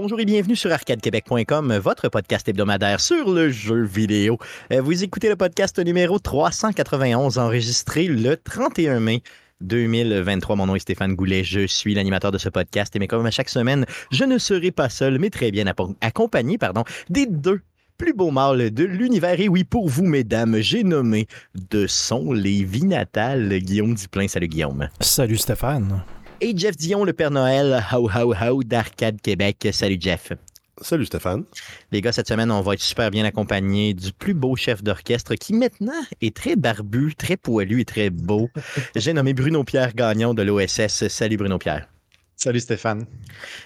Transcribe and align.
Bonjour 0.00 0.20
et 0.20 0.24
bienvenue 0.24 0.54
sur 0.54 0.70
arcadequebec.com, 0.70 1.76
votre 1.78 2.08
podcast 2.08 2.48
hebdomadaire 2.48 3.00
sur 3.00 3.32
le 3.32 3.50
jeu 3.50 3.82
vidéo. 3.82 4.38
Euh, 4.72 4.80
vous 4.80 5.02
écoutez 5.02 5.28
le 5.28 5.34
podcast 5.34 5.76
numéro 5.80 6.20
391 6.20 7.36
enregistré 7.36 8.06
le 8.06 8.36
31 8.36 9.00
mai 9.00 9.24
2023. 9.60 10.54
Mon 10.54 10.66
nom 10.66 10.76
est 10.76 10.78
Stéphane 10.78 11.16
Goulet, 11.16 11.42
je 11.42 11.66
suis 11.66 11.94
l'animateur 11.94 12.30
de 12.30 12.38
ce 12.38 12.48
podcast 12.48 12.94
et 12.94 13.00
mais 13.00 13.08
comme 13.08 13.26
à 13.26 13.32
chaque 13.32 13.48
semaine, 13.48 13.86
je 14.12 14.22
ne 14.22 14.38
serai 14.38 14.70
pas 14.70 14.88
seul, 14.88 15.18
mais 15.18 15.30
très 15.30 15.50
bien 15.50 15.64
accompagné 16.00 16.58
pardon, 16.58 16.84
des 17.10 17.26
deux 17.26 17.60
plus 17.96 18.14
beaux 18.14 18.30
mâles 18.30 18.70
de 18.70 18.84
l'univers. 18.84 19.40
Et 19.40 19.48
oui, 19.48 19.64
pour 19.64 19.88
vous, 19.88 20.04
mesdames, 20.04 20.58
j'ai 20.60 20.84
nommé 20.84 21.26
de 21.72 21.88
son 21.88 22.32
les 22.32 22.62
vies 22.62 22.86
natales 22.86 23.58
Guillaume 23.58 23.96
Duplain. 23.96 24.28
Salut 24.28 24.46
Guillaume. 24.46 24.88
Salut 25.00 25.38
Stéphane 25.38 26.04
et 26.40 26.56
Jeff 26.56 26.76
Dion, 26.76 27.04
le 27.04 27.12
Père 27.12 27.30
Noël, 27.30 27.84
how 27.92 28.08
how 28.08 28.34
how 28.34 28.62
d'Arcade 28.62 29.20
Québec. 29.20 29.68
Salut 29.72 29.98
Jeff. 30.00 30.32
Salut 30.80 31.06
Stéphane. 31.06 31.44
Les 31.90 32.00
gars, 32.00 32.12
cette 32.12 32.28
semaine, 32.28 32.50
on 32.50 32.60
va 32.60 32.74
être 32.74 32.80
super 32.80 33.10
bien 33.10 33.24
accompagné 33.24 33.94
du 33.94 34.12
plus 34.12 34.34
beau 34.34 34.54
chef 34.54 34.82
d'orchestre 34.82 35.34
qui 35.34 35.52
maintenant 35.52 36.00
est 36.20 36.34
très 36.36 36.54
barbu, 36.54 37.14
très 37.16 37.36
poilu 37.36 37.80
et 37.80 37.84
très 37.84 38.10
beau. 38.10 38.48
J'ai 38.96 39.12
nommé 39.12 39.34
Bruno 39.34 39.64
Pierre 39.64 39.94
Gagnon 39.94 40.34
de 40.34 40.42
l'OSS. 40.42 41.08
Salut 41.08 41.36
Bruno 41.36 41.58
Pierre. 41.58 41.88
Salut 42.36 42.60
Stéphane. 42.60 43.06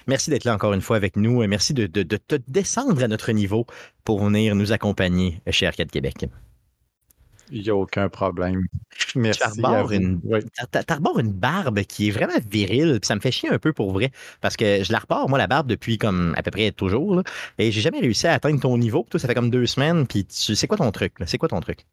Merci 0.06 0.30
d'être 0.30 0.44
là 0.44 0.54
encore 0.54 0.72
une 0.72 0.80
fois 0.80 0.96
avec 0.96 1.16
nous. 1.16 1.46
Merci 1.46 1.74
de, 1.74 1.86
de 1.86 2.16
te 2.16 2.36
descendre 2.48 3.02
à 3.02 3.08
notre 3.08 3.32
niveau 3.32 3.66
pour 4.04 4.24
venir 4.24 4.54
nous 4.54 4.72
accompagner 4.72 5.42
chez 5.50 5.66
Arcade 5.66 5.90
Québec. 5.90 6.26
Il 7.54 7.62
n'y 7.62 7.68
a 7.68 7.76
aucun 7.76 8.08
problème. 8.08 8.64
Merci. 9.14 9.40
Tu 9.40 9.44
arbores, 9.44 9.92
une, 9.92 10.20
une 11.18 11.32
barbe 11.32 11.82
qui 11.82 12.08
est 12.08 12.10
vraiment 12.10 12.38
virile. 12.50 12.98
ça 13.02 13.14
me 13.14 13.20
fait 13.20 13.30
chier 13.30 13.50
un 13.50 13.58
peu 13.58 13.74
pour 13.74 13.92
vrai. 13.92 14.10
Parce 14.40 14.56
que 14.56 14.82
je 14.82 14.90
la 14.90 15.00
repars, 15.00 15.28
moi, 15.28 15.36
la 15.36 15.46
barbe, 15.46 15.66
depuis 15.66 15.98
comme 15.98 16.34
à 16.38 16.42
peu 16.42 16.50
près 16.50 16.72
toujours. 16.72 17.16
Là, 17.16 17.22
et 17.58 17.70
j'ai 17.70 17.82
jamais 17.82 18.00
réussi 18.00 18.26
à 18.26 18.32
atteindre 18.32 18.58
ton 18.58 18.78
niveau. 18.78 19.06
Toi, 19.10 19.20
ça 19.20 19.28
fait 19.28 19.34
comme 19.34 19.50
deux 19.50 19.66
semaines. 19.66 20.06
Puis 20.06 20.24
tu 20.24 20.56
c'est 20.56 20.66
quoi 20.66 20.78
ton 20.78 20.90
truc? 20.92 21.12
C'est 21.26 21.36
quoi 21.36 21.50
ton 21.50 21.60
truc? 21.60 21.84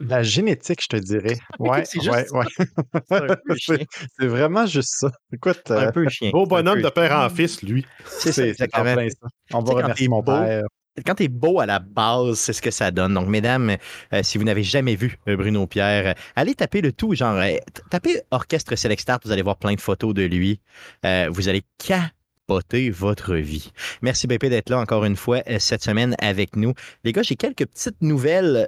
La 0.00 0.24
génétique, 0.24 0.82
je 0.82 0.88
te 0.88 0.96
dirais. 0.96 1.38
Ouais, 1.60 1.84
c'est 1.84 2.00
ouais, 2.10 2.26
ouais. 2.32 3.86
c'est 4.18 4.26
vraiment 4.26 4.66
juste 4.66 4.94
ça. 4.96 5.12
Écoute, 5.32 5.70
un 5.70 5.92
peu 5.92 6.08
chien. 6.08 6.30
Beau 6.30 6.46
bonhomme 6.46 6.82
de 6.82 6.88
père 6.88 7.16
en 7.16 7.30
fils, 7.30 7.62
lui. 7.62 7.86
C'est 8.04 8.48
exactement 8.48 8.96
ça. 8.96 9.28
On 9.52 9.60
va 9.60 9.74
remercier 9.74 10.08
mon 10.08 10.24
père 10.24 10.64
quand 11.02 11.16
tu 11.16 11.24
es 11.24 11.28
beau 11.28 11.60
à 11.60 11.66
la 11.66 11.78
base, 11.78 12.38
c'est 12.38 12.52
ce 12.52 12.62
que 12.62 12.70
ça 12.70 12.90
donne. 12.90 13.14
Donc, 13.14 13.28
mesdames, 13.28 13.76
euh, 14.12 14.20
si 14.22 14.38
vous 14.38 14.44
n'avez 14.44 14.62
jamais 14.62 14.94
vu 14.94 15.18
euh, 15.28 15.36
Bruno 15.36 15.66
Pierre, 15.66 16.08
euh, 16.08 16.12
allez 16.36 16.54
taper 16.54 16.80
le 16.80 16.92
tout, 16.92 17.14
genre, 17.14 17.42
tapez 17.90 18.22
Orchestre 18.30 18.76
Select 18.76 19.10
vous 19.24 19.32
allez 19.32 19.42
voir 19.42 19.56
plein 19.56 19.74
de 19.74 19.80
photos 19.80 20.14
de 20.14 20.22
lui. 20.22 20.60
vous 21.02 21.48
allez 21.48 21.62
capoter 21.78 22.90
votre 22.90 23.34
vie. 23.36 23.72
Merci 24.02 24.26
BP 24.26 24.46
d'être 24.46 24.70
là 24.70 24.78
encore 24.78 25.04
une 25.04 25.16
fois 25.16 25.42
cette 25.58 25.82
semaine 25.82 26.14
avec 26.18 26.56
nous. 26.56 26.74
Les 27.02 27.12
gars, 27.12 27.22
j'ai 27.22 27.36
quelques 27.36 27.66
petites 27.66 28.00
nouvelles 28.00 28.66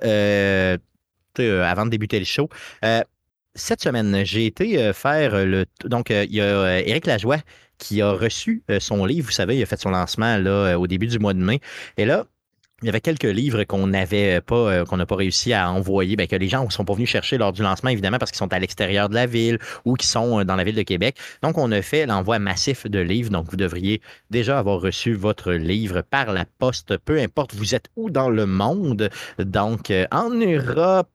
avant 1.39 1.85
de 1.85 1.91
débuter 1.91 2.19
le 2.19 2.25
show 2.25 2.49
cette 3.57 3.83
semaine, 3.83 4.25
j'ai 4.25 4.47
été 4.47 4.93
faire 4.93 5.45
le. 5.45 5.67
Donc, 5.85 6.11
il 6.11 6.33
y 6.33 6.41
a 6.41 6.81
Éric 6.81 7.07
Lajoie 7.07 7.39
qui 7.79 8.03
a 8.03 8.13
reçu 8.13 8.63
euh, 8.71 8.81
son 8.81 9.05
livre. 9.05 9.27
Vous 9.27 9.33
savez, 9.33 9.57
il 9.57 9.63
a 9.63 9.67
fait 9.67 9.81
son 9.81 9.91
lancement 9.91 10.39
là, 10.39 10.51
euh, 10.51 10.75
au 10.75 10.87
début 10.87 11.07
du 11.07 11.19
mois 11.19 11.35
de 11.35 11.43
mai. 11.43 11.61
Et 11.97 12.05
là, 12.05 12.27
il 12.83 12.87
y 12.87 12.89
avait 12.91 13.01
quelques 13.01 13.25
livres 13.25 13.65
qu'on 13.65 13.87
n'avait 13.87 14.43
pas, 14.43 14.55
euh, 14.55 14.85
qu'on 14.85 14.99
n'a 14.99 15.07
pas 15.07 15.17
réussi 15.17 15.55
à 15.55 15.71
envoyer, 15.71 16.15
bien, 16.15 16.27
que 16.27 16.37
les 16.37 16.49
gens 16.49 16.63
ne 16.63 16.71
sont 16.71 16.85
pas 16.85 16.93
venus 16.93 17.09
chercher 17.09 17.39
lors 17.39 17.53
du 17.53 17.63
lancement, 17.63 17.89
évidemment, 17.89 18.19
parce 18.19 18.31
qu'ils 18.31 18.39
sont 18.39 18.53
à 18.53 18.59
l'extérieur 18.59 19.09
de 19.09 19.15
la 19.15 19.25
ville 19.25 19.59
ou 19.87 19.95
qu'ils 19.95 20.09
sont 20.09 20.45
dans 20.45 20.57
la 20.57 20.65
ville 20.65 20.75
de 20.75 20.83
Québec. 20.83 21.17
Donc, 21.43 21.57
on 21.57 21.73
a 21.73 21.81
fait 21.81 22.05
l'envoi 22.05 22.39
massif 22.39 22.87
de 22.87 22.99
livres. 22.99 23.31
Donc, 23.31 23.47
vous 23.49 23.57
devriez 23.57 24.03
déjà 24.29 24.59
avoir 24.59 24.81
reçu 24.81 25.15
votre 25.15 25.53
livre 25.53 26.03
par 26.03 26.33
la 26.33 26.45
poste, 26.45 26.99
peu 26.99 27.19
importe 27.19 27.55
vous 27.55 27.75
êtes 27.75 27.89
où 27.97 28.11
dans 28.11 28.29
le 28.29 28.45
monde. 28.45 29.09
Donc, 29.39 29.91
en 30.11 30.29
Europe, 30.29 31.09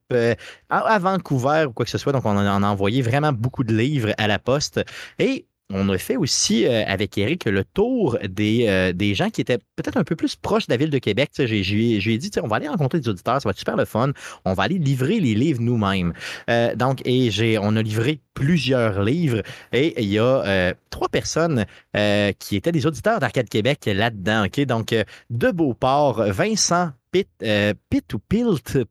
à 0.69 0.99
Vancouver 0.99 1.65
ou 1.67 1.73
quoi 1.73 1.85
que 1.85 1.91
ce 1.91 1.99
soit. 1.99 2.11
Donc, 2.11 2.25
on 2.25 2.35
en 2.35 2.63
a 2.63 2.67
envoyé 2.67 3.03
vraiment 3.03 3.33
beaucoup 3.33 3.63
de 3.63 3.75
livres 3.75 4.13
à 4.17 4.27
la 4.27 4.39
poste. 4.39 4.83
Et 5.19 5.45
on 5.73 5.89
a 5.89 5.97
fait 5.97 6.17
aussi 6.17 6.65
euh, 6.65 6.83
avec 6.87 7.17
Eric 7.17 7.45
le 7.45 7.63
tour 7.63 8.17
des, 8.27 8.65
euh, 8.67 8.93
des 8.93 9.15
gens 9.15 9.29
qui 9.29 9.41
étaient 9.41 9.59
peut-être 9.75 9.97
un 9.97 10.03
peu 10.03 10.15
plus 10.15 10.35
proches 10.35 10.67
de 10.67 10.73
la 10.73 10.77
ville 10.77 10.89
de 10.89 10.97
Québec. 10.97 11.31
Je 11.37 11.45
lui 11.45 12.13
ai 12.13 12.17
dit, 12.17 12.31
on 12.41 12.47
va 12.47 12.57
aller 12.57 12.67
rencontrer 12.67 12.99
des 12.99 13.09
auditeurs, 13.09 13.41
ça 13.41 13.47
va 13.47 13.51
être 13.51 13.59
super 13.59 13.75
le 13.75 13.85
fun. 13.85 14.11
On 14.45 14.53
va 14.53 14.63
aller 14.63 14.77
livrer 14.77 15.19
les 15.19 15.33
livres 15.33 15.61
nous-mêmes. 15.61 16.13
Euh, 16.49 16.75
donc, 16.75 17.01
et 17.05 17.31
j'ai, 17.31 17.57
on 17.57 17.75
a 17.75 17.81
livré 17.81 18.19
plusieurs 18.33 19.03
livres 19.03 19.41
et 19.73 20.01
il 20.01 20.09
y 20.09 20.19
a 20.19 20.73
trois 20.89 21.09
personnes 21.09 21.65
qui 22.39 22.55
étaient 22.55 22.71
des 22.71 22.85
auditeurs 22.85 23.19
d'Arcade 23.19 23.49
Québec 23.49 23.81
là-dedans. 23.85 24.45
Donc, 24.67 24.95
de 25.29 25.51
Beauport, 25.51 26.23
Vincent 26.31 26.91
Pit, 27.11 27.27
euh, 27.43 27.73
Pit 27.89 28.13
ou 28.13 28.19
Pilt, 28.19 28.85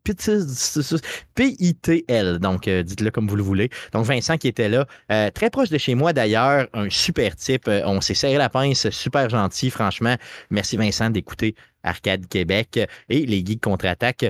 P-I-T-L. 1.35 2.39
Donc, 2.39 2.69
euh, 2.69 2.83
dites-le 2.83 3.11
comme 3.11 3.27
vous 3.27 3.37
le 3.37 3.43
voulez. 3.43 3.71
Donc, 3.93 4.05
Vincent 4.05 4.37
qui 4.37 4.49
était 4.49 4.69
là, 4.69 4.87
euh, 5.11 5.31
très 5.31 5.49
proche 5.49 5.71
de 5.71 5.79
chez 5.79 5.95
moi 5.95 6.13
d'ailleurs, 6.13 6.69
un 6.75 6.91
super 6.91 7.35
type. 7.37 7.69
on 7.69 8.01
s'est 8.01 8.15
serré 8.15 8.37
la 8.37 8.51
pince, 8.51 8.91
super 8.91 9.31
gentil, 9.31 9.71
franchement. 9.71 10.17
Merci 10.51 10.77
Vincent 10.77 11.09
d'écouter 11.09 11.55
Arcade 11.83 12.27
Québec 12.29 12.79
et 13.09 13.25
les 13.25 13.39
Geeks 13.45 13.63
contre-attaque. 13.63 14.27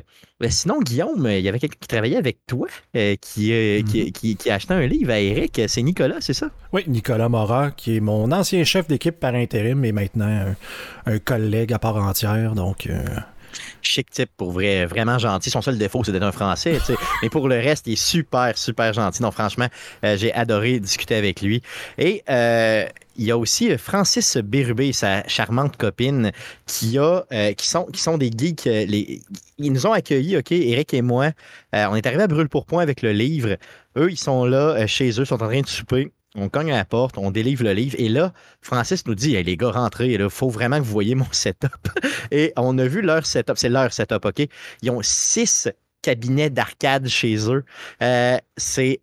Sinon, 0.48 0.78
Guillaume, 0.80 1.26
il 1.28 1.40
y 1.40 1.48
avait 1.48 1.58
quelqu'un 1.58 1.78
qui 1.80 1.88
travaillait 1.88 2.16
avec 2.16 2.38
toi, 2.46 2.68
qui, 2.94 3.52
qui, 4.14 4.50
a 4.50 4.54
acheté 4.54 4.72
un 4.72 4.86
livre 4.86 5.10
à 5.10 5.18
Eric. 5.18 5.60
C'est 5.66 5.82
Nicolas, 5.82 6.18
c'est 6.20 6.32
ça? 6.32 6.50
Oui, 6.72 6.84
Nicolas 6.86 7.28
Morat, 7.28 7.72
qui 7.72 7.96
est 7.96 8.00
mon 8.00 8.30
ancien 8.30 8.62
chef 8.62 8.86
d'équipe 8.86 9.18
par 9.18 9.34
intérim, 9.34 9.80
mais 9.80 9.90
maintenant 9.90 10.54
un, 11.06 11.18
collègue 11.18 11.72
à 11.72 11.80
part 11.80 11.96
entière. 11.96 12.54
Donc, 12.54 12.88
chic 13.82 14.10
type 14.10 14.30
pour 14.36 14.52
vrai, 14.52 14.86
vraiment 14.86 15.18
gentil. 15.18 15.50
Son 15.50 15.62
seul 15.62 15.78
défaut, 15.78 16.02
c'est 16.04 16.12
d'être 16.12 16.22
un 16.22 16.32
Français, 16.32 16.78
mais 17.22 17.28
pour 17.28 17.48
le 17.48 17.56
reste, 17.56 17.86
il 17.86 17.94
est 17.94 17.96
super, 17.96 18.56
super 18.56 18.92
gentil. 18.92 19.22
Donc, 19.22 19.32
franchement, 19.32 19.68
euh, 20.04 20.16
j'ai 20.16 20.32
adoré 20.32 20.80
discuter 20.80 21.14
avec 21.14 21.40
lui. 21.42 21.62
Et 21.98 22.22
euh, 22.28 22.86
il 23.16 23.24
y 23.24 23.30
a 23.30 23.38
aussi 23.38 23.76
Francis 23.76 24.36
Bérubé, 24.38 24.92
sa 24.92 25.26
charmante 25.28 25.76
copine, 25.76 26.32
qui, 26.66 26.98
a, 26.98 27.24
euh, 27.32 27.52
qui, 27.52 27.66
sont, 27.66 27.84
qui 27.86 28.00
sont 28.00 28.18
des 28.18 28.30
geeks. 28.36 28.64
Les, 28.64 29.20
ils 29.58 29.72
nous 29.72 29.86
ont 29.86 29.92
accueillis, 29.92 30.38
OK, 30.38 30.52
Eric 30.52 30.94
et 30.94 31.02
moi. 31.02 31.30
on 31.72 31.94
est 31.94 32.06
arrivé 32.06 32.22
à 32.22 32.26
Brûle-pour-Point 32.26 32.82
avec 32.82 33.02
le 33.02 33.12
livre. 33.12 33.56
Eux, 33.96 34.10
ils 34.10 34.18
sont 34.18 34.44
là 34.44 34.86
chez 34.86 35.20
eux, 35.20 35.24
sont 35.24 35.42
en 35.42 35.48
train 35.48 35.60
de 35.60 35.66
souper. 35.66 36.12
On 36.36 36.48
cogne 36.48 36.70
à 36.70 36.76
la 36.76 36.84
porte, 36.84 37.18
on 37.18 37.30
délivre 37.32 37.64
le 37.64 37.72
livre. 37.72 37.96
Et 37.98 38.08
là, 38.08 38.32
Francis 38.60 39.04
nous 39.06 39.16
dit 39.16 39.42
les 39.42 39.56
gars, 39.56 39.70
rentrez. 39.70 40.12
Il 40.12 40.30
faut 40.30 40.48
vraiment 40.48 40.78
que 40.78 40.84
vous 40.84 40.92
voyez 40.92 41.14
mon 41.14 41.30
setup. 41.32 41.88
Et 42.30 42.52
on 42.56 42.78
a 42.78 42.86
vu 42.86 43.02
leur 43.02 43.26
setup. 43.26 43.58
C'est 43.58 43.68
leur 43.68 43.92
setup, 43.92 44.24
OK? 44.24 44.46
Ils 44.82 44.90
ont 44.90 45.00
six 45.02 45.68
cabinets 46.02 46.50
d'arcade 46.50 47.08
chez 47.08 47.50
eux. 47.50 47.64
Euh, 48.02 48.38
c'est. 48.56 49.00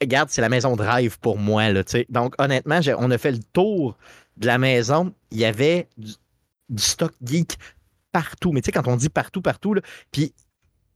Regarde, 0.00 0.30
c'est 0.30 0.40
la 0.40 0.48
maison 0.48 0.76
de 0.76 0.82
rêve 0.82 1.18
pour 1.18 1.38
moi. 1.38 1.70
Là, 1.70 1.82
Donc, 2.08 2.34
honnêtement, 2.38 2.80
on 2.98 3.10
a 3.10 3.18
fait 3.18 3.32
le 3.32 3.40
tour 3.52 3.98
de 4.38 4.46
la 4.46 4.56
maison. 4.56 5.12
Il 5.30 5.38
y 5.38 5.44
avait 5.44 5.88
du, 5.98 6.12
stock 6.78 7.12
geek 7.22 7.58
partout. 8.10 8.52
Mais 8.52 8.62
tu 8.62 8.66
sais, 8.66 8.72
quand 8.72 8.88
on 8.88 8.96
dit 8.96 9.10
partout, 9.10 9.42
partout, 9.42 9.74
là, 9.74 9.82
puis 10.10 10.32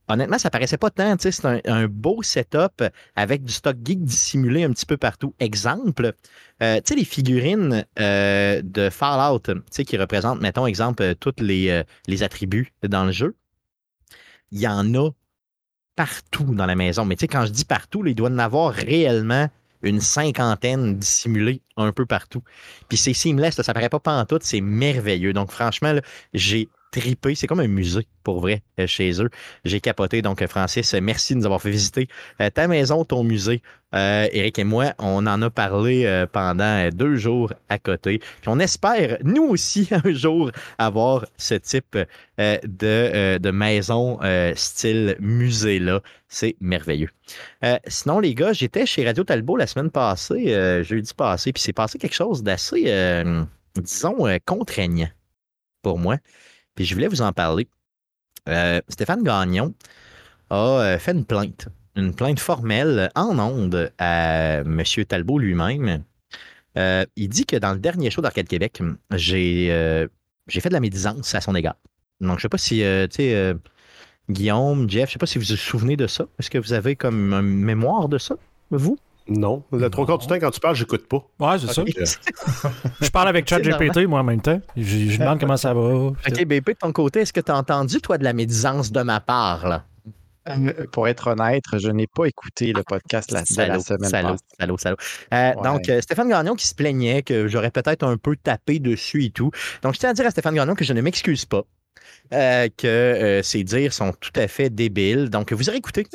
honnêtement, 0.09 0.39
ça 0.39 0.51
paraissait 0.51 0.79
pas 0.79 0.91
tant. 0.91 1.17
C'est 1.19 1.45
un, 1.45 1.87
beau 1.87 2.23
setup 2.23 2.85
avec 3.17 3.45
du 3.45 3.53
stock 3.53 3.77
geek 3.85 4.05
dissimulé 4.05 4.65
un 4.65 4.71
petit 4.71 4.87
peu 4.87 4.97
partout. 4.97 5.35
Exemple, 5.41 6.15
euh, 6.62 6.77
tu 6.77 6.83
sais, 6.87 6.95
les 6.95 7.05
figurines 7.05 7.85
euh, 7.99 8.62
de 8.62 8.91
Fallout, 8.91 9.43
qui 9.87 9.97
représentent, 9.97 10.41
mettons, 10.41 10.67
exemple, 10.67 11.03
euh, 11.03 11.15
tous 11.15 11.35
les, 11.41 11.85
attributs 12.23 12.73
dans 12.83 13.05
le 13.05 13.12
jeu. 13.12 13.37
Il 14.51 14.61
y 14.61 14.69
en 14.69 14.95
a 14.95 15.11
partout 15.97 16.55
dans 16.55 16.67
la 16.67 16.75
maison. 16.75 17.05
Mais 17.05 17.17
tu 17.17 17.27
quand 17.27 17.47
je 17.47 17.53
dis 17.53 17.65
partout, 17.65 18.05
il 18.07 18.15
doit 18.15 18.31
en 18.31 18.39
avoir 18.39 18.73
réellement 18.73 19.49
une 19.83 20.00
cinquantaine 20.00 20.97
dissimulés 20.97 21.61
un 21.77 21.93
peu 21.93 22.07
partout. 22.07 22.43
Puis 22.89 22.97
c'est 22.97 23.12
seamless, 23.12 23.61
ça 23.61 23.75
paraît 23.75 23.91
pas 23.91 24.00
pantoute, 24.00 24.43
c'est 24.43 24.61
merveilleux. 24.61 25.33
Donc 25.33 25.50
franchement, 25.50 25.95
j'ai 26.33 26.69
C'est 27.35 27.46
comme 27.46 27.61
un 27.61 27.69
musée, 27.69 28.06
pour 28.23 28.41
vrai, 28.41 28.62
euh, 28.79 28.87
chez 28.87 29.20
eux. 29.20 29.31
J'ai 29.64 29.81
capoté. 29.81 30.23
Donc, 30.23 30.43
euh, 30.43 30.46
Francis, 30.46 30.94
merci 30.94 31.35
de 31.35 31.41
nous 31.41 31.44
avoir 31.44 31.61
fait 31.61 31.70
visiter 31.70 32.08
euh, 32.41 32.50
ta 32.50 32.69
maison, 32.69 33.05
ton 33.05 33.25
musée. 33.25 33.62
Euh, 33.94 34.29
Eric 34.32 34.58
et 34.58 34.64
moi, 34.64 34.93
on 34.99 35.26
en 35.26 35.41
a 35.43 35.50
parlé 35.50 36.25
pendant 36.32 36.88
deux 36.91 37.17
jours 37.17 37.52
à 37.69 37.79
côté. 37.79 38.20
On 38.46 38.58
espère, 38.58 39.19
nous 39.23 39.44
aussi, 39.44 39.88
un 40.05 40.12
jour, 40.12 40.50
avoir 40.79 41.26
ce 41.37 41.55
type 41.55 41.96
de, 42.38 43.38
de 43.38 43.50
maison 43.50 44.19
style 44.56 45.17
musée-là. 45.20 46.00
C'est 46.26 46.56
merveilleux. 46.61 47.11
sinon, 47.87 48.19
les 48.19 48.35
gars, 48.35 48.52
j'étais 48.52 48.85
chez 48.85 49.05
Radio 49.05 49.23
Talbot 49.23 49.56
la 49.56 49.69
semaine 49.69 49.90
passée, 49.93 50.82
jeudi 50.82 51.14
passé, 51.14 51.52
puis 51.52 51.62
c'est 51.62 51.73
passé 51.73 51.97
quelque 51.99 52.17
chose 52.17 52.43
d'assez, 52.43 53.23
disons, 53.76 54.26
contraignant 54.44 55.11
pour 55.82 56.00
moi. 56.00 56.17
Puis 56.75 56.85
je 56.85 56.94
voulais 56.94 57.09
vous 57.09 57.23
en 57.23 57.32
parler. 57.32 57.69
Euh, 58.49 58.81
Stéphane 58.88 59.23
Gagnon 59.23 59.75
a 60.50 60.81
euh, 60.81 60.99
fait 60.99 61.12
une 61.12 61.25
plainte, 61.25 61.69
une 61.97 62.15
plainte 62.15 62.41
formelle 62.41 63.11
en 63.15 63.38
ondes 63.38 63.93
à 63.99 64.59
M. 64.59 64.82
Talbot 65.09 65.38
lui-même 65.38 66.05
il 66.76 67.29
dit 67.29 67.47
que 67.47 67.55
dans 67.55 67.73
le 67.73 67.79
dernier 67.79 68.11
show 68.11 68.21
d'Arcade 68.21 68.49
Québec, 68.49 68.82
j'ai 69.12 69.69
fait 70.50 70.69
de 70.69 70.73
la 70.73 70.81
médisance 70.81 71.32
à 71.32 71.41
son 71.41 71.55
égard. 71.55 71.76
Donc, 72.21 72.38
je 72.38 72.43
sais 72.43 72.49
pas 72.49 72.59
si, 72.59 72.79
tu 72.79 73.09
sais, 73.11 73.55
Guillaume, 74.29 74.91
Jeff, 74.91 75.09
je 75.09 75.12
sais 75.12 75.19
pas 75.21 75.26
si 75.26 75.38
vous 75.38 75.44
vous 75.44 75.56
souvenez 75.56 75.97
de 75.97 76.06
ça. 76.06 76.26
Est-ce 76.38 76.50
que 76.50 76.59
vous 76.59 76.73
avez 76.73 76.97
comme 76.97 77.32
une 77.32 77.62
mémoire 77.62 78.09
de 78.09 78.19
ça, 78.19 78.37
vous? 78.71 78.99
Non. 79.26 79.65
Le 79.73 79.88
trois 79.88 80.06
quarts 80.06 80.19
du 80.19 80.26
temps, 80.26 80.35
quand 80.35 80.50
tu 80.50 80.61
parles, 80.61 80.76
j'écoute 80.76 81.09
pas. 81.09 81.26
Ouais, 81.41 81.59
c'est 81.59 81.73
ça. 81.73 81.82
je 83.00 83.11
parle 83.11 83.29
avec 83.29 83.49
ChatGPT, 83.49 84.06
moi, 84.06 84.21
en 84.21 84.25
même 84.25 84.43
temps. 84.43 84.61
Je, 84.76 85.19
demande 85.19 85.41
comment 85.41 85.56
ça 85.56 85.73
va. 85.73 85.81
OK, 85.81 86.44
BP, 86.44 86.69
de 86.69 86.76
ton 86.79 86.93
côté, 86.93 87.21
est-ce 87.21 87.32
que 87.32 87.41
tu 87.41 87.50
as 87.50 87.56
entendu, 87.56 88.00
toi, 88.00 88.19
de 88.19 88.25
la 88.25 88.35
médisance 88.35 88.93
de 88.93 89.03
ma 89.03 89.21
part, 89.21 89.67
là? 89.67 89.85
Euh, 90.47 90.87
pour 90.93 91.09
être 91.09 91.29
honnête, 91.29 91.65
je 91.73 91.88
n'ai 91.88 92.06
pas 92.06 92.26
écouté 92.26 92.75
le 92.75 92.82
podcast 92.82 93.31
la, 93.31 93.41
de 93.41 93.73
la 93.73 93.81
semaine 93.81 94.11
salaud, 94.11 94.37
salaud, 94.61 94.76
salaud. 94.76 94.97
Euh, 95.32 95.53
donc, 95.62 95.88
euh, 95.88 96.03
Stéphane 96.03 96.29
Gagnon 96.29 96.55
qui 96.55 96.67
se 96.67 96.75
plaignait 96.75 97.23
que 97.23 97.49
j'aurais 97.49 97.71
peut-être 97.71 98.03
un 98.03 98.19
peu 98.19 98.37
tapé 98.37 98.79
dessus 98.79 99.25
et 99.25 99.31
tout. 99.31 99.50
Donc, 99.82 99.94
je 99.94 100.00
tiens 100.00 100.11
à 100.11 100.12
dire 100.12 100.26
à 100.26 100.31
Stéphane 100.31 100.55
Gagnon 100.55 100.75
que 100.75 100.85
je 100.85 100.93
ne 100.93 101.00
m'excuse 101.00 101.47
pas. 101.47 101.62
Euh, 102.33 102.69
que 102.77 102.87
euh, 102.87 103.43
ces 103.43 103.62
dires 103.62 103.93
sont 103.93 104.12
tout 104.19 104.33
à 104.35 104.49
fait 104.49 104.69
débiles. 104.69 105.31
Donc, 105.31 105.53
vous 105.53 105.69
aurez 105.69 105.79
écouté. 105.79 106.06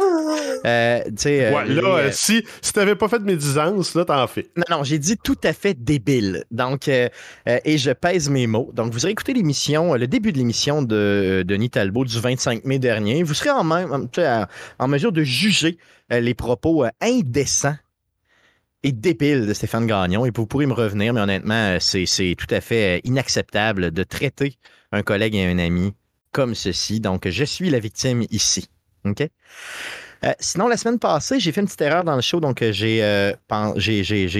Euh, 0.66 1.04
là, 1.06 2.12
si, 2.12 2.44
si 2.62 2.74
tu 2.74 2.80
n'avais 2.80 2.96
pas 2.96 3.08
fait 3.08 3.20
de 3.20 3.24
médisance, 3.24 3.96
là, 3.96 4.04
t'en 4.04 4.28
fais. 4.28 4.50
Non, 4.58 4.78
non, 4.78 4.84
j'ai 4.84 5.00
dit 5.00 5.18
tout 5.18 5.38
à 5.44 5.54
fait 5.54 5.82
débile. 5.82 6.44
Donc, 6.52 6.90
et 6.90 7.78
je 7.78 7.92
pèse 7.92 8.30
mes 8.30 8.48
mots. 8.48 8.72
Donc, 8.74 8.92
vous 8.92 9.06
aurez 9.06 9.12
écouté 9.12 9.34
l'émission, 9.34 9.94
le 9.94 10.08
début 10.08 10.34
de 10.34 10.38
l'émission 10.38 10.82
de 10.82 11.46
Denis 11.48 11.70
Talbot 11.70 12.04
du 12.04 12.20
25 12.20 12.66
mai 12.66 12.80
dernier. 12.80 13.24
Vous 13.24 13.34
serez 13.34 13.52
en, 13.52 13.64
même, 13.64 14.10
en 14.80 14.88
mesure 14.88 15.14
de 15.14 15.24
juger 15.24 15.78
les 16.10 16.34
propos 16.34 16.86
indécents 17.00 17.78
et 18.84 18.92
débiles 18.92 19.46
de 19.46 19.54
Stéphane 19.54 19.88
Gagnon. 19.88 20.26
Et 20.26 20.32
vous 20.36 20.48
pourrez 20.48 20.66
me 20.66 20.74
revenir, 20.74 21.14
mais 21.14 21.22
honnêtement, 21.22 21.78
c'est 21.80 22.36
tout 22.38 22.54
à 22.54 22.60
fait 22.60 23.00
inacceptable 23.06 23.92
de 23.92 24.04
traiter 24.04 24.58
un 24.92 25.04
collègue 25.04 25.36
et 25.36 25.46
un 25.46 25.60
ami 25.60 25.94
comme 26.32 26.56
ceci. 26.56 27.00
Donc, 27.00 27.28
je 27.28 27.44
suis 27.44 27.70
la 27.70 27.80
victime 27.80 28.26
ici. 28.30 28.70
OK? 29.06 29.28
Euh, 30.26 30.34
sinon, 30.40 30.68
la 30.68 30.78
semaine 30.78 31.00
passée, 31.00 31.40
j'ai 31.40 31.52
fait 31.52 31.62
une 31.62 31.68
petite 31.68 31.82
erreur 31.82 32.04
dans 32.04 32.16
le 32.16 32.22
show. 32.22 32.40
Donc, 32.40 32.64
j'ai 32.64 33.04
euh, 33.04 33.34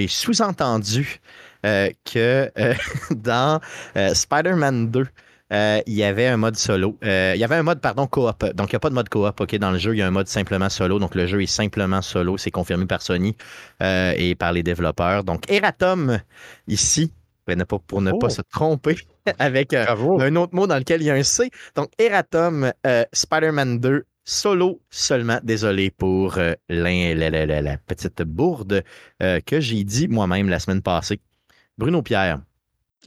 sous-entendu 0.08 1.20
euh, 1.64 1.90
que 2.04 2.50
dans 3.14 3.60
Spider-Man 3.96 4.90
2, 4.90 5.06
il 5.52 5.94
y 5.94 6.04
avait 6.04 6.26
un 6.26 6.36
mode 6.36 6.56
solo. 6.56 6.96
il 7.02 7.36
y 7.36 7.44
avait 7.44 7.56
un 7.56 7.62
mode, 7.62 7.80
pardon, 7.80 8.06
coop. 8.06 8.44
Donc, 8.54 8.70
il 8.70 8.74
n'y 8.74 8.76
a 8.76 8.80
pas 8.80 8.90
de 8.90 8.94
mode 8.94 9.08
coop, 9.08 9.40
OK, 9.40 9.56
dans 9.56 9.70
le 9.70 9.78
jeu. 9.78 9.94
Il 9.94 9.98
y 9.98 10.02
a 10.02 10.06
un 10.06 10.12
mode 10.12 10.28
simplement 10.28 10.68
solo. 10.68 10.98
Donc, 10.98 11.14
le 11.14 11.26
jeu 11.26 11.42
est 11.42 11.46
simplement 11.46 12.02
solo. 12.02 12.36
C'est 12.36 12.50
confirmé 12.50 12.86
par 12.86 13.02
Sony 13.02 13.36
et 13.80 14.34
par 14.38 14.52
les 14.52 14.62
développeurs. 14.62 15.24
Donc, 15.24 15.50
Eratom, 15.50 16.20
ici, 16.68 17.12
pour 17.86 18.02
ne 18.02 18.12
pas 18.12 18.26
oh. 18.26 18.28
se 18.28 18.42
tromper 18.42 18.96
avec 19.38 19.72
euh, 19.72 19.86
un 20.20 20.36
autre 20.36 20.54
mot 20.54 20.66
dans 20.66 20.78
lequel 20.78 21.02
il 21.02 21.06
y 21.06 21.10
a 21.10 21.14
un 21.14 21.22
C. 21.22 21.50
Donc, 21.74 21.90
Eratom, 21.98 22.72
euh, 22.86 23.04
Spider-Man 23.12 23.78
2, 23.80 24.04
solo 24.24 24.80
seulement. 24.90 25.38
Désolé 25.42 25.90
pour 25.90 26.38
euh, 26.38 26.54
la, 26.68 27.76
petite 27.78 28.22
bourde 28.22 28.82
que 29.20 29.60
j'ai 29.60 29.84
dit 29.84 30.08
moi-même 30.08 30.48
la 30.48 30.58
semaine 30.58 30.82
passée. 30.82 31.20
Bruno 31.78 32.02
Pierre. 32.02 32.40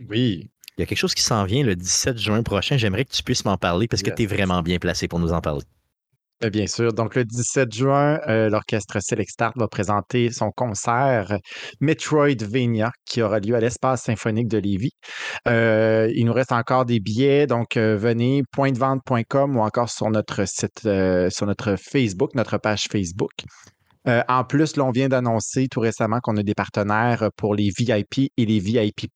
Oui. 0.10 0.50
Il 0.78 0.82
y 0.82 0.84
a 0.84 0.86
quelque 0.88 0.98
chose 0.98 1.14
qui 1.14 1.22
s'en 1.22 1.46
vient 1.46 1.64
le 1.64 1.76
17 1.76 2.18
juin 2.18 2.42
prochain. 2.42 2.78
J'aimerais 2.78 3.06
que 3.06 3.12
tu 3.12 3.22
puisses 3.22 3.46
m'en 3.46 3.58
parler 3.58 3.88
parce 3.88 4.02
que 4.02 4.10
tu 4.10 4.24
es 4.24 4.26
vraiment 4.26 4.64
bien 4.64 4.80
placé 4.80 5.08
pour 5.08 5.20
nous 5.20 5.32
en 5.32 5.42
parler. 5.42 5.62
Euh, 6.44 6.50
bien 6.50 6.68
sûr. 6.68 6.94
Donc, 6.94 7.16
le 7.16 7.26
17 7.26 7.74
juin, 7.74 8.20
euh, 8.28 8.50
l'orchestre 8.50 9.00
Select 9.02 9.30
Start 9.30 9.54
va 9.58 9.68
présenter 9.68 10.32
son 10.32 10.52
concert 10.52 11.38
Metroidvania 11.80 12.92
qui 13.06 13.22
aura 13.22 13.40
lieu 13.40 13.56
à 13.56 13.60
l'Espace 13.60 14.04
symphonique 14.04 14.48
de 14.48 14.58
Lévis. 14.58 14.92
Euh, 15.48 16.12
il 16.14 16.26
nous 16.26 16.34
reste 16.34 16.52
encore 16.52 16.86
des 16.86 17.00
billets, 17.00 17.48
donc 17.48 17.78
venez 17.78 18.44
pointdevente.com 18.52 19.58
ou 19.58 19.62
encore 19.62 19.90
sur 19.90 20.10
notre 20.10 20.46
site, 20.46 20.82
sur 21.30 21.46
notre 21.46 21.76
Facebook, 21.78 22.34
notre 22.36 22.58
page 22.58 22.88
Facebook. 22.92 23.32
Euh, 24.08 24.22
en 24.28 24.44
plus, 24.44 24.76
là, 24.76 24.84
on 24.84 24.92
vient 24.92 25.08
d'annoncer 25.08 25.68
tout 25.70 25.80
récemment 25.80 26.20
qu'on 26.22 26.36
a 26.38 26.44
des 26.44 26.54
partenaires 26.54 27.30
pour 27.38 27.56
les 27.56 27.70
VIP 27.78 28.32
et 28.38 28.46
les 28.46 28.60
VIP+. 28.60 29.08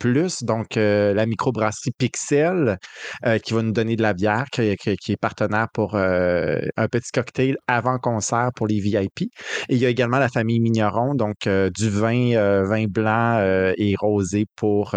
Donc, 0.44 0.78
euh, 0.78 1.14
la 1.14 1.26
microbrasserie 1.26 1.92
Pixel 1.98 2.78
euh, 3.26 3.38
qui 3.40 3.54
va 3.54 3.62
nous 3.62 3.72
donner 3.72 3.96
de 3.96 4.02
la 4.02 4.14
bière, 4.14 4.46
qui, 4.52 4.62
est 4.62 5.18
partenaire 5.20 5.68
pour 5.74 5.96
un 5.96 6.88
petit 6.92 7.12
cocktail 7.12 7.58
avant 7.68 7.98
concert 7.98 8.50
pour 8.56 8.68
les 8.68 8.80
VIP. 8.80 9.22
Et 9.22 9.76
il 9.76 9.78
y 9.78 9.86
a 9.86 9.90
également 9.90 10.20
la 10.20 10.30
famille 10.30 10.60
Migneron, 10.60 11.16
donc 11.16 11.48
du 11.48 11.90
vin, 11.90 12.64
vin 12.64 12.86
blanc 12.88 13.40
et 13.78 13.96
rosé 13.98 14.46
pour, 14.56 14.96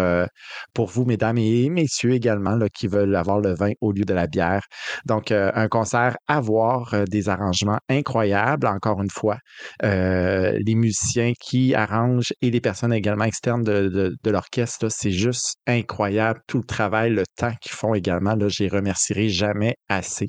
vous, 0.77 1.05
mesdames 1.05 1.37
et 1.37 1.69
messieurs 1.69 2.13
également, 2.13 2.57
qui 2.73 2.87
veulent 2.87 3.15
avoir 3.15 3.39
le 3.39 3.53
vin 3.53 3.71
au 3.81 3.91
lieu 3.91 4.05
de 4.05 4.13
la 4.13 4.27
bière. 4.27 4.63
Donc, 5.05 5.31
un 5.31 5.67
concert 5.67 6.15
à 6.27 6.39
voir, 6.39 6.95
des 7.07 7.29
arrangements 7.29 7.79
incroyables, 7.89 8.67
encore 8.67 9.01
une 9.01 9.09
fois. 9.09 9.37
Euh, 9.83 10.59
les 10.63 10.75
musiciens 10.75 11.33
qui 11.39 11.73
arrangent 11.73 12.33
et 12.41 12.51
les 12.51 12.61
personnes 12.61 12.93
également 12.93 13.25
externes 13.25 13.63
de, 13.63 14.15
l'orchestre. 14.25 14.89
C'est 14.89 15.11
juste 15.11 15.55
incroyable 15.67 16.39
tout 16.47 16.57
le 16.57 16.63
travail, 16.63 17.11
le 17.11 17.23
temps 17.35 17.53
qu'ils 17.61 17.71
font 17.71 17.93
également. 17.93 18.35
Là, 18.35 18.47
je 18.47 18.63
les 18.63 18.69
remercierai 18.69 19.29
jamais 19.29 19.75
assez. 19.89 20.27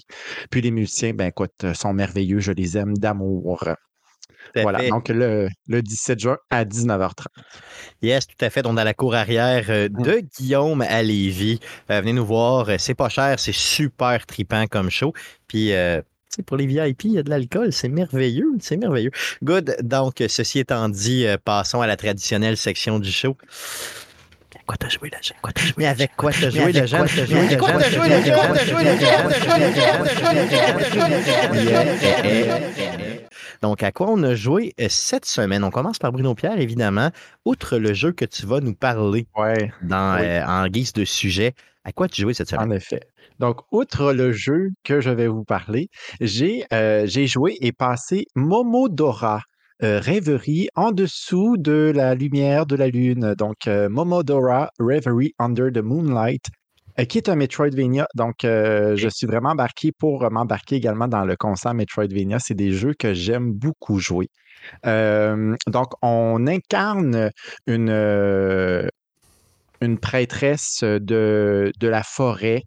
Puis 0.50 0.60
les 0.62 0.70
musiciens, 0.70 1.12
ben 1.12 1.28
écoute, 1.28 1.74
sont 1.74 1.92
merveilleux. 1.92 2.40
Je 2.40 2.52
les 2.52 2.78
aime 2.78 2.96
d'amour. 2.96 3.64
Voilà, 4.56 4.88
donc 4.88 5.08
le, 5.08 5.48
17 5.68 6.18
juin 6.18 6.36
à 6.50 6.64
19h30. 6.64 7.26
Yes, 8.02 8.26
tout 8.26 8.44
à 8.44 8.50
fait. 8.50 8.62
Donc, 8.62 8.76
dans 8.76 8.84
la 8.84 8.94
cour 8.94 9.14
arrière 9.14 9.66
euh, 9.68 9.88
mmh. 9.88 10.02
de 10.02 10.22
Guillaume 10.36 10.82
à 10.82 11.02
Lévis. 11.02 11.60
Euh, 11.90 12.00
venez 12.00 12.12
nous 12.12 12.26
voir. 12.26 12.68
C'est 12.78 12.94
pas 12.94 13.08
cher, 13.08 13.38
c'est 13.38 13.54
super 13.54 14.26
tripant 14.26 14.66
comme 14.66 14.90
show. 14.90 15.12
Puis, 15.46 15.72
pour 16.40 16.56
les 16.56 16.66
VIP, 16.66 17.04
il 17.04 17.12
y 17.12 17.18
a 17.18 17.22
de 17.22 17.28
l'alcool. 17.28 17.72
C'est 17.72 17.90
merveilleux. 17.90 18.52
C'est 18.60 18.78
merveilleux. 18.78 19.10
Good. 19.42 19.76
Donc, 19.82 20.22
ceci 20.28 20.60
étant 20.60 20.88
dit, 20.88 21.26
euh, 21.26 21.36
passons 21.42 21.82
à 21.82 21.86
la 21.86 21.96
traditionnelle 21.96 22.56
section 22.56 22.98
du 22.98 23.12
show. 23.12 23.36
Quoi 24.66 24.76
t'as 24.76 24.88
joué, 24.88 25.10
la 25.10 25.20
Jeanne? 25.20 25.36
Quoi 25.42 25.52
t'as 25.52 25.62
joué? 25.62 25.74
Mais 25.76 25.86
avec 25.86 26.16
quoi 26.16 26.30
t'as 26.30 26.48
joué, 26.48 26.72
la 26.72 26.86
Jeanne? 26.86 27.06
Quoi 27.58 27.72
t'as 27.72 27.90
joué, 27.90 28.08
la? 28.08 28.20
Donc, 33.60 33.82
à 33.82 33.92
quoi 33.92 34.08
on 34.10 34.22
a 34.22 34.34
joué 34.34 34.72
euh, 34.80 34.86
cette 34.88 35.24
semaine? 35.24 35.64
On 35.64 35.70
commence 35.70 35.98
par 35.98 36.12
Bruno 36.12 36.34
Pierre, 36.34 36.58
évidemment. 36.58 37.10
Outre 37.44 37.78
le 37.78 37.92
jeu 37.92 38.12
que 38.12 38.24
tu 38.24 38.46
vas 38.46 38.60
nous 38.60 38.74
parler 38.74 39.26
dans, 39.82 40.16
euh, 40.18 40.44
en 40.44 40.66
guise 40.68 40.92
de 40.92 41.04
sujet, 41.04 41.54
à 41.84 41.92
quoi 41.92 42.08
tu 42.08 42.22
joué 42.22 42.32
cette 42.34 42.48
semaine? 42.48 42.68
En 42.68 42.74
effet. 42.74 43.00
Donc, 43.38 43.60
outre 43.70 44.12
le 44.12 44.32
jeu 44.32 44.70
que 44.84 45.00
je 45.00 45.10
vais 45.10 45.26
vous 45.26 45.44
parler, 45.44 45.88
j'ai 46.20 46.64
euh, 46.72 47.06
joué 47.06 47.56
et 47.60 47.72
passé 47.72 48.26
Momodora. 48.34 49.40
Euh, 49.82 49.98
rêverie 49.98 50.68
en 50.76 50.92
dessous 50.92 51.56
de 51.56 51.90
la 51.92 52.14
lumière 52.14 52.66
de 52.66 52.76
la 52.76 52.86
lune. 52.86 53.34
Donc, 53.36 53.66
euh, 53.66 53.88
Momodora 53.88 54.70
Reverie 54.78 55.32
Under 55.40 55.72
the 55.72 55.82
Moonlight, 55.82 56.44
qui 57.08 57.18
est 57.18 57.28
un 57.28 57.34
Metroidvania. 57.34 58.06
Donc, 58.14 58.36
je 58.42 59.08
suis 59.12 59.26
vraiment 59.26 59.50
embarqué 59.50 59.90
pour 59.90 60.30
m'embarquer 60.30 60.76
également 60.76 61.08
dans 61.08 61.24
le 61.24 61.34
concert 61.34 61.74
Metroidvania. 61.74 62.38
C'est 62.38 62.54
des 62.54 62.70
jeux 62.70 62.94
que 62.96 63.12
j'aime 63.12 63.52
beaucoup 63.52 63.98
jouer. 63.98 64.28
donc, 64.84 65.88
on 66.00 66.46
incarne 66.46 67.30
une, 67.66 68.88
une 69.82 69.98
prêtresse 69.98 70.82
de, 70.82 71.72
la 71.80 72.02
forêt 72.02 72.62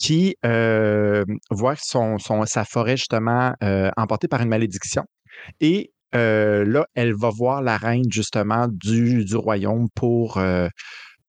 qui 0.00 0.36
voit 0.42 1.76
son, 1.76 2.18
sa 2.18 2.64
forêt 2.64 2.96
justement 2.96 3.54
emportée 3.96 4.28
par 4.28 4.40
une 4.40 4.48
malédiction. 4.48 5.04
Et 5.60 5.92
là, 6.12 6.86
elle 6.94 7.14
va 7.14 7.30
voir 7.30 7.62
la 7.62 7.76
reine 7.76 8.10
justement 8.10 8.66
du, 8.68 9.24
du 9.24 9.36
royaume 9.36 9.88
pour, 9.94 10.40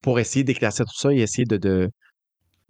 pour 0.02 0.20
essayer 0.20 0.44
d'éclaircir 0.44 0.86
tout 0.86 0.98
ça 0.98 1.14
et 1.14 1.20
essayer 1.20 1.46
de, 1.46 1.90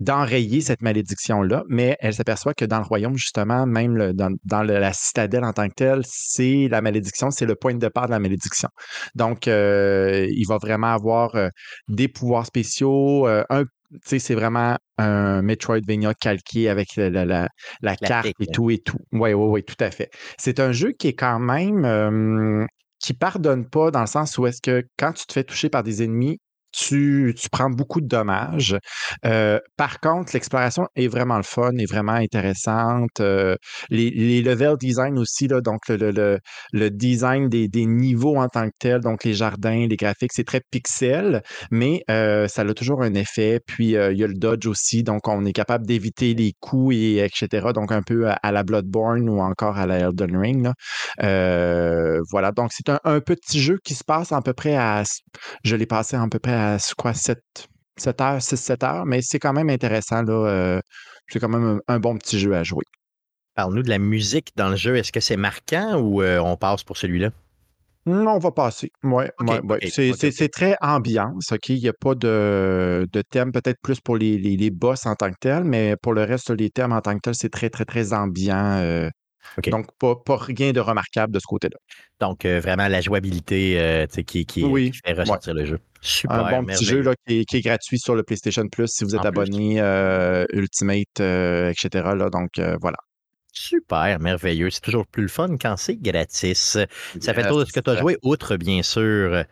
d'enrayer 0.01 0.62
cette 0.62 0.81
malédiction-là, 0.81 1.63
mais 1.70 1.96
elle 2.00 2.15
s'aperçoit 2.15 2.55
que 2.55 2.65
dans 2.65 2.79
le 2.79 2.84
royaume, 2.84 3.15
justement, 3.15 3.67
même 3.67 4.13
dans, 4.13 4.63
la 4.63 4.93
citadelle 4.93 5.43
en 5.43 5.53
tant 5.53 5.70
que 5.70 5.75
telle, 5.75 6.01
c'est 6.05 6.67
la 6.70 6.81
malédiction, 6.81 7.29
c'est 7.29 7.46
le 7.46 7.55
point 7.55 7.75
de 7.75 7.79
départ 7.79 8.08
de 8.08 8.12
la 8.12 8.20
malédiction. 8.20 8.67
Donc, 9.13 9.48
euh, 9.48 10.27
il 10.31 10.46
va 10.48 10.58
vraiment 10.58 10.91
avoir 10.91 11.36
euh, 11.36 11.50
des 11.88 12.08
pouvoirs 12.08 12.48
spéciaux, 12.48 13.27
euh, 13.27 13.43
un 13.50 13.63
c'est 14.05 14.36
vraiment 14.36 14.77
un 14.98 15.41
Metroidvania 15.41 16.13
calqué 16.13 16.70
avec 16.70 16.96
la, 16.96 17.50
carte 17.98 18.31
et 18.39 18.48
tout 18.48 18.72
et 18.72 18.77
tout. 18.77 18.98
Oui, 19.12 19.34
oui, 19.34 19.48
oui, 19.50 19.63
tout 19.65 19.75
à 19.81 19.91
fait. 19.91 20.10
C'est 20.38 20.62
un 20.62 20.72
jeu 20.72 20.93
qui 20.93 21.10
est 21.10 21.13
quand 21.13 21.39
même 21.39 22.65
qui 23.00 23.13
pardonne 23.13 23.67
pas 23.67 23.91
dans 23.91 24.00
le 24.00 24.08
sens 24.08 24.38
où 24.38 24.48
est-ce 24.48 24.62
que 24.62 24.84
quand 24.98 25.12
tu 25.12 25.25
te 25.25 25.34
fais 25.34 25.43
toucher 25.43 25.67
par 25.67 25.84
des 25.84 26.03
ennemis, 26.03 26.39
tu, 26.72 27.36
prends 27.51 27.70
beaucoup 27.70 28.01
de 28.01 28.08
dommages. 28.08 28.78
Euh, 29.25 29.60
par 29.78 30.00
contre, 30.00 30.32
l'exploration 30.34 30.88
est 30.96 31.08
vraiment 31.08 31.38
le 31.38 31.44
fun, 31.44 31.72
est 31.78 31.90
vraiment 31.90 32.13
intéressante. 32.13 33.20
Euh, 33.20 33.56
les, 33.90 34.42
level 34.42 34.78
design 34.78 35.18
aussi, 35.20 35.48
là, 35.48 35.62
donc 35.62 35.88
le, 35.90 36.40
le, 36.72 36.90
design 36.90 37.50
des, 37.50 37.86
niveaux 37.86 38.38
en 38.38 38.48
tant 38.48 38.68
que 38.68 38.75
tel, 38.80 39.01
donc 39.01 39.24
les 39.24 39.34
jardins, 39.34 39.88
les 39.88 39.96
graphiques, 39.96 40.32
c'est 40.34 40.46
très 40.46 40.62
pixel, 40.72 41.42
mais 41.72 42.04
euh, 42.10 42.48
ça 42.48 42.62
a 42.62 42.74
toujours 42.74 43.04
un 43.04 43.13
effet. 43.13 43.60
Puis 43.66 43.90
il 43.92 44.18
y 44.18 44.24
a 44.24 44.28
le 44.28 44.34
dodge 44.34 44.68
aussi, 44.68 45.04
donc 45.04 45.28
on 45.28 45.46
est 45.46 45.54
capable 45.54 45.86
d'éviter 45.86 46.34
les 46.34 46.54
coups 46.60 46.96
et 46.96 47.18
etc. 47.18 47.68
Donc 47.74 47.92
un 47.92 48.01
peu 48.01 48.30
à, 48.30 48.51
la 48.51 48.63
Bloodborne 48.63 49.30
ou 49.30 49.42
encore 49.42 49.78
à 49.78 49.86
la 49.86 50.00
Elden 50.00 50.38
Ring. 50.38 50.72
voilà, 51.20 52.51
donc 52.56 52.72
c'est 52.72 52.90
un, 52.90 53.00
un, 53.04 53.20
petit 53.20 53.62
jeu 53.62 53.78
qui 53.84 53.94
se 53.94 54.04
passe 54.04 54.32
à 54.32 54.42
peu 54.42 54.54
près 54.54 54.75
à, 54.75 55.04
je 55.63 55.75
l'ai 55.75 55.86
passé 55.86 56.16
à 56.16 56.25
peu 56.30 56.40
près 56.40 56.54
à 56.54 56.61
quoi, 56.98 57.13
7, 57.13 57.39
7 58.01 58.22
heures, 58.22 58.39
6-7 58.39 58.86
heures, 58.86 59.06
mais 59.06 59.22
c'est 59.22 59.39
quand 59.39 59.53
même 59.53 59.70
intéressant. 59.70 60.24
Là, 60.24 60.34
euh, 60.34 60.82
c'est 61.27 61.39
quand 61.39 61.50
même 61.50 61.80
un, 61.88 62.00
bon 62.00 62.18
petit 62.18 62.39
jeu 62.39 62.56
à 62.56 62.63
jouer. 62.63 62.84
Parle-nous 63.56 63.84
de 63.84 63.89
la 63.89 64.00
musique 64.00 64.50
dans 64.56 64.70
le 64.70 64.75
jeu. 64.75 64.98
Est-ce 64.98 65.12
que 65.12 65.20
c'est 65.20 65.38
marquant 65.38 66.00
ou 66.00 66.22
euh, 66.22 66.39
on 66.39 66.58
passe 66.58 66.84
pour 66.84 66.98
celui-là? 66.98 67.32
Non, 68.08 68.32
on 68.32 68.39
va 68.39 68.51
passer. 68.51 68.91
Ouais, 69.03 69.32
c'est, 69.89 70.50
très 70.50 70.75
ambiance. 70.82 71.51
OK? 71.51 71.70
Il 71.70 71.82
n'y 71.82 71.88
a 71.88 71.94
pas 71.94 72.15
de, 72.15 73.08
thème, 73.30 73.51
peut-être 73.51 73.80
plus 73.84 74.00
pour 74.00 74.18
les, 74.18 74.39
les, 74.39 74.70
boss 74.72 75.06
en 75.06 75.13
tant 75.13 75.30
que 75.30 75.38
tel, 75.39 75.63
mais 75.63 75.96
pour 76.01 76.13
le 76.13 76.24
reste, 76.24 76.50
les 76.50 76.72
thèmes 76.72 76.94
en 76.94 77.01
tant 77.01 77.13
que 77.13 77.20
tel, 77.22 77.36
c'est 77.36 77.50
très, 77.50 77.70
très, 77.70 77.86
très 77.86 78.13
ambiant. 78.13 78.80
Euh, 78.80 79.08
donc, 79.68 79.86
pas, 80.00 80.38
rien 80.38 80.72
de 80.72 80.80
remarquable 80.80 81.32
de 81.32 81.39
ce 81.39 81.46
côté-là. 81.46 81.77
Donc, 82.20 82.46
vraiment 82.46 82.88
la 82.88 83.01
jouabilité 83.01 84.08
qui, 84.25 84.48
qui, 84.48 84.91
fait 85.06 85.13
ressortir 85.13 85.53
le 85.53 85.65
jeu. 85.65 85.80
Super. 86.01 86.46
Un 86.46 86.51
bon 86.51 86.65
petit 86.65 86.84
jeu 86.84 87.01
là, 87.01 87.13
qui, 87.27 87.46
est, 87.51 87.62
gratuit 87.62 88.00
sur 88.00 88.15
le 88.15 88.24
PlayStation 88.24 88.67
Plus 88.67 88.88
si 88.88 89.03
vous 89.03 89.15
êtes 89.15 89.25
abonné, 89.25 89.79
euh, 89.79 90.46
Ultimate, 90.51 91.20
euh, 91.20 91.70
etc. 91.70 92.10
Là, 92.15 92.29
donc 92.29 92.58
euh, 92.58 92.75
voilà. 92.81 92.98
Super, 93.53 94.20
merveilleux. 94.20 94.72
C'est 94.72 94.81
toujours 94.81 95.05
plus 95.05 95.24
le 95.24 95.29
fun 95.29 95.58
quand 95.62 95.77
c'est 95.77 95.98
gratis. 95.98 96.77
Ça 97.20 97.34
fait 97.34 97.48
tout 97.48 97.60
de 97.60 97.65
ce 97.65 97.72
que 97.72 97.79
tu 97.79 97.89
as 97.89 97.98
joué, 97.98 98.17
outre 98.24 98.58
bien 98.58 98.81
sûr 98.81 99.43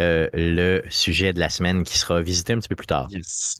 le 0.00 0.82
sujet 0.88 1.32
de 1.32 1.40
la 1.40 1.48
semaine 1.48 1.82
qui 1.82 1.98
sera 1.98 2.22
visité 2.22 2.52
un 2.52 2.58
petit 2.58 2.68
peu 2.68 2.76
plus 2.76 2.86
tard. 2.86 3.08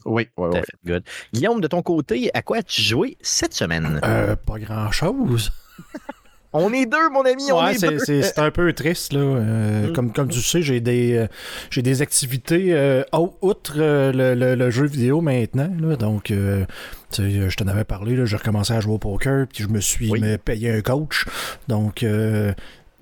Oui, 0.07 0.29
oui, 0.37 0.49
oui. 0.53 0.61
Good. 0.87 1.03
Guillaume, 1.35 1.61
de 1.61 1.67
ton 1.67 1.83
côté, 1.83 2.31
à 2.33 2.43
quoi 2.43 2.59
as-tu 2.59 2.81
joué 2.81 3.19
cette 3.21 3.53
semaine? 3.55 4.01
pas 4.01 4.59
grand-chose. 4.59 5.53
On 6.55 6.73
est 6.73 6.87
deux, 6.87 7.11
mon 7.11 7.23
ami, 7.23 7.53
on 7.53 7.67
est, 7.67 7.79
deux. 7.79 7.99
C'est 7.99 8.39
un 8.39 8.51
peu 8.51 8.73
triste, 8.73 9.13
là. 9.13 9.21
Euh, 9.21 9.89
mm. 9.89 9.93
comme, 9.93 10.13
comme 10.13 10.29
tu 10.29 10.41
sais, 10.41 10.63
j'ai 10.63 10.81
des, 10.81 11.15
euh, 11.15 11.27
j'ai 11.71 11.83
des 11.83 12.01
activités 12.01 12.73
euh, 12.73 13.03
outre 13.43 13.75
le, 13.77 14.71
jeu 14.71 14.87
vidéo 14.87 15.21
maintenant. 15.21 15.71
Là, 15.79 15.97
donc, 15.97 16.33
je 16.33 17.57
t'en 17.57 17.69
avais 17.69 17.85
parlé, 17.85 18.17
j'ai 18.25 18.37
recommencé 18.37 18.73
à 18.73 18.81
jouer 18.81 18.95
au 18.95 18.99
poker, 18.99 19.47
puis 19.47 19.65
je 19.65 19.69
me 19.69 19.81
suis 19.81 20.11
payé 20.39 20.71
un 20.71 20.81
coach. 20.81 21.27
Donc, 21.69 22.05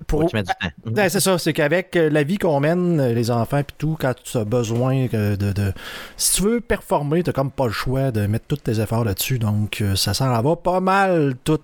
pour... 0.07 0.29
Ben, 0.85 1.09
c'est 1.09 1.21
ça, 1.21 1.39
c'est 1.39 1.53
qu'avec 1.53 1.95
la 1.95 2.23
vie 2.23 2.37
qu'on 2.37 2.59
mène, 2.59 3.13
les 3.13 3.31
enfants 3.31 3.63
puis 3.63 3.75
tout, 3.77 3.97
quand 3.99 4.13
tu 4.21 4.37
as 4.37 4.45
besoin 4.45 5.07
de, 5.11 5.35
de, 5.35 5.73
Si 6.17 6.35
tu 6.35 6.43
veux 6.43 6.61
performer, 6.61 7.23
tu 7.23 7.31
comme 7.31 7.49
pas 7.49 7.65
le 7.65 7.71
choix 7.71 8.11
de 8.11 8.27
mettre 8.27 8.45
tous 8.47 8.57
tes 8.57 8.81
efforts 8.81 9.05
là-dessus. 9.05 9.39
Donc, 9.39 9.81
ça 9.95 10.13
s'en 10.13 10.41
va 10.41 10.55
pas 10.57 10.81
mal 10.81 11.35
tout 11.45 11.59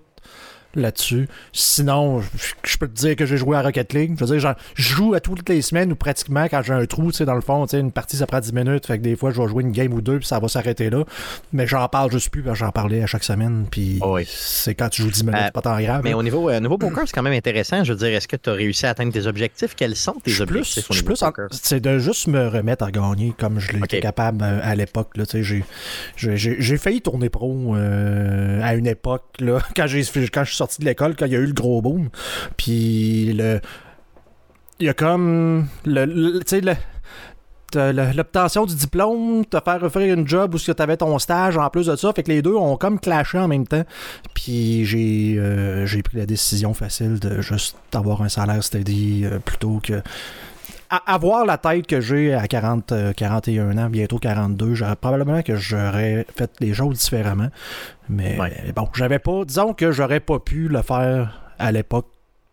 là-dessus. 0.76 1.28
Sinon, 1.52 2.22
je 2.64 2.78
peux 2.78 2.88
te 2.88 2.94
dire 2.94 3.16
que 3.16 3.26
j'ai 3.26 3.38
joué 3.38 3.58
à 3.58 3.62
Rocket 3.62 3.94
League. 3.94 4.16
Je 4.20 4.26
veux 4.26 4.38
dire, 4.38 4.56
je 4.76 4.84
joue 4.84 5.14
à 5.14 5.20
toutes 5.20 5.48
les 5.50 5.62
semaines 5.62 5.92
ou 5.92 5.96
pratiquement 5.96 6.46
quand 6.46 6.62
j'ai 6.62 6.74
un 6.74 6.86
trou, 6.86 7.12
tu 7.12 7.18
sais, 7.18 7.26
dans 7.26 7.36
le 7.36 7.42
fond, 7.42 7.66
tu 7.66 7.72
sais, 7.72 7.80
une 7.80 7.92
partie 7.92 8.18
ça 8.18 8.28
prend 8.28 8.40
10 8.40 8.54
minutes, 8.54 8.86
fait 8.86 8.98
que 8.98 9.04
des 9.04 9.16
fois 9.16 9.32
je 9.32 9.42
vais 9.42 9.48
jouer 9.48 9.64
une 9.64 9.72
game 9.72 9.94
ou 9.94 10.02
deux 10.02 10.20
puis 10.20 10.28
ça 10.28 10.40
va 10.40 10.48
s'arrêter 10.48 10.90
là. 10.90 11.04
Mais 11.52 11.68
j'en 11.68 11.88
parle 11.88 12.12
juste 12.12 12.30
plus, 12.30 12.44
j'en 12.54 12.72
parlais 12.72 13.04
à 13.04 13.08
chaque 13.08 13.24
semaine, 13.24 13.66
puis 13.70 14.00
oh 14.02 14.18
c'est 14.26 14.76
quand 14.76 14.90
tu 14.90 15.02
joues 15.02 15.12
10 15.12 15.24
minutes, 15.26 15.42
euh, 15.42 15.52
pas 15.52 15.62
tant 15.62 15.80
grave. 15.80 16.02
Mais 16.04 16.14
au 16.14 16.24
niveau, 16.24 16.50
euh, 16.50 16.60
niveau 16.60 16.78
poker, 16.78 17.04
c'est 17.06 17.14
quand 17.14 17.24
même 17.24 17.34
intéressant. 17.34 17.84
Je 17.84 17.94
veux 17.94 18.00
dire, 18.00 18.10
est-ce 18.10 18.28
que 18.28 18.36
tu 18.36 18.50
as 18.50 18.54
réussi 18.54 18.86
à 18.86 18.90
atteindre 18.90 19.12
tes 19.12 19.28
objectifs? 19.28 19.76
Quels 19.76 19.96
sont 19.96 20.16
tes 20.24 20.42
objectifs 20.42 20.88
plus, 20.88 21.04
plus 21.04 21.24
C'est 21.52 21.80
de 21.80 22.00
juste 22.00 22.28
me 22.28 22.48
remettre 22.48 22.84
à 22.84 22.92
gagner 22.92 23.34
comme 23.38 23.60
je 23.60 23.72
l'étais 23.74 24.00
capable 24.00 24.44
euh, 24.44 24.60
à 24.64 24.76
l'époque. 24.76 25.12
J'ai, 25.34 26.38
j'ai, 26.38 26.78
failli 26.78 27.02
tourner 27.02 27.30
pro 27.30 27.76
à 27.76 28.76
une 28.76 28.88
époque, 28.88 29.24
là, 29.40 29.60
quand, 29.76 29.88
j'ai, 29.88 30.04
quand 30.28 30.44
je 30.44 30.54
suis 30.54 30.63
sorti 30.64 30.82
de 30.82 30.86
l'école 30.86 31.16
quand 31.16 31.26
il 31.26 31.34
y 31.34 31.36
a 31.36 31.40
eu 31.40 31.46
le 31.46 31.54
gros 31.54 31.82
boom. 31.82 32.10
Puis 32.58 33.34
le. 33.34 33.60
Il 34.80 34.88
y 34.88 34.90
a 34.90 34.94
comme. 34.94 35.68
Le, 35.86 36.06
l'obtention 37.76 38.68
du 38.68 38.76
diplôme, 38.76 39.46
te 39.46 39.58
faire 39.64 39.82
offrir 39.82 40.14
une 40.14 40.28
job 40.28 40.54
où 40.54 40.60
tu 40.60 40.72
avais 40.78 40.98
ton 40.98 41.18
stage 41.18 41.58
en 41.58 41.70
plus 41.70 41.88
de 41.88 41.96
ça. 41.96 42.14
Fait 42.14 42.22
que 42.24 42.32
les 42.32 42.42
deux 42.42 42.56
ont 42.56 42.78
comme 42.78 43.00
clashé 43.00 43.40
en 43.40 43.48
même 43.48 43.68
temps. 43.68 43.84
Puis 44.36 44.86
j'ai 44.86 45.36
euh, 45.38 45.86
j'ai 45.86 46.04
pris 46.04 46.18
la 46.18 46.26
décision 46.26 46.74
facile 46.74 47.20
de 47.20 47.42
juste 47.42 47.76
avoir 47.94 48.22
un 48.22 48.30
salaire 48.30 48.64
steady 48.64 49.26
euh, 49.26 49.40
plutôt 49.40 49.80
que 49.82 50.02
avoir 51.06 51.46
la 51.46 51.58
tête 51.58 51.88
que 51.88 52.02
j'ai 52.02 52.34
à 52.34 52.48
40, 52.48 52.94
41 53.16 53.78
euh, 53.78 53.82
ans, 53.82 53.90
bientôt 53.90 54.18
42, 54.18 54.76
probablement 55.00 55.42
que 55.42 55.56
j'aurais 55.56 56.26
fait 56.36 56.52
les 56.60 56.74
choses 56.74 57.00
différemment. 57.00 57.50
Mais 58.10 58.38
bon, 58.76 58.90
j'avais 58.94 59.20
pas. 59.20 59.46
Disons 59.46 59.74
que 59.74 59.92
j'aurais 59.92 60.20
pas 60.20 60.40
pu 60.40 60.68
le 60.68 60.82
faire 60.82 61.42
à 61.60 61.72
l'époque 61.72 62.08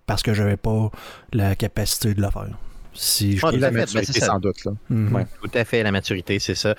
parce 0.06 0.22
que 0.22 0.34
j'avais 0.34 0.56
pas 0.56 0.90
la 1.32 1.54
capacité 1.54 2.14
de 2.14 2.20
le 2.20 2.30
faire. 2.30 2.48
Si 2.92 3.36
je 3.36 3.46
la 3.56 3.70
maturité, 3.70 4.20
ben, 4.20 4.26
sans 4.26 4.38
doute. 4.38 4.64
Là. 4.64 4.72
Mhm. 4.88 5.26
Tout 5.42 5.50
à 5.54 5.64
fait, 5.64 5.82
la 5.82 5.92
maturité, 5.92 6.38
c'est 6.38 6.54
ça. 6.54 6.74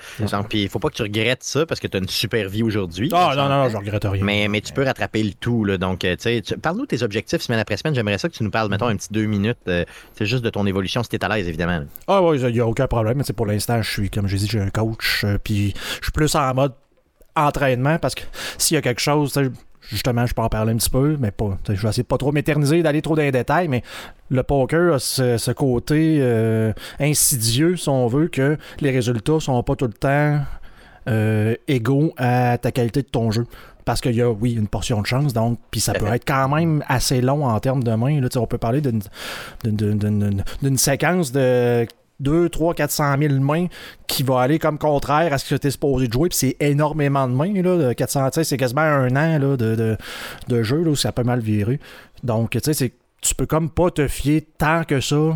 Puis 0.50 0.64
il 0.64 0.70
faut 0.70 0.80
pas 0.80 0.90
que 0.90 0.96
tu 0.96 1.04
regrettes 1.04 1.44
ça 1.44 1.66
parce 1.66 1.80
que 1.80 1.88
tu 1.88 1.98
as 1.98 2.00
une 2.00 2.10
super 2.10 2.50
vie 2.50 2.64
aujourd'hui. 2.64 3.10
Ah 3.14 3.34
non, 3.36 3.48
non, 3.50 3.64
non, 3.64 3.70
je 3.70 3.78
regrette 3.78 4.04
rien. 4.06 4.24
Mais, 4.24 4.48
mais 4.48 4.62
tu 4.62 4.74
peux 4.74 4.84
rattraper 4.84 5.24
le 5.24 5.34
tout. 5.34 5.64
Là. 5.64 5.78
Donc, 5.78 6.04
euh, 6.04 6.16
tu 6.16 6.42
sais, 6.44 6.58
parle-nous 6.58 6.84
de 6.84 6.88
tes 6.88 7.04
objectifs 7.04 7.42
semaine 7.42 7.60
après 7.60 7.78
semaine. 7.78 7.96
J'aimerais 7.96 8.18
ça 8.18 8.30
que 8.30 8.34
tu 8.34 8.44
nous 8.44 8.52
parles, 8.52 8.70
mettons, 8.70 8.88
un 8.88 8.96
petit 8.96 9.12
deux 9.12 9.26
minutes. 9.26 9.58
c'est 9.66 9.72
euh, 10.22 10.26
juste 10.26 10.44
de 10.44 10.50
ton 10.50 10.66
évolution, 10.66 11.04
si 11.04 11.10
tu 11.10 11.16
es 11.16 11.24
à 11.24 11.30
l'aise, 11.30 11.48
évidemment. 11.48 11.86
Ah 12.08 12.22
oui, 12.22 12.40
il 12.40 12.54
n'y 12.54 12.60
a 12.60 12.68
aucun 12.68 12.88
problème. 12.88 13.24
Pour 13.36 13.46
l'instant, 13.46 13.82
je 13.82 13.90
suis, 13.90 14.10
comme 14.10 14.28
j'ai 14.28 14.38
dit, 14.38 14.48
j'ai 14.48 14.60
un 14.60 14.70
coach. 14.70 15.24
Euh, 15.24 15.38
puis 15.42 15.74
je 16.00 16.06
suis 16.06 16.12
plus 16.12 16.36
en 16.36 16.54
mode 16.54 16.74
entraînement 17.36 17.98
parce 17.98 18.16
que 18.16 18.24
s'il 18.58 18.76
y 18.76 18.78
a 18.78 18.82
quelque 18.82 19.00
chose, 19.00 19.38
justement, 19.92 20.26
je 20.26 20.34
peux 20.34 20.42
en 20.42 20.50
parler 20.50 20.74
un 20.74 20.78
petit 20.78 20.90
peu, 20.90 21.18
mais 21.20 21.32
pas. 21.32 21.58
Je 21.68 21.74
vais 21.74 21.90
essayer 21.90 22.04
de 22.04 22.08
pas 22.08 22.18
trop 22.18 22.32
m'éterniser, 22.32 22.82
d'aller 22.82 23.02
trop 23.02 23.16
dans 23.16 23.22
les 23.22 23.32
détails, 23.32 23.68
mais 23.68 23.84
le 24.30 24.42
poker 24.44 24.96
a 24.96 25.00
ce, 25.00 25.52
côté 25.52 26.18
euh, 26.22 26.74
insidieux, 27.00 27.76
si 27.76 27.90
on 27.90 28.08
veut, 28.08 28.28
que 28.28 28.58
les 28.80 28.92
résultats 28.92 29.40
sont 29.40 29.62
pas 29.64 29.76
tout 29.76 29.88
le 29.88 29.94
temps 29.94 30.40
euh, 31.10 31.56
égaux 31.68 32.14
à 32.18 32.58
ta 32.58 32.72
qualité 32.72 33.02
de 33.02 33.08
ton 33.08 33.32
jeu. 33.32 33.46
Parce 33.84 34.00
qu'il 34.00 34.16
y 34.16 34.22
a, 34.22 34.30
oui, 34.30 34.54
une 34.54 34.68
portion 34.68 35.02
de 35.02 35.08
chance, 35.08 35.34
donc, 35.34 35.60
puis 35.72 35.82
ça 35.82 35.94
peut 35.94 36.06
être 36.14 36.26
quand 36.26 36.48
même 36.50 36.84
assez 36.88 37.20
long 37.20 37.46
en 37.46 37.60
termes 37.60 37.84
de 37.84 37.92
mains. 37.94 38.22
Là, 38.22 38.30
on 38.38 38.48
peut 38.48 38.58
parler 38.58 38.82
d'une 38.82 40.78
séquence 40.78 41.32
de 41.32 41.86
2, 42.22 42.50
3, 42.50 42.74
400 42.74 43.16
000 43.20 43.34
mains 43.40 43.68
qui 44.08 44.24
va 44.24 44.42
aller 44.42 44.60
comme 44.60 44.78
contraire 44.78 45.34
à 45.34 45.38
ce 45.38 45.54
que 45.54 45.60
tu 45.60 45.68
es 45.68 45.72
supposé 45.72 46.08
de 46.08 46.14
jouer. 46.14 46.30
Puis 46.30 46.38
c'est 46.38 46.58
énormément 46.60 47.28
de 47.28 47.34
mains. 47.34 47.54
Là, 47.62 47.94
400, 47.94 48.30
c'est 48.44 48.58
quasiment 48.58 48.82
un 48.82 49.16
an 49.16 49.40
là, 49.40 49.58
de, 49.58 49.98
de, 50.48 50.64
jeu 50.64 50.84
là, 50.84 50.92
où 50.92 50.96
ça 50.96 51.12
peut 51.12 51.24
mal 51.24 51.40
virer. 51.40 51.80
Donc, 52.24 52.58
tu 52.62 52.74
sais, 52.74 52.94
tu 53.22 53.36
peux 53.36 53.46
comme 53.46 53.70
pas 53.70 53.92
te 53.92 54.08
fier 54.08 54.46
tant 54.58 54.84
que 54.84 55.00
ça 55.00 55.36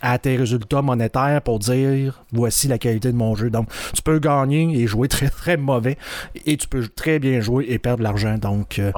à 0.00 0.18
tes 0.18 0.36
résultats 0.36 0.82
monétaires 0.82 1.40
pour 1.40 1.58
dire 1.58 2.22
voici 2.30 2.68
la 2.68 2.78
qualité 2.78 3.10
de 3.10 3.16
mon 3.16 3.34
jeu. 3.34 3.48
Donc, 3.48 3.68
tu 3.94 4.02
peux 4.02 4.18
gagner 4.18 4.78
et 4.78 4.86
jouer 4.86 5.08
très 5.08 5.30
très 5.30 5.56
mauvais 5.56 5.96
et 6.44 6.56
tu 6.56 6.68
peux 6.68 6.86
très 6.88 7.18
bien 7.18 7.40
jouer 7.40 7.66
et 7.68 7.78
perdre 7.78 8.00
de 8.00 8.04
l'argent. 8.04 8.36
Donc, 8.36 8.78
euh, 8.78 8.92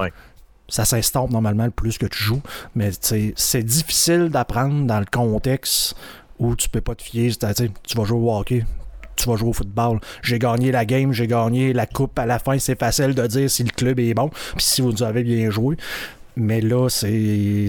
ça 0.67 0.83
s'estompe 0.83 1.31
normalement 1.31 1.65
le 1.65 1.71
plus 1.71 1.97
que 1.97 2.05
tu 2.05 2.21
joues, 2.21 2.41
mais 2.75 2.91
c'est 3.01 3.63
difficile 3.63 4.29
d'apprendre 4.29 4.85
dans 4.85 4.99
le 4.99 5.05
contexte 5.05 5.95
où 6.39 6.55
tu 6.55 6.69
peux 6.69 6.81
pas 6.81 6.95
te 6.95 7.03
fier. 7.03 7.31
Tu 7.37 7.97
vas 7.97 8.03
jouer 8.03 8.19
au 8.19 8.35
hockey, 8.35 8.65
tu 9.15 9.29
vas 9.29 9.35
jouer 9.35 9.49
au 9.49 9.53
football. 9.53 9.99
J'ai 10.21 10.39
gagné 10.39 10.71
la 10.71 10.85
game, 10.85 11.11
j'ai 11.11 11.27
gagné 11.27 11.73
la 11.73 11.85
coupe. 11.85 12.17
À 12.19 12.25
la 12.25 12.39
fin, 12.39 12.57
c'est 12.59 12.79
facile 12.79 13.13
de 13.13 13.27
dire 13.27 13.49
si 13.49 13.63
le 13.63 13.71
club 13.71 13.99
est 13.99 14.13
bon, 14.13 14.29
puis 14.29 14.65
si 14.65 14.81
vous 14.81 15.03
avez 15.03 15.23
bien 15.23 15.49
joué. 15.49 15.77
Mais 16.37 16.61
là, 16.61 16.87
c'est. 16.89 17.67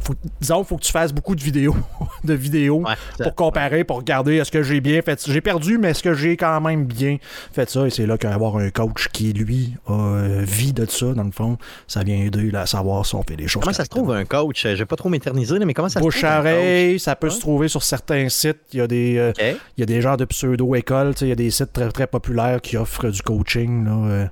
Faut, 0.00 0.14
disons, 0.40 0.62
il 0.62 0.64
faut 0.64 0.76
que 0.76 0.84
tu 0.84 0.92
fasses 0.92 1.12
beaucoup 1.12 1.34
de 1.34 1.42
vidéos, 1.42 1.76
de 2.24 2.34
vidéos 2.34 2.84
pour 3.20 3.34
comparer, 3.34 3.82
pour 3.82 3.96
regarder 3.96 4.36
est-ce 4.36 4.52
que 4.52 4.62
j'ai 4.62 4.80
bien 4.80 5.02
fait 5.02 5.20
J'ai 5.26 5.40
perdu, 5.40 5.78
mais 5.78 5.90
est-ce 5.90 6.02
que 6.02 6.14
j'ai 6.14 6.36
quand 6.36 6.60
même 6.60 6.84
bien 6.84 7.18
fait 7.52 7.68
ça? 7.68 7.86
Et 7.86 7.90
c'est 7.90 8.06
là 8.06 8.16
qu'avoir 8.16 8.56
un 8.58 8.70
coach 8.70 9.08
qui, 9.12 9.32
lui, 9.32 9.74
a 9.86 9.92
euh, 9.92 10.44
vie 10.46 10.72
de 10.72 10.86
ça, 10.86 11.12
dans 11.14 11.24
le 11.24 11.32
fond, 11.32 11.58
ça 11.88 12.04
vient 12.04 12.16
aider 12.16 12.54
à 12.54 12.66
savoir 12.66 13.04
si 13.04 13.16
on 13.16 13.22
fait 13.24 13.36
des 13.36 13.48
choses. 13.48 13.62
Comment 13.62 13.74
ça 13.74 13.84
se 13.84 13.90
trouve 13.90 14.12
un 14.12 14.24
coach? 14.24 14.62
Je 14.62 14.74
vais 14.74 14.86
pas 14.86 14.96
trop 14.96 15.08
m'éterniser, 15.08 15.58
mais 15.58 15.74
comment 15.74 15.88
ça 15.88 16.00
se 16.00 16.08
trouve? 16.08 16.98
ça 16.98 17.16
peut 17.16 17.30
se 17.30 17.40
trouver 17.40 17.68
sur 17.68 17.82
certains 17.82 18.28
sites. 18.28 18.60
Il 18.72 18.78
y 18.78 18.82
a 18.82 18.86
des, 18.86 19.18
euh, 19.18 19.32
il 19.76 19.80
y 19.80 19.82
a 19.82 19.86
des 19.86 20.00
genres 20.00 20.16
de 20.16 20.24
pseudo-écoles. 20.24 21.14
Il 21.22 21.28
y 21.28 21.32
a 21.32 21.36
des 21.36 21.50
sites 21.50 21.72
très, 21.72 21.88
très 21.90 22.06
populaires 22.06 22.60
qui 22.60 22.76
offrent 22.76 23.10
du 23.10 23.22
coaching. 23.22 23.84
Là, 23.84 23.90
euh, 23.90 24.26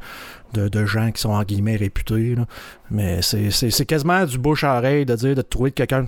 de, 0.54 0.86
gens 0.86 1.10
qui 1.10 1.20
sont 1.20 1.30
en 1.30 1.42
guillemets 1.42 1.76
réputés. 1.76 2.36
Mais 2.90 3.20
c'est 3.22 3.86
quasiment 3.86 4.24
du 4.24 4.38
bouche 4.38 4.64
à 4.64 4.78
oreille 4.78 5.04
de 5.04 5.14
dire 5.14 5.34
de 5.34 5.42
trouver 5.42 5.72
quelqu'un 5.72 6.06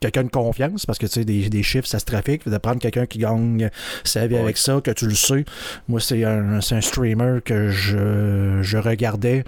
quelqu'un 0.00 0.24
de 0.24 0.30
confiance, 0.30 0.84
parce 0.84 0.98
que 0.98 1.06
tu 1.06 1.12
sais, 1.12 1.24
des, 1.24 1.62
chiffres, 1.62 1.86
ça 1.86 2.00
se 2.00 2.04
trafique, 2.04 2.48
de 2.48 2.58
prendre 2.58 2.80
quelqu'un 2.80 3.06
qui 3.06 3.18
gagne 3.18 3.70
sa 4.02 4.26
vie 4.26 4.36
avec 4.36 4.56
ça, 4.56 4.80
que 4.82 4.90
tu 4.90 5.06
le 5.06 5.14
sais. 5.14 5.44
Moi, 5.86 6.00
c'est 6.00 6.24
un, 6.24 6.58
un 6.58 6.80
streamer 6.80 7.38
que 7.44 7.68
je, 7.68 8.58
je 8.62 8.78
regardais, 8.78 9.44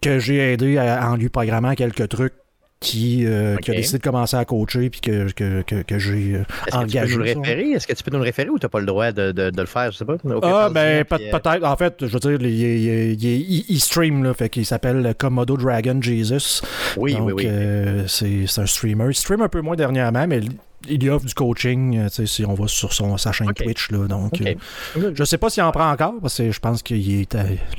que 0.00 0.20
j'ai 0.20 0.52
aidé 0.52 0.78
en 0.78 1.16
lui 1.16 1.28
programmant 1.28 1.74
quelques 1.74 2.08
trucs 2.08 2.34
qui, 2.80 3.24
euh, 3.24 3.56
qui, 3.56 3.70
a 3.70 3.74
décidé 3.74 3.98
de 3.98 4.02
commencer 4.02 4.36
à 4.36 4.44
coacher 4.44 4.90
puis 4.90 5.00
que, 5.00 5.32
que, 5.32 5.62
que, 5.62 5.82
que 5.82 5.98
j'ai 5.98 6.42
engagé. 6.72 7.14
Est-ce 7.14 7.14
que 7.14 7.14
tu 7.14 7.14
peux 7.14 7.14
nous 7.14 7.18
le 7.18 7.24
référer? 7.24 7.70
Est-ce 7.70 7.86
que 7.86 7.92
tu 7.94 8.04
peux 8.04 8.10
nous 8.10 8.18
le 8.18 8.24
référer 8.24 8.48
ou 8.50 8.58
tu 8.58 8.66
n'as 8.66 8.68
pas 8.68 8.80
le 8.80 8.86
droit 8.86 9.12
de, 9.12 9.32
de, 9.32 9.50
de, 9.50 9.60
le 9.60 9.66
faire? 9.66 9.90
Je 9.90 9.98
sais 9.98 10.04
pas. 10.04 10.16
Ah, 10.42 10.68
ben, 10.70 11.00
euh, 11.00 11.04
peut-être. 11.04 11.64
En 11.64 11.76
fait, 11.76 11.94
je 12.00 12.06
veux 12.06 12.20
dire, 12.20 12.42
il, 12.42 13.70
il, 13.70 13.80
stream, 13.80 14.22
là, 14.22 14.34
fait 14.34 14.48
qu'il 14.48 14.66
s'appelle 14.66 15.14
Komodo 15.16 15.56
Dragon 15.56 16.00
Jesus. 16.00 16.62
Oui, 16.96 17.16
oui, 17.18 17.32
oui. 17.32 17.44
Euh, 17.46 18.06
c'est 18.06 18.58
un 18.58 18.66
streamer. 18.66 19.06
Il 19.08 19.14
stream 19.14 19.40
un 19.40 19.48
peu 19.48 19.60
moins 19.60 19.76
dernièrement, 19.76 20.26
mais 20.26 20.40
il 20.88 21.02
y 21.02 21.08
offre 21.08 21.24
du 21.24 21.34
coaching 21.34 21.98
euh, 21.98 22.26
si 22.26 22.44
on 22.44 22.54
va 22.54 22.68
sur 22.68 22.92
son, 22.92 23.16
sa 23.16 23.32
chaîne 23.32 23.52
Twitch. 23.54 23.90
Là, 23.90 24.06
donc, 24.06 24.40
euh, 24.40 25.12
je 25.14 25.24
sais 25.24 25.38
pas 25.38 25.50
s'il 25.50 25.62
en 25.62 25.72
prend 25.72 25.90
encore, 25.90 26.14
parce 26.20 26.36
que 26.36 26.50
je 26.50 26.60
pense 26.60 26.82
qu'il 26.82 27.26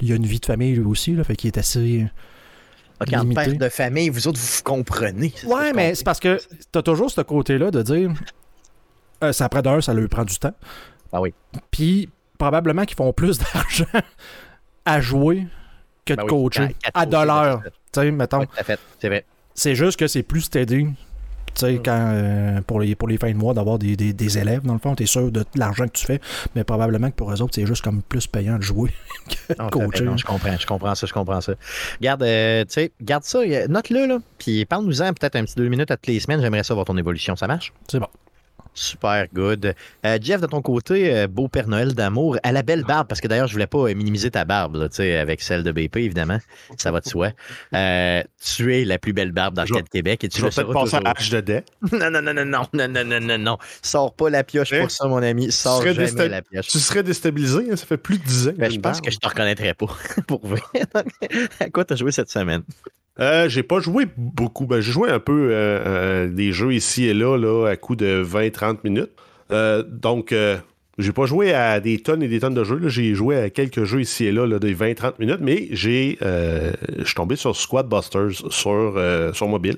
il 0.01 0.11
a 0.11 0.15
une 0.15 0.25
vie 0.25 0.39
de 0.39 0.45
famille 0.45 0.73
lui 0.73 0.85
aussi, 0.85 1.15
là, 1.15 1.23
fait 1.23 1.35
qu'il 1.35 1.47
est 1.49 1.57
assez. 1.57 2.05
OK, 3.01 3.13
en 3.13 3.29
père 3.33 3.57
de 3.57 3.69
famille, 3.69 4.09
vous 4.09 4.27
autres, 4.27 4.39
vous 4.39 4.63
comprenez. 4.63 5.33
Ouais, 5.45 5.73
mais 5.73 5.95
c'est 5.95 6.03
parce 6.03 6.19
que 6.19 6.39
tu 6.71 6.79
as 6.79 6.81
toujours 6.81 7.11
ce 7.11 7.21
côté-là 7.21 7.71
de 7.71 7.81
dire 7.81 8.11
euh, 9.23 9.33
ça 9.33 9.45
après 9.45 9.61
d'heure, 9.61 9.83
ça 9.83 9.93
lui 9.93 10.07
prend 10.07 10.23
du 10.23 10.37
temps. 10.37 10.53
Ah 11.11 11.21
oui. 11.21 11.33
Puis 11.71 12.09
probablement 12.37 12.85
qu'ils 12.85 12.97
font 12.97 13.13
plus 13.13 13.37
d'argent 13.53 13.85
à 14.85 15.01
jouer 15.01 15.47
que 16.05 16.13
de 16.13 16.17
ben 16.17 16.27
coacher 16.27 16.75
à 16.93 17.05
dollar. 17.05 17.61
Tu 17.91 18.01
sais, 18.01 18.11
mettons. 18.11 18.45
C'est 19.53 19.75
juste 19.75 19.97
que 19.97 20.07
c'est 20.07 20.23
plus 20.23 20.41
steady 20.41 20.87
sais, 21.61 21.81
quand, 21.83 22.11
euh, 22.13 22.61
pour, 22.61 22.79
les, 22.79 22.95
pour 22.95 23.07
les 23.07 23.17
fins 23.17 23.31
de 23.31 23.37
mois, 23.37 23.53
d'avoir 23.53 23.79
des, 23.79 23.95
des, 23.95 24.37
élèves, 24.37 24.61
dans 24.63 24.73
le 24.73 24.79
fond, 24.79 24.95
tu 24.95 25.03
es 25.03 25.05
sûr 25.05 25.31
de 25.31 25.43
l'argent 25.55 25.85
que 25.85 25.93
tu 25.93 26.05
fais, 26.05 26.19
mais 26.55 26.63
probablement 26.63 27.09
que 27.09 27.15
pour 27.15 27.31
eux 27.31 27.41
autres, 27.41 27.55
c'est 27.55 27.65
juste 27.65 27.83
comme 27.83 28.01
plus 28.01 28.27
payant 28.27 28.57
de 28.57 28.63
jouer 28.63 28.91
que 29.47 29.53
de 29.53 29.69
coacher. 29.69 30.05
je 30.17 30.25
comprends, 30.25 30.57
je 30.57 30.65
comprends 30.65 30.95
ça, 30.95 31.07
je 31.07 31.13
comprends 31.13 31.41
ça. 31.41 31.53
Garde, 32.01 32.23
euh, 32.23 32.63
tu 32.65 32.73
sais, 32.73 32.91
garde 33.01 33.23
ça, 33.23 33.39
note-le, 33.67 34.05
là, 34.05 34.17
puis 34.37 34.65
parle-nous-en 34.65 35.13
peut-être 35.13 35.35
un 35.35 35.45
petit 35.45 35.55
deux 35.55 35.67
minutes 35.67 35.91
à 35.91 35.97
toutes 35.97 36.07
les 36.07 36.19
semaines, 36.19 36.41
j'aimerais 36.41 36.63
ça 36.63 36.73
voir 36.73 36.85
ton 36.85 36.97
évolution, 36.97 37.35
ça 37.35 37.47
marche? 37.47 37.73
C'est 37.87 37.99
bon. 37.99 38.07
Super 38.75 39.27
good. 39.33 39.73
Euh, 40.05 40.17
Jeff, 40.21 40.41
de 40.41 40.47
ton 40.47 40.61
côté, 40.61 41.15
euh, 41.15 41.27
beau 41.27 41.47
Père 41.47 41.67
Noël 41.67 41.93
d'amour, 41.95 42.37
à 42.43 42.51
la 42.51 42.61
belle 42.61 42.83
barbe, 42.83 43.07
parce 43.07 43.21
que 43.21 43.27
d'ailleurs, 43.27 43.47
je 43.47 43.53
voulais 43.53 43.67
pas 43.67 43.85
minimiser 43.93 44.29
ta 44.29 44.43
barbe, 44.43 44.75
là, 44.75 44.87
avec 45.19 45.41
celle 45.41 45.63
de 45.63 45.71
BP, 45.71 45.97
évidemment. 45.97 46.39
Ça 46.77 46.91
va 46.91 46.99
de 46.99 47.07
soi. 47.07 47.31
Euh, 47.73 48.21
tu 48.43 48.75
es 48.75 48.83
la 48.83 48.99
plus 48.99 49.13
belle 49.13 49.31
barbe 49.31 49.55
d'Arcade 49.55 49.87
Québec. 49.89 50.23
Et 50.25 50.29
tu 50.29 50.39
je 50.39 50.45
vais 50.45 50.51
peut-être 50.51 50.73
passer 50.73 50.97
à 50.97 50.99
l'âge 50.99 51.29
de 51.29 51.41
dé. 51.41 51.61
Non, 51.95 52.11
non, 52.11 52.21
non, 52.21 52.33
non, 52.33 52.45
non, 52.45 52.67
non, 52.73 52.87
non, 52.89 53.05
non, 53.05 53.19
non, 53.21 53.37
non. 53.37 53.57
Sors 53.81 54.13
pas 54.13 54.29
la 54.29 54.43
pioche 54.43 54.77
pour 54.77 54.91
ça, 54.91 55.07
mon 55.07 55.23
ami. 55.23 55.51
Sors 55.51 55.81
jamais 55.81 56.27
la 56.27 56.41
pioche. 56.41 56.67
Tu 56.67 56.79
serais 56.79 57.03
déstabilisé, 57.03 57.71
hein? 57.71 57.75
ça 57.75 57.85
fait 57.85 57.97
plus 57.97 58.17
de 58.17 58.23
10 58.23 58.47
ans. 58.49 58.53
Ben, 58.57 58.71
je 58.71 58.79
pense 58.79 58.99
que 58.99 59.09
je 59.09 59.17
te 59.17 59.27
reconnaîtrais 59.27 59.73
pas, 59.73 59.87
pour 60.27 60.45
vrai. 60.45 60.61
à 61.59 61.69
quoi 61.69 61.85
tu 61.85 61.93
as 61.93 61.95
joué 61.95 62.11
cette 62.11 62.29
semaine? 62.29 62.63
Euh, 63.19 63.47
j'ai 63.47 63.63
pas 63.63 63.79
joué 63.79 64.07
beaucoup. 64.17 64.65
Ben, 64.65 64.81
j'ai 64.81 64.91
joué 64.91 65.09
un 65.09 65.19
peu 65.19 65.49
euh, 65.51 65.79
euh, 65.85 66.27
des 66.27 66.51
jeux 66.51 66.73
ici 66.73 67.05
et 67.05 67.13
là, 67.13 67.67
à 67.67 67.75
coup 67.77 67.95
de 67.95 68.23
20-30 68.23 68.79
minutes. 68.83 69.11
donc, 70.01 70.33
j'ai 70.97 71.11
pas 71.11 71.25
joué 71.25 71.53
à 71.53 71.81
des 71.81 71.99
tonnes 71.99 72.23
et 72.23 72.29
des 72.29 72.39
tonnes 72.39 72.53
de 72.53 72.63
jeux. 72.63 72.87
J'ai 72.87 73.13
joué 73.15 73.37
à 73.37 73.49
quelques 73.49 73.83
jeux 73.83 74.01
ici 74.01 74.25
et 74.25 74.31
là, 74.31 74.45
là 74.45 74.59
de 74.59 74.67
20-30 74.69 75.13
minutes, 75.19 75.39
mais 75.41 75.67
j'ai 75.71 76.17
je 76.21 77.03
suis 77.05 77.15
tombé 77.15 77.35
sur 77.35 77.55
Squad 77.55 77.87
Busters 77.87 78.49
sur, 78.49 79.01
sur 79.33 79.47
mobile. 79.47 79.77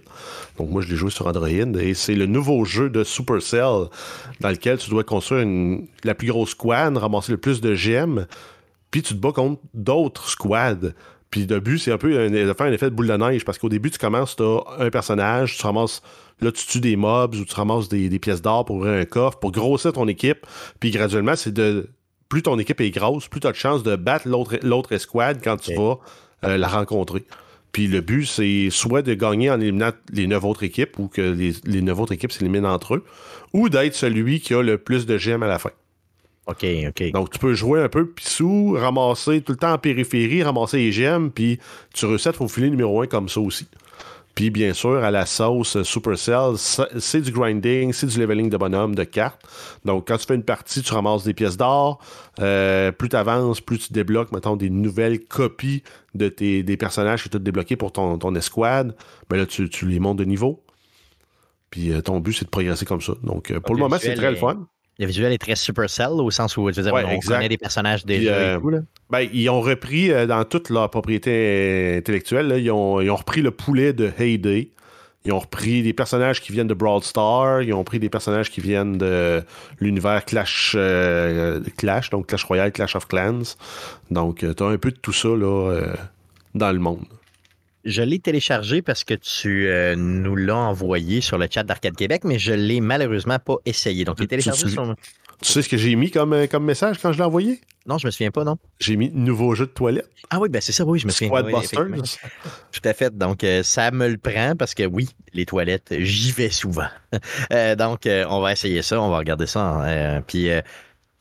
Donc 0.57 0.69
moi, 0.69 0.81
je 0.81 0.89
l'ai 0.89 0.95
joué 0.95 1.11
sur 1.11 1.27
Android 1.27 1.47
et 1.47 1.93
c'est 1.93 2.15
le 2.15 2.25
nouveau 2.25 2.65
jeu 2.65 2.89
de 2.89 3.03
Supercell 3.03 3.89
dans 4.39 4.49
lequel 4.49 4.77
tu 4.77 4.89
dois 4.89 5.03
construire 5.03 5.45
la 6.03 6.15
plus 6.15 6.27
grosse 6.27 6.51
squad, 6.51 6.97
ramasser 6.97 7.31
le 7.31 7.37
plus 7.37 7.61
de 7.61 7.75
gemmes, 7.75 8.25
puis 8.89 9.01
tu 9.01 9.13
te 9.13 9.19
bats 9.19 9.31
contre 9.31 9.61
d'autres 9.73 10.29
squads. 10.29 10.93
Puis 11.29 11.45
le 11.45 11.59
but, 11.59 11.77
c'est 11.77 11.91
un 11.91 11.97
peu 11.97 12.29
de 12.29 12.53
faire 12.53 12.67
un 12.67 12.71
effet 12.71 12.89
de 12.89 12.95
boule 12.95 13.07
de 13.07 13.17
neige 13.17 13.43
parce 13.43 13.57
qu'au 13.57 13.69
début, 13.69 13.91
tu 13.91 13.97
commences, 13.97 14.35
tu 14.35 14.43
as 14.43 14.61
un 14.79 14.89
personnage, 14.89 15.57
tu 15.57 15.63
ramasses, 15.63 16.01
là, 16.41 16.51
tu 16.51 16.65
tues 16.65 16.79
des 16.79 16.95
mobs 16.95 17.35
ou 17.35 17.43
tu 17.43 17.53
ramasses 17.53 17.89
des, 17.89 18.19
pièces 18.19 18.41
d'or 18.41 18.65
pour 18.65 18.77
ouvrir 18.77 18.93
un 18.93 19.05
coffre, 19.05 19.39
pour 19.39 19.51
grossir 19.51 19.93
ton 19.93 20.07
équipe. 20.07 20.45
Puis 20.79 20.91
graduellement, 20.91 21.35
c'est 21.35 21.53
de. 21.53 21.89
Plus 22.29 22.41
ton 22.41 22.59
équipe 22.59 22.81
est 22.81 22.91
grosse, 22.91 23.29
plus 23.29 23.39
tu 23.39 23.47
as 23.47 23.53
de 23.53 23.57
chances 23.57 23.83
de 23.83 23.95
battre 23.95 24.27
l'autre 24.27 24.91
escouade 24.91 25.39
quand 25.41 25.55
tu 25.55 25.73
vas 25.75 25.97
euh, 26.43 26.57
la 26.57 26.67
rencontrer. 26.67 27.23
Puis 27.71 27.87
le 27.87 28.01
but, 28.01 28.25
c'est 28.25 28.67
soit 28.69 29.01
de 29.01 29.13
gagner 29.13 29.49
en 29.49 29.61
éliminant 29.61 29.91
les 30.11 30.27
neuf 30.27 30.43
autres 30.43 30.63
équipes 30.63 30.99
ou 30.99 31.07
que 31.07 31.21
les, 31.21 31.53
les 31.63 31.81
neuf 31.81 31.97
autres 31.97 32.11
équipes 32.11 32.33
s'éliminent 32.33 32.69
entre 32.69 32.95
eux, 32.95 33.05
ou 33.53 33.69
d'être 33.69 33.95
celui 33.95 34.41
qui 34.41 34.53
a 34.53 34.61
le 34.61 34.77
plus 34.77 35.05
de 35.05 35.17
gemmes 35.17 35.43
à 35.43 35.47
la 35.47 35.57
fin. 35.57 35.71
OK, 36.47 36.65
OK. 36.87 37.11
Donc, 37.11 37.31
tu 37.31 37.39
peux 37.39 37.53
jouer 37.53 37.81
un 37.81 37.89
peu 37.89 38.07
pissou, 38.07 38.77
ramasser 38.79 39.41
tout 39.41 39.51
le 39.51 39.57
temps 39.57 39.73
en 39.73 39.77
périphérie, 39.77 40.43
ramasser 40.43 40.77
les 40.77 40.91
gemmes, 40.93 41.29
puis 41.29 41.59
tu 41.93 42.05
réussis 42.05 42.29
à 42.29 42.31
te 42.31 42.37
faufiler 42.37 42.69
numéro 42.69 43.01
un 43.01 43.07
comme 43.07 43.27
ça 43.27 43.41
aussi. 43.41 43.67
Puis, 44.33 44.51
bien 44.51 44.73
sûr, 44.73 45.03
à 45.03 45.09
la 45.09 45.25
sauce 45.25 45.81
Supercell, 45.81 46.53
c'est 46.57 47.21
du 47.21 47.31
grinding, 47.31 47.91
c'est 47.91 48.05
du 48.05 48.19
leveling 48.19 48.51
de 48.51 48.55
bonhomme, 48.55 48.93
de 48.93 49.03
cartes. 49.03 49.41
Donc, 49.83 50.07
quand 50.07 50.17
tu 50.17 50.27
fais 50.27 50.35
une 50.35 50.43
partie, 50.43 50.83
tu 50.83 50.93
ramasses 50.93 51.23
des 51.23 51.33
pièces 51.33 51.57
d'or. 51.57 51.99
Euh, 52.39 52.91
plus 52.91 53.09
tu 53.09 53.15
avances, 53.15 53.61
plus 53.61 53.79
tu 53.79 53.93
débloques, 53.93 54.31
mettons, 54.31 54.55
des 54.55 54.69
nouvelles 54.69 55.25
copies 55.25 55.81
de 56.13 56.29
tes, 56.29 56.61
des 56.61 56.77
personnages 56.77 57.23
que 57.23 57.29
tu 57.29 57.37
as 57.37 57.39
débloqués 57.39 57.75
pour 57.75 57.91
ton, 57.91 58.19
ton 58.19 58.35
escouade. 58.35 58.95
Ben 59.27 59.37
là, 59.37 59.47
tu, 59.47 59.67
les 59.87 59.99
montes 59.99 60.17
de 60.17 60.25
niveau. 60.25 60.63
Puis, 61.71 61.91
euh, 61.91 62.01
ton 62.01 62.19
but, 62.19 62.33
c'est 62.33 62.45
de 62.45 62.51
progresser 62.51 62.85
comme 62.85 63.01
ça. 63.01 63.13
Donc, 63.23 63.49
euh, 63.49 63.59
pour 63.59 63.73
le 63.73 63.81
moment, 63.81 63.97
c'est 63.99 64.13
très 64.13 64.29
le 64.29 64.37
fun. 64.37 64.67
Le 64.99 65.05
visuel 65.05 65.31
est 65.31 65.37
très 65.37 65.55
Supercell 65.55 66.09
au 66.09 66.31
sens 66.31 66.57
où 66.57 66.69
je 66.71 66.81
veux 66.81 66.83
dire, 66.83 66.93
on 66.93 67.19
connaît 67.19 67.49
des 67.49 67.57
personnages 67.57 68.05
déjà 68.05 68.33
euh, 68.33 68.81
Ben, 69.09 69.27
ils 69.31 69.47
ont 69.49 69.61
repris 69.61 70.11
euh, 70.11 70.25
dans 70.25 70.43
toute 70.43 70.69
leur 70.69 70.89
propriété 70.89 71.97
intellectuelle, 71.97 72.55
ils, 72.57 72.71
ont, 72.71 72.99
ils, 72.99 73.11
ont, 73.11 73.15
repris 73.15 73.41
le 73.41 73.51
poulet 73.51 73.93
de 73.93 74.11
Heyday. 74.17 74.69
Ils 75.25 75.33
ont 75.33 75.39
repris 75.39 75.83
des 75.83 75.93
personnages 75.93 76.41
qui 76.41 76.53
viennent 76.53 76.67
de 76.67 76.73
Brawl 76.73 77.03
Star. 77.03 77.61
Ils 77.61 77.73
ont 77.73 77.83
pris 77.83 77.99
des 77.99 78.09
personnages 78.09 78.49
qui 78.49 78.61
viennent 78.61 78.97
de 78.97 79.43
l'univers 79.79 80.23
Clash, 80.23 80.73
euh, 80.77 81.59
Clash, 81.75 82.09
donc 82.09 82.27
Clash 82.27 82.45
Royale, 82.45 82.71
Clash 82.71 82.95
of 82.95 83.07
Clans. 83.07 83.55
Donc, 84.09 84.37
tu 84.39 84.63
as 84.63 84.65
un 84.65 84.77
peu 84.77 84.89
de 84.89 84.95
tout 84.95 85.11
ça 85.11 85.27
là, 85.27 85.81
dans 86.55 86.71
le 86.71 86.79
monde. 86.79 87.05
Je 87.87 88.01
l'ai 88.01 88.19
téléchargé 88.19 88.81
parce 88.81 89.05
que 89.05 89.13
tu 89.13 89.69
euh, 89.69 89.95
nous 89.95 90.35
l'as 90.35 90.57
envoyé 90.57 91.21
sur 91.21 91.37
le 91.37 91.47
chat 91.49 91.63
d'Arcade 91.63 91.95
Québec, 91.95 92.23
mais 92.25 92.37
je 92.37 92.51
l'ai 92.51 92.81
malheureusement 92.81 93.39
pas 93.39 93.55
essayé. 93.65 94.03
Donc, 94.03 94.17
il 94.19 94.27
téléchargé 94.27 94.65
tu, 94.65 94.71
sur... 94.71 94.93
Tu 95.41 95.53
sais 95.53 95.61
ce 95.61 95.69
que 95.69 95.77
j'ai 95.77 95.95
mis 95.95 96.11
comme, 96.11 96.33
euh, 96.33 96.47
comme 96.47 96.65
message 96.65 96.97
quand 97.01 97.13
je 97.13 97.17
l'ai 97.17 97.23
envoyé? 97.23 97.61
Non, 97.85 97.97
je 97.97 98.05
me 98.05 98.11
souviens 98.11 98.31
pas, 98.31 98.43
non. 98.43 98.57
J'ai 98.81 98.97
mis 98.97 99.09
nouveau 99.13 99.55
jeu 99.55 99.67
de 99.67 99.71
toilette. 99.71 100.09
Ah 100.29 100.39
oui, 100.41 100.49
ben 100.49 100.61
c'est 100.61 100.73
ça, 100.73 100.83
oui, 100.83 100.99
je 100.99 101.07
me 101.07 101.11
souviens. 101.13 101.29
Squad 101.29 102.03
Tout 102.73 102.81
à 102.83 102.93
fait. 102.93 103.17
Donc, 103.17 103.45
euh, 103.45 103.63
ça 103.63 103.89
me 103.91 104.09
le 104.09 104.17
prend 104.17 104.57
parce 104.57 104.73
que 104.73 104.83
oui, 104.83 105.07
les 105.31 105.45
toilettes, 105.45 105.95
j'y 105.97 106.33
vais 106.33 106.49
souvent. 106.49 106.89
donc, 107.77 108.01
on 108.05 108.41
va 108.41 108.51
essayer 108.51 108.81
ça, 108.81 109.01
on 109.01 109.09
va 109.09 109.19
regarder 109.19 109.47
ça. 109.47 109.61
Hein. 109.61 110.21
puis, 110.27 110.49
tu 110.49 110.61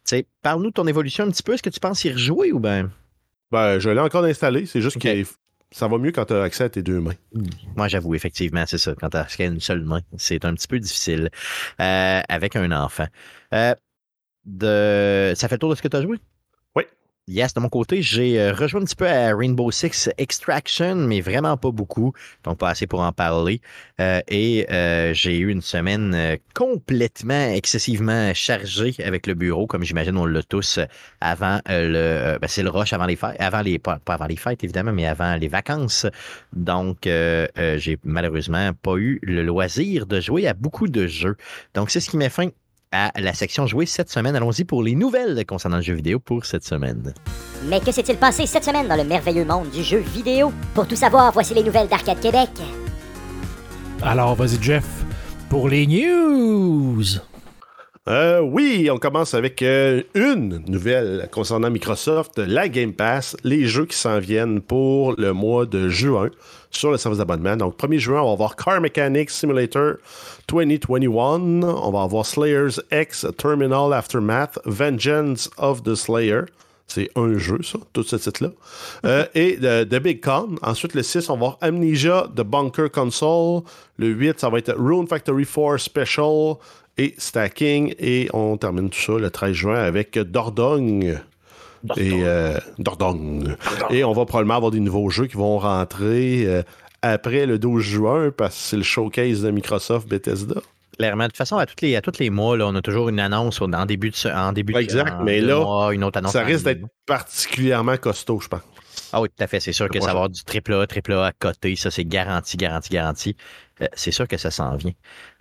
sais, 0.04 0.26
parle-nous 0.42 0.70
de 0.70 0.74
ton 0.74 0.86
évolution 0.88 1.22
un 1.22 1.30
petit 1.30 1.44
peu. 1.44 1.54
Est-ce 1.54 1.62
que 1.62 1.70
tu 1.70 1.78
penses 1.78 2.04
y 2.04 2.10
rejouer 2.10 2.50
ou 2.50 2.58
ben? 2.58 2.90
Ben, 3.52 3.78
je 3.78 3.88
l'ai 3.88 4.00
encore 4.00 4.24
installé. 4.24 4.66
C'est 4.66 4.80
juste 4.80 4.98
qu'il 4.98 5.26
ça 5.70 5.88
va 5.88 5.98
mieux 5.98 6.12
quand 6.12 6.26
tu 6.26 6.34
as 6.34 6.42
accès 6.42 6.64
à 6.64 6.68
tes 6.68 6.82
deux 6.82 7.00
mains. 7.00 7.14
Moi, 7.76 7.88
j'avoue, 7.88 8.14
effectivement, 8.14 8.64
c'est 8.66 8.78
ça. 8.78 8.94
Quand 8.94 9.10
tu 9.10 9.16
as 9.16 9.22
accès 9.22 9.44
à 9.44 9.46
une 9.46 9.60
seule 9.60 9.82
main, 9.82 10.00
c'est 10.16 10.44
un 10.44 10.54
petit 10.54 10.68
peu 10.68 10.78
difficile 10.78 11.30
euh, 11.80 12.20
avec 12.28 12.56
un 12.56 12.70
enfant. 12.72 13.06
Euh, 13.52 13.74
de... 14.44 15.34
Ça 15.36 15.48
fait 15.48 15.56
le 15.56 15.58
tour 15.58 15.70
de 15.70 15.74
ce 15.74 15.82
que 15.82 15.88
tu 15.88 15.96
as 15.96 16.02
joué? 16.02 16.18
Yes, 17.28 17.54
de 17.54 17.58
mon 17.60 17.68
côté, 17.68 18.02
j'ai 18.02 18.40
euh, 18.40 18.52
rejoint 18.52 18.82
un 18.82 18.84
petit 18.84 18.94
peu 18.94 19.08
à 19.08 19.34
Rainbow 19.34 19.72
Six 19.72 20.08
Extraction, 20.16 20.94
mais 20.94 21.20
vraiment 21.20 21.56
pas 21.56 21.72
beaucoup, 21.72 22.12
donc 22.44 22.58
pas 22.58 22.68
assez 22.68 22.86
pour 22.86 23.00
en 23.00 23.10
parler. 23.10 23.60
Euh, 24.00 24.20
et 24.28 24.64
euh, 24.70 25.12
j'ai 25.12 25.36
eu 25.36 25.50
une 25.50 25.60
semaine 25.60 26.38
complètement, 26.54 27.48
excessivement 27.48 28.32
chargée 28.32 28.94
avec 29.04 29.26
le 29.26 29.34
bureau, 29.34 29.66
comme 29.66 29.82
j'imagine 29.82 30.16
on 30.16 30.24
l'a 30.24 30.44
tous 30.44 30.78
avant 31.20 31.58
le, 31.66 32.38
ben, 32.40 32.46
c'est 32.46 32.62
le 32.62 32.70
rush 32.70 32.92
avant 32.92 33.06
les 33.06 33.16
fêtes, 33.16 33.34
avant 33.40 33.62
les, 33.62 33.80
pas, 33.80 33.98
avant 34.06 34.26
les 34.26 34.36
fêtes 34.36 34.62
évidemment, 34.62 34.92
mais 34.92 35.08
avant 35.08 35.34
les 35.34 35.48
vacances. 35.48 36.06
Donc, 36.52 36.98
j'ai 37.06 37.98
malheureusement 38.04 38.70
pas 38.72 38.98
eu 38.98 39.18
le 39.24 39.42
loisir 39.42 40.06
de 40.06 40.20
jouer 40.20 40.46
à 40.46 40.54
beaucoup 40.54 40.86
de 40.86 41.08
jeux. 41.08 41.36
Donc, 41.74 41.90
c'est 41.90 41.98
ce 41.98 42.08
qui 42.08 42.18
met 42.18 42.28
fin 42.28 42.50
à 42.96 43.20
la 43.20 43.32
section 43.32 43.66
jouée 43.66 43.86
cette 43.86 44.10
semaine. 44.10 44.34
Allons-y 44.36 44.64
pour 44.64 44.82
les 44.82 44.94
nouvelles 44.94 45.44
concernant 45.46 45.76
le 45.76 45.82
jeu 45.82 45.94
vidéo 45.94 46.18
pour 46.18 46.44
cette 46.44 46.64
semaine. 46.64 47.14
Mais 47.68 47.80
que 47.80 47.92
s'est-il 47.92 48.16
passé 48.16 48.46
cette 48.46 48.64
semaine 48.64 48.88
dans 48.88 48.96
le 48.96 49.04
merveilleux 49.04 49.44
monde 49.44 49.70
du 49.70 49.82
jeu 49.82 49.98
vidéo? 49.98 50.52
Pour 50.74 50.86
tout 50.86 50.96
savoir, 50.96 51.32
voici 51.32 51.54
les 51.54 51.62
nouvelles 51.62 51.88
d'Arcade 51.88 52.20
Québec. 52.20 52.50
Alors, 54.02 54.34
vas-y, 54.34 54.62
Jeff, 54.62 54.86
pour 55.48 55.68
les 55.68 55.86
news. 55.86 57.04
Euh, 58.08 58.40
oui, 58.40 58.88
on 58.92 58.98
commence 58.98 59.34
avec 59.34 59.62
euh, 59.62 60.02
une 60.14 60.62
nouvelle 60.68 61.28
concernant 61.32 61.70
Microsoft, 61.70 62.38
la 62.38 62.68
Game 62.68 62.92
Pass, 62.92 63.36
les 63.42 63.66
jeux 63.66 63.86
qui 63.86 63.96
s'en 63.96 64.20
viennent 64.20 64.60
pour 64.60 65.14
le 65.18 65.32
mois 65.32 65.66
de 65.66 65.88
juin 65.88 66.30
sur 66.76 66.90
le 66.90 66.98
service 66.98 67.18
d'abonnement. 67.18 67.56
Donc, 67.56 67.78
1er 67.78 67.98
juin, 67.98 68.20
on 68.22 68.26
va 68.26 68.32
avoir 68.32 68.56
Car 68.56 68.80
Mechanics 68.80 69.30
Simulator 69.30 69.94
2021. 70.48 71.62
On 71.62 71.90
va 71.90 72.02
avoir 72.02 72.24
Slayers 72.24 72.80
X 72.92 73.26
Terminal 73.36 73.92
Aftermath, 73.92 74.58
Vengeance 74.64 75.50
of 75.58 75.82
the 75.82 75.94
Slayer. 75.94 76.42
C'est 76.86 77.10
un 77.16 77.36
jeu, 77.36 77.58
ça, 77.62 77.78
tout 77.92 78.04
ce 78.04 78.16
titre-là. 78.16 78.50
Euh, 79.04 79.26
et 79.34 79.56
The, 79.56 79.88
The 79.88 80.00
Big 80.00 80.22
Con. 80.22 80.56
Ensuite, 80.62 80.94
le 80.94 81.02
6, 81.02 81.28
on 81.30 81.34
va 81.34 81.46
avoir 81.46 81.58
Amnesia, 81.60 82.28
The 82.34 82.42
Bunker 82.42 82.90
Console. 82.90 83.62
Le 83.98 84.08
8, 84.08 84.40
ça 84.40 84.48
va 84.48 84.58
être 84.58 84.74
Rune 84.76 85.06
Factory 85.08 85.44
4 85.44 85.78
Special 85.78 86.54
et 86.96 87.14
Stacking. 87.18 87.94
Et 87.98 88.28
on 88.32 88.56
termine 88.56 88.90
tout 88.90 89.00
ça 89.00 89.12
le 89.18 89.30
13 89.30 89.52
juin 89.52 89.82
avec 89.82 90.18
Dordogne. 90.18 91.20
Et, 91.96 92.20
euh, 92.24 92.58
Dordogne. 92.78 93.56
Et 93.90 94.04
on 94.04 94.12
va 94.12 94.24
probablement 94.26 94.56
avoir 94.56 94.70
des 94.70 94.80
nouveaux 94.80 95.08
jeux 95.10 95.26
qui 95.26 95.36
vont 95.36 95.58
rentrer 95.58 96.44
euh, 96.46 96.62
après 97.02 97.46
le 97.46 97.58
12 97.58 97.82
juin 97.82 98.30
parce 98.36 98.54
que 98.54 98.60
c'est 98.60 98.76
le 98.76 98.82
showcase 98.82 99.42
de 99.42 99.50
Microsoft 99.50 100.08
Bethesda. 100.08 100.60
Clairement. 100.98 101.24
De 101.24 101.28
toute 101.28 101.36
façon, 101.36 101.58
à 101.58 101.66
tous 101.66 101.74
les, 101.82 101.94
à 101.94 102.00
tous 102.00 102.18
les 102.18 102.30
mois, 102.30 102.56
là, 102.56 102.66
on 102.66 102.74
a 102.74 102.80
toujours 102.80 103.10
une 103.10 103.20
annonce 103.20 103.60
en 103.60 103.84
début 103.86 104.10
de, 104.10 104.16
ce- 104.16 104.28
en 104.28 104.52
début 104.52 104.72
de- 104.72 104.78
Exact, 104.78 105.14
en 105.20 105.24
mais 105.24 105.40
là, 105.42 105.58
mois, 105.60 105.92
une 105.94 106.02
autre 106.04 106.18
annonce. 106.18 106.32
Ça 106.32 106.42
risque 106.42 106.64
d'être 106.64 106.82
particulièrement 107.04 107.96
costaud, 107.98 108.40
je 108.40 108.48
pense. 108.48 108.60
Ah 109.12 109.20
oui, 109.20 109.28
tout 109.28 109.44
à 109.44 109.46
fait. 109.46 109.60
C'est 109.60 109.72
sûr 109.72 109.88
que 109.88 110.00
ça 110.00 110.06
va 110.06 110.12
avoir 110.12 110.28
du 110.30 110.42
triple 110.42 110.72
A, 110.74 110.86
triple 110.86 111.12
A 111.12 111.26
à 111.26 111.32
côté. 111.32 111.76
Ça, 111.76 111.90
c'est 111.90 112.04
garanti, 112.04 112.56
garanti, 112.56 112.88
garanti. 112.90 113.36
Euh, 113.82 113.86
c'est 113.94 114.10
sûr 114.10 114.26
que 114.26 114.36
ça 114.38 114.50
s'en 114.50 114.74
vient. 114.76 114.92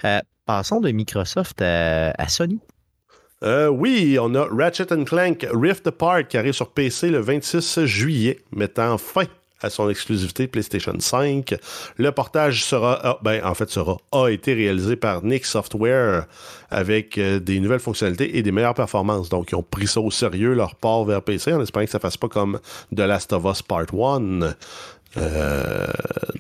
Euh, 0.04 0.20
passons 0.46 0.82
de 0.82 0.92
Microsoft 0.92 1.62
à, 1.62 2.12
à 2.12 2.28
Sony. 2.28 2.60
Euh, 3.46 3.68
oui, 3.68 4.18
on 4.20 4.34
a 4.34 4.48
Ratchet 4.50 4.88
Clank 5.06 5.46
Rift 5.54 5.88
Apart 5.88 6.28
qui 6.28 6.38
arrive 6.38 6.54
sur 6.54 6.70
PC 6.70 7.10
le 7.10 7.20
26 7.20 7.86
juillet, 7.86 8.40
mettant 8.52 8.98
fin 8.98 9.26
à 9.62 9.70
son 9.70 9.90
exclusivité 9.90 10.48
PlayStation 10.48 10.94
5. 10.98 11.56
Le 11.98 12.12
portage 12.12 12.64
sera, 12.64 13.00
ah, 13.04 13.20
ben, 13.22 13.44
en 13.44 13.54
fait, 13.54 13.70
sera, 13.70 13.98
a 14.12 14.30
été 14.30 14.54
réalisé 14.54 14.96
par 14.96 15.24
Nick 15.24 15.46
Software 15.46 16.26
avec 16.70 17.18
euh, 17.18 17.40
des 17.40 17.60
nouvelles 17.60 17.80
fonctionnalités 17.80 18.38
et 18.38 18.44
des 18.44 18.52
meilleures 18.52 18.74
performances. 18.74 19.30
Donc, 19.30 19.52
ils 19.52 19.56
ont 19.56 19.64
pris 19.64 19.88
ça 19.88 20.02
au 20.02 20.12
sérieux, 20.12 20.54
leur 20.54 20.76
port 20.76 21.06
vers 21.06 21.22
PC, 21.22 21.54
en 21.54 21.62
espérant 21.62 21.86
que 21.86 21.92
ça 21.92 22.00
fasse 22.00 22.18
pas 22.18 22.28
comme 22.28 22.60
The 22.96 23.02
Last 23.02 23.32
of 23.34 23.46
Us 23.46 23.62
Part 23.62 23.94
1. 23.94 24.56
Euh, 25.18 25.88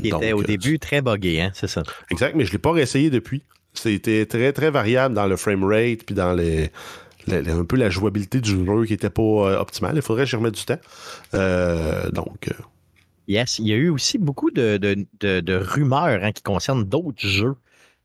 Qui 0.01 0.09
donc, 0.09 0.23
était 0.23 0.33
au 0.33 0.41
euh, 0.41 0.45
début 0.45 0.79
très 0.79 1.01
buggé, 1.01 1.41
hein, 1.41 1.51
c'est 1.53 1.67
ça. 1.67 1.83
Exact, 2.11 2.35
mais 2.35 2.43
je 2.43 2.49
ne 2.49 2.53
l'ai 2.53 2.59
pas 2.59 2.71
réessayé 2.71 3.09
depuis. 3.09 3.43
C'était 3.79 4.25
très, 4.25 4.51
très 4.53 4.71
variable 4.71 5.13
dans 5.15 5.27
le 5.27 5.35
framerate 5.37 6.03
puis 6.05 6.15
dans 6.15 6.33
les, 6.33 6.71
les- 7.27 7.41
les- 7.41 7.51
un 7.51 7.65
peu 7.65 7.75
la 7.77 7.89
jouabilité 7.89 8.41
du 8.41 8.51
jeu 8.65 8.85
qui 8.85 8.93
n'était 8.93 9.09
pas 9.09 9.21
euh, 9.21 9.59
optimale. 9.59 9.93
Il 9.95 10.01
faudrait 10.01 10.23
que 10.23 10.29
j'y 10.29 10.35
remette 10.35 10.55
du 10.55 10.65
temps. 10.65 10.79
Euh, 11.33 12.09
donc, 12.11 12.47
euh, 12.49 12.53
Yes, 13.27 13.57
il 13.57 13.67
y 13.67 13.73
a 13.73 13.75
eu 13.75 13.89
aussi 13.89 14.19
beaucoup 14.19 14.51
de, 14.51 14.77
de- 14.77 15.05
de- 15.19 15.39
de 15.39 15.55
rumeurs 15.55 16.23
hein, 16.23 16.31
qui 16.31 16.43
concernent 16.43 16.83
d'autres 16.83 17.25
jeux, 17.25 17.55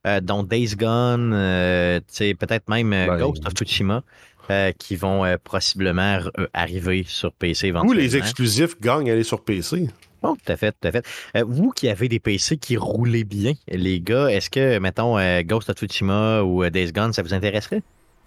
euh, 0.07 0.21
dont 0.23 0.43
Days 0.43 0.75
Gone, 0.77 1.33
euh, 1.35 1.99
tu 2.01 2.05
sais, 2.09 2.35
peut-être 2.35 2.69
même 2.71 2.89
Ben- 2.91 3.19
Ghost 3.19 3.47
of 3.47 3.53
Tsushima, 3.53 4.03
euh, 4.51 4.73
qui 4.79 4.97
vont 4.97 5.25
euh, 5.27 5.37
possiblement 5.43 6.21
arriver 6.55 7.05
sur 7.07 7.33
PC 7.35 7.67
éventuellement. 7.67 8.01
les 8.03 8.17
exclusifs 8.17 8.81
gagnent 8.81 9.11
à 9.11 9.13
aller 9.13 9.23
sur 9.23 9.43
PC. 9.45 9.89
Oh, 10.23 10.37
tout 10.45 10.53
à 10.53 10.57
fait, 10.57 10.73
tout 10.73 10.89
à 10.89 10.93
fait. 10.93 11.05
Euh, 11.37 11.45
vous 11.47 11.71
qui 11.71 11.89
avez 11.89 12.09
des 12.09 12.19
PC 12.21 12.57
qui 12.59 12.77
roulaient 12.77 13.25
bien, 13.25 13.55
les 13.69 14.01
gars, 14.01 14.29
est-ce 14.31 14.51
que, 14.51 14.79
mettons, 14.79 15.19
euh, 15.19 15.43
Ghost 15.43 15.71
of 15.71 15.77
Tsushima 15.77 16.43
ou 16.43 16.63
euh, 16.63 16.71
Days 16.71 16.93
Gone, 16.93 17.13
ça 17.13 17.23
vous 17.23 17.33
intéresserait? 17.35 17.83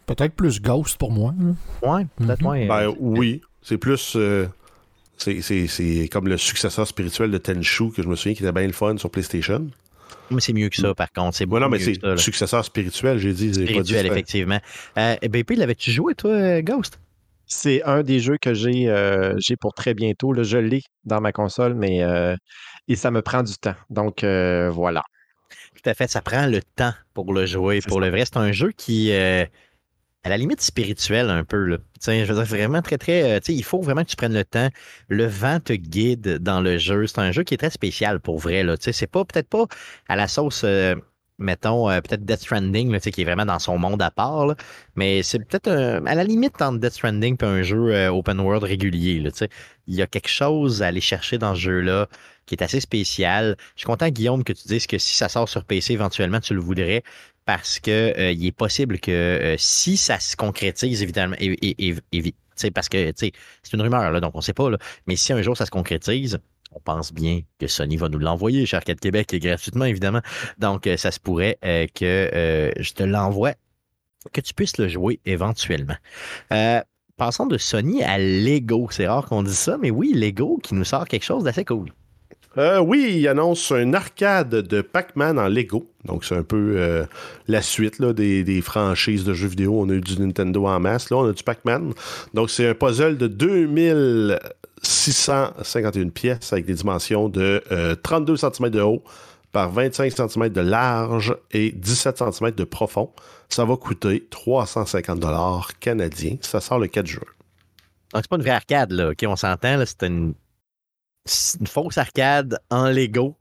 Peut-être 0.05 0.33
plus 0.33 0.61
Ghost 0.61 0.97
pour 0.97 1.11
moi. 1.11 1.33
là. 1.39 1.93
Ouais, 1.95 2.05
peut-être, 2.17 2.41
Mhm. 2.41 2.47
ouais. 2.47 2.67
Ben 2.67 2.93
oui, 2.99 3.41
c'est 3.61 3.77
plus. 3.77 4.13
euh, 4.15 4.47
c'est- 5.17 5.41
c'est 5.41 5.67
c'est 5.67 6.09
comme 6.11 6.27
le 6.27 6.37
successeur 6.37 6.85
spirituel 6.87 7.31
de 7.31 7.37
Tenchu 7.37 7.91
que 7.91 8.01
je 8.03 8.07
me 8.07 8.15
souviens 8.15 8.33
qui 8.33 8.43
était 8.43 8.51
bien 8.51 8.67
le 8.67 8.73
fun 8.73 8.97
sur 8.97 9.09
PlayStation. 9.09 9.67
Mais 10.31 10.41
c'est 10.41 10.53
mieux 10.53 10.69
que 10.69 10.77
ça, 10.77 10.93
par 10.95 11.11
contre. 11.11 11.37
C'est 11.37 11.45
non, 11.45 11.59
mais 11.69 11.77
mieux 11.77 11.83
c'est 11.83 11.93
que 11.93 11.99
ça, 12.01 12.07
là. 12.07 12.17
successeur 12.17 12.65
spirituel, 12.65 13.17
j'ai 13.19 13.33
dit. 13.33 13.53
j'ai 13.53 13.65
pas 13.65 13.71
dit 13.81 13.89
Spirituel, 13.93 14.05
effectivement. 14.07 14.59
Euh, 14.97 15.15
BP, 15.29 15.51
l'avais-tu 15.55 15.91
joué, 15.91 16.15
toi, 16.15 16.61
Ghost? 16.61 16.99
C'est 17.55 17.83
un 17.83 18.03
des 18.03 18.19
jeux 18.19 18.37
que 18.41 18.53
j'ai 18.53 18.89
euh, 18.89 19.35
j'ai 19.37 19.55
pour 19.55 19.73
très 19.73 19.93
bientôt. 19.93 20.33
Là, 20.33 20.43
je 20.43 20.57
l'ai 20.57 20.81
dans 21.05 21.21
ma 21.21 21.31
console, 21.31 21.73
mais 21.75 22.03
euh, 22.03 22.35
et 22.87 22.95
ça 22.95 23.11
me 23.11 23.21
prend 23.21 23.43
du 23.43 23.53
temps. 23.57 23.75
Donc 23.89 24.23
euh, 24.23 24.69
voilà. 24.69 25.03
Tout 25.75 25.89
à 25.89 25.93
fait, 25.93 26.09
ça 26.09 26.21
prend 26.21 26.47
le 26.47 26.61
temps 26.75 26.93
pour 27.13 27.33
le 27.33 27.45
jouer. 27.45 27.79
Pour 27.81 27.99
ça. 27.99 28.05
le 28.05 28.09
vrai, 28.11 28.25
c'est 28.25 28.37
un 28.37 28.51
jeu 28.51 28.71
qui, 28.71 29.11
à 30.23 30.29
la 30.29 30.37
limite 30.37 30.61
spirituelle 30.61 31.29
un 31.29 31.43
peu. 31.43 31.65
Là. 31.65 31.77
Je 32.05 32.11
veux 32.23 32.33
dire, 32.35 32.45
vraiment 32.45 32.81
très, 32.81 32.97
très. 32.97 33.23
euh, 33.37 33.39
il 33.49 33.63
faut 33.63 33.81
vraiment 33.81 34.03
que 34.03 34.09
tu 34.09 34.15
prennes 34.15 34.33
le 34.33 34.45
temps. 34.45 34.69
Le 35.09 35.25
vent 35.25 35.59
te 35.59 35.73
guide 35.73 36.37
dans 36.39 36.61
le 36.61 36.77
jeu. 36.77 37.07
C'est 37.07 37.19
un 37.19 37.31
jeu 37.31 37.43
qui 37.43 37.53
est 37.53 37.57
très 37.57 37.69
spécial 37.69 38.19
pour 38.19 38.39
vrai. 38.39 38.63
Là. 38.63 38.75
C'est 38.79 39.07
pas 39.07 39.25
peut-être 39.25 39.49
pas 39.49 39.65
à 40.07 40.15
la 40.15 40.27
sauce. 40.27 40.63
euh, 40.63 40.95
mettons, 41.39 41.89
euh, 41.89 41.99
peut-être 42.01 42.25
Death 42.25 42.41
Stranding, 42.41 42.91
là, 42.91 42.99
qui 42.99 43.21
est 43.21 43.25
vraiment 43.25 43.45
dans 43.45 43.59
son 43.59 43.77
monde 43.77 44.01
à 44.01 44.11
part, 44.11 44.45
là. 44.47 44.55
mais 44.95 45.23
c'est 45.23 45.39
peut-être 45.39 45.69
à 45.69 46.15
la 46.15 46.23
limite 46.23 46.61
entre 46.61 46.79
Death 46.79 46.93
Stranding 46.93 47.35
et 47.41 47.45
un 47.45 47.61
jeu 47.63 47.93
euh, 47.93 48.11
open 48.11 48.39
world 48.39 48.63
régulier. 48.63 49.19
là. 49.19 49.29
Il 49.87 49.95
y 49.95 50.01
a 50.01 50.07
quelque 50.07 50.29
chose 50.29 50.81
à 50.83 50.87
aller 50.87 51.01
chercher 51.01 51.37
dans 51.37 51.55
ce 51.55 51.59
jeu-là 51.61 52.07
qui 52.45 52.55
est 52.55 52.63
assez 52.63 52.79
spécial. 52.79 53.55
Je 53.75 53.81
suis 53.81 53.85
content, 53.85 54.07
Guillaume, 54.09 54.43
que 54.43 54.53
tu 54.53 54.67
dises 54.67 54.87
que 54.87 54.97
si 54.97 55.15
ça 55.15 55.29
sort 55.29 55.49
sur 55.49 55.65
PC 55.65 55.93
éventuellement, 55.93 56.39
tu 56.39 56.53
le 56.53 56.59
voudrais 56.61 57.03
parce 57.45 57.79
que 57.79 57.91
euh, 58.17 58.31
il 58.31 58.45
est 58.45 58.51
possible 58.53 58.99
que 58.99 59.55
si 59.57 59.97
ça 59.97 60.19
se 60.19 60.35
concrétise, 60.35 61.01
évidemment, 61.03 61.35
et, 61.39 61.51
et- 61.87 61.95
et- 62.13 62.33
parce 62.73 62.87
que 62.87 63.11
c'est 63.17 63.33
une 63.73 63.81
rumeur, 63.81 64.11
là, 64.11 64.19
donc 64.21 64.33
on 64.35 64.37
ne 64.37 64.43
sait 64.43 64.53
pas, 64.53 64.69
là, 64.69 64.77
mais 65.07 65.15
si 65.15 65.33
un 65.33 65.41
jour 65.41 65.57
ça 65.57 65.65
se 65.65 65.71
concrétise, 65.71 66.39
on 66.75 66.79
pense 66.79 67.13
bien 67.13 67.41
que 67.59 67.67
Sony 67.67 67.97
va 67.97 68.09
nous 68.09 68.19
l'envoyer 68.19 68.65
chez 68.65 68.79
Québec 68.79 69.35
gratuitement, 69.39 69.85
évidemment. 69.85 70.21
Donc, 70.57 70.87
euh, 70.87 70.97
ça 70.97 71.11
se 71.11 71.19
pourrait 71.19 71.57
euh, 71.63 71.87
que 71.93 72.29
euh, 72.33 72.71
je 72.79 72.93
te 72.93 73.03
l'envoie, 73.03 73.53
que 74.31 74.41
tu 74.41 74.53
puisses 74.53 74.77
le 74.77 74.87
jouer 74.87 75.19
éventuellement. 75.25 75.95
Passons 77.15 77.45
de 77.45 77.59
Sony 77.59 78.03
à 78.03 78.17
Lego. 78.17 78.87
C'est 78.89 79.07
rare 79.07 79.27
qu'on 79.27 79.43
dise 79.43 79.57
ça, 79.57 79.77
mais 79.79 79.91
oui, 79.91 80.13
Lego 80.13 80.59
qui 80.63 80.73
nous 80.73 80.83
sort 80.83 81.07
quelque 81.07 81.23
chose 81.23 81.43
d'assez 81.43 81.63
cool. 81.63 81.89
Oui, 82.57 83.15
il 83.17 83.27
annonce 83.27 83.71
un 83.71 83.93
arcade 83.93 84.49
de 84.49 84.81
Pac-Man 84.81 85.39
en 85.39 85.47
Lego. 85.47 85.87
Donc, 86.05 86.25
c'est 86.25 86.35
un 86.35 86.43
peu 86.43 87.05
la 87.47 87.61
suite 87.61 88.01
des, 88.01 88.43
des 88.43 88.61
franchises 88.61 89.23
de 89.23 89.33
jeux 89.33 89.47
vidéo. 89.47 89.79
On 89.79 89.89
a 89.89 89.93
eu 89.93 90.01
du 90.01 90.19
Nintendo 90.19 90.65
en 90.67 90.79
masse. 90.79 91.09
Là, 91.11 91.17
on 91.17 91.29
a 91.29 91.33
du 91.33 91.43
Pac-Man. 91.43 91.93
Donc, 92.33 92.49
c'est 92.49 92.67
un 92.67 92.73
puzzle 92.73 93.17
de 93.17 93.27
2651 94.83 96.09
pièces 96.09 96.53
avec 96.53 96.65
des 96.65 96.73
dimensions 96.73 97.29
de 97.29 97.63
euh, 97.71 97.95
32 97.95 98.37
cm 98.37 98.69
de 98.69 98.81
haut 98.81 99.03
par 99.51 99.71
25 99.71 100.11
cm 100.11 100.49
de 100.49 100.61
large 100.61 101.35
et 101.51 101.71
17 101.71 102.17
cm 102.31 102.51
de 102.51 102.63
profond. 102.63 103.11
Ça 103.49 103.65
va 103.65 103.77
coûter 103.77 104.27
350 104.29 105.19
dollars 105.19 105.77
canadiens. 105.79 106.37
Ça 106.41 106.59
sort 106.59 106.79
le 106.79 106.87
4 106.87 107.05
juin. 107.05 107.21
Donc, 108.13 108.23
c'est 108.23 108.29
pas 108.29 108.35
une 108.35 108.41
vraie 108.41 108.51
arcade, 108.51 108.91
là. 108.91 109.09
OK, 109.11 109.23
on 109.27 109.35
s'entend, 109.35 109.77
là. 109.77 109.85
C'est 109.85 110.03
une, 110.03 110.33
fausse 111.65 111.97
arcade 111.97 112.59
en 112.69 112.89
Lego 112.89 113.37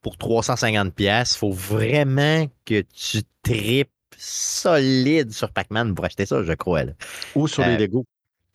pour 0.00 0.14
350$. 0.16 0.90
pièces. 0.92 1.36
faut 1.36 1.52
vraiment 1.52 2.46
que 2.64 2.82
tu 2.94 3.22
tripes 3.42 3.90
solide 4.16 5.32
sur 5.32 5.50
Pac-Man 5.52 5.94
pour 5.94 6.04
acheter 6.04 6.24
ça, 6.26 6.42
je 6.42 6.52
crois. 6.52 6.84
là. 6.84 6.92
Ou 7.34 7.46
sur 7.48 7.62
Euh, 7.64 7.66
les 7.76 7.78
Lego. 7.78 8.04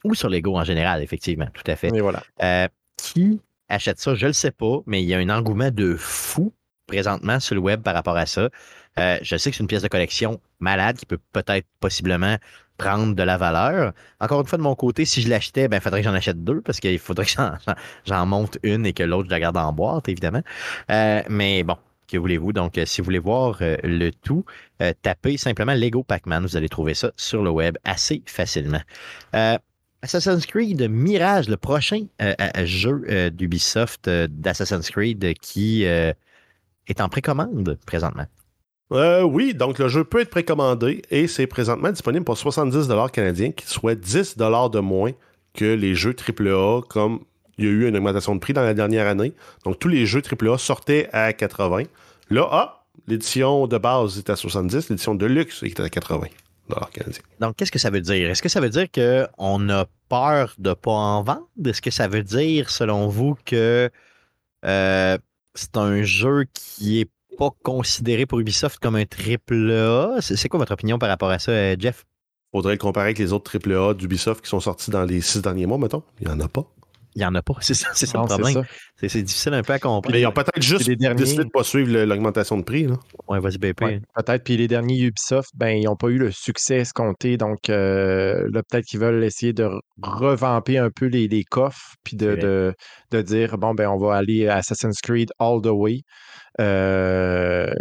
Ou 0.03 0.15
sur 0.15 0.29
Lego 0.29 0.57
en 0.57 0.63
général, 0.63 1.01
effectivement, 1.01 1.47
tout 1.53 1.63
à 1.67 1.75
fait. 1.75 1.89
Et 1.93 2.01
voilà. 2.01 2.23
Euh, 2.41 2.67
qui 2.97 3.39
achète 3.69 3.99
ça, 3.99 4.15
je 4.15 4.25
ne 4.25 4.29
le 4.29 4.33
sais 4.33 4.51
pas, 4.51 4.79
mais 4.85 5.01
il 5.01 5.07
y 5.07 5.13
a 5.13 5.17
un 5.17 5.29
engouement 5.29 5.71
de 5.71 5.95
fou 5.95 6.53
présentement 6.87 7.39
sur 7.39 7.55
le 7.55 7.61
web 7.61 7.81
par 7.81 7.93
rapport 7.93 8.17
à 8.17 8.25
ça. 8.25 8.49
Euh, 8.99 9.17
je 9.21 9.37
sais 9.37 9.49
que 9.49 9.57
c'est 9.57 9.63
une 9.63 9.67
pièce 9.67 9.81
de 9.81 9.87
collection 9.87 10.39
malade 10.59 10.97
qui 10.97 11.05
peut 11.05 11.19
peut-être 11.31 11.65
possiblement 11.79 12.37
prendre 12.77 13.15
de 13.15 13.23
la 13.23 13.37
valeur. 13.37 13.93
Encore 14.19 14.41
une 14.41 14.47
fois, 14.47 14.57
de 14.57 14.63
mon 14.63 14.75
côté, 14.75 15.05
si 15.05 15.21
je 15.21 15.29
l'achetais, 15.29 15.67
ben, 15.67 15.77
il 15.77 15.81
faudrait 15.81 16.01
que 16.01 16.07
j'en 16.07 16.13
achète 16.13 16.43
deux 16.43 16.61
parce 16.61 16.79
qu'il 16.79 16.99
faudrait 16.99 17.25
que 17.25 17.31
j'en, 18.05 18.25
monte 18.25 18.57
une 18.63 18.85
et 18.85 18.93
que 18.93 19.03
l'autre, 19.03 19.29
je 19.29 19.31
la 19.31 19.39
garde 19.39 19.57
en 19.57 19.71
boîte, 19.73 20.09
évidemment. 20.09 20.41
Euh, 20.91 21.21
mais 21.29 21.63
bon, 21.63 21.77
que 22.07 22.17
voulez-vous? 22.17 22.53
Donc, 22.53 22.79
si 22.85 23.01
vous 23.01 23.05
voulez 23.05 23.19
voir 23.19 23.57
euh, 23.61 23.77
le 23.83 24.11
tout, 24.11 24.45
tapez 25.01 25.37
simplement 25.37 25.73
Lego 25.73 26.03
Pac-Man. 26.03 26.43
Vous 26.43 26.57
allez 26.57 26.69
trouver 26.69 26.93
ça 26.93 27.11
sur 27.15 27.43
le 27.43 27.49
web 27.49 27.77
assez 27.83 28.21
facilement. 28.25 28.81
Assassin's 30.03 30.45
Creed 30.45 30.85
Mirage, 30.89 31.47
le 31.47 31.55
prochain 31.55 32.07
euh, 32.21 32.33
euh, 32.41 32.65
jeu 32.65 33.05
euh, 33.07 33.29
d'Ubisoft 33.29 34.09
euh, 34.09 34.27
d'Assassin's 34.29 34.89
Creed 34.91 35.33
qui 35.39 35.83
est 35.83 36.99
en 36.99 37.07
précommande 37.07 37.79
présentement. 37.85 38.25
Oui, 38.91 39.55
donc 39.55 39.79
le 39.79 39.87
jeu 39.87 40.03
peut 40.03 40.19
être 40.19 40.29
précommandé 40.29 41.01
et 41.09 41.27
c'est 41.27 41.47
présentement 41.47 41.89
disponible 41.89 42.25
pour 42.25 42.37
70 42.37 42.89
canadiens, 43.11 43.51
qui 43.51 43.65
soit 43.65 43.95
10 43.95 44.37
de 44.37 44.79
moins 44.79 45.11
que 45.55 45.65
les 45.65 45.95
jeux 45.95 46.13
AAA, 46.13 46.81
comme 46.89 47.21
il 47.57 47.65
y 47.65 47.67
a 47.67 47.71
eu 47.71 47.87
une 47.87 47.95
augmentation 47.95 48.35
de 48.35 48.39
prix 48.39 48.53
dans 48.53 48.61
la 48.61 48.73
dernière 48.73 49.07
année. 49.07 49.33
Donc 49.63 49.79
tous 49.79 49.87
les 49.87 50.05
jeux 50.05 50.21
AAA 50.21 50.57
sortaient 50.57 51.09
à 51.13 51.31
80. 51.31 51.83
Là, 52.29 52.47
ah, 52.51 52.85
l'édition 53.07 53.67
de 53.67 53.77
base 53.77 54.17
est 54.17 54.29
à 54.29 54.35
70, 54.35 54.89
l'édition 54.89 55.15
de 55.15 55.25
luxe 55.25 55.63
est 55.63 55.79
à 55.79 55.89
80. 55.89 56.27
Dollars 56.69 56.89
canadiens. 56.91 57.21
Donc, 57.39 57.55
qu'est-ce 57.55 57.71
que 57.71 57.79
ça 57.79 57.89
veut 57.89 58.01
dire? 58.01 58.29
Est-ce 58.29 58.41
que 58.41 58.49
ça 58.49 58.61
veut 58.61 58.69
dire 58.69 58.87
qu'on 58.91 59.69
a 59.69 59.85
peur 60.09 60.55
de 60.57 60.69
ne 60.69 60.73
pas 60.73 60.91
en 60.91 61.23
vendre? 61.23 61.47
Est-ce 61.65 61.81
que 61.81 61.91
ça 61.91 62.07
veut 62.07 62.23
dire, 62.23 62.69
selon 62.69 63.07
vous, 63.07 63.35
que 63.45 63.89
euh, 64.65 65.17
c'est 65.55 65.77
un 65.77 66.03
jeu 66.03 66.45
qui 66.53 67.01
est 67.01 67.09
pas 67.37 67.49
considéré 67.63 68.25
pour 68.25 68.39
Ubisoft 68.39 68.79
comme 68.79 68.95
un 68.95 69.05
triple 69.05 69.71
A? 69.71 70.17
C'est 70.21 70.49
quoi 70.49 70.59
votre 70.59 70.73
opinion 70.73 70.99
par 70.99 71.09
rapport 71.09 71.29
à 71.29 71.39
ça, 71.39 71.51
euh, 71.51 71.75
Jeff? 71.77 72.05
Faudrait 72.51 72.73
le 72.73 72.79
comparer 72.79 73.07
avec 73.07 73.19
les 73.19 73.33
autres 73.33 73.51
AAA 73.57 73.95
d'Ubisoft 73.95 74.43
qui 74.43 74.49
sont 74.49 74.59
sortis 74.59 74.91
dans 74.91 75.03
les 75.03 75.21
six 75.21 75.41
derniers 75.41 75.65
mois, 75.65 75.79
mettons. 75.79 76.03
Il 76.21 76.27
n'y 76.27 76.33
en 76.33 76.39
a 76.39 76.47
pas. 76.47 76.65
Il 77.15 77.19
n'y 77.19 77.25
en 77.25 77.35
a 77.35 77.41
pas. 77.41 77.53
C'est 77.61 77.73
ça, 77.75 77.89
c'est 77.93 78.05
ça 78.07 78.17
Non, 78.17 78.23
le 78.23 78.29
c'est 78.29 78.37
problème. 78.41 78.63
ça. 78.63 78.69
C'est 78.95 79.09
c'est 79.09 79.21
difficile 79.21 79.53
un 79.53 79.61
peu 79.63 79.73
à 79.73 79.79
comprendre. 79.79 80.11
Mais 80.11 80.21
ils 80.21 80.25
ont 80.25 80.31
peut-être 80.31 80.61
juste 80.61 80.87
les 80.87 80.95
derniers. 80.95 81.15
décidé 81.15 81.39
de 81.39 81.47
ne 81.47 81.49
pas 81.51 81.63
suivre 81.63 81.91
le- 81.91 82.05
l'augmentation 82.05 82.57
de 82.57 82.63
prix. 82.63 82.87
Là. 82.87 82.95
Ouais, 83.27 83.39
vas-y, 83.39 83.57
BP. 83.57 83.81
Ouais, 83.83 84.01
peut-être. 84.15 84.43
Puis 84.43 84.57
les 84.57 84.67
derniers 84.67 84.99
Ubisoft, 84.99 85.49
ben, 85.55 85.69
ils 85.77 85.83
n'ont 85.85 85.95
pas 85.95 86.07
eu 86.07 86.17
le 86.17 86.31
succès 86.31 86.77
escompté. 86.77 87.37
Donc 87.37 87.69
euh, 87.69 88.47
là, 88.51 88.61
peut-être 88.69 88.85
qu'ils 88.85 88.99
veulent 88.99 89.23
essayer 89.23 89.53
de 89.53 89.65
re- 89.65 89.79
revamper 90.01 90.77
un 90.77 90.89
peu 90.89 91.05
les, 91.05 91.27
les 91.27 91.43
coffres, 91.43 91.93
puis 92.03 92.15
de, 92.17 92.35
de, 92.35 92.73
de 93.11 93.21
dire 93.21 93.57
bon, 93.57 93.73
ben, 93.73 93.87
on 93.89 93.97
va 93.97 94.15
aller 94.15 94.47
à 94.47 94.57
Assassin's 94.57 94.99
Creed 95.01 95.31
all 95.39 95.61
the 95.61 95.67
way. 95.67 96.01
Euh, 96.61 97.71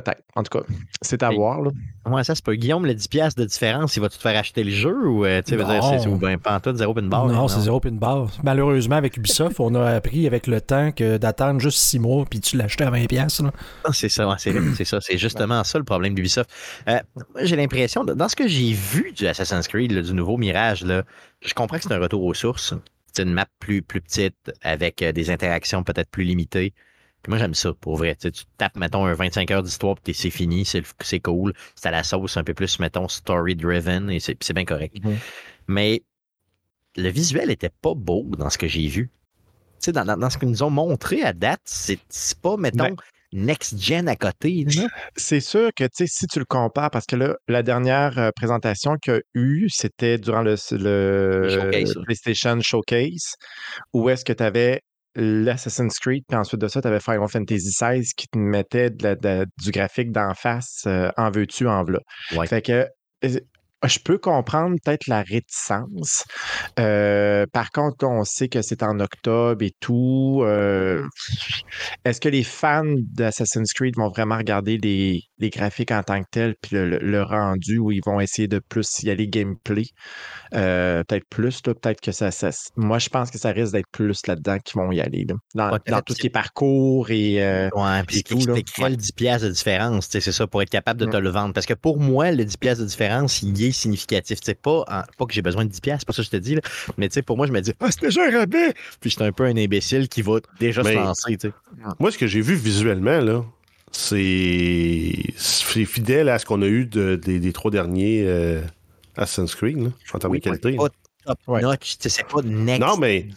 peut-être. 0.00 0.22
En 0.34 0.42
tout 0.42 0.58
cas, 0.58 0.64
c'est 1.02 1.22
à 1.22 1.32
Et- 1.32 1.36
voir. 1.36 1.60
Là. 1.62 1.70
Ouais, 2.06 2.22
ça, 2.24 2.34
c'est 2.34 2.44
pas. 2.44 2.54
Guillaume, 2.54 2.86
le 2.86 2.94
10$ 2.94 3.34
de 3.36 3.44
différence, 3.44 3.96
il 3.96 4.00
va-tu 4.00 4.16
te 4.16 4.22
faire 4.22 4.38
acheter 4.38 4.62
le 4.64 4.70
jeu 4.70 5.08
ou 5.08 5.24
euh, 5.24 5.42
tu 5.44 5.56
veux 5.56 5.64
dire, 5.64 5.82
c'est- 5.84 6.06
ou 6.08 6.16
ben, 6.16 6.38
pas 6.38 6.54
en 6.56 6.60
tout, 6.60 6.74
zéro 6.76 6.94
pin 6.94 7.02
barre? 7.02 7.26
non, 7.26 7.48
c'est 7.48 7.60
zéro 7.60 7.80
une 7.84 7.98
barre. 7.98 8.30
Malheureusement, 8.44 8.96
avec 8.96 9.16
Ubisoft, 9.16 9.58
on 9.60 9.74
a 9.74 9.90
appris 9.90 10.26
avec 10.26 10.46
le 10.46 10.60
temps 10.60 10.92
que 10.92 11.16
d'attendre 11.16 11.60
juste 11.60 11.78
six 11.78 11.98
mois 11.98 12.24
puis 12.28 12.40
tu 12.40 12.56
l'achetais 12.56 12.84
à 12.84 12.90
20$. 12.90 13.06
piastres, 13.08 13.42
là. 13.44 13.52
Ah, 13.84 13.90
C'est 13.92 14.08
ça, 14.08 14.28
ouais, 14.28 14.34
c'est 14.38 14.54
c'est 14.76 14.84
ça. 14.84 15.00
C'est 15.00 15.18
justement 15.18 15.62
ça 15.64 15.78
le 15.78 15.84
problème 15.84 16.14
d'Ubisoft. 16.14 16.48
Euh, 16.88 16.98
moi, 17.16 17.24
j'ai 17.44 17.56
l'impression, 17.56 18.04
dans 18.04 18.28
ce 18.28 18.36
que 18.36 18.46
j'ai 18.48 18.72
vu 18.72 19.12
du 19.12 19.26
Assassin's 19.26 19.66
Creed, 19.68 19.92
là, 19.92 20.02
du 20.02 20.12
nouveau 20.12 20.36
Mirage, 20.36 20.84
là, 20.84 21.02
je 21.44 21.54
comprends 21.54 21.76
que 21.78 21.82
c'est 21.84 21.92
un 21.92 21.98
retour 22.00 22.22
aux 22.24 22.34
sources. 22.34 22.74
C'est 23.12 23.22
une 23.22 23.32
map 23.32 23.46
plus, 23.60 23.80
plus 23.82 24.00
petite, 24.02 24.52
avec 24.62 25.00
euh, 25.02 25.10
des 25.12 25.30
interactions 25.30 25.82
peut-être 25.82 26.10
plus 26.10 26.24
limitées. 26.24 26.74
Puis 27.26 27.32
moi, 27.32 27.38
j'aime 27.38 27.54
ça, 27.54 27.72
pour 27.74 27.96
vrai. 27.96 28.14
Tu 28.14 28.28
sais, 28.28 28.30
tu 28.30 28.44
tapes, 28.56 28.76
mettons, 28.76 29.04
un 29.04 29.12
25 29.12 29.50
heures 29.50 29.64
d'histoire, 29.64 29.96
puis 29.96 30.14
c'est 30.14 30.30
fini, 30.30 30.64
c'est 30.64 31.18
cool. 31.20 31.54
C'est 31.74 31.88
à 31.88 31.90
la 31.90 32.04
sauce 32.04 32.36
un 32.36 32.44
peu 32.44 32.54
plus, 32.54 32.78
mettons, 32.78 33.08
story-driven, 33.08 34.08
et 34.10 34.20
c'est 34.20 34.52
bien 34.52 34.64
correct. 34.64 34.94
Mhm. 35.02 35.16
Mais 35.66 36.04
le 36.96 37.08
visuel 37.08 37.50
était 37.50 37.72
pas 37.82 37.94
beau 37.96 38.22
dans 38.38 38.48
ce 38.48 38.58
que 38.58 38.68
j'ai 38.68 38.86
vu. 38.86 39.10
Tu 39.80 39.86
sais, 39.86 39.92
dans, 39.92 40.04
dans- 40.04 40.16
dans 40.16 40.30
ce 40.30 40.38
qu'ils 40.38 40.50
nous 40.50 40.62
ont 40.62 40.70
montré 40.70 41.22
à 41.22 41.32
date, 41.32 41.62
c'est 41.64 41.98
pas, 42.40 42.56
mettons, 42.56 42.84
Ben- 42.84 42.96
next-gen 43.32 44.06
à 44.08 44.14
côté. 44.14 44.64
C'est 45.16 45.40
sûr 45.40 45.70
que, 45.74 45.82
tu 45.82 45.90
sais, 45.94 46.06
si 46.06 46.28
tu 46.28 46.38
le 46.38 46.44
compares, 46.44 46.92
parce 46.92 47.06
que 47.06 47.16
là, 47.16 47.34
la 47.48 47.64
dernière 47.64 48.16
euh, 48.20 48.30
présentation 48.36 48.98
qu'il 48.98 49.14
y 49.14 49.16
a 49.16 49.20
eu, 49.34 49.68
c'était 49.68 50.18
durant 50.18 50.42
le, 50.42 50.54
le 50.70 51.40
Le 51.42 51.48
showcase, 51.50 51.96
là. 51.96 52.02
PlayStation 52.04 52.60
Showcase, 52.60 53.34
où 53.92 54.08
est-ce 54.10 54.24
que 54.24 54.32
tu 54.32 54.44
avais 54.44 54.80
l'Assassin's 55.16 55.98
Creed, 55.98 56.24
puis 56.28 56.36
ensuite 56.38 56.60
de 56.60 56.68
ça, 56.68 56.80
tu 56.80 56.88
avais 56.88 57.00
Final 57.00 57.26
Fantasy 57.28 57.70
XVI 57.70 58.02
qui 58.16 58.28
te 58.28 58.38
mettait 58.38 58.90
de 58.90 59.02
la- 59.02 59.14
de- 59.16 59.46
du 59.62 59.70
graphique 59.70 60.12
d'en 60.12 60.34
face, 60.34 60.84
euh, 60.86 61.10
en 61.16 61.30
veux-tu, 61.30 61.66
en 61.66 61.82
v'là. 61.84 62.00
Ouais. 62.36 62.46
Fait 62.46 62.62
que 62.62 62.86
je 63.86 63.98
peux 64.00 64.18
comprendre 64.18 64.76
peut-être 64.84 65.06
la 65.06 65.22
réticence. 65.22 66.24
Euh, 66.78 67.46
par 67.52 67.70
contre, 67.70 68.06
on 68.06 68.24
sait 68.24 68.48
que 68.48 68.62
c'est 68.62 68.82
en 68.82 69.00
octobre 69.00 69.64
et 69.64 69.72
tout. 69.80 70.40
euh, 70.44 71.06
Est-ce 72.04 72.20
que 72.20 72.28
les 72.28 72.44
fans 72.44 72.84
d'Assassin's 73.12 73.72
Creed 73.72 73.96
vont 73.96 74.08
vraiment 74.08 74.36
regarder 74.36 74.78
les, 74.78 75.20
les 75.38 75.50
graphiques 75.50 75.90
en 75.90 76.02
tant 76.02 76.20
que 76.20 76.28
tels, 76.30 76.54
puis 76.60 76.76
le, 76.76 77.22
rendu 77.22 77.78
où 77.78 77.90
ils 77.92 78.02
vont 78.04 78.20
essayer 78.20 78.48
de 78.48 78.60
plus 78.68 78.86
y 79.02 79.10
aller 79.10 79.28
gameplay? 79.28 79.84
Euh, 80.54 81.02
peut-être 81.04 81.26
plus, 81.28 81.60
là, 81.66 81.74
peut-être 81.74 82.00
que 82.00 82.12
ça, 82.12 82.30
ça- 82.30 82.50
Moi, 82.76 82.98
je 82.98 83.08
pense 83.08 83.30
que 83.30 83.38
ça 83.38 83.50
risque 83.50 83.72
d'être 83.72 83.90
plus 83.92 84.26
là-dedans 84.26 84.58
qu'ils 84.64 84.80
vont 84.80 84.92
y 84.92 85.00
aller. 85.00 85.24
là. 85.28 85.34
Dans, 85.54 85.72
Ouais, 85.72 85.78
dans 85.88 85.98
tout 86.02 86.12
ce 86.12 86.14
c'est- 86.16 86.20
qui 86.22 86.26
est 86.28 86.30
parcours 86.30 87.10
et. 87.10 87.36
Ouais, 87.74 88.02
puis 88.06 88.16
et 88.16 88.18
ce 88.18 88.22
qui 88.24 88.34
tout, 88.34 88.46
là. 88.46 88.56
expliquerait 88.56 88.90
le 88.90 88.96
10$ 88.96 89.12
piastres 89.12 89.46
de 89.48 89.52
différence, 89.52 90.08
c'est 90.10 90.20
ça, 90.20 90.46
pour 90.46 90.62
être 90.62 90.70
capable 90.70 91.00
de 91.00 91.06
te 91.06 91.16
Mm. 91.16 91.20
le 91.20 91.30
vendre. 91.30 91.54
Parce 91.54 91.66
que 91.66 91.74
pour 91.74 91.98
moi, 91.98 92.30
le 92.32 92.44
10$ 92.44 92.56
piastres 92.56 92.82
de 92.84 92.88
différence, 92.88 93.42
il 93.42 93.62
est 93.64 93.72
significatif. 93.76 94.40
Tu 94.40 94.46
sais, 94.46 94.54
pas, 94.54 94.80
en- 94.88 95.02
pas 95.16 95.26
que 95.26 95.32
j'ai 95.34 95.42
besoin 95.42 95.64
de 95.64 95.70
10$, 95.70 95.80
piastres, 95.80 96.00
c'est 96.00 96.06
pas 96.06 96.12
ça 96.12 96.22
que 96.22 96.26
je 96.26 96.30
te 96.30 96.36
dis, 96.36 96.54
là. 96.56 96.60
mais 96.96 97.08
tu 97.08 97.14
sais, 97.14 97.22
pour 97.22 97.36
moi, 97.36 97.46
je 97.46 97.52
me 97.52 97.60
dis, 97.60 97.72
ah, 97.80 97.90
c'est 97.90 98.02
déjà 98.02 98.26
un 98.26 98.30
rabais! 98.38 98.74
Puis 99.00 99.10
j'étais 99.10 99.24
un 99.24 99.32
peu 99.32 99.44
un 99.44 99.56
imbécile 99.56 100.08
qui 100.08 100.22
va 100.22 100.38
déjà 100.60 100.82
Mais- 100.82 100.92
se 100.92 100.96
lancer, 100.96 101.36
tu 101.36 101.48
sais. 101.48 101.54
Moi, 101.98 102.10
ce 102.10 102.18
que 102.18 102.26
j'ai 102.26 102.40
vu 102.40 102.54
visuellement, 102.54 103.20
là, 103.20 103.44
c'est 103.92 105.12
c'est 105.36 105.84
fidèle 105.84 106.28
à 106.28 106.38
ce 106.38 106.46
qu'on 106.46 106.62
a 106.62 106.66
eu 106.66 106.86
de- 106.86 107.16
des, 107.16 107.38
des 107.38 107.52
trois 107.52 107.70
derniers 107.70 108.24
euh, 108.26 108.60
Assassin's 109.16 109.54
Creed, 109.54 109.78
là, 109.82 109.88
en 110.14 110.18
termes 110.18 110.32
Oui, 110.32 110.38
de 110.40 110.44
qualité. 110.44 110.76
Pas 110.76 110.88
top 111.24 111.38
Ouais. 111.46 111.60
notch, 111.62 111.96
c'est 112.00 112.26
pas 112.26 112.42
next 112.42 112.80
Non, 112.80 112.96
mais 112.96 113.28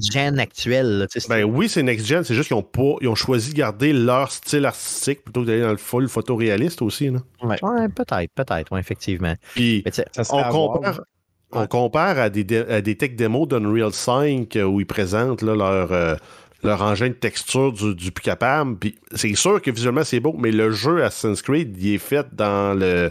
gen 0.00 0.38
actuel, 0.38 0.98
là, 0.98 1.06
tu 1.06 1.14
sais, 1.14 1.20
c'est- 1.20 1.28
ben 1.28 1.44
oui, 1.44 1.68
c'est 1.68 1.82
next-gen, 1.82 2.24
c'est 2.24 2.34
juste 2.34 2.48
qu'ils 2.48 2.56
ont, 2.56 2.62
pas, 2.62 2.94
ils 3.00 3.08
ont 3.08 3.14
choisi 3.14 3.52
de 3.52 3.56
garder 3.58 3.92
leur 3.92 4.30
style 4.30 4.64
artistique 4.66 5.22
plutôt 5.24 5.42
que 5.42 5.46
d'aller 5.46 5.62
dans 5.62 5.70
le 5.70 5.76
full 5.76 6.08
photoréaliste 6.08 6.82
aussi. 6.82 7.10
Là. 7.10 7.18
Ouais, 7.42 7.88
peut-être, 7.88 8.30
peut-être, 8.34 8.70
ouais, 8.72 8.80
effectivement. 8.80 9.34
Puis, 9.54 9.84
on 10.30 10.42
compare, 10.50 11.00
on 11.52 11.66
compare 11.66 12.18
à 12.18 12.30
des, 12.30 12.56
à 12.58 12.80
des 12.80 12.96
tech 12.96 13.12
démos 13.14 13.46
d'Unreal 13.48 13.92
5 13.92 14.56
euh, 14.56 14.62
où 14.64 14.80
ils 14.80 14.86
présentent 14.86 15.42
là, 15.42 15.54
leur, 15.54 15.92
euh, 15.92 16.14
leur 16.62 16.80
engin 16.82 17.08
de 17.08 17.14
texture 17.14 17.72
du, 17.72 17.94
du 17.94 18.10
plus 18.12 18.22
capable. 18.22 18.76
Puis 18.78 18.94
c'est 19.14 19.34
sûr 19.34 19.60
que 19.60 19.70
visuellement 19.70 20.04
c'est 20.04 20.20
beau, 20.20 20.34
mais 20.38 20.50
le 20.52 20.70
jeu 20.70 21.02
Assassin's 21.04 21.42
Creed, 21.42 21.76
il 21.78 21.94
est 21.94 21.98
fait 21.98 22.26
dans 22.32 22.72
le 22.78 23.10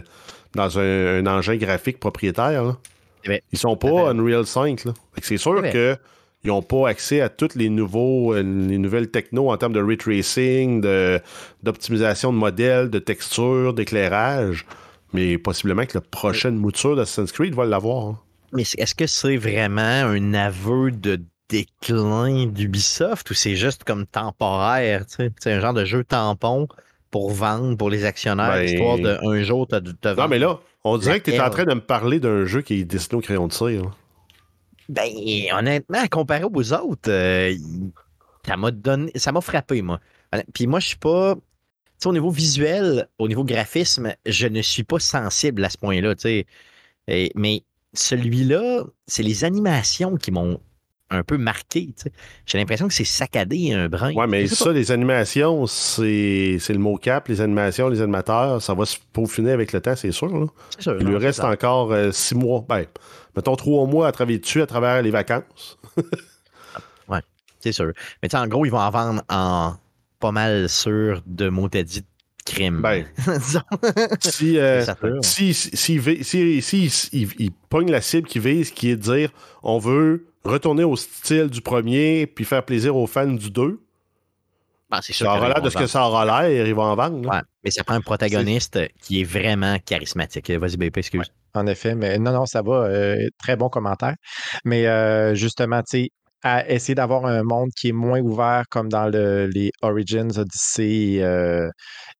dans 0.54 0.78
un, 0.78 1.24
un 1.24 1.26
engin 1.26 1.56
graphique 1.56 1.98
propriétaire. 2.00 2.64
là. 2.64 2.76
C'est 3.22 3.28
vrai. 3.30 3.42
Ils 3.52 3.58
sont 3.58 3.76
pas 3.76 3.90
vrai. 3.90 4.10
Unreal 4.10 4.44
5. 4.44 4.84
là. 4.86 4.92
Fait 5.14 5.20
que 5.20 5.26
C'est 5.26 5.36
sûr 5.38 5.52
C'est 5.54 5.60
vrai. 5.60 5.72
que 5.72 5.96
ils 6.44 6.48
n'ont 6.48 6.62
pas 6.62 6.88
accès 6.88 7.20
à 7.20 7.28
toutes 7.28 7.54
les 7.54 7.68
nouveaux 7.68 8.34
euh, 8.34 8.42
les 8.42 8.78
nouvelles 8.78 9.10
technos 9.10 9.50
en 9.50 9.56
termes 9.56 9.72
de 9.72 9.80
ray 9.82 9.96
tracing, 9.96 10.80
de- 10.80 11.20
d'optimisation 11.62 12.32
de, 12.32 12.38
modèles, 12.38 12.90
de 12.90 12.98
texture, 12.98 13.74
d'éclairage. 13.74 14.66
Mais 15.12 15.38
possiblement 15.38 15.84
que 15.86 15.92
la 15.94 16.00
prochaine 16.00 16.56
mouture 16.56 16.96
d'Assassin's 16.96 17.32
Creed 17.32 17.54
va 17.54 17.64
l'avoir. 17.64 18.06
hein. 18.06 18.18
Mais 18.52 18.62
est-ce 18.78 18.94
que 18.94 19.06
c'est 19.06 19.36
vraiment 19.36 19.80
un 19.82 20.34
aveu 20.34 20.90
de 20.90 21.20
déclin 21.48 22.46
d'Ubisoft 22.46 23.30
ou 23.30 23.34
c'est 23.34 23.56
juste 23.56 23.84
comme 23.84 24.06
temporaire, 24.06 25.06
tu? 25.06 25.30
C'est 25.38 25.52
un 25.52 25.60
genre 25.60 25.74
de 25.74 25.84
jeu 25.84 26.02
tampon 26.04 26.66
pour 27.10 27.30
vendre 27.30 27.76
pour 27.76 27.90
les 27.90 28.04
actionnaires, 28.04 28.52
Ben- 28.54 28.64
histoire 28.64 28.98
de 28.98 29.18
un 29.26 29.42
jour 29.42 29.66
te, 29.68 29.76
te 29.76 30.08
Non, 30.08 30.14
vendre. 30.14 30.28
mais 30.30 30.38
là, 30.38 30.60
on 30.84 30.96
dirait 30.98 31.20
que 31.20 31.30
tu 31.30 31.36
es 31.36 31.40
en 31.40 31.50
train 31.50 31.64
de 31.64 31.74
me 31.74 31.80
parler 31.80 32.20
d'un 32.20 32.44
jeu 32.46 32.62
qui 32.62 32.80
est 32.80 32.84
dessiné 32.84 33.16
au 33.18 33.20
crayon 33.20 33.46
de 33.46 33.52
cire. 33.52 33.90
Ben, 34.92 35.10
honnêtement, 35.54 36.06
comparé 36.10 36.44
aux 36.44 36.72
autres, 36.74 37.10
euh, 37.10 37.56
ça 38.46 38.58
m'a 38.58 38.70
donné, 38.70 39.10
ça 39.14 39.32
m'a 39.32 39.40
frappé, 39.40 39.80
moi. 39.80 40.00
Puis 40.52 40.66
moi, 40.66 40.80
je 40.80 40.88
suis 40.88 40.98
pas. 40.98 41.34
Tu 41.34 41.40
sais, 41.98 42.08
au 42.08 42.12
niveau 42.12 42.30
visuel, 42.30 43.08
au 43.18 43.26
niveau 43.26 43.42
graphisme, 43.42 44.14
je 44.26 44.46
ne 44.46 44.60
suis 44.60 44.84
pas 44.84 44.98
sensible 44.98 45.64
à 45.64 45.70
ce 45.70 45.78
point-là, 45.78 46.14
Mais 47.34 47.64
celui-là, 47.94 48.84
c'est 49.06 49.22
les 49.22 49.44
animations 49.44 50.16
qui 50.16 50.30
m'ont 50.30 50.60
un 51.12 51.22
peu 51.22 51.38
marqué, 51.38 51.86
tu 51.86 51.92
sais. 52.04 52.12
J'ai 52.46 52.58
l'impression 52.58 52.88
que 52.88 52.94
c'est 52.94 53.04
saccadé 53.04 53.72
un 53.72 53.88
brin. 53.88 54.12
Ouais, 54.14 54.26
mais 54.26 54.46
ça, 54.46 54.72
les 54.72 54.90
animations, 54.92 55.66
c'est 55.66 56.58
le 56.68 56.78
mot-cap. 56.78 57.28
Les 57.28 57.40
animations, 57.40 57.88
les 57.88 58.00
animateurs, 58.00 58.60
ça 58.62 58.74
va 58.74 58.84
se 58.84 58.96
peaufiner 59.12 59.52
avec 59.52 59.72
le 59.72 59.80
temps, 59.80 59.94
c'est 59.96 60.12
sûr. 60.12 60.28
là. 60.28 60.46
sûr, 60.78 60.96
Il 60.98 61.04
non, 61.04 61.10
lui 61.10 61.18
reste 61.18 61.40
ça. 61.40 61.50
encore 61.50 61.92
euh, 61.92 62.10
six 62.12 62.34
mois. 62.34 62.64
Ben, 62.68 62.84
mettons 63.36 63.56
trois 63.56 63.86
mois 63.86 64.08
à 64.08 64.12
travailler 64.12 64.38
dessus 64.38 64.62
à 64.62 64.66
travers 64.66 65.00
les 65.02 65.10
vacances. 65.10 65.78
C'est 67.64 67.70
sûr. 67.70 67.92
Mais 68.20 68.28
tu 68.28 68.36
sais, 68.36 68.42
en 68.42 68.48
gros, 68.48 68.66
ils 68.66 68.70
vont 68.70 68.80
en 68.80 68.90
vendre 68.90 69.22
en 69.28 69.74
pas 70.18 70.32
mal 70.32 70.68
sûr 70.68 71.22
de 71.26 71.48
mots 71.48 71.68
de 71.68 71.84
crime. 72.44 72.80
Ben, 72.82 73.06
si, 74.20 74.58
euh, 74.58 74.84
si, 75.22 75.54
si, 75.54 75.70
si, 76.24 76.60
si- 76.60 77.08
il, 77.12 77.28
il 77.38 77.52
pogne 77.52 77.88
la 77.92 78.00
cible 78.00 78.26
qui 78.26 78.40
vise, 78.40 78.72
qui 78.72 78.90
est 78.90 78.96
de 78.96 79.02
dire 79.02 79.30
on 79.62 79.78
veut 79.78 80.26
retourner 80.44 80.84
au 80.84 80.96
style 80.96 81.48
du 81.48 81.60
premier 81.60 82.26
puis 82.26 82.44
faire 82.44 82.64
plaisir 82.64 82.96
aux 82.96 83.06
fans 83.06 83.26
du 83.26 83.50
2, 83.50 83.80
Ben, 84.90 85.00
c'est 85.02 85.12
ça 85.12 85.34
aura 85.34 85.48
l'air 85.48 85.62
de 85.62 85.70
ce 85.70 85.76
que 85.78 85.86
ça 85.86 86.06
aura 86.06 86.24
l'air, 86.24 86.66
ils 86.66 86.74
vont 86.74 86.82
en 86.82 86.94
vendre. 86.96 87.28
Ouais, 87.28 87.40
mais 87.64 87.70
ça 87.70 87.82
prend 87.84 87.94
un 87.94 88.00
protagoniste 88.00 88.78
qui 89.00 89.20
est 89.20 89.24
vraiment 89.24 89.78
charismatique. 89.78 90.50
Vas-y, 90.50 90.76
BP, 90.76 90.98
excuse. 90.98 91.32
En 91.54 91.66
effet, 91.66 91.94
mais 91.94 92.18
non, 92.18 92.32
non, 92.32 92.46
ça 92.46 92.62
va. 92.62 92.84
euh, 92.84 93.28
très 93.38 93.56
bon 93.56 93.68
commentaire. 93.68 94.14
Mais 94.64 94.86
euh, 94.86 95.34
justement, 95.34 95.80
tu 95.82 96.02
sais, 96.04 96.10
à 96.42 96.68
essayer 96.70 96.94
d'avoir 96.94 97.26
un 97.26 97.42
monde 97.44 97.70
qui 97.76 97.88
est 97.88 97.92
moins 97.92 98.20
ouvert 98.20 98.64
comme 98.70 98.88
dans 98.88 99.06
le- 99.08 99.46
les 99.46 99.70
Origins, 99.82 100.30
Odyssey 100.36 101.22
euh, 101.22 101.68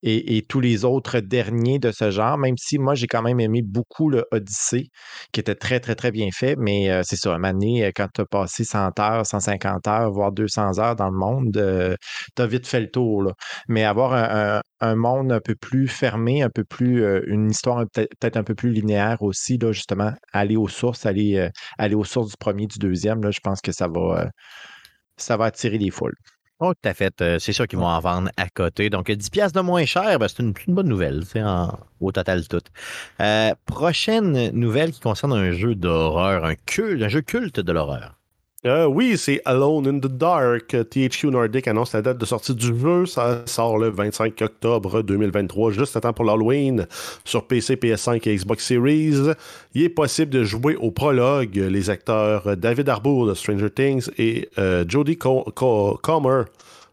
et, 0.03 0.37
et 0.37 0.43
tous 0.43 0.61
les 0.61 0.85
autres 0.85 1.21
derniers 1.21 1.79
de 1.79 1.91
ce 1.93 2.11
genre, 2.11 2.39
même 2.39 2.57
si 2.59 2.79
moi, 2.79 2.95
j'ai 2.95 3.07
quand 3.07 3.23
même 3.23 3.41
aimé 3.41 3.63
beaucoup 3.63 4.09
le 4.11 4.25
Odyssey, 4.33 4.89
qui 5.33 5.41
était 5.41 5.55
très, 5.55 5.81
très, 5.81 5.95
très 5.95 6.11
bien 6.11 6.29
fait. 6.33 6.57
Mais 6.59 6.91
euh, 6.91 7.03
c'est 7.05 7.17
ça, 7.17 7.37
donné, 7.39 7.85
euh, 7.87 7.91
quand 7.95 8.09
tu 8.15 8.21
as 8.23 8.27
passé 8.27 8.65
100 8.65 8.99
heures, 9.01 9.27
150 9.27 9.87
heures, 9.89 10.11
voire 10.13 10.33
200 10.33 10.79
heures 10.79 10.97
dans 10.97 11.11
le 11.11 11.17
monde, 11.19 11.97
tu 12.37 12.43
as 12.43 12.47
vite 12.47 12.67
fait 12.67 12.81
le 12.81 12.91
tour. 12.91 13.23
là. 13.23 13.33
Mais 13.69 13.85
avoir 13.85 14.13
un, 14.15 14.57
un- 14.59 14.63
un 14.83 14.97
monde 14.97 15.33
un 15.33 15.41
peu 15.41 15.55
plus 15.55 15.89
fermé, 15.89 16.43
un 16.43 16.51
peu 16.51 16.65
plus, 16.65 17.03
euh, 17.05 17.23
une 17.27 17.51
histoire 17.51 17.85
peut- 17.93 18.09
peut-être 18.21 18.37
un 18.37 18.45
peu 18.45 18.55
plus 18.55 18.71
linéaire 18.73 19.23
aussi, 19.23 19.57
là, 19.59 19.73
justement, 19.73 20.13
aller 20.33 20.57
aux 20.57 20.69
sources, 20.69 21.07
aller, 21.07 21.37
euh, 21.39 21.49
aller 21.79 21.95
aux 21.95 22.05
sources 22.05 22.31
du 22.31 22.37
premier, 22.37 22.67
du 22.67 22.79
deuxième, 22.79 23.23
là, 23.23 23.31
je 23.31 23.41
pense 23.41 23.61
que 23.61 23.73
ça 23.73 23.89
va, 23.89 24.25
euh, 24.25 24.29
ça 25.17 25.37
va 25.37 25.47
attirer 25.47 25.79
les 25.79 25.91
foules. 25.91 26.17
Oh, 26.59 26.73
tout 26.75 26.89
à 26.89 26.95
fait. 26.95 27.13
C'est 27.41 27.53
sûr 27.53 27.67
qu'ils 27.67 27.79
vont 27.79 27.87
en 27.87 27.99
vendre 28.01 28.31
à 28.37 28.49
côté. 28.49 28.89
Donc, 28.89 29.11
10 29.11 29.31
piastres 29.31 29.59
de 29.61 29.65
moins 29.65 29.85
cher, 29.85 30.19
ben, 30.19 30.29
c'est 30.29 30.43
une, 30.43 30.55
une 30.69 30.75
bonne 30.75 30.89
nouvelle, 30.89 31.25
en- 31.37 31.77
au 32.01 32.13
total 32.13 32.47
tout. 32.47 32.61
Prochaine 33.67 34.51
nouvelle 34.53 34.93
qui 34.93 35.01
concerne 35.01 35.33
un 35.33 35.53
jeu 35.53 35.75
d'horreur, 35.75 36.45
un 36.45 36.55
culte, 36.55 37.03
un 37.03 37.09
jeu 37.09 37.23
culte 37.23 37.59
de 37.61 37.73
l'horreur. 37.73 38.17
Euh, 38.65 38.87
oui, 38.87 39.19
c'est 39.19 39.43
Alone 39.45 39.89
in 39.89 39.99
the 39.99 40.07
Dark. 40.07 40.69
THQ 40.89 41.31
Nordic 41.33 41.67
annonce 41.67 41.95
la 41.95 42.03
date 42.03 42.19
de 42.19 42.25
sortie 42.25 42.55
du 42.55 42.67
jeu. 42.79 43.07
Ça 43.07 43.43
sort 43.45 43.77
le 43.77 43.89
25 43.91 44.41
octobre 44.41 45.03
2023, 45.03 45.73
juste 45.73 45.97
à 45.97 46.01
temps 46.01 46.13
pour 46.13 46.25
l'Halloween, 46.25 46.87
sur 47.25 47.45
PC, 47.49 47.75
PS5 47.75 48.29
et 48.29 48.37
Xbox 48.37 48.65
Series. 48.65 49.33
Il 49.75 49.83
est 49.83 49.89
possible 49.89 50.31
de 50.31 50.45
jouer 50.45 50.77
au 50.77 50.93
prologue 50.93 51.57
les 51.57 51.91
acteurs 51.91 52.57
David 52.57 52.89
Harbour 52.89 53.27
de 53.27 53.35
Stranger 53.35 53.69
Things 53.69 54.09
et 54.17 54.49
euh, 54.59 54.85
Jodie 54.87 55.17
Co- 55.19 55.45
Co- 55.57 55.99
Comer 56.01 56.45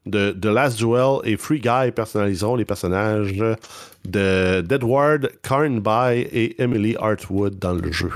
de 0.08 0.32
The 0.32 0.46
Last 0.46 0.80
Duel 0.80 1.20
et 1.24 1.38
Free 1.38 1.60
Guy 1.60 1.92
personnaliseront 1.92 2.56
les 2.56 2.66
personnages 2.66 3.36
de 4.08 4.62
d'Edward 4.62 5.30
Carnby 5.44 6.22
et 6.32 6.60
Emily 6.60 6.96
Hartwood 7.00 7.60
dans 7.60 7.74
le 7.74 7.92
jeu. 7.92 8.10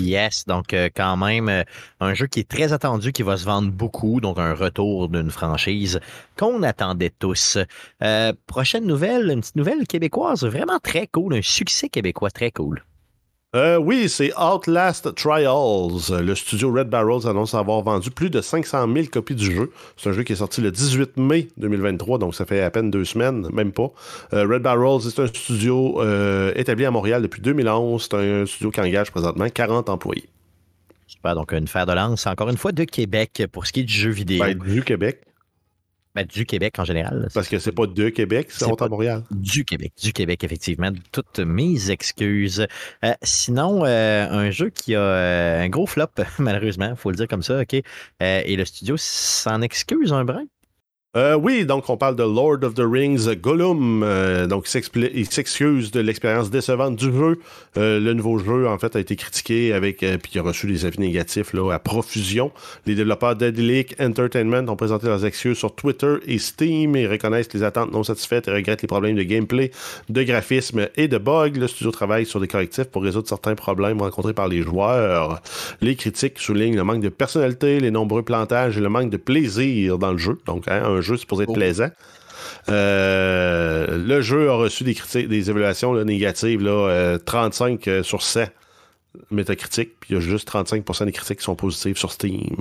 Yes, 0.00 0.44
donc 0.46 0.74
euh, 0.74 0.88
quand 0.94 1.16
même 1.16 1.48
euh, 1.48 1.64
un 2.00 2.14
jeu 2.14 2.26
qui 2.26 2.40
est 2.40 2.48
très 2.48 2.72
attendu, 2.72 3.12
qui 3.12 3.22
va 3.22 3.36
se 3.36 3.44
vendre 3.44 3.70
beaucoup, 3.70 4.20
donc 4.20 4.38
un 4.38 4.54
retour 4.54 5.08
d'une 5.08 5.30
franchise 5.30 5.98
qu'on 6.36 6.62
attendait 6.62 7.12
tous. 7.18 7.58
Euh, 8.02 8.32
prochaine 8.46 8.86
nouvelle, 8.86 9.30
une 9.30 9.40
petite 9.40 9.56
nouvelle 9.56 9.86
québécoise 9.86 10.44
vraiment 10.44 10.78
très 10.78 11.08
cool, 11.08 11.34
un 11.34 11.42
succès 11.42 11.88
québécois 11.88 12.30
très 12.30 12.52
cool. 12.52 12.84
Euh, 13.56 13.78
oui, 13.78 14.10
c'est 14.10 14.30
Outlast 14.38 15.14
Trials. 15.14 16.10
Le 16.10 16.34
studio 16.34 16.70
Red 16.70 16.90
Barrels 16.90 17.26
annonce 17.26 17.54
avoir 17.54 17.80
vendu 17.80 18.10
plus 18.10 18.28
de 18.28 18.42
500 18.42 18.86
000 18.92 19.06
copies 19.10 19.34
du 19.34 19.50
jeu. 19.50 19.72
C'est 19.96 20.10
un 20.10 20.12
jeu 20.12 20.22
qui 20.22 20.34
est 20.34 20.36
sorti 20.36 20.60
le 20.60 20.70
18 20.70 21.16
mai 21.16 21.48
2023, 21.56 22.18
donc 22.18 22.34
ça 22.34 22.44
fait 22.44 22.60
à 22.60 22.70
peine 22.70 22.90
deux 22.90 23.06
semaines, 23.06 23.48
même 23.50 23.72
pas. 23.72 23.90
Euh, 24.34 24.46
Red 24.46 24.60
Barrels 24.60 25.06
est 25.06 25.18
un 25.18 25.26
studio 25.28 26.02
euh, 26.02 26.52
établi 26.56 26.84
à 26.84 26.90
Montréal 26.90 27.22
depuis 27.22 27.40
2011. 27.40 28.02
C'est 28.10 28.16
un 28.16 28.44
studio 28.44 28.70
qui 28.70 28.82
engage 28.82 29.10
présentement 29.10 29.48
40 29.48 29.88
employés. 29.88 30.28
Super, 31.06 31.34
donc 31.34 31.52
une 31.52 31.68
fer 31.68 31.86
de 31.86 31.92
lance, 31.92 32.26
encore 32.26 32.50
une 32.50 32.58
fois, 32.58 32.72
de 32.72 32.84
Québec 32.84 33.44
pour 33.50 33.66
ce 33.66 33.72
qui 33.72 33.80
est 33.80 33.84
du 33.84 33.94
jeu 33.94 34.10
vidéo. 34.10 34.44
Ben, 34.44 34.58
du 34.58 34.82
Québec, 34.82 35.22
Ben, 36.18 36.26
du 36.26 36.46
Québec 36.46 36.74
en 36.78 36.84
général. 36.84 37.20
là. 37.20 37.28
parce 37.32 37.46
que 37.46 37.60
c'est 37.60 37.70
pas 37.70 37.86
de 37.86 38.08
Québec, 38.08 38.48
c'est 38.50 38.64
à 38.64 38.88
Montréal. 38.88 39.22
Du 39.30 39.64
Québec, 39.64 39.92
du 40.02 40.12
Québec, 40.12 40.42
effectivement. 40.42 40.90
Toutes 41.12 41.38
mes 41.38 41.92
excuses. 41.92 42.66
Euh, 43.04 43.12
sinon, 43.22 43.84
euh, 43.84 44.26
un 44.28 44.50
jeu 44.50 44.70
qui 44.70 44.96
a 44.96 45.00
euh, 45.00 45.62
un 45.62 45.68
gros 45.68 45.86
flop, 45.86 46.08
malheureusement, 46.40 46.90
il 46.90 46.96
faut 46.96 47.12
le 47.12 47.16
dire 47.16 47.28
comme 47.28 47.44
ça, 47.44 47.60
OK? 47.60 47.74
Euh, 47.74 47.82
et 48.44 48.56
le 48.56 48.64
studio 48.64 48.96
s'en 48.98 49.62
excuse 49.62 50.12
un 50.12 50.24
brin. 50.24 50.42
Euh, 51.16 51.36
oui, 51.36 51.64
donc 51.64 51.88
on 51.88 51.96
parle 51.96 52.16
de 52.16 52.22
Lord 52.22 52.58
of 52.64 52.74
the 52.74 52.82
Rings 52.84 53.34
Gollum. 53.36 54.02
Euh, 54.02 54.46
donc 54.46 54.68
il 54.94 55.26
s'excuse 55.26 55.90
de 55.90 56.00
l'expérience 56.00 56.50
décevante 56.50 56.96
du 56.96 57.06
jeu. 57.06 57.38
Euh, 57.78 57.98
le 57.98 58.12
nouveau 58.12 58.38
jeu, 58.38 58.68
en 58.68 58.78
fait, 58.78 58.94
a 58.94 59.00
été 59.00 59.16
critiqué 59.16 59.72
avec 59.72 60.02
euh, 60.02 60.18
puis 60.18 60.32
il 60.34 60.38
a 60.40 60.42
reçu 60.42 60.66
des 60.66 60.84
avis 60.84 61.00
négatifs 61.00 61.54
à 61.72 61.78
profusion. 61.78 62.52
Les 62.84 62.94
développeurs 62.94 63.36
d'Adelic 63.36 63.96
Entertainment 63.98 64.70
ont 64.70 64.76
présenté 64.76 65.06
leurs 65.06 65.24
excuses 65.24 65.56
sur 65.56 65.74
Twitter 65.74 66.16
et 66.26 66.36
Steam 66.36 66.94
et 66.94 67.06
reconnaissent 67.06 67.54
les 67.54 67.62
attentes 67.62 67.90
non 67.90 68.04
satisfaites 68.04 68.46
et 68.46 68.52
regrettent 68.52 68.82
les 68.82 68.88
problèmes 68.88 69.16
de 69.16 69.22
gameplay, 69.22 69.70
de 70.10 70.22
graphisme 70.22 70.88
et 70.96 71.08
de 71.08 71.16
bugs. 71.16 71.52
Le 71.56 71.68
studio 71.68 71.90
travaille 71.90 72.26
sur 72.26 72.38
des 72.38 72.48
correctifs 72.48 72.84
pour 72.84 73.02
résoudre 73.02 73.28
certains 73.28 73.54
problèmes 73.54 74.02
rencontrés 74.02 74.34
par 74.34 74.46
les 74.46 74.60
joueurs. 74.60 75.40
Les 75.80 75.96
critiques 75.96 76.38
soulignent 76.38 76.76
le 76.76 76.84
manque 76.84 77.00
de 77.00 77.08
personnalité, 77.08 77.80
les 77.80 77.90
nombreux 77.90 78.22
plantages 78.22 78.76
et 78.76 78.82
le 78.82 78.90
manque 78.90 79.08
de 79.08 79.16
plaisir 79.16 79.96
dans 79.96 80.12
le 80.12 80.18
jeu. 80.18 80.38
Hein, 80.46 80.97
jeu 81.00 81.16
supposé 81.16 81.44
être 81.44 81.50
Oh. 81.50 81.54
plaisant. 81.54 81.90
Euh, 82.68 83.96
le 84.06 84.20
jeu 84.20 84.50
a 84.50 84.54
reçu 84.54 84.84
des 84.84 84.94
critiques, 84.94 85.28
des 85.28 85.50
évaluations 85.50 85.92
là, 85.92 86.04
négatives, 86.04 86.62
là, 86.62 86.70
euh, 86.88 87.18
35 87.18 87.86
euh, 87.88 88.02
sur 88.02 88.22
100 88.22 88.44
métacritiques, 89.30 89.92
puis 90.00 90.10
il 90.10 90.14
y 90.14 90.16
a 90.16 90.20
juste 90.20 90.48
35% 90.48 91.04
des 91.06 91.12
critiques 91.12 91.38
qui 91.38 91.44
sont 91.44 91.56
positives 91.56 91.96
sur 91.96 92.12
Steam. 92.12 92.56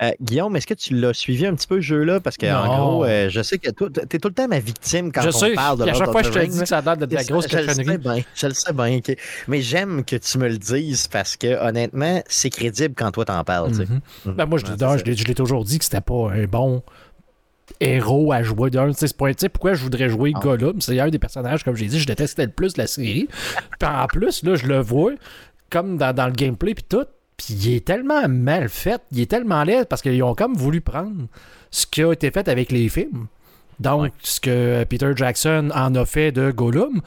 Euh, 0.00 0.10
Guillaume, 0.22 0.54
est-ce 0.54 0.66
que 0.68 0.74
tu 0.74 0.94
l'as 0.94 1.12
suivi 1.12 1.44
un 1.44 1.54
petit 1.56 1.66
peu, 1.66 1.76
ce 1.80 1.86
jeu-là? 1.86 2.20
Parce 2.20 2.36
que, 2.36 2.46
en 2.46 2.64
Non. 2.66 2.76
gros, 2.92 3.04
euh, 3.04 3.28
je 3.30 3.42
sais 3.42 3.58
que 3.58 3.68
toi, 3.70 3.88
t'es 3.90 4.20
tout 4.20 4.28
le 4.28 4.34
temps 4.34 4.46
ma 4.46 4.60
victime 4.60 5.10
quand 5.10 5.22
je 5.22 5.28
on 5.28 5.32
sais, 5.32 5.54
parle 5.54 5.78
de 5.78 5.82
puis 5.82 5.90
à 5.90 5.94
chaque 5.94 6.02
Lord 6.06 6.12
fois, 6.12 6.22
je 6.22 6.30
te 6.30 6.38
dis 6.46 6.60
que 6.60 6.66
ça 6.66 6.80
l'air 6.80 6.96
de 6.96 7.12
la 7.12 7.24
grosse 7.24 7.48
je, 7.50 7.56
le 7.56 7.62
sais 7.62 7.66
cochonnerie. 7.74 7.98
bien, 7.98 8.22
je 8.36 8.46
le 8.46 8.54
sais 8.54 8.72
bien, 8.72 9.00
mais 9.48 9.60
j'aime 9.60 10.04
que 10.04 10.14
tu 10.14 10.38
me 10.38 10.48
le 10.48 10.56
dises 10.56 11.08
parce 11.08 11.36
que 11.36 11.48
honnêtement, 11.66 12.22
c'est 12.28 12.48
crédible 12.50 12.94
quand 12.96 13.10
toi 13.10 13.24
t'en 13.24 13.42
parles. 13.42 13.72
tu. 13.72 13.80
Mhm. 14.28 14.34
Ben, 14.36 14.46
moi, 14.46 14.60
je, 14.60 14.66
Ouais, 14.66 14.76
non, 14.80 14.96
je 14.96 15.04
l'ai 15.24 15.34
toujours 15.34 15.64
dit 15.64 15.78
que 15.80 15.84
c'était 15.84 16.00
pas 16.00 16.30
un 16.30 16.44
bon 16.44 16.84
héros 17.80 18.32
à 18.32 18.42
jouer 18.42 18.70
d'un. 18.70 18.92
Tu 18.92 19.06
sais, 19.06 19.48
pourquoi 19.48 19.74
je 19.74 19.82
voudrais 19.82 20.08
jouer 20.08 20.32
Ah. 20.34 20.40
Gollum? 20.40 20.80
C'est 20.80 20.98
un 21.00 21.08
des 21.08 21.18
personnages, 21.18 21.64
comme 21.64 21.76
j'ai 21.76 21.86
dit, 21.86 21.98
je 22.00 22.06
détestais 22.06 22.46
le 22.46 22.52
plus 22.52 22.74
de 22.74 22.80
la 22.82 22.86
série. 22.86 23.28
Puis 23.78 23.88
en 23.88 24.06
plus, 24.06 24.42
là, 24.42 24.54
je 24.54 24.66
le 24.66 24.80
vois 24.80 25.12
comme 25.70 25.96
dans, 25.98 26.14
dans 26.14 26.26
le 26.26 26.32
gameplay 26.32 26.74
puis 26.74 26.84
tout. 26.88 27.04
Puis 27.36 27.54
il 27.54 27.74
est 27.76 27.84
tellement 27.86 28.28
mal 28.28 28.68
fait, 28.68 29.00
il 29.12 29.20
est 29.20 29.30
tellement 29.30 29.62
laid 29.62 29.84
parce 29.88 30.02
qu'ils 30.02 30.22
ont 30.24 30.34
comme 30.34 30.54
voulu 30.54 30.80
prendre 30.80 31.26
ce 31.70 31.86
qui 31.86 32.02
a 32.02 32.12
été 32.12 32.30
fait 32.32 32.48
avec 32.48 32.72
les 32.72 32.88
films. 32.88 33.26
Donc, 33.78 34.02
Ouais. 34.02 34.12
ce 34.22 34.40
que 34.40 34.82
Peter 34.84 35.12
Jackson 35.14 35.70
en 35.72 35.94
a 35.94 36.04
fait 36.04 36.32
de 36.32 36.50
Gollum, 36.50 37.00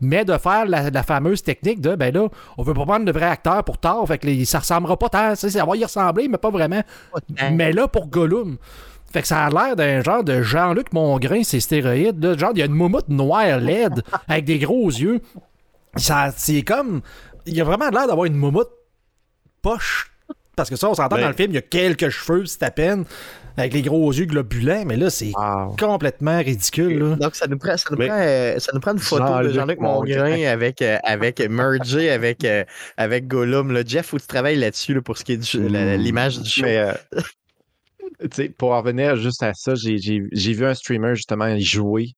mais 0.00 0.24
de 0.24 0.36
faire 0.38 0.66
la, 0.66 0.88
la 0.90 1.02
fameuse 1.02 1.42
technique 1.42 1.80
de, 1.80 1.96
ben 1.96 2.14
là, 2.14 2.28
on 2.58 2.62
veut 2.62 2.74
pas 2.74 2.84
prendre 2.84 3.04
de 3.04 3.10
vrai 3.10 3.26
acteur 3.26 3.64
pour 3.64 3.78
tard, 3.78 4.04
fait 4.06 4.18
que 4.18 4.26
les- 4.28 4.44
ça 4.44 4.60
ressemblera 4.60 4.96
pas 4.96 5.08
tant, 5.08 5.34
ça 5.34 5.64
va 5.64 5.76
y 5.76 5.82
ressembler, 5.84 6.28
mais 6.28 6.38
pas 6.38 6.50
vraiment. 6.50 6.82
Mais 7.52 7.72
là, 7.72 7.88
pour 7.88 8.06
Gollum, 8.06 8.58
fait 9.12 9.22
que 9.22 9.28
ça 9.28 9.44
a 9.44 9.50
l'air 9.50 9.76
d'un 9.76 10.02
genre 10.02 10.24
de 10.24 10.42
Jean-Luc 10.42 10.92
Mongrain, 10.92 11.42
c'est 11.44 11.60
stéroïdes, 11.60 12.22
là, 12.24 12.36
genre, 12.36 12.52
il 12.54 12.58
y 12.58 12.62
a 12.62 12.66
une 12.66 12.72
moumoute 12.74 13.08
noire 13.08 13.58
laide, 13.60 14.02
avec 14.28 14.44
des 14.44 14.58
gros 14.58 14.88
yeux. 14.88 15.20
Ça, 15.96 16.32
c'est 16.36 16.62
comme, 16.62 17.02
il 17.46 17.60
a 17.60 17.64
vraiment 17.64 17.90
l'air 17.90 18.06
d'avoir 18.06 18.24
une 18.24 18.36
moumoute 18.36 18.70
poche. 19.60 20.08
Parce 20.56 20.68
que 20.68 20.76
ça, 20.76 20.88
on 20.88 20.94
s'entend 20.94 21.16
Ben- 21.16 21.22
dans 21.22 21.28
le 21.28 21.34
film, 21.34 21.50
il 21.52 21.54
y 21.54 21.58
a 21.58 21.62
quelques 21.62 22.10
cheveux, 22.10 22.44
c'est 22.46 22.62
à 22.62 22.70
peine, 22.70 23.04
avec 23.56 23.72
les 23.72 23.80
gros 23.82 24.12
yeux 24.12 24.26
globulants, 24.26 24.84
mais 24.86 24.96
là, 24.96 25.08
c'est 25.08 25.32
Wow. 25.34 25.76
complètement 25.78 26.38
ridicule. 26.38 26.98
là. 26.98 27.16
Donc, 27.16 27.34
ça 27.36 27.46
nous 27.46 27.56
prend, 27.58 27.76
ça 27.76 27.88
nous 27.90 27.96
Mais- 27.98 28.06
prend, 28.08 28.18
euh, 28.18 28.58
ça 28.58 28.70
nous 28.74 28.80
prend 28.80 28.92
une 28.92 28.98
photo 28.98 29.42
de 29.42 29.48
Jean-Luc 29.50 29.80
Mongrain. 29.80 30.44
Avec, 30.46 30.82
euh, 30.82 30.98
avec 31.04 31.40
mergé 31.48 32.10
avec, 32.10 32.44
euh, 32.44 32.64
avec 32.98 33.28
Gollum. 33.28 33.72
Là. 33.72 33.82
Jeff, 33.86 34.06
faut 34.08 34.16
que 34.18 34.22
tu 34.22 34.28
travailles 34.28 34.56
là-dessus 34.56 34.94
là, 34.94 35.00
pour 35.02 35.16
ce 35.18 35.24
qui 35.24 35.32
est 35.34 35.54
la- 35.54 35.96
l'image 35.96 36.38
du 36.40 36.48
show. 36.48 36.62
Mais, 36.62 36.86
pour 38.58 38.72
en 38.72 38.78
revenir 38.82 39.16
juste 39.16 39.42
à 39.42 39.52
ça, 39.54 39.74
j'ai 39.74 39.98
j'ai- 39.98 40.22
j'ai 40.32 40.52
vu 40.52 40.64
un 40.66 40.74
streamer 40.74 41.14
justement 41.14 41.46
y 41.48 41.60
jouer. 41.62 42.08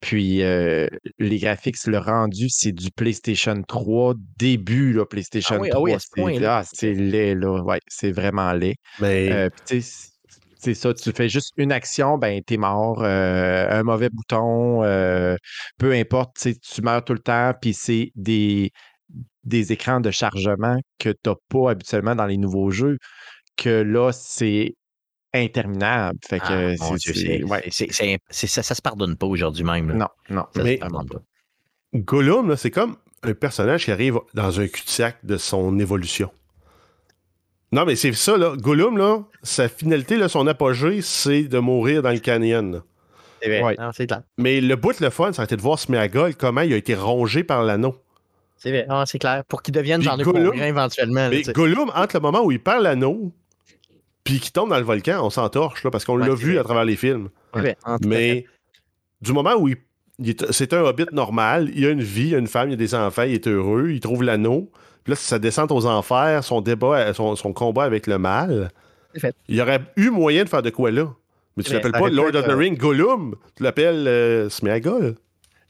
Puis 0.00 0.42
euh, 0.42 0.86
les 1.18 1.38
graphics, 1.38 1.76
le 1.86 1.98
rendu, 1.98 2.48
c'est 2.48 2.72
du 2.72 2.90
PlayStation 2.90 3.62
3, 3.66 4.14
début 4.38 4.92
là, 4.92 5.06
PlayStation 5.06 5.56
Ah 5.56 5.60
oui, 5.60 5.68
ah 5.70 5.74
3. 5.76 5.82
oui, 5.82 5.92
à 5.94 5.98
ce 5.98 6.06
c'est 6.14 6.20
point-là. 6.20 6.58
ah, 6.58 6.64
c'est 6.72 6.92
laid, 6.94 7.34
là. 7.36 7.62
Ouais, 7.62 7.80
c'est 7.88 8.12
vraiment 8.12 8.52
laid. 8.52 8.74
Mais 9.00 9.30
Euh, 9.32 9.48
c'est 10.58 10.74
ça, 10.74 10.94
tu 10.94 11.10
fais 11.12 11.28
juste 11.28 11.52
une 11.56 11.72
action, 11.72 12.18
ben 12.18 12.40
t'es 12.44 12.56
mort. 12.56 13.02
Euh, 13.02 13.66
un 13.68 13.82
mauvais 13.82 14.08
bouton, 14.10 14.82
euh, 14.84 15.36
peu 15.78 15.92
importe, 15.92 16.36
tu 16.62 16.82
meurs 16.82 17.04
tout 17.04 17.14
le 17.14 17.18
temps, 17.18 17.52
puis 17.60 17.74
c'est 17.74 18.12
des, 18.14 18.70
des 19.44 19.72
écrans 19.72 20.00
de 20.00 20.10
chargement 20.10 20.76
que 20.98 21.10
t'as 21.10 21.34
pas 21.48 21.70
habituellement 21.72 22.14
dans 22.14 22.26
les 22.26 22.38
nouveaux 22.38 22.70
jeux, 22.70 22.98
que 23.56 23.70
là, 23.82 24.12
c'est 24.12 24.74
interminable. 25.34 26.18
Fait 26.26 26.38
que 26.40 26.44
Ah, 26.80 26.96
c'est- 26.98 27.44
ouais. 27.44 28.18
ça, 28.30 28.62
ça 28.62 28.74
se 28.74 28.82
pardonne 28.82 29.16
pas 29.16 29.26
aujourd'hui 29.26 29.64
même. 29.64 29.88
là. 29.90 29.94
Non, 29.94 30.08
non. 30.30 30.44
Ça 30.54 30.62
Mais- 30.62 30.74
se 30.74 30.80
pardonne 30.80 31.08
pas. 31.08 31.20
Gollum, 31.94 32.48
là, 32.48 32.56
c'est 32.56 32.70
comme 32.70 32.96
un 33.22 33.34
personnage 33.34 33.84
qui 33.84 33.90
arrive 33.90 34.18
dans 34.34 34.60
un 34.60 34.66
cul-de-sac 34.66 35.16
de 35.24 35.36
son 35.36 35.78
évolution. 35.78 36.30
Non, 37.72 37.84
mais 37.86 37.96
c'est 37.96 38.12
ça, 38.12 38.36
là. 38.36 38.54
Gollum, 38.56 38.98
là, 38.98 39.22
sa 39.42 39.68
finalité, 39.68 40.16
là, 40.16 40.28
son 40.28 40.46
apogée, 40.46 41.00
c'est 41.00 41.44
de 41.44 41.58
mourir 41.58 42.02
dans 42.02 42.10
le 42.10 42.18
canyon. 42.18 42.82
Ouais. 43.44 43.74
Non, 43.78 43.90
c'est 43.92 44.06
clair. 44.06 44.22
Mais 44.38 44.60
le 44.60 44.76
bout 44.76 45.00
le 45.00 45.10
fun, 45.10 45.32
ça 45.32 45.42
a 45.42 45.44
été 45.46 45.56
de 45.56 45.62
voir 45.62 45.78
Smeagol, 45.78 46.36
comment 46.36 46.60
il 46.60 46.72
a 46.74 46.76
été 46.76 46.94
rongé 46.94 47.42
par 47.42 47.62
l'anneau. 47.64 47.96
C'est 48.56 48.70
vrai. 48.70 48.86
Ah, 48.88 49.04
c'est 49.06 49.18
clair. 49.18 49.42
Pour 49.48 49.62
qu'il 49.62 49.74
devienne 49.74 50.00
Gollum- 50.00 50.44
Mongrain 50.44 50.66
éventuellement. 50.66 51.28
Mais. 51.28 51.42
Gollum, 51.42 51.90
entre 51.96 52.16
le 52.16 52.20
moment 52.20 52.44
où 52.44 52.52
il 52.52 52.62
perd 52.62 52.82
l'anneau, 52.82 53.32
puis 54.24 54.38
qu'il 54.40 54.52
tombe 54.52 54.70
dans 54.70 54.78
le 54.78 54.84
volcan, 54.84 55.24
on 55.24 55.30
s'entorche, 55.30 55.82
là, 55.84 55.90
parce 55.90 56.04
qu'on 56.04 56.18
Ouais, 56.20 56.26
l'a 56.28 56.34
vu 56.34 56.52
vrai. 56.52 56.58
à 56.60 56.64
travers 56.64 56.84
les 56.84 56.96
films. 56.96 57.28
Mais 58.04 58.44
du 59.20 59.32
moment 59.32 59.54
où 59.56 59.68
il, 59.68 59.76
il 60.18 60.30
est- 60.30 60.52
c'est 60.52 60.72
un 60.72 60.82
hobbit 60.82 61.06
normal, 61.12 61.70
il 61.74 61.84
a 61.86 61.90
une 61.90 62.02
vie, 62.02 62.28
il 62.28 62.34
a 62.34 62.38
une 62.38 62.46
femme, 62.46 62.70
il 62.70 62.74
a 62.74 62.76
des 62.76 62.94
enfants, 62.94 63.22
il 63.22 63.34
est 63.34 63.46
heureux, 63.48 63.90
il 63.90 64.00
trouve 64.00 64.22
l'anneau. 64.22 64.70
Puis 65.04 65.12
là, 65.12 65.16
sa 65.16 65.38
descente 65.38 65.72
aux 65.72 65.86
enfers, 65.86 66.44
son 66.44 66.60
débat, 66.60 67.12
son, 67.14 67.34
son 67.34 67.52
combat 67.52 67.82
avec 67.84 68.06
le 68.06 68.18
mal, 68.18 68.70
fait. 69.16 69.34
il 69.48 69.56
y 69.56 69.60
aurait 69.60 69.80
eu 69.96 70.10
moyen 70.10 70.44
de 70.44 70.48
faire 70.48 70.62
de 70.62 70.70
quoi 70.70 70.90
là? 70.92 71.08
Mais 71.56 71.64
tu 71.64 71.72
l'appelles 71.72 71.92
pas 71.92 72.08
Lord 72.08 72.34
of 72.34 72.44
the 72.46 72.48
euh, 72.50 72.56
Ring 72.56 72.78
Gollum, 72.78 73.34
tu 73.56 73.62
l'appelles 73.64 74.06
euh, 74.08 74.48
Smeagol. 74.48 75.16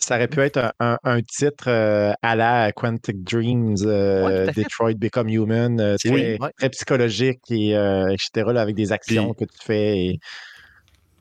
Ça 0.05 0.17
aurait 0.17 0.27
pu 0.27 0.41
être 0.41 0.57
un, 0.59 0.73
un- 0.81 0.99
un 1.05 1.23
titre 1.23 1.67
euh, 1.69 2.13
à 2.23 2.35
la 2.35 2.73
Quantic 2.73 3.23
Dreams, 3.23 3.77
euh, 3.85 4.47
Ouais. 4.47 4.53
Detroit 4.53 4.95
Become 4.95 5.29
Human, 5.29 5.81
euh, 5.81 5.97
très, 5.97 6.11
ouais. 6.11 6.51
très 6.59 6.69
psychologique, 6.71 7.39
et, 7.51 7.77
euh, 7.77 8.09
etc., 8.09 8.51
là, 8.53 8.63
avec 8.63 8.75
des 8.75 8.91
actions 8.91 9.33
que 9.33 9.45
tu 9.45 9.59
fais. 9.65 9.99
et- 9.99 10.21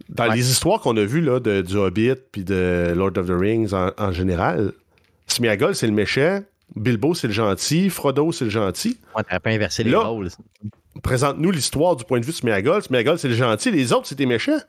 Dans 0.10 0.28
Ouais. 0.30 0.36
les 0.36 0.50
histoires 0.50 0.82
qu'on 0.82 0.98
a 0.98 1.06
vues 1.06 1.22
là, 1.22 1.40
de, 1.40 1.62
du 1.62 1.76
Hobbit 1.78 2.16
puis 2.32 2.44
de 2.44 2.92
Lord 2.96 3.12
of 3.18 3.28
the 3.28 3.40
Rings 3.40 3.72
en, 3.74 3.92
en 3.98 4.12
général, 4.12 4.72
Smeagol, 5.28 5.76
c'est 5.76 5.88
le 5.88 5.94
méchant, 5.94 6.42
Bilbo, 6.76 7.14
c'est 7.14 7.28
le 7.28 7.34
gentil, 7.34 7.90
Frodo, 7.92 8.32
c'est 8.32 8.46
le 8.46 8.50
gentil. 8.52 8.98
Ouais, 9.16 9.22
t'aurais 9.24 9.40
pas 9.40 9.52
inversé 9.52 9.84
les 9.84 9.92
Là- 9.92 10.00
rôles. 10.00 10.30
Présente-nous 11.04 11.52
l'histoire 11.52 11.96
du 11.96 12.04
point 12.04 12.20
de 12.20 12.26
vue 12.26 12.32
de 12.32 12.38
Smeagol. 12.38 12.82
Smeagol, 12.82 13.20
c'est 13.20 13.28
le 13.30 13.36
gentil, 13.36 13.70
les 13.72 13.94
autres, 13.94 14.08
c'est 14.08 14.18
des 14.18 14.26
méchants. 14.26 14.60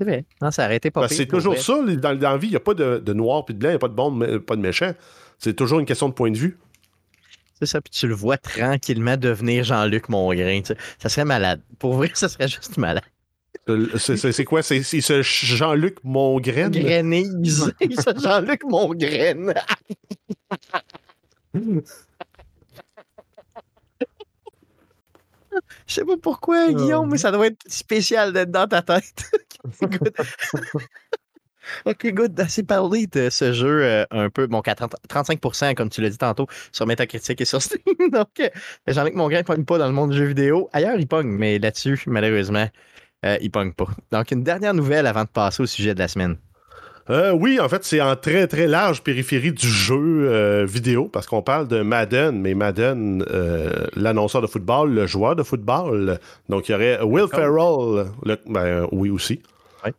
C'est 0.00 0.06
vrai. 0.06 0.24
Non, 0.40 0.50
ça 0.50 0.74
été 0.74 0.90
pas 0.90 1.06
pire, 1.06 1.14
c'est 1.14 1.26
toujours 1.26 1.52
vrai. 1.52 1.62
ça, 1.62 1.74
dans, 1.82 2.18
dans 2.18 2.30
la 2.30 2.38
vie, 2.38 2.46
il 2.46 2.52
n'y 2.52 2.56
a 2.56 2.60
pas 2.60 2.72
de, 2.72 2.96
de 3.04 3.12
noir 3.12 3.44
puis 3.44 3.52
de 3.54 3.58
blanc, 3.58 3.68
il 3.68 3.72
n'y 3.72 3.76
a 3.76 3.78
pas 3.78 3.88
de 3.88 3.92
bon, 3.92 4.18
pas 4.40 4.56
de 4.56 4.62
méchant. 4.62 4.92
C'est 5.38 5.54
toujours 5.54 5.78
une 5.78 5.84
question 5.84 6.08
de 6.08 6.14
point 6.14 6.30
de 6.30 6.38
vue. 6.38 6.58
C'est 7.58 7.66
ça, 7.66 7.82
puis 7.82 7.90
tu 7.90 8.08
le 8.08 8.14
vois 8.14 8.38
tranquillement 8.38 9.18
devenir 9.18 9.62
Jean-Luc 9.64 10.08
Mongrain. 10.08 10.62
tu 10.62 10.68
sais. 10.68 10.76
Ça 10.98 11.10
serait 11.10 11.26
malade. 11.26 11.60
Pour 11.78 11.92
vrai, 11.96 12.10
ça 12.14 12.30
serait 12.30 12.48
juste 12.48 12.78
malade. 12.78 13.04
Euh, 13.68 13.88
C'est 13.98 14.44
quoi? 14.44 14.62
C'est 14.62 14.82
ce 14.82 15.20
Jean-Luc 15.20 15.98
Mongraine? 16.02 16.70
Grenise. 16.70 17.70
Ça, 17.98 18.12
Jean-Luc 18.22 18.62
Mongraine. 18.64 19.52
Je 25.86 25.94
sais 25.94 26.04
pas 26.04 26.16
pourquoi, 26.20 26.72
Guillaume, 26.72 27.10
mais 27.10 27.18
ça 27.18 27.30
doit 27.30 27.46
être 27.46 27.62
spécial 27.66 28.32
d'être 28.32 28.50
dans 28.50 28.66
ta 28.66 28.82
tête. 28.82 29.30
Ok, 31.86 32.06
good. 32.12 32.38
Assez 32.40 32.62
parlé 32.62 33.06
de 33.06 33.30
ce 33.30 33.52
jeu 33.52 33.84
euh, 33.84 34.04
un 34.10 34.30
peu. 34.30 34.46
Bon, 34.46 34.60
qu'à 34.60 34.74
30 34.74 34.94
35%, 35.08 35.74
comme 35.74 35.90
tu 35.90 36.00
l'as 36.00 36.10
dit 36.10 36.18
tantôt, 36.18 36.46
sur 36.72 36.86
Metacritic 36.86 37.40
et 37.40 37.44
sur 37.44 37.62
Steam. 37.62 37.80
Donc, 38.12 38.28
euh, 38.40 38.48
Jean-Luc 38.86 39.14
Mongrain 39.14 39.38
ne 39.38 39.42
pogne 39.42 39.64
pas 39.64 39.78
dans 39.78 39.86
le 39.86 39.92
monde 39.92 40.10
du 40.10 40.16
jeu 40.16 40.24
vidéo. 40.24 40.68
Ailleurs, 40.72 40.98
il 40.98 41.06
pogne, 41.06 41.28
mais 41.28 41.58
là-dessus, 41.58 42.02
malheureusement, 42.06 42.68
euh, 43.24 43.36
il 43.40 43.50
pogne 43.50 43.72
pas. 43.72 43.88
Donc, 44.10 44.30
une 44.30 44.42
dernière 44.42 44.74
nouvelle 44.74 45.06
avant 45.06 45.24
de 45.24 45.28
passer 45.28 45.62
au 45.62 45.66
sujet 45.66 45.94
de 45.94 45.98
la 45.98 46.08
semaine. 46.08 46.36
Euh, 47.08 47.32
oui, 47.32 47.58
en 47.58 47.68
fait, 47.68 47.82
c'est 47.84 48.00
en 48.00 48.14
très 48.14 48.46
très 48.46 48.66
large 48.68 49.02
périphérie 49.02 49.52
du 49.52 49.66
jeu 49.66 49.96
euh, 50.30 50.64
vidéo 50.68 51.08
parce 51.12 51.26
qu'on 51.26 51.42
parle 51.42 51.66
de 51.66 51.80
Madden, 51.82 52.40
mais 52.40 52.54
Madden, 52.54 53.24
euh, 53.30 53.86
l'annonceur 53.96 54.42
de 54.42 54.46
football, 54.46 54.92
le 54.92 55.06
joueur 55.06 55.34
de 55.34 55.42
football. 55.42 56.18
Donc, 56.48 56.68
il 56.68 56.72
y 56.72 56.74
aurait 56.74 57.00
Will 57.02 57.26
Ferrell, 57.28 58.06
le- 58.24 58.38
ben, 58.48 58.86
oui 58.92 59.10
aussi. 59.10 59.40
Ouais. 59.84 59.92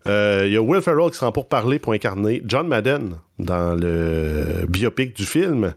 Il 0.46 0.54
y 0.54 0.58
a 0.58 0.62
Will 0.62 0.82
Ferrell 0.82 1.10
qui 1.10 1.18
sera 1.18 1.32
pour 1.34 1.48
parler 1.48 1.80
pour 1.80 1.94
incarner 1.94 2.42
John 2.46 2.68
Madden 2.68 3.16
dans 3.40 3.74
le 3.76 4.66
biopic 4.70 5.16
du 5.16 5.26
film. 5.26 5.74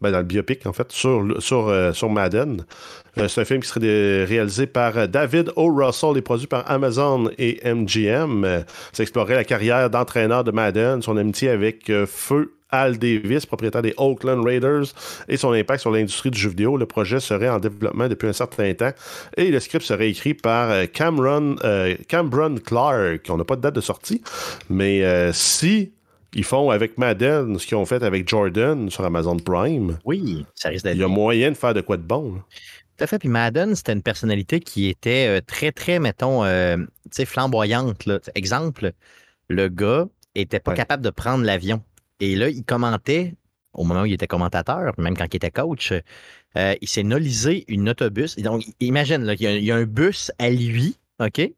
Ben, 0.00 0.10
dans 0.10 0.18
le 0.18 0.24
biopic, 0.24 0.66
en 0.66 0.72
fait, 0.72 0.92
sur, 0.92 1.68
euh, 1.68 1.92
Madden. 2.08 2.64
Euh, 3.18 3.28
c'est 3.28 3.40
un 3.40 3.44
film 3.44 3.60
qui 3.60 3.68
serait 3.68 4.24
réalisé 4.24 4.66
par 4.66 4.96
euh, 4.98 5.06
David 5.06 5.52
O. 5.56 5.72
Russell 5.72 6.16
et 6.16 6.22
produit 6.22 6.46
par 6.46 6.70
Amazon 6.70 7.30
et 7.38 7.60
MGM. 7.64 8.64
Ça 8.92 9.02
explorerait 9.02 9.36
la 9.36 9.44
carrière 9.44 9.88
d'entraîneur 9.88 10.44
de 10.44 10.50
Madden, 10.50 11.00
son 11.00 11.16
amitié 11.16 11.48
avec 11.48 11.90
Feu 12.06 12.52
Al 12.70 12.98
Davis, 12.98 13.46
propriétaire 13.46 13.80
des 13.80 13.94
Oakland 13.96 14.44
Raiders, 14.44 14.86
et 15.28 15.36
son 15.36 15.52
impact 15.52 15.80
sur 15.80 15.90
l'industrie 15.90 16.30
du 16.30 16.38
jeu 16.38 16.50
vidéo. 16.50 16.76
Le 16.76 16.84
projet 16.84 17.20
serait 17.20 17.48
en 17.48 17.58
développement 17.58 18.08
depuis 18.08 18.28
un 18.28 18.32
certain 18.32 18.74
temps 18.74 18.92
et 19.36 19.50
le 19.50 19.60
script 19.60 19.84
serait 19.84 20.10
écrit 20.10 20.34
par 20.34 20.90
Cameron, 20.92 21.56
Clark. 22.64 23.26
On 23.30 23.36
n'a 23.36 23.44
pas 23.44 23.56
de 23.56 23.62
date 23.62 23.76
de 23.76 23.80
sortie, 23.80 24.20
mais 24.68 25.32
si 25.32 25.92
ils 26.36 26.44
font 26.44 26.70
avec 26.70 26.98
Madden 26.98 27.58
ce 27.58 27.66
qu'ils 27.66 27.76
ont 27.76 27.84
fait 27.86 28.02
avec 28.02 28.28
Jordan 28.28 28.88
sur 28.90 29.04
Amazon 29.04 29.36
Prime, 29.38 29.98
Oui, 30.04 30.44
ça 30.54 30.68
risque 30.68 30.84
d'être 30.84 30.96
il 30.96 31.00
y 31.00 31.04
a 31.04 31.08
moyen 31.08 31.50
de 31.50 31.56
faire 31.56 31.74
de 31.74 31.80
quoi 31.80 31.96
de 31.96 32.02
bon. 32.02 32.34
là. 32.34 32.40
Tout 32.96 33.04
à 33.04 33.06
fait. 33.08 33.18
Puis 33.18 33.28
Madden, 33.28 33.74
c'était 33.74 33.92
une 33.92 34.02
personnalité 34.02 34.58
qui 34.60 34.88
était 34.88 35.26
euh, 35.28 35.40
très, 35.46 35.70
très, 35.72 35.98
mettons, 35.98 36.44
euh, 36.44 36.76
tu 36.76 36.84
sais, 37.10 37.24
flamboyante. 37.26 38.06
Là. 38.06 38.20
Exemple, 38.34 38.92
le 39.48 39.68
gars 39.68 40.06
était 40.34 40.60
pas 40.60 40.70
Ouais. 40.70 40.76
capable 40.76 41.02
de 41.02 41.10
prendre 41.10 41.44
l'avion. 41.44 41.82
Et 42.20 42.36
là, 42.36 42.48
il 42.48 42.64
commentait, 42.64 43.34
au 43.74 43.84
moment 43.84 44.02
où 44.02 44.06
il 44.06 44.14
était 44.14 44.26
commentateur, 44.26 44.92
même 44.98 45.14
quand 45.16 45.26
il 45.30 45.36
était 45.36 45.50
coach, 45.50 45.92
euh, 46.56 46.74
il 46.80 46.88
s'est 46.88 47.02
nolisé 47.02 47.64
une 47.68 47.90
autobus. 47.90 48.36
Donc, 48.36 48.64
imagine, 48.80 49.24
là, 49.24 49.34
il, 49.34 49.42
y 49.42 49.46
a, 49.46 49.52
il 49.56 49.64
y 49.64 49.70
a 49.72 49.76
un 49.76 49.84
bus 49.84 50.32
à 50.38 50.48
lui, 50.48 50.96
OK? 51.20 51.50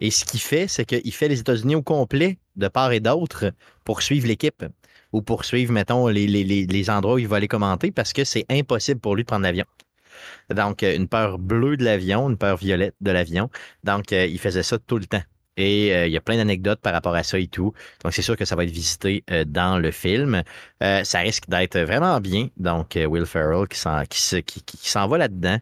Et 0.00 0.10
ce 0.10 0.24
qu'il 0.24 0.40
fait, 0.40 0.66
c'est 0.68 0.84
qu'il 0.84 1.12
fait 1.12 1.28
les 1.28 1.40
États-Unis 1.40 1.74
au 1.76 1.82
complet, 1.82 2.38
de 2.56 2.68
part 2.68 2.92
et 2.92 3.00
d'autre, 3.00 3.52
pour 3.84 4.02
suivre 4.02 4.26
l'équipe 4.26 4.64
ou 5.12 5.22
pour 5.22 5.44
suivre, 5.44 5.72
mettons, 5.72 6.06
les, 6.08 6.26
les- 6.26 6.44
les- 6.44 6.90
endroits 6.90 7.14
où 7.14 7.18
il 7.18 7.28
va 7.28 7.36
aller 7.36 7.48
commenter 7.48 7.90
parce 7.90 8.12
que 8.12 8.24
c'est 8.24 8.46
impossible 8.50 9.00
pour 9.00 9.16
lui 9.16 9.24
de 9.24 9.26
prendre 9.26 9.42
l'avion. 9.42 9.64
Donc, 10.54 10.82
euh, 10.82 10.96
une 10.96 11.08
peur 11.08 11.38
bleue 11.38 11.76
de 11.76 11.84
l'avion, 11.84 12.28
une 12.28 12.36
peur 12.36 12.56
violette 12.56 12.94
de 13.00 13.10
l'avion. 13.10 13.50
Donc, 13.84 14.12
euh, 14.12 14.26
il 14.26 14.38
faisait 14.38 14.62
ça 14.62 14.78
tout 14.78 14.98
le 14.98 15.06
temps. 15.06 15.22
Et 15.56 15.94
euh, 15.94 16.06
il 16.06 16.12
y 16.12 16.16
a 16.16 16.20
plein 16.20 16.36
d'anecdotes 16.36 16.80
par 16.80 16.92
rapport 16.92 17.14
à 17.14 17.22
ça 17.22 17.38
et 17.38 17.46
tout. 17.48 17.72
Donc, 18.02 18.14
c'est 18.14 18.22
sûr 18.22 18.36
que 18.36 18.44
ça 18.44 18.56
va 18.56 18.64
être 18.64 18.70
visité 18.70 19.24
dans 19.46 19.78
le 19.78 19.90
film. 19.90 20.42
Ça 20.80 21.18
risque 21.18 21.48
d'être 21.48 21.78
vraiment 21.80 22.18
bien. 22.20 22.48
Donc, 22.56 22.96
Will 22.96 23.26
Ferrell 23.26 23.68
qui 23.68 23.78
s'en, 23.78 24.04
qui, 24.04 24.20
se- 24.20 24.36
qui- 24.36 24.62
qui- 24.62 24.78
qui 24.78 24.88
s'en 24.88 25.06
va 25.08 25.18
là-dedans. 25.18 25.58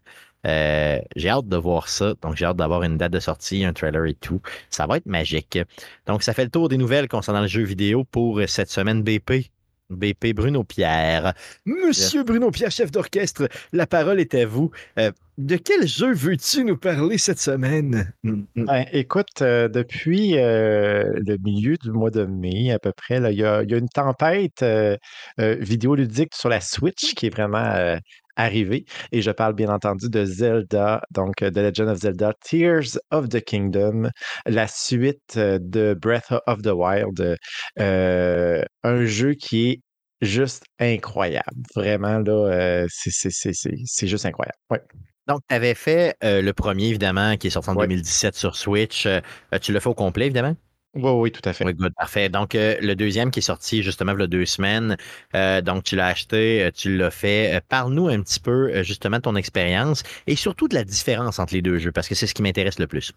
Euh, 0.48 0.98
j'ai 1.16 1.28
hâte 1.28 1.48
de 1.48 1.56
voir 1.56 1.88
ça. 1.88 2.14
Donc, 2.22 2.36
j'ai 2.36 2.44
hâte 2.46 2.56
d'avoir 2.56 2.82
une 2.82 2.96
date 2.96 3.12
de 3.12 3.20
sortie, 3.20 3.64
un 3.64 3.72
trailer 3.72 4.06
et 4.06 4.14
tout. 4.14 4.40
Ça 4.70 4.86
va 4.86 4.96
être 4.96 5.06
magique. 5.06 5.58
Donc, 6.06 6.22
ça 6.22 6.32
fait 6.32 6.44
le 6.44 6.50
tour 6.50 6.68
des 6.68 6.78
nouvelles 6.78 7.08
concernant 7.08 7.42
le 7.42 7.46
jeu 7.48 7.62
vidéo 7.62 8.04
pour 8.04 8.38
euh, 8.38 8.46
cette 8.46 8.70
semaine 8.70 9.02
BP. 9.02 9.50
BP 9.90 10.34
Bruno 10.34 10.64
Pierre. 10.64 11.34
Monsieur 11.64 12.22
Bruno 12.22 12.50
Pierre, 12.50 12.70
chef 12.70 12.90
d'orchestre, 12.90 13.48
la 13.72 13.86
parole 13.86 14.20
est 14.20 14.34
à 14.34 14.44
vous. 14.44 14.70
Euh, 14.98 15.10
de 15.38 15.56
quel 15.56 15.86
jeu 15.86 16.12
veux-tu 16.12 16.64
nous 16.64 16.76
parler 16.76 17.16
cette 17.16 17.38
semaine? 17.38 18.12
Ben, 18.22 18.84
écoute, 18.92 19.40
euh, 19.40 19.68
depuis 19.68 20.36
euh, 20.36 21.04
le 21.26 21.38
milieu 21.38 21.76
du 21.76 21.90
mois 21.90 22.10
de 22.10 22.24
mai, 22.24 22.72
à 22.72 22.78
peu 22.78 22.92
près, 22.92 23.18
il 23.32 23.38
y 23.38 23.42
y 23.42 23.44
a 23.44 23.62
une 23.62 23.88
tempête 23.88 24.62
euh, 24.62 24.96
euh, 25.40 25.56
vidéoludique 25.60 26.34
sur 26.34 26.48
la 26.48 26.60
Switch 26.60 27.14
qui 27.14 27.26
est 27.26 27.30
vraiment 27.30 27.96
euh, 28.38 28.42
arrivée. 28.42 28.84
Et 29.12 29.22
je 29.22 29.30
parle 29.30 29.54
bien 29.54 29.68
entendu 29.68 30.08
de 30.08 30.24
Zelda, 30.24 31.02
donc 31.10 31.42
euh, 31.42 31.50
The 31.50 31.58
Legend 31.58 31.88
of 31.90 31.98
Zelda, 31.98 32.32
Tears 32.44 32.98
of 33.10 33.28
the 33.28 33.40
Kingdom, 33.40 34.10
la 34.46 34.66
suite 34.68 35.36
euh, 35.36 35.58
de 35.60 35.94
Breath 36.00 36.32
of 36.46 36.62
the 36.62 36.72
Wild. 36.72 37.36
euh, 37.80 38.64
un 38.82 39.04
jeu 39.04 39.34
qui 39.34 39.70
est 39.70 39.80
juste 40.20 40.64
incroyable. 40.78 41.44
Vraiment, 41.74 42.18
là, 42.18 42.32
euh, 42.32 42.86
c'est- 42.90 44.06
juste 44.06 44.26
incroyable. 44.26 44.58
Ouais. 44.70 44.82
Donc, 45.26 45.40
tu 45.48 45.54
avais 45.54 45.74
fait 45.74 46.16
euh, 46.24 46.40
le 46.42 46.52
premier, 46.52 46.88
évidemment, 46.88 47.36
qui 47.36 47.48
est 47.48 47.50
sorti 47.50 47.70
en 47.70 47.76
Ouais. 47.76 47.86
2017 47.86 48.34
sur 48.34 48.56
Switch. 48.56 49.06
Euh, 49.06 49.20
tu 49.60 49.72
l'as 49.72 49.80
fait 49.80 49.88
au 49.90 49.94
complet, 49.94 50.26
évidemment? 50.26 50.56
Oui, 50.94 51.10
oui, 51.12 51.32
tout 51.32 51.42
à 51.44 51.52
fait. 51.52 51.64
Oui, 51.64 51.74
good, 51.74 51.92
parfait. 51.94 52.28
Donc, 52.28 52.54
euh, 52.54 52.76
le 52.80 52.94
deuxième 52.96 53.30
qui 53.30 53.38
est 53.40 53.42
sorti 53.42 53.82
justement 53.82 54.12
il 54.14 54.20
y 54.20 54.22
a 54.22 54.26
deux 54.26 54.46
semaines. 54.46 54.96
euh, 55.34 55.60
donc, 55.60 55.84
tu 55.84 55.96
l'as 55.96 56.06
acheté, 56.08 56.64
euh, 56.64 56.70
tu 56.74 56.96
l'as 56.96 57.10
fait. 57.10 57.62
Parle-nous 57.68 58.08
un 58.08 58.20
petit 58.22 58.40
peu 58.40 58.82
justement 58.82 59.18
de 59.18 59.22
ton 59.22 59.36
expérience 59.36 60.02
et 60.26 60.34
surtout 60.34 60.66
de 60.66 60.74
la 60.74 60.84
différence 60.84 61.38
entre 61.38 61.52
les 61.54 61.62
deux 61.62 61.78
jeux, 61.78 61.92
parce 61.92 62.08
que 62.08 62.14
c'est 62.14 62.26
ce 62.26 62.34
qui 62.34 62.42
m'intéresse 62.42 62.78
le 62.78 62.86
plus. 62.86 63.12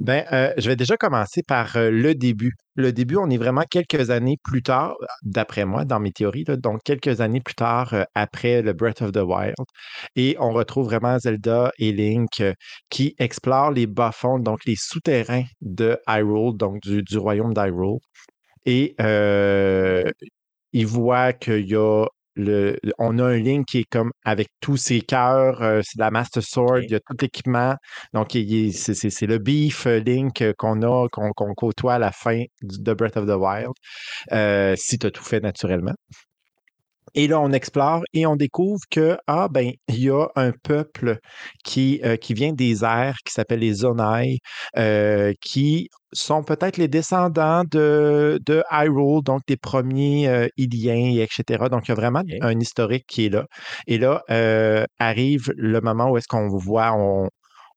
Ben, 0.00 0.24
euh, 0.32 0.52
je 0.58 0.68
vais 0.68 0.76
déjà 0.76 0.96
commencer 0.96 1.42
par 1.42 1.76
euh, 1.76 1.90
le 1.90 2.14
début. 2.14 2.54
Le 2.76 2.92
début, 2.92 3.16
on 3.16 3.28
est 3.30 3.36
vraiment 3.36 3.64
quelques 3.68 4.10
années 4.10 4.36
plus 4.44 4.62
tard, 4.62 4.94
d'après 5.22 5.64
moi, 5.64 5.84
dans 5.84 5.98
mes 5.98 6.12
théories, 6.12 6.44
donc 6.44 6.82
quelques 6.84 7.20
années 7.20 7.40
plus 7.40 7.56
tard 7.56 7.92
euh, 7.94 8.04
après 8.14 8.62
le 8.62 8.72
Breath 8.72 9.02
of 9.02 9.10
the 9.12 9.16
Wild. 9.18 9.56
Et 10.14 10.36
on 10.38 10.52
retrouve 10.52 10.86
vraiment 10.86 11.18
Zelda 11.18 11.72
et 11.78 11.92
Link 11.92 12.42
qui 12.90 13.14
explorent 13.18 13.72
les 13.72 13.86
bas-fonds, 13.88 14.38
donc 14.38 14.64
les 14.66 14.76
souterrains 14.76 15.44
de 15.60 15.98
Hyrule, 16.06 16.56
donc 16.56 16.80
du, 16.82 17.02
du 17.02 17.18
royaume 17.18 17.52
d'Hyrule. 17.52 17.98
Et 18.66 18.94
ils 20.72 20.86
voient 20.86 21.32
qu'il 21.32 21.68
y 21.68 21.74
a 21.76 22.06
le, 22.38 22.78
on 22.98 23.18
a 23.18 23.24
un 23.24 23.36
Link 23.38 23.66
qui 23.66 23.78
est 23.80 23.84
comme 23.90 24.12
avec 24.24 24.48
tous 24.60 24.76
ses 24.78 25.00
cœurs, 25.02 25.62
euh, 25.62 25.80
c'est 25.84 25.98
de 25.98 26.02
la 26.02 26.10
Master 26.10 26.42
Sword, 26.42 26.80
il 26.84 26.90
y 26.90 26.94
a 26.94 27.00
tout 27.00 27.16
l'équipement. 27.20 27.74
Donc, 28.14 28.28
c'est 28.32 28.70
c'est- 28.94 29.10
c'est 29.10 29.26
le 29.26 29.38
beef 29.38 29.86
euh, 29.86 30.00
Link 30.00 30.42
euh, 30.42 30.52
qu'on 30.58 30.82
a, 30.82 31.08
qu'on 31.10 31.32
côtoie 31.54 31.94
à 31.94 31.98
la 31.98 32.12
fin 32.12 32.42
de 32.62 32.94
Breath 32.94 33.16
of 33.16 33.26
the 33.26 33.30
Wild, 33.36 33.72
euh, 34.32 34.74
si 34.76 34.98
tu 34.98 35.06
as 35.06 35.10
tout 35.10 35.24
fait 35.24 35.40
naturellement. 35.40 35.94
Et 37.14 37.28
là, 37.28 37.40
on 37.40 37.52
explore 37.52 38.02
et 38.12 38.26
on 38.26 38.36
découvre 38.36 38.80
que, 38.90 39.16
ah, 39.26 39.48
ben, 39.50 39.72
il 39.88 40.00
y 40.00 40.10
a 40.10 40.26
un 40.36 40.52
peuple 40.52 41.18
qui, 41.64 42.00
euh, 42.04 42.16
qui 42.16 42.34
vient 42.34 42.52
des 42.52 42.84
airs, 42.84 43.16
qui 43.24 43.32
s'appelle 43.32 43.60
les 43.60 43.74
Zonai, 43.74 44.38
euh, 44.76 45.32
qui 45.40 45.88
sont 46.12 46.42
peut-être 46.42 46.76
les 46.78 46.88
descendants 46.88 47.64
de, 47.70 48.40
de 48.46 48.62
Hyrule, 48.70 49.22
donc 49.22 49.42
des 49.46 49.56
premiers 49.56 50.28
euh, 50.28 50.48
Iliens, 50.56 51.20
etc. 51.22 51.68
Donc, 51.70 51.88
il 51.88 51.90
y 51.90 51.92
a 51.92 51.94
vraiment 51.94 52.22
un 52.40 52.60
historique 52.60 53.04
qui 53.06 53.26
est 53.26 53.30
là. 53.30 53.46
Et 53.86 53.98
là, 53.98 54.22
arrive 54.98 55.52
le 55.56 55.80
moment 55.80 56.10
où 56.10 56.16
est-ce 56.16 56.28
qu'on 56.28 56.48
voit, 56.48 56.92
on, 56.94 57.28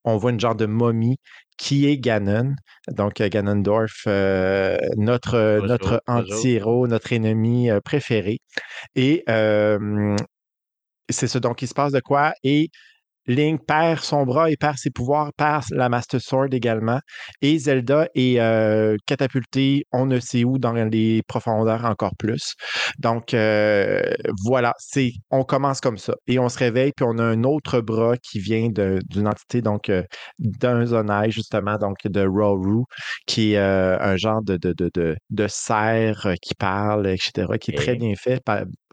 on 0.03 0.17
voit 0.17 0.31
une 0.31 0.39
genre 0.39 0.55
de 0.55 0.65
momie 0.65 1.17
qui 1.61 1.85
est 1.85 1.97
Ganon. 1.97 2.55
Donc, 2.89 3.21
euh, 3.21 3.29
Ganondorf, 3.29 4.05
euh, 4.07 4.77
notre, 4.97 5.59
Toujours, 5.59 5.67
notre 5.67 6.03
anti-héros, 6.07 6.87
notre 6.87 7.13
ennemi 7.13 7.69
euh, 7.69 7.79
préféré. 7.79 8.39
Et 8.95 9.23
euh, 9.29 10.17
c'est 11.09 11.27
ça. 11.27 11.39
Donc, 11.39 11.61
il 11.61 11.67
se 11.67 11.75
passe 11.75 11.91
de 11.91 11.99
quoi? 11.99 12.33
Et 12.43 12.71
Link 13.27 13.61
perd 13.67 13.99
son 13.99 14.23
bras 14.25 14.49
et 14.49 14.57
perd 14.57 14.77
ses 14.77 14.89
pouvoirs, 14.89 15.31
perd 15.37 15.63
la 15.71 15.89
Master 15.89 16.19
Sword 16.21 16.49
également. 16.53 16.99
Et 17.41 17.57
Zelda 17.59 18.07
est 18.15 18.39
euh, 18.39 18.95
catapultée, 19.05 19.85
on 19.91 20.05
ne 20.05 20.19
sait 20.19 20.43
où, 20.43 20.57
dans 20.57 20.73
les 20.73 21.21
profondeurs 21.27 21.85
encore 21.85 22.15
plus. 22.17 22.55
Donc, 22.99 23.33
euh, 23.33 24.01
voilà, 24.43 24.73
c'est, 24.79 25.11
on 25.29 25.43
commence 25.43 25.81
comme 25.81 25.97
ça. 25.97 26.13
Et 26.27 26.39
on 26.39 26.49
se 26.49 26.57
réveille, 26.57 26.91
puis 26.95 27.05
on 27.07 27.17
a 27.19 27.23
un 27.23 27.43
autre 27.43 27.81
bras 27.81 28.17
qui 28.17 28.39
vient 28.39 28.69
d'une 28.69 29.27
entité, 29.27 29.61
donc, 29.61 29.89
euh, 29.89 30.03
d'un 30.39 30.85
zonai, 30.85 31.31
justement, 31.31 31.77
donc 31.77 31.97
de 32.05 32.25
Roru, 32.25 32.83
qui 33.27 33.53
est 33.53 33.57
un 33.57 34.15
genre 34.17 34.41
de, 34.43 34.57
de, 34.57 34.73
de, 34.73 34.89
de, 34.93 35.15
de 35.29 35.47
cerf 35.47 36.27
qui 36.41 36.55
parle, 36.55 37.07
etc., 37.07 37.47
qui 37.59 37.71
est 37.71 37.77
très 37.77 37.95
bien 37.95 38.13
fait. 38.15 38.41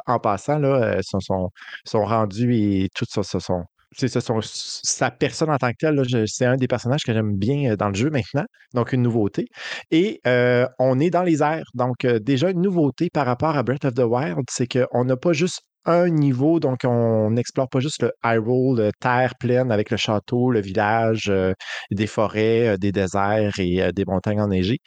En 0.07 0.19
passant, 0.19 0.59
là, 0.59 1.01
son, 1.03 1.21
son, 1.21 1.51
son 1.85 2.05
rendu 2.05 2.55
et 2.55 2.89
tout 2.95 3.05
ça, 3.09 3.23
ça, 3.23 3.41
son, 3.41 3.65
c'est 3.97 4.09
sa 4.09 5.11
personne 5.11 5.51
en 5.51 5.57
tant 5.57 5.71
que 5.71 5.77
telle, 5.79 6.27
c'est 6.27 6.45
un 6.45 6.57
des 6.57 6.69
personnages 6.69 7.03
que 7.05 7.13
j'aime 7.13 7.37
bien 7.37 7.73
euh, 7.73 7.77
dans 7.77 7.89
le 7.89 7.95
jeu 7.95 8.11
maintenant, 8.11 8.45
donc 8.75 8.93
une 8.93 9.03
nouveauté. 9.03 9.47
Et 9.91 10.21
euh, 10.27 10.67
on 10.79 10.99
est 11.01 11.11
dans 11.11 11.23
les 11.23 11.43
airs, 11.43 11.65
donc 11.75 12.05
euh, 12.05 12.19
déjà 12.19 12.51
une 12.51 12.61
nouveauté 12.61 13.09
par 13.11 13.27
rapport 13.27 13.57
à 13.57 13.63
Breath 13.63 13.85
of 13.85 13.95
the 13.95 14.01
Wild, 14.01 14.45
c'est 14.51 14.67
qu'on 14.67 15.05
n'a 15.05 15.17
pas 15.17 15.33
juste 15.33 15.63
un 15.89 16.09
niveau, 16.11 16.61
donc 16.61 16.81
on 16.85 17.31
n'explore 17.31 17.69
pas 17.69 17.81
juste 17.81 18.03
le 18.03 18.13
Hyrule, 18.25 18.79
le 18.79 18.91
terre 19.01 19.35
pleine 19.41 19.73
avec 19.73 19.91
le 19.91 19.97
château, 19.97 20.51
le 20.51 20.61
village, 20.61 21.29
euh, 21.31 21.55
des 21.91 22.07
forêts, 22.07 22.69
euh, 22.69 22.77
des 22.77 22.93
déserts 22.93 23.59
et 23.59 23.83
euh, 23.83 23.91
des 23.93 24.05
montagnes 24.05 24.41
enneigées. 24.41 24.79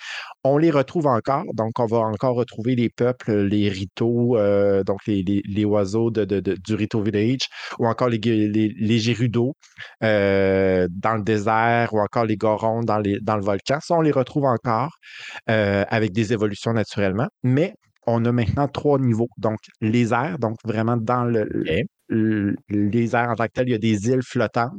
On 0.44 0.58
les 0.58 0.72
retrouve 0.72 1.08
encore, 1.08 1.44
donc 1.54 1.80
on 1.80 1.86
va 1.88 1.98
encore 2.00 2.36
retrouver 2.36 2.76
les 2.76 2.90
peuples, 2.90 3.34
les 3.44 3.70
ritos, 3.70 4.38
euh, 4.38 4.84
donc 4.84 5.00
les, 5.08 5.24
les- 5.24 5.66
oiseaux 5.66 6.12
de, 6.12 6.26
du 6.40 6.76
Rito 6.76 7.02
Village, 7.02 7.48
ou 7.80 7.88
encore 7.88 8.10
les, 8.10 8.20
les, 8.20 8.70
dans 10.02 11.16
le 11.16 11.24
désert, 11.24 11.94
ou 11.94 12.00
encore 12.00 12.26
les 12.26 12.38
Gorons 12.38 12.82
dans, 12.82 13.02
dans 13.22 13.36
le 13.38 13.44
volcan. 13.44 13.80
Ça, 13.82 13.96
on 13.96 14.02
les 14.02 14.12
retrouve 14.12 14.46
encore 14.46 14.92
avec 15.48 16.12
des 16.14 16.34
évolutions 16.34 16.74
naturellement, 16.74 17.28
mais 17.44 17.74
on 18.08 18.26
a 18.26 18.32
maintenant 18.32 18.68
trois 18.68 19.00
niveaux. 19.00 19.30
Donc, 19.38 19.60
les 19.82 20.14
airs, 20.14 20.40
donc 20.40 20.58
vraiment 20.66 20.98
dans 20.98 21.24
le, 21.26 21.48
les 22.70 23.16
airs 23.16 23.30
en 23.30 23.36
tant 23.36 23.46
que 23.48 23.52
tel, 23.54 23.68
il 23.70 23.72
y 23.72 23.76
a 23.76 23.78
des 23.78 24.08
îles 24.10 24.24
flottantes 24.24 24.72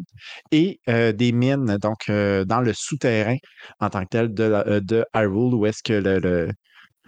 et 0.51 0.81
euh, 0.89 1.13
des 1.13 1.33
mines, 1.33 1.77
donc 1.81 2.09
euh, 2.11 2.45
dans 2.45 2.61
le 2.61 2.73
souterrain 2.75 3.37
en 3.81 3.91
tant 3.91 4.03
que 4.05 4.09
tel 4.11 4.35
de, 4.35 4.43
euh, 4.45 4.81
de 4.81 5.05
Hyrule, 5.15 5.55
où 5.55 5.67
est-ce 5.67 5.83
que 5.83 5.93
le, 5.95 6.19
le- 6.19 6.49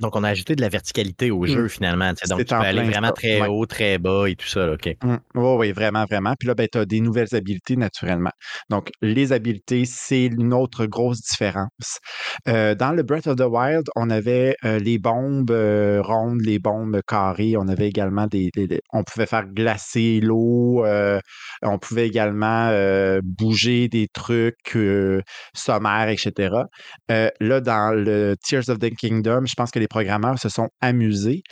Donc, 0.00 0.16
on 0.16 0.24
a 0.24 0.28
ajouté 0.30 0.56
de 0.56 0.60
la 0.60 0.68
verticalité 0.68 1.30
au 1.30 1.46
jeu, 1.46 1.68
finalement. 1.68 2.10
tu 2.14 2.26
sais. 2.26 2.28
Donc, 2.28 2.40
tu 2.40 2.46
peux 2.46 2.54
aller 2.56 2.80
plein 2.80 2.90
vraiment 2.90 3.12
très 3.12 3.40
ouais. 3.40 3.46
haut, 3.46 3.64
très 3.64 3.98
bas 3.98 4.26
et 4.26 4.34
tout 4.34 4.48
ça. 4.48 4.72
OK. 4.72 4.88
Mm. 5.04 5.16
Oui, 5.36 5.56
oui, 5.58 5.72
vraiment, 5.72 6.04
vraiment. 6.04 6.34
Puis 6.38 6.48
là, 6.48 6.54
ben, 6.54 6.66
tu 6.70 6.78
as 6.78 6.84
des 6.84 7.00
nouvelles 7.00 7.32
habiletés 7.32 7.76
naturellement. 7.76 8.32
Donc, 8.70 8.90
les 9.02 9.32
habiletés, 9.32 9.84
c'est 9.84 10.26
une 10.26 10.52
autre 10.52 10.86
grosse 10.86 11.20
différence. 11.20 11.98
Euh, 12.48 12.74
dans 12.74 12.90
le 12.90 13.04
Breath 13.04 13.28
of 13.28 13.36
the 13.36 13.46
Wild, 13.48 13.84
on 13.94 14.10
avait 14.10 14.56
euh, 14.64 14.80
les 14.80 14.98
bombes 14.98 15.52
euh, 15.52 16.02
rondes, 16.02 16.40
les 16.40 16.58
bombes 16.58 17.00
carrées. 17.06 17.54
On 17.56 17.68
avait 17.68 17.88
également 17.88 18.26
des. 18.26 18.50
des- 18.54 18.66
des- 18.66 18.80
on 18.92 19.04
pouvait 19.04 19.26
faire 19.26 19.46
glacer 19.46 20.20
l'eau. 20.20 20.84
on 21.62 21.78
pouvait 21.78 22.06
également 22.08 22.70
bouger 23.22 23.88
des 23.88 24.08
trucs 24.12 24.76
sommaires, 25.54 26.08
etc. 26.08 26.54
Là, 27.08 27.60
dans 27.60 27.94
le 27.94 28.34
Tears 28.42 28.68
of 28.68 28.78
the 28.78 28.90
Kingdom, 28.94 29.42
je 29.46 29.54
pense 29.54 29.70
que 29.70 29.78
les 29.78 29.83
programmeurs 29.88 30.38
se 30.38 30.48
sont 30.48 30.68
amusés 30.80 31.42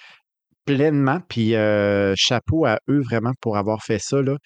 pleinement, 0.64 1.20
puis 1.28 1.54
euh, 1.56 2.14
chapeau 2.16 2.66
à 2.66 2.78
eux 2.88 3.00
vraiment 3.00 3.32
pour 3.40 3.56
avoir 3.56 3.82
fait 3.82 3.98
ça. 3.98 4.22
Là. 4.22 4.36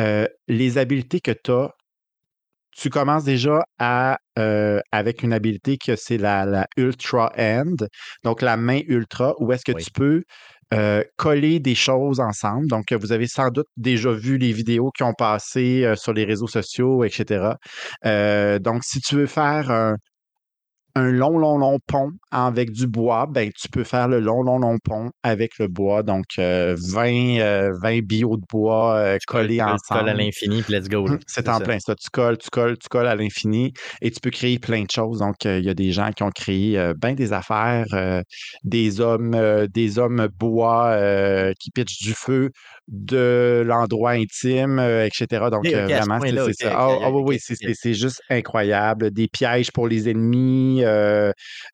Euh, 0.00 0.26
les 0.48 0.78
habiletés 0.78 1.20
que 1.20 1.32
tu 1.32 1.50
as, 1.50 1.70
tu 2.76 2.90
commences 2.90 3.24
déjà 3.24 3.64
à, 3.78 4.18
euh, 4.38 4.80
avec 4.92 5.22
une 5.22 5.32
habilité 5.32 5.78
que 5.78 5.96
c'est 5.96 6.18
la, 6.18 6.44
la 6.44 6.66
Ultra 6.76 7.32
Hand, 7.38 7.88
donc 8.22 8.42
la 8.42 8.56
main 8.56 8.80
ultra, 8.86 9.34
où 9.38 9.52
est-ce 9.52 9.64
que 9.64 9.72
Oui. 9.72 9.84
tu 9.84 9.90
peux 9.90 10.22
euh, 10.74 11.02
coller 11.16 11.60
des 11.60 11.74
choses 11.76 12.18
ensemble. 12.20 12.66
Donc, 12.66 12.92
vous 12.92 13.12
avez 13.12 13.28
sans 13.28 13.50
doute 13.50 13.68
déjà 13.76 14.10
vu 14.10 14.36
les 14.36 14.52
vidéos 14.52 14.90
qui 14.96 15.04
ont 15.04 15.14
passé 15.14 15.84
euh, 15.84 15.94
sur 15.94 16.12
les 16.12 16.24
réseaux 16.24 16.48
sociaux, 16.48 17.04
etc. 17.04 17.54
Euh, 18.04 18.58
donc, 18.58 18.82
si 18.84 19.00
tu 19.00 19.14
veux 19.14 19.26
faire 19.26 19.70
un, 19.70 19.94
un 20.96 21.12
long, 21.12 21.38
long, 21.38 21.58
long 21.58 21.78
pont 21.86 22.10
avec 22.30 22.70
du 22.72 22.86
bois, 22.86 23.26
ben, 23.26 23.50
tu 23.52 23.68
peux 23.68 23.84
faire 23.84 24.08
le 24.08 24.18
long, 24.18 24.42
long, 24.42 24.58
long 24.58 24.78
pont 24.82 25.10
avec 25.22 25.58
le 25.58 25.68
bois. 25.68 26.02
Donc, 26.02 26.24
euh, 26.38 26.74
20, 26.78 27.38
euh, 27.38 27.70
20 27.82 28.00
bio 28.02 28.36
de 28.38 28.44
bois 28.50 28.94
euh, 28.96 29.18
collés 29.26 29.58
tu 29.58 29.64
colles, 29.64 29.76
tu 29.76 29.88
colles 29.88 30.08
à 30.08 30.12
ensemble. 30.12 30.12
l'infini, 30.14 30.62
puis 30.62 30.72
let's 30.72 30.88
go. 30.88 31.06
Hum, 31.06 31.18
C'est 31.26 31.48
en 31.50 31.58
ça. 31.58 31.64
plein 31.64 31.78
ça. 31.78 31.94
Tu 31.94 32.08
colles, 32.10 32.38
tu 32.38 32.48
colles, 32.48 32.78
tu 32.78 32.88
colles 32.88 33.08
à 33.08 33.14
l'infini 33.14 33.74
et 34.00 34.10
tu 34.10 34.20
peux 34.20 34.30
créer 34.30 34.58
plein 34.58 34.82
de 34.84 34.90
choses. 34.90 35.18
Donc, 35.18 35.44
euh, 35.44 35.58
il 35.58 35.66
y 35.66 35.68
a 35.68 35.74
des 35.74 35.92
gens 35.92 36.10
qui 36.12 36.22
ont 36.22 36.30
créé 36.30 36.78
euh, 36.78 36.94
bien 36.94 37.12
des 37.12 37.34
affaires, 37.34 37.84
des 38.64 39.00
hommes, 39.00 39.36
des 39.68 39.98
hommes 39.98 40.28
bois 40.38 40.96
qui 41.60 41.70
pitchent 41.70 42.00
du 42.02 42.14
feu 42.14 42.50
de 42.88 43.62
l'endroit 43.66 44.12
intime, 44.12 44.78
etc. 44.78 45.46
Donc, 45.50 45.66
vraiment, 45.66 46.20
c'est 46.22 46.64
ça. 46.64 46.72
Ah 46.74 46.98
ah 47.02 47.10
oui, 47.10 47.38
c'est 47.40 47.94
juste 47.94 48.22
incroyable. 48.30 49.10
Des 49.10 49.28
pièges 49.28 49.70
pour 49.72 49.88
les 49.88 50.08
ennemis, 50.08 50.82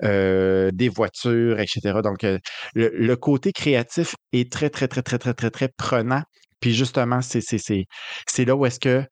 des 0.02 0.88
voitures, 0.88 1.60
etc. 1.60 2.00
Donc, 2.02 2.24
euh, 2.24 2.38
le, 2.74 3.14
côté 3.16 3.52
créatif 3.52 4.14
est 4.32 4.50
très, 4.50 4.70
très, 4.70 4.88
très, 4.88 5.02
très, 5.02 5.18
très, 5.18 5.34
très, 5.34 5.50
très 5.50 5.68
prenant. 5.76 6.22
Puis 6.60 6.74
justement, 6.74 7.20
c'est 7.22 8.44
là 8.44 8.56
où 8.56 8.66
est-ce 8.66 8.80
que 8.80 9.04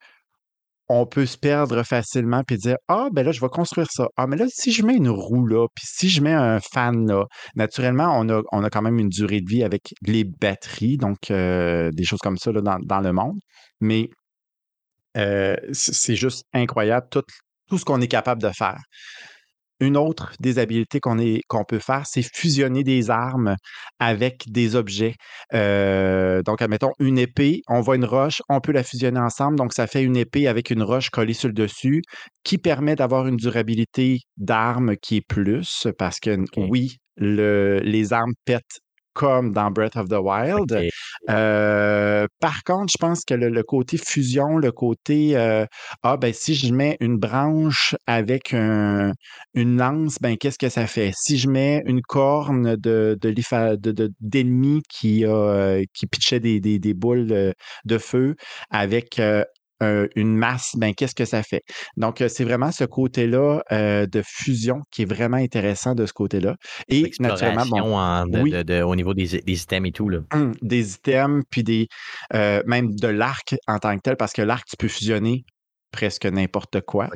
on 0.93 1.05
peut 1.05 1.25
se 1.25 1.37
perdre 1.37 1.83
facilement 1.83 2.43
puis 2.45 2.57
dire 2.57 2.75
ah 2.89 3.07
ben 3.13 3.25
là 3.25 3.31
je 3.31 3.39
vais 3.39 3.47
construire 3.47 3.87
ça 3.89 4.07
ah 4.17 4.27
mais 4.27 4.35
là 4.35 4.45
si 4.49 4.73
je 4.73 4.83
mets 4.83 4.97
une 4.97 5.07
roue 5.07 5.45
là 5.45 5.65
puis 5.73 5.85
si 5.87 6.09
je 6.09 6.21
mets 6.21 6.33
un 6.33 6.59
fan 6.59 7.07
là 7.07 7.23
naturellement 7.55 8.13
on 8.19 8.27
a 8.27 8.41
on 8.51 8.61
a 8.65 8.69
quand 8.69 8.81
même 8.81 8.99
une 8.99 9.07
durée 9.07 9.39
de 9.39 9.49
vie 9.49 9.63
avec 9.63 9.93
les 10.05 10.25
batteries 10.25 10.97
donc 10.97 11.31
euh, 11.31 11.91
des 11.93 12.03
choses 12.03 12.19
comme 12.19 12.37
ça 12.37 12.51
là, 12.51 12.59
dans, 12.59 12.77
dans 12.79 12.99
le 12.99 13.13
monde 13.13 13.39
mais 13.79 14.09
euh, 15.15 15.55
c'est 15.71 16.17
juste 16.17 16.43
incroyable 16.51 17.07
tout, 17.09 17.23
tout 17.69 17.77
ce 17.77 17.85
qu'on 17.85 18.01
est 18.01 18.09
capable 18.09 18.41
de 18.41 18.49
faire 18.49 18.81
une 19.81 19.97
autre 19.97 20.33
des 20.39 20.59
habiletés 20.59 20.99
qu'on 21.01 21.65
peut 21.65 21.79
faire, 21.79 22.05
c'est 22.05 22.21
fusionner 22.23 22.83
des 22.83 23.09
armes 23.09 23.55
avec 23.99 24.43
des 24.47 24.75
objets. 24.75 25.15
Euh, 25.53 26.41
donc, 26.43 26.61
admettons, 26.61 26.91
une 26.99 27.17
épée, 27.17 27.61
on 27.67 27.81
voit 27.81 27.95
une 27.95 28.05
roche, 28.05 28.41
on 28.49 28.61
peut 28.61 28.71
la 28.71 28.83
fusionner 28.83 29.19
ensemble. 29.19 29.57
Donc, 29.57 29.73
ça 29.73 29.87
fait 29.87 30.03
une 30.03 30.17
épée 30.17 30.47
avec 30.47 30.69
une 30.69 30.83
roche 30.83 31.09
collée 31.09 31.33
sur 31.33 31.49
le 31.49 31.53
dessus 31.53 32.01
qui 32.43 32.57
permet 32.57 32.95
d'avoir 32.95 33.27
une 33.27 33.37
durabilité 33.37 34.19
d'arme 34.37 34.95
qui 34.97 35.17
est 35.17 35.27
plus 35.27 35.87
parce 35.97 36.19
que, 36.19 36.37
oui, 36.57 36.97
le- 37.17 37.79
les 37.83 38.13
armes 38.13 38.33
pètent 38.45 38.79
comme 39.13 39.51
dans 39.53 39.71
Breath 39.71 39.95
of 39.97 40.09
the 40.09 40.13
Wild. 40.21 40.85
Euh, 41.29 42.27
par 42.39 42.63
contre, 42.63 42.91
je 42.91 42.97
pense 42.99 43.23
que 43.25 43.33
le, 43.33 43.49
le 43.49 43.63
côté 43.63 43.97
fusion, 43.97 44.57
le 44.57 44.71
côté 44.71 45.37
euh, 45.37 45.65
ah 46.03 46.17
ben 46.17 46.33
si 46.33 46.55
je 46.55 46.73
mets 46.73 46.97
une 46.99 47.17
branche 47.17 47.95
avec 48.07 48.53
un- 48.53 49.13
une 49.53 49.77
lance, 49.77 50.17
ben 50.21 50.37
qu'est-ce 50.37 50.57
que 50.57 50.69
ça 50.69 50.87
fait? 50.87 51.11
Si 51.15 51.37
je 51.37 51.49
mets 51.49 51.83
une 51.85 52.01
corne 52.01 52.75
de, 52.75 53.17
d'ennemi 54.19 54.81
qui 54.89 55.25
a 55.25 55.29
euh, 55.29 55.83
qui 55.93 56.07
pitchait 56.07 56.39
des, 56.39 56.59
des, 56.59 56.79
des 56.79 56.93
boules 56.93 57.27
de, 57.27 57.53
de 57.85 57.97
feu 57.97 58.35
avec 58.69 59.19
euh, 59.81 60.05
un- 60.05 60.07
une 60.15 60.35
masse, 60.35 60.71
ben 60.77 60.93
qu'est-ce 60.93 61.15
que 61.15 61.25
ça 61.25 61.43
fait? 61.43 61.61
Donc, 61.97 62.21
euh, 62.21 62.27
c'est 62.29 62.43
vraiment 62.43 62.71
ce 62.71 62.83
côté-là 62.83 63.61
euh, 63.71 64.05
de 64.05 64.21
fusion 64.25 64.81
qui 64.91 65.01
est 65.03 65.05
vraiment 65.05 65.37
intéressant 65.37 65.95
de 65.95 66.05
ce 66.05 66.13
côté-là. 66.13 66.55
Et 66.87 67.09
naturellement, 67.19 67.65
bon, 67.65 67.77
L'exploration 67.77 67.95
en- 67.95 68.25
de- 68.27 68.39
oui. 68.39 68.51
de- 68.51 68.63
de- 68.63 68.81
au 68.81 68.95
niveau 68.95 69.13
des, 69.13 69.41
des 69.41 69.61
items 69.63 69.87
et 69.89 69.91
tout. 69.91 70.09
Là. 70.09 70.19
Hum, 70.33 70.53
des 70.61 70.93
items, 70.93 71.43
puis 71.49 71.63
des 71.63 71.87
euh, 72.33 72.61
même 72.65 72.93
de 72.95 73.07
l'arc 73.07 73.55
en 73.67 73.79
tant 73.79 73.95
que 73.95 74.01
tel, 74.01 74.15
parce 74.17 74.33
que 74.33 74.41
l'arc, 74.41 74.65
tu 74.69 74.75
peux 74.77 74.87
fusionner 74.87 75.43
presque 75.91 76.25
n'importe 76.25 76.79
quoi. 76.81 77.09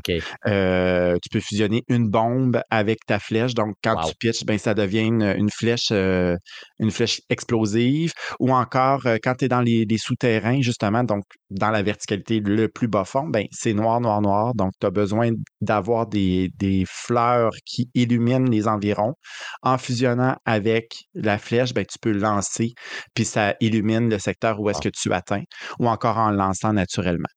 Euh, 0.47 1.15
tu 1.23 1.29
peux 1.29 1.39
fusionner 1.39 1.83
une 1.87 2.09
bombe 2.09 2.59
avec 2.69 2.99
ta 3.07 3.19
flèche. 3.19 3.53
Donc, 3.53 3.75
quand 3.81 3.95
Wow. 3.95 4.09
tu 4.09 4.15
pitches, 4.19 4.43
ben, 4.45 4.57
ça 4.57 4.73
devient 4.73 5.03
une, 5.05 5.23
une 5.23 5.49
flèche, 5.49 5.87
euh, 5.91 6.35
une 6.79 6.91
flèche 6.91 7.21
explosive. 7.29 8.11
Ou 8.41 8.51
encore, 8.53 9.05
euh, 9.05 9.15
quand 9.23 9.35
tu 9.35 9.45
es 9.45 9.47
dans 9.47 9.61
les, 9.61 9.85
les 9.85 9.97
souterrains, 9.97 10.59
justement, 10.61 11.05
donc 11.05 11.23
dans 11.55 11.71
la 11.71 11.83
verticalité 11.83 12.39
le 12.39 12.67
plus 12.67 12.87
bas 12.87 13.05
fond, 13.05 13.27
ben, 13.27 13.45
c'est 13.51 13.73
noir, 13.73 14.01
noir, 14.01 14.21
noir. 14.21 14.53
Donc, 14.55 14.73
tu 14.79 14.85
as 14.85 14.91
besoin 14.91 15.31
d'avoir 15.61 16.07
des, 16.07 16.49
des 16.57 16.85
fleurs 16.87 17.51
qui 17.65 17.89
illuminent 17.93 18.49
les 18.49 18.67
environs. 18.67 19.13
En 19.61 19.77
fusionnant 19.77 20.35
avec 20.45 21.05
la 21.13 21.37
flèche, 21.37 21.73
ben, 21.73 21.85
tu 21.85 21.97
peux 21.99 22.11
lancer, 22.11 22.73
puis 23.13 23.25
ça 23.25 23.55
illumine 23.59 24.09
le 24.09 24.19
secteur 24.19 24.59
où 24.59 24.69
est-ce 24.69 24.81
que 24.81 24.89
tu 24.89 25.13
atteins, 25.13 25.43
ou 25.79 25.87
encore 25.87 26.17
en 26.17 26.31
lançant 26.31 26.73
naturellement. 26.73 27.29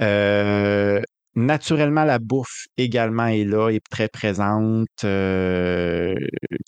Euh, 0.00 1.00
naturellement, 1.34 2.04
la 2.04 2.18
bouffe 2.18 2.64
également 2.76 3.26
est 3.26 3.44
là, 3.44 3.70
est 3.70 3.84
très 3.90 4.08
présente. 4.08 4.88
Euh, 5.04 6.14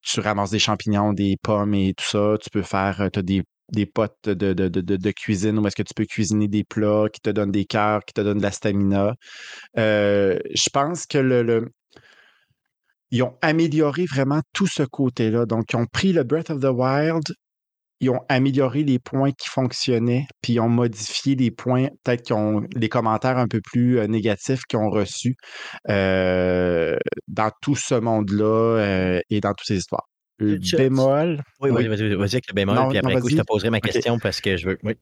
tu 0.02 0.20
ramasses 0.20 0.50
des 0.50 0.58
champignons, 0.58 1.12
des 1.12 1.36
pommes 1.42 1.74
et 1.74 1.94
tout 1.94 2.04
ça. 2.04 2.36
Tu 2.40 2.50
peux 2.50 2.62
faire, 2.62 3.08
tu 3.12 3.18
as 3.18 3.22
des, 3.22 3.42
des 3.72 3.86
potes 3.86 4.28
de, 4.28 4.52
de, 4.52 4.68
de, 4.68 4.96
de 4.96 5.10
cuisine 5.10 5.58
où 5.58 5.66
est-ce 5.66 5.76
que 5.76 5.82
tu 5.82 5.94
peux 5.94 6.06
cuisiner 6.06 6.48
des 6.48 6.64
plats 6.64 7.06
qui 7.12 7.20
te 7.20 7.30
donnent 7.30 7.52
des 7.52 7.64
cœurs, 7.66 8.04
qui 8.04 8.14
te 8.14 8.20
donnent 8.20 8.38
de 8.38 8.42
la 8.42 8.50
stamina? 8.52 9.14
Euh, 9.78 10.38
je 10.54 10.70
pense 10.70 11.06
que 11.06 11.18
le, 11.18 11.68
ils 13.10 13.22
ont 13.22 13.36
amélioré 13.42 14.06
vraiment 14.06 14.40
tout 14.52 14.66
ce 14.66 14.82
côté-là. 14.82 15.46
Donc, 15.46 15.72
ils 15.72 15.76
ont 15.76 15.86
pris 15.86 16.12
le 16.12 16.24
Breath 16.24 16.50
of 16.50 16.60
the 16.60 16.66
Wild, 16.66 17.24
ils 18.00 18.10
ont 18.10 18.20
amélioré 18.28 18.84
les 18.84 18.98
points 18.98 19.32
qui 19.32 19.48
fonctionnaient, 19.48 20.26
puis 20.42 20.54
ils 20.54 20.60
ont 20.60 20.68
modifié 20.68 21.34
les 21.36 21.50
points, 21.50 21.88
peut-être 22.04 22.22
qu'ils 22.22 22.36
ont 22.36 22.62
les 22.76 22.88
commentaires 22.88 23.38
un 23.38 23.48
peu 23.48 23.60
plus 23.60 23.98
euh, 23.98 24.06
négatifs 24.06 24.62
qu'ils 24.68 24.78
ont 24.78 24.90
reçus 24.90 25.36
euh, 25.90 26.96
dans 27.28 27.50
tout 27.62 27.76
ce 27.76 27.94
monde-là 27.94 29.20
et 29.30 29.40
dans 29.40 29.50
toutes 29.54 29.66
ces 29.66 29.78
histoires. 29.78 30.06
Le 30.38 30.76
bémol. 30.76 31.42
Oui, 31.60 31.70
oui, 31.70 31.88
vas-y, 31.88 32.14
vas-y 32.14 32.34
avec 32.34 32.48
le 32.48 32.54
bémol, 32.54 32.88
puis 32.88 32.98
après, 32.98 33.20
coup, 33.20 33.28
je 33.28 33.36
te 33.36 33.42
poserai 33.42 33.70
ma 33.70 33.80
question 33.80 34.18
parce 34.18 34.40
que 34.40 34.56
je 34.56 34.70
veux. 34.70 34.78
Oui. 34.82 34.94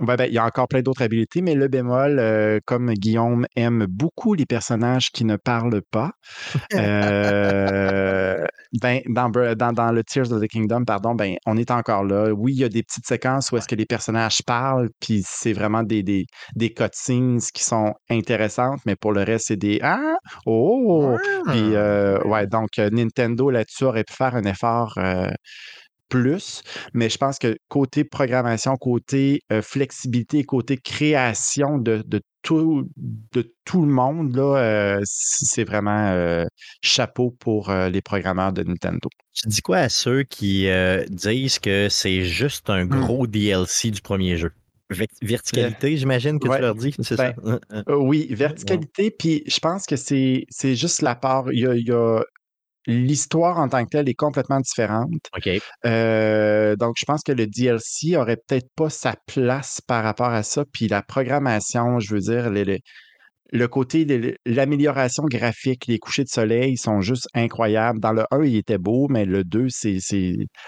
Hum. 0.00 0.06
Ben, 0.06 0.26
il 0.26 0.32
y 0.32 0.38
a 0.38 0.44
encore 0.44 0.68
plein 0.68 0.82
d'autres 0.82 1.02
habiletés, 1.02 1.42
mais 1.42 1.54
le 1.54 1.68
bémol, 1.68 2.18
euh, 2.18 2.60
comme 2.64 2.92
Guillaume 2.92 3.46
aime 3.56 3.86
beaucoup 3.88 4.34
les 4.34 4.46
personnages 4.46 5.10
qui 5.10 5.24
ne 5.24 5.36
parlent 5.36 5.82
pas, 5.90 6.12
euh, 6.74 8.44
ben, 8.80 9.00
dans, 9.08 9.30
dans, 9.72 9.92
le 9.92 10.04
Tears 10.04 10.32
of 10.32 10.40
the 10.40 10.46
Kingdom, 10.46 10.84
pardon, 10.84 11.14
ben, 11.14 11.36
on 11.46 11.56
est 11.56 11.70
encore 11.70 12.04
là. 12.04 12.30
Oui, 12.32 12.52
il 12.54 12.60
y 12.60 12.64
a 12.64 12.68
des 12.68 12.82
petites 12.82 13.06
séquences 13.06 13.50
où 13.50 13.56
est-ce 13.56 13.68
que 13.68 13.74
les 13.74 13.86
personnages 13.86 14.42
parlent, 14.46 14.88
puis 15.00 15.22
c'est 15.24 15.52
vraiment 15.52 15.82
des, 15.82 16.02
des, 16.02 16.26
des 16.54 16.72
cutscenes 16.72 17.40
qui 17.52 17.64
sont 17.64 17.94
intéressantes, 18.10 18.80
mais 18.86 18.96
pour 18.96 19.12
le 19.12 19.22
reste, 19.22 19.48
c'est 19.48 19.56
des 19.56 19.80
Ah! 19.82 20.16
Oh! 20.46 21.16
Puis, 21.46 21.74
euh, 21.74 22.22
ouais, 22.24 22.46
donc 22.46 22.78
Nintendo 22.78 23.50
là-dessus 23.50 23.84
aurait 23.84 24.04
pu 24.04 24.14
faire 24.14 24.34
un 24.34 24.44
effort 24.44 24.98
plus, 26.08 26.62
mais 26.94 27.08
je 27.08 27.18
pense 27.18 27.38
que 27.38 27.56
côté 27.68 28.04
programmation, 28.04 28.76
côté 28.76 29.42
flexibilité, 29.62 30.44
côté 30.44 30.76
création 30.76 31.78
de, 31.78 32.02
tout, 32.42 32.88
de 32.96 33.54
tout 33.64 33.82
le 33.82 33.92
monde, 33.92 34.34
là, 34.34 35.00
c'est 35.04 35.64
vraiment 35.64 36.46
chapeau 36.82 37.30
pour 37.38 37.72
les 37.72 38.00
programmeurs 38.00 38.52
de 38.52 38.62
Nintendo. 38.62 39.08
Tu 39.34 39.48
dis 39.48 39.60
quoi 39.60 39.78
à 39.78 39.88
ceux 39.88 40.22
qui 40.22 40.68
disent 41.10 41.58
que 41.58 41.88
c'est 41.90 42.24
juste 42.24 42.70
un 42.70 42.84
mmh. 42.84 42.88
gros 42.88 43.26
DLC 43.26 43.90
du 43.90 44.00
premier 44.00 44.36
jeu? 44.36 44.52
Verticalité, 44.90 45.98
j'imagine 45.98 46.38
que 46.38 46.48
tu 46.48 46.60
leur 46.60 46.74
dis, 46.74 46.94
c'est 46.98 47.16
ça? 47.16 47.32
Ben, 47.32 47.34
hein, 47.44 47.60
hein. 47.70 47.84
oui, 47.88 48.26
verticalité, 48.30 49.10
puis 49.10 49.42
je 49.46 49.58
pense 49.58 49.84
que 49.84 49.96
c'est 49.96 50.46
juste 50.74 51.02
la 51.02 51.14
part. 51.14 51.52
il 51.52 51.60
y 51.60 51.92
a 51.92 52.24
l'histoire 52.88 53.58
en 53.58 53.68
tant 53.68 53.84
que 53.84 53.90
telle 53.90 54.08
est 54.08 54.14
complètement 54.14 54.60
différente. 54.60 55.28
OK. 55.36 55.48
Euh, 55.84 56.74
donc, 56.74 56.96
je 56.98 57.04
pense 57.04 57.22
que 57.22 57.32
le 57.32 57.46
DLC 57.46 58.16
aurait 58.16 58.38
peut-être 58.38 58.68
pas 58.74 58.88
sa 58.88 59.14
place 59.26 59.80
par 59.86 60.02
rapport 60.02 60.30
à 60.30 60.42
ça. 60.42 60.64
Puis 60.72 60.88
la 60.88 61.02
programmation, 61.02 62.00
je 62.00 62.14
veux 62.14 62.20
dire, 62.20 62.50
le 63.50 63.68
côté 63.68 64.38
l'amélioration 64.46 65.24
graphique, 65.24 65.86
les 65.86 65.98
couchers 65.98 66.24
de 66.24 66.30
soleil 66.30 66.78
sont 66.78 67.02
juste 67.02 67.28
incroyables. 67.34 68.00
Dans 68.00 68.12
le 68.12 68.24
1, 68.30 68.44
il 68.44 68.56
était 68.56 68.78
beau, 68.78 69.06
mais 69.10 69.26
le 69.26 69.44
2, 69.44 69.66
c'est 69.68 69.98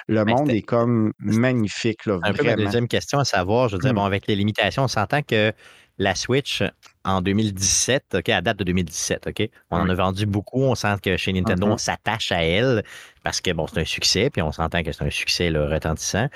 le 0.06 0.24
monde 0.24 0.50
est 0.50 0.62
comme 0.62 1.12
magnifique. 1.20 2.04
Là, 2.04 2.18
un 2.22 2.34
peu 2.34 2.44
ma 2.44 2.54
deuxième 2.54 2.86
question 2.86 3.18
à 3.18 3.24
savoir, 3.24 3.68
je 3.70 3.76
veux 3.76 3.80
dire, 3.80 3.92
mmh. 3.92 3.96
bon, 3.96 4.04
avec 4.04 4.26
les 4.26 4.36
limitations, 4.36 4.84
on 4.84 4.88
s'entend 4.88 5.22
que 5.22 5.52
la 6.00 6.14
Switch 6.14 6.62
en 7.04 7.20
2017, 7.20 8.16
OK, 8.16 8.28
à 8.30 8.40
date 8.40 8.56
de 8.56 8.64
2017, 8.64 9.26
OK? 9.28 9.48
On 9.70 9.76
en 9.76 9.88
a 9.88 9.94
vendu 9.94 10.24
beaucoup. 10.24 10.62
On 10.62 10.74
sent 10.74 10.96
que 11.02 11.16
chez 11.18 11.32
Nintendo, 11.32 11.66
on 11.66 11.74
uh-huh. 11.74 11.78
s'attache 11.78 12.32
à 12.32 12.42
elle 12.42 12.82
parce 13.22 13.40
que, 13.42 13.52
bon, 13.52 13.66
c'est 13.66 13.80
un 13.80 13.84
succès, 13.84 14.30
puis 14.30 14.40
on 14.40 14.50
s'entend 14.50 14.82
que 14.82 14.92
c'est 14.92 15.04
un 15.04 15.10
succès 15.10 15.50
retentissant. 15.50 16.28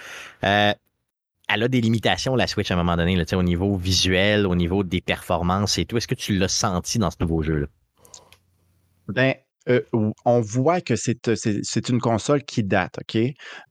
Euh, 0.44 0.72
elle 1.48 1.62
a 1.62 1.68
des 1.68 1.80
limitations, 1.80 2.36
la 2.36 2.46
Switch, 2.46 2.70
à 2.70 2.74
un 2.74 2.76
moment 2.76 2.96
donné, 2.96 3.16
là, 3.16 3.24
au 3.32 3.42
niveau 3.42 3.76
visuel, 3.76 4.46
au 4.46 4.54
niveau 4.54 4.84
des 4.84 5.00
performances 5.00 5.78
et 5.78 5.86
tout. 5.86 5.96
Est-ce 5.96 6.08
que 6.08 6.14
tu 6.14 6.36
l'as 6.36 6.48
senti 6.48 6.98
dans 6.98 7.10
ce 7.10 7.16
nouveau 7.20 7.42
jeu-là? 7.42 7.66
Ben, 9.08 9.34
euh, 9.70 9.80
on 10.26 10.40
voit 10.40 10.82
que 10.82 10.94
c'est, 10.94 11.34
c'est, 11.36 11.88
une 11.88 12.00
console 12.00 12.44
qui 12.44 12.62
date, 12.64 12.98
OK? 13.00 13.18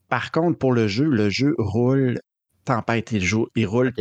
Par 0.10 0.32
contre, 0.32 0.58
pour 0.58 0.74
le 0.74 0.88
jeu, 0.88 1.06
le 1.06 1.30
jeu 1.30 1.54
roule 1.60 2.20
tempête, 2.66 3.12
il, 3.12 3.22
joue, 3.22 3.48
il 3.56 3.68
roule 3.68 3.92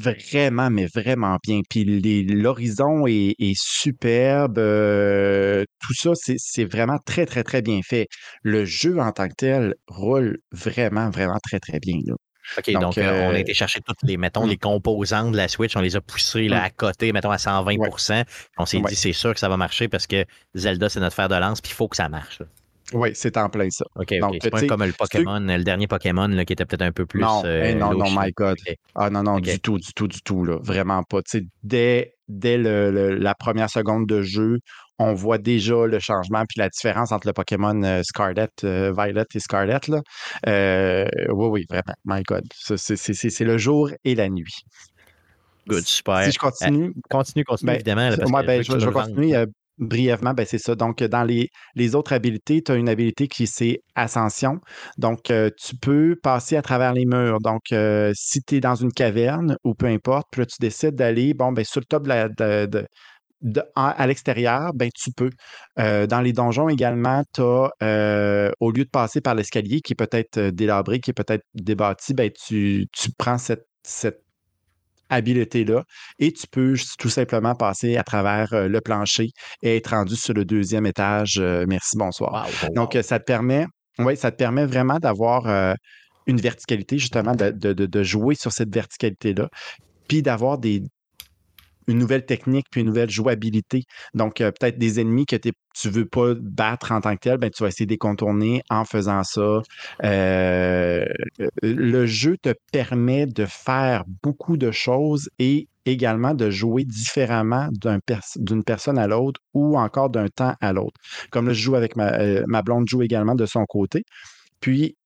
Vraiment, 0.00 0.70
mais 0.70 0.86
vraiment 0.86 1.38
bien. 1.42 1.60
Puis 1.68 1.84
l'horizon 2.24 3.06
est, 3.06 3.34
superbe. 3.54 4.58
Euh, 4.58 5.64
tout 5.80 5.94
ça, 5.94 6.12
c'est 6.14 6.64
vraiment 6.64 6.98
très, 7.04 7.26
très, 7.26 7.42
très 7.42 7.62
bien 7.62 7.80
fait. 7.82 8.06
Le 8.42 8.64
jeu 8.64 8.98
en 8.98 9.12
tant 9.12 9.28
que 9.28 9.34
tel 9.36 9.74
roule 9.88 10.38
vraiment, 10.52 11.10
vraiment 11.10 11.38
très, 11.42 11.60
très 11.60 11.80
bien. 11.80 11.98
OK, 12.58 12.72
donc, 12.72 12.98
euh, 12.98 13.26
on 13.26 13.30
a 13.30 13.34
euh, 13.34 13.36
été 13.36 13.54
chercher 13.54 13.80
toutes 13.80 14.02
les, 14.02 14.16
mettons, 14.16 14.46
les 14.46 14.56
composants 14.56 15.30
de 15.30 15.36
la 15.36 15.46
Switch, 15.46 15.76
on 15.76 15.80
les 15.80 15.94
a 15.94 16.00
poussés 16.00 16.48
là, 16.48 16.64
à 16.64 16.70
côté, 16.70 17.12
mettons, 17.12 17.30
à 17.30 17.36
120% 17.36 18.24
On 18.58 18.66
s'est 18.66 18.80
dit, 18.80 18.96
c'est 18.96 19.12
sûr 19.12 19.34
que 19.34 19.40
ça 19.40 19.48
va 19.48 19.56
marcher 19.56 19.88
parce 19.88 20.06
que 20.06 20.24
Zelda, 20.54 20.88
c'est 20.88 21.00
notre 21.00 21.14
fer 21.14 21.28
de 21.28 21.36
lance, 21.36 21.60
puis 21.60 21.70
il 21.70 21.74
faut 21.74 21.88
que 21.88 21.96
ça 21.96 22.08
marche. 22.08 22.40
Oui, 22.92 23.10
c'est 23.14 23.36
en 23.36 23.48
plein 23.48 23.68
ça. 23.70 23.84
OK, 23.96 24.14
c'est 24.42 24.50
pas 24.50 24.66
comme 24.66 24.84
le 24.84 24.92
Pokémon, 24.92 25.40
le 25.40 25.62
dernier 25.62 25.86
Pokémon 25.86 26.28
là, 26.28 26.44
qui 26.44 26.52
était 26.52 26.64
peut-être 26.64 26.82
un 26.82 26.92
peu 26.92 27.06
plus. 27.06 27.20
Non, 27.20 27.42
euh, 27.44 27.74
non, 27.74 27.94
non, 27.94 28.06
my 28.10 28.32
God. 28.32 28.58
Ah 28.94 29.10
non, 29.10 29.22
non, 29.22 29.38
du 29.38 29.60
tout, 29.60 29.78
du 29.78 29.92
tout, 29.94 30.08
du 30.08 30.20
tout, 30.22 30.44
là. 30.44 30.58
Vraiment 30.62 31.02
pas. 31.02 31.20
dès 31.62 32.14
dès 32.28 32.58
le, 32.58 33.16
la 33.16 33.34
première 33.34 33.70
seconde 33.70 34.06
de 34.06 34.22
jeu, 34.22 34.58
on 34.98 35.14
voit 35.14 35.38
déjà 35.38 35.86
le 35.86 35.98
changement 35.98 36.44
puis 36.48 36.60
la 36.60 36.68
différence 36.68 37.10
entre 37.10 37.26
le 37.26 37.32
Pokémon 37.32 37.82
euh, 37.82 38.02
Scarlet, 38.04 38.48
euh, 38.62 38.92
Violet 38.96 39.24
et 39.34 39.40
Scarlet. 39.40 39.80
Là. 39.88 40.00
oui, 41.32 41.46
oui, 41.48 41.66
vraiment. 41.68 41.94
My 42.04 42.22
God. 42.22 42.44
C'est 42.54 43.40
le 43.40 43.58
jour 43.58 43.90
et 44.04 44.14
la 44.14 44.28
nuit. 44.28 44.54
Good, 45.68 45.84
super. 45.84 46.24
Si 46.24 46.32
je 46.32 46.38
continue. 46.38 46.94
continue, 47.08 47.44
continue, 47.44 47.66
ben, 47.66 47.74
évidemment. 47.74 48.10
ben, 48.42 48.62
je, 48.62 48.78
je 48.78 48.86
vais 48.86 48.92
continuer. 48.92 49.46
Brièvement, 49.80 50.34
ben 50.34 50.44
c'est 50.46 50.58
ça. 50.58 50.74
Donc, 50.74 51.02
dans 51.02 51.24
les, 51.24 51.48
les 51.74 51.94
autres 51.94 52.12
habilités, 52.12 52.62
tu 52.62 52.70
as 52.70 52.74
une 52.74 52.88
habilité 52.88 53.28
qui 53.28 53.46
c'est 53.46 53.80
Ascension. 53.94 54.60
Donc, 54.98 55.30
euh, 55.30 55.48
tu 55.58 55.74
peux 55.74 56.16
passer 56.22 56.56
à 56.56 56.62
travers 56.62 56.92
les 56.92 57.06
murs. 57.06 57.38
Donc, 57.40 57.72
euh, 57.72 58.12
si 58.14 58.42
tu 58.42 58.56
es 58.56 58.60
dans 58.60 58.74
une 58.74 58.92
caverne 58.92 59.56
ou 59.64 59.74
peu 59.74 59.86
importe, 59.86 60.28
puis 60.30 60.42
là, 60.42 60.46
tu 60.46 60.56
décides 60.60 60.96
d'aller 60.96 61.32
bon, 61.32 61.52
ben, 61.52 61.64
sur 61.64 61.80
le 61.80 61.86
top 61.86 62.02
de 62.04 62.08
la, 62.08 62.28
à, 63.74 64.06
l'extérieur, 64.06 64.72
ben, 64.74 64.90
tu 64.94 65.12
peux. 65.16 65.30
Euh, 65.78 66.06
dans 66.06 66.20
les 66.20 66.34
donjons 66.34 66.68
également, 66.68 67.22
tu 67.34 67.40
as, 67.40 68.50
au 68.60 68.70
lieu 68.70 68.84
de 68.84 68.90
passer 68.90 69.22
par 69.22 69.34
l'escalier 69.34 69.80
qui 69.80 69.94
est 69.94 69.96
peut-être 69.96 70.50
délabré, 70.50 71.00
qui 71.00 71.10
est 71.10 71.14
peut-être 71.14 71.44
débattu, 71.54 72.12
ben, 72.12 72.30
tu, 72.30 72.86
prends 73.16 73.38
cette 73.38 73.66
habileté-là 75.10 75.84
et 76.18 76.32
tu 76.32 76.46
peux 76.46 76.74
tout 76.98 77.10
simplement 77.10 77.54
passer 77.54 77.96
à 77.96 78.04
travers 78.04 78.52
euh, 78.52 78.68
le 78.68 78.80
plancher 78.80 79.28
et 79.62 79.76
être 79.76 79.90
rendu 79.90 80.16
sur 80.16 80.32
le 80.34 80.44
deuxième 80.44 80.86
étage. 80.86 81.38
Euh, 81.38 81.64
merci, 81.68 81.96
bonsoir. 81.96 82.48
Donc, 82.74 82.96
ça 83.02 83.18
te 83.18 83.24
permet, 83.24 83.66
oui, 83.98 84.16
ça 84.16 84.30
te 84.30 84.36
permet 84.36 84.64
vraiment 84.64 84.98
d'avoir 84.98 85.46
euh, 85.46 85.74
une 86.26 86.40
verticalité, 86.40 86.98
justement, 86.98 87.34
de, 87.34 88.02
jouer 88.02 88.34
sur 88.34 88.52
cette 88.52 88.72
verticalité-là, 88.72 89.48
puis 90.08 90.22
d'avoir 90.22 90.58
des, 90.58 90.82
une 91.90 91.98
nouvelle 91.98 92.24
technique 92.24 92.66
puis 92.70 92.80
une 92.80 92.88
nouvelle 92.88 93.10
jouabilité. 93.10 93.84
Donc, 94.14 94.40
euh, 94.40 94.50
peut-être 94.50 94.78
des 94.78 95.00
ennemis 95.00 95.26
que 95.26 95.36
tu 95.36 95.52
ne 95.86 95.92
veux 95.92 96.06
pas 96.06 96.34
battre 96.40 96.92
en 96.92 97.00
tant 97.00 97.14
que 97.14 97.20
tel, 97.20 97.38
ben, 97.38 97.50
tu 97.50 97.62
vas 97.62 97.68
essayer 97.68 97.86
de 97.86 97.92
les 97.92 97.98
contourner 97.98 98.62
en 98.70 98.84
faisant 98.84 99.22
ça. 99.24 99.60
Euh, 100.04 101.04
le 101.62 102.06
jeu 102.06 102.36
te 102.38 102.54
permet 102.72 103.26
de 103.26 103.44
faire 103.46 104.04
beaucoup 104.22 104.56
de 104.56 104.70
choses 104.70 105.28
et 105.38 105.68
également 105.86 106.34
de 106.34 106.50
jouer 106.50 106.84
différemment 106.84 107.68
d'une 107.72 108.64
personne 108.64 108.98
à 108.98 109.06
l'autre 109.06 109.40
ou 109.54 109.78
encore 109.78 110.10
d'un 110.10 110.28
temps 110.28 110.54
à 110.60 110.72
l'autre. 110.72 111.00
Comme 111.30 111.48
là, 111.48 111.52
je 111.52 111.62
joue 111.62 111.74
avec 111.74 111.96
ma, 111.96 112.12
euh, 112.20 112.44
ma 112.46 112.62
blonde, 112.62 112.88
joue 112.88 113.02
également 113.02 113.34
de 113.34 113.46
son 113.46 113.64
côté. 113.66 114.04
Puis, 114.60 114.96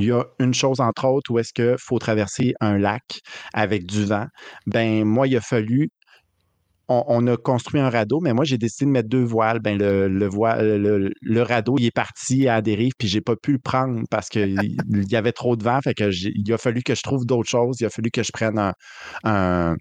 il 0.00 0.08
y 0.08 0.12
a 0.12 0.24
une 0.38 0.54
chose, 0.54 0.80
entre 0.80 1.06
autres, 1.06 1.30
où 1.30 1.38
est-ce 1.38 1.52
qu'il 1.52 1.76
faut 1.78 1.98
traverser 1.98 2.54
un 2.60 2.78
lac 2.78 3.20
avec 3.52 3.86
du 3.86 4.04
vent. 4.04 4.26
Ben, 4.66 5.04
moi, 5.04 5.26
il 5.26 5.36
a 5.36 5.40
fallu. 5.40 5.90
On, 6.92 7.24
a 7.28 7.36
construit 7.36 7.80
un 7.80 7.88
radeau, 7.88 8.18
mais 8.18 8.32
moi, 8.32 8.44
j'ai 8.44 8.58
décidé 8.58 8.86
de 8.86 8.90
mettre 8.90 9.08
deux 9.08 9.22
voiles. 9.22 9.60
Ben, 9.60 9.78
le, 9.78 11.42
radeau, 11.42 11.76
il 11.78 11.86
est 11.86 11.94
parti 11.94 12.48
à 12.48 12.60
dérive, 12.62 12.94
puis 12.98 13.06
j'ai 13.06 13.20
pas 13.20 13.36
pu 13.36 13.52
le 13.52 13.60
prendre 13.60 14.02
parce 14.10 14.28
qu'il 14.28 14.58
y 14.90 15.14
avait 15.14 15.30
trop 15.30 15.54
de 15.54 15.62
vent. 15.62 15.80
Fait 15.82 15.94
que 15.94 16.10
il 16.10 16.52
a 16.52 16.58
fallu 16.58 16.82
que 16.82 16.96
je 16.96 17.02
trouve 17.02 17.24
d'autres 17.26 17.48
choses. 17.48 17.76
Il 17.80 17.86
a 17.86 17.90
fallu 17.90 18.10
que 18.10 18.24
je 18.24 18.32
prenne 18.32 18.72
un 19.22 19.76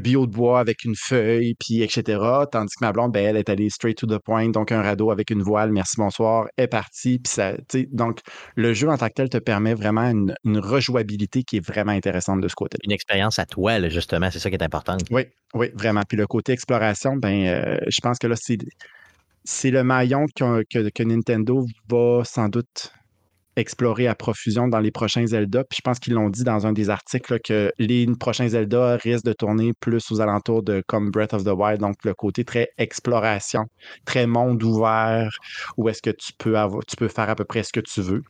bio 0.00 0.26
de 0.26 0.32
bois 0.32 0.60
avec 0.60 0.84
une 0.84 0.94
feuille, 0.94 1.54
puis 1.58 1.82
etc. 1.82 2.20
Tandis 2.50 2.74
que 2.78 2.84
ma 2.84 2.92
blonde, 2.92 3.12
ben, 3.12 3.24
elle 3.24 3.36
est 3.36 3.48
allée 3.48 3.70
straight 3.70 3.96
to 3.96 4.06
the 4.06 4.18
point, 4.18 4.50
donc 4.50 4.70
un 4.72 4.82
radeau 4.82 5.10
avec 5.10 5.30
une 5.30 5.42
voile, 5.42 5.72
merci, 5.72 5.96
bonsoir, 5.96 6.46
est 6.56 6.68
parti. 6.68 7.18
Puis 7.18 7.32
ça, 7.32 7.54
donc, 7.92 8.20
le 8.54 8.74
jeu 8.74 8.88
en 8.88 8.98
tant 8.98 9.08
que 9.08 9.14
tel 9.14 9.28
te 9.28 9.38
permet 9.38 9.74
vraiment 9.74 10.02
une, 10.02 10.34
une 10.44 10.58
rejouabilité 10.58 11.42
qui 11.42 11.56
est 11.56 11.66
vraiment 11.66 11.92
intéressante 11.92 12.40
de 12.40 12.48
ce 12.48 12.54
côté. 12.54 12.78
Une 12.84 12.92
expérience 12.92 13.38
à 13.38 13.46
toi, 13.46 13.78
là, 13.78 13.88
justement, 13.88 14.30
c'est 14.30 14.38
ça 14.38 14.50
qui 14.50 14.56
est 14.56 14.62
important. 14.62 14.96
Oui, 15.10 15.22
oui, 15.54 15.70
vraiment. 15.74 16.02
Puis 16.06 16.18
le 16.18 16.26
côté 16.26 16.52
exploration, 16.52 17.16
ben, 17.16 17.46
euh, 17.46 17.78
je 17.88 18.00
pense 18.02 18.18
que 18.18 18.26
là, 18.26 18.36
c'est, 18.36 18.58
c'est 19.44 19.70
le 19.70 19.84
maillon 19.84 20.26
que, 20.34 20.62
que, 20.70 20.90
que 20.90 21.02
Nintendo 21.02 21.64
va 21.88 22.22
sans 22.24 22.48
doute 22.48 22.92
explorer 23.58 24.06
à 24.06 24.14
profusion 24.14 24.68
dans 24.68 24.78
les 24.78 24.90
prochains 24.90 25.26
Zelda. 25.26 25.64
Puis 25.64 25.78
je 25.78 25.82
pense 25.82 25.98
qu'ils 25.98 26.14
l'ont 26.14 26.30
dit 26.30 26.44
dans 26.44 26.66
un 26.66 26.72
des 26.72 26.90
articles 26.90 27.40
que 27.40 27.72
les 27.78 28.06
prochains 28.18 28.48
Zelda 28.48 28.96
risquent 28.96 29.26
de 29.26 29.32
tourner 29.32 29.72
plus 29.74 30.10
aux 30.10 30.20
alentours 30.20 30.62
de 30.62 30.82
comme 30.86 31.10
Breath 31.10 31.34
of 31.34 31.44
the 31.44 31.48
Wild, 31.48 31.80
donc 31.80 31.96
le 32.04 32.14
côté 32.14 32.44
très 32.44 32.68
exploration, 32.78 33.66
très 34.04 34.26
monde 34.26 34.62
ouvert, 34.62 35.30
où 35.76 35.88
est-ce 35.88 36.02
que 36.02 36.10
tu 36.10 36.32
peux 36.38 36.54
tu 36.86 36.96
peux 36.96 37.08
faire 37.08 37.28
à 37.28 37.34
peu 37.34 37.44
près 37.44 37.62
ce 37.62 37.72
que 37.72 37.80
tu 37.80 38.00
veux. 38.00 38.22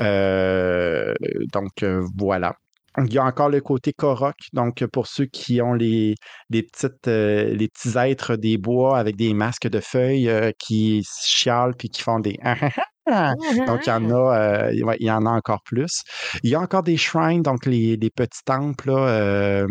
Euh, 0.00 1.14
donc 1.52 1.82
euh, 1.82 2.06
voilà. 2.16 2.54
Il 2.98 3.12
y 3.12 3.18
a 3.18 3.24
encore 3.24 3.50
le 3.50 3.60
côté 3.60 3.92
Korok, 3.92 4.36
donc 4.54 4.86
pour 4.86 5.06
ceux 5.06 5.26
qui 5.26 5.60
ont 5.60 5.74
les, 5.74 6.14
euh, 6.54 7.54
les 7.54 7.68
petits 7.68 7.98
êtres 7.98 8.36
des 8.36 8.56
bois 8.56 8.98
avec 8.98 9.16
des 9.16 9.34
masques 9.34 9.68
de 9.68 9.80
feuilles 9.80 10.30
qui 10.58 11.06
chialent 11.26 11.74
puis 11.76 11.90
qui 11.90 12.00
font 12.00 12.20
des 12.20 12.38
donc, 13.06 13.86
il 13.86 13.88
y 13.88 13.92
en 13.92 14.10
a, 14.10 14.68
euh, 14.68 14.72
il 14.72 15.06
y 15.06 15.10
en 15.10 15.26
a 15.26 15.30
encore 15.30 15.62
plus. 15.62 16.02
Il 16.42 16.50
y 16.50 16.54
a 16.54 16.60
encore 16.60 16.82
des 16.82 16.96
shrines, 16.96 17.42
donc 17.42 17.66
les, 17.66 17.96
petits 18.10 18.44
temples 18.44 18.90
euh, 18.90 19.66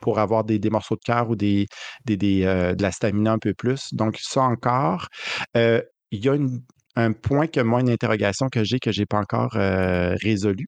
pour 0.00 0.18
avoir 0.18 0.44
des, 0.44 0.60
morceaux 0.70 0.96
de 0.96 1.00
cœur 1.04 1.30
ou 1.30 1.36
des, 1.36 1.66
euh, 2.10 2.74
de 2.74 2.82
la 2.82 2.92
stamina 2.92 3.32
un 3.32 3.38
peu 3.38 3.54
plus. 3.54 3.92
Donc, 3.92 4.18
ça 4.20 4.42
encore. 4.42 5.08
il 5.54 5.82
y 6.12 6.28
a 6.28 6.36
un 6.96 7.12
point 7.12 7.46
que 7.46 7.60
moi, 7.60 7.80
une 7.80 7.90
interrogation 7.90 8.48
que 8.48 8.64
j'ai 8.64 8.78
que 8.78 8.92
je 8.92 9.00
n'ai 9.00 9.06
pas 9.06 9.18
encore 9.18 9.52
résolu 9.52 10.64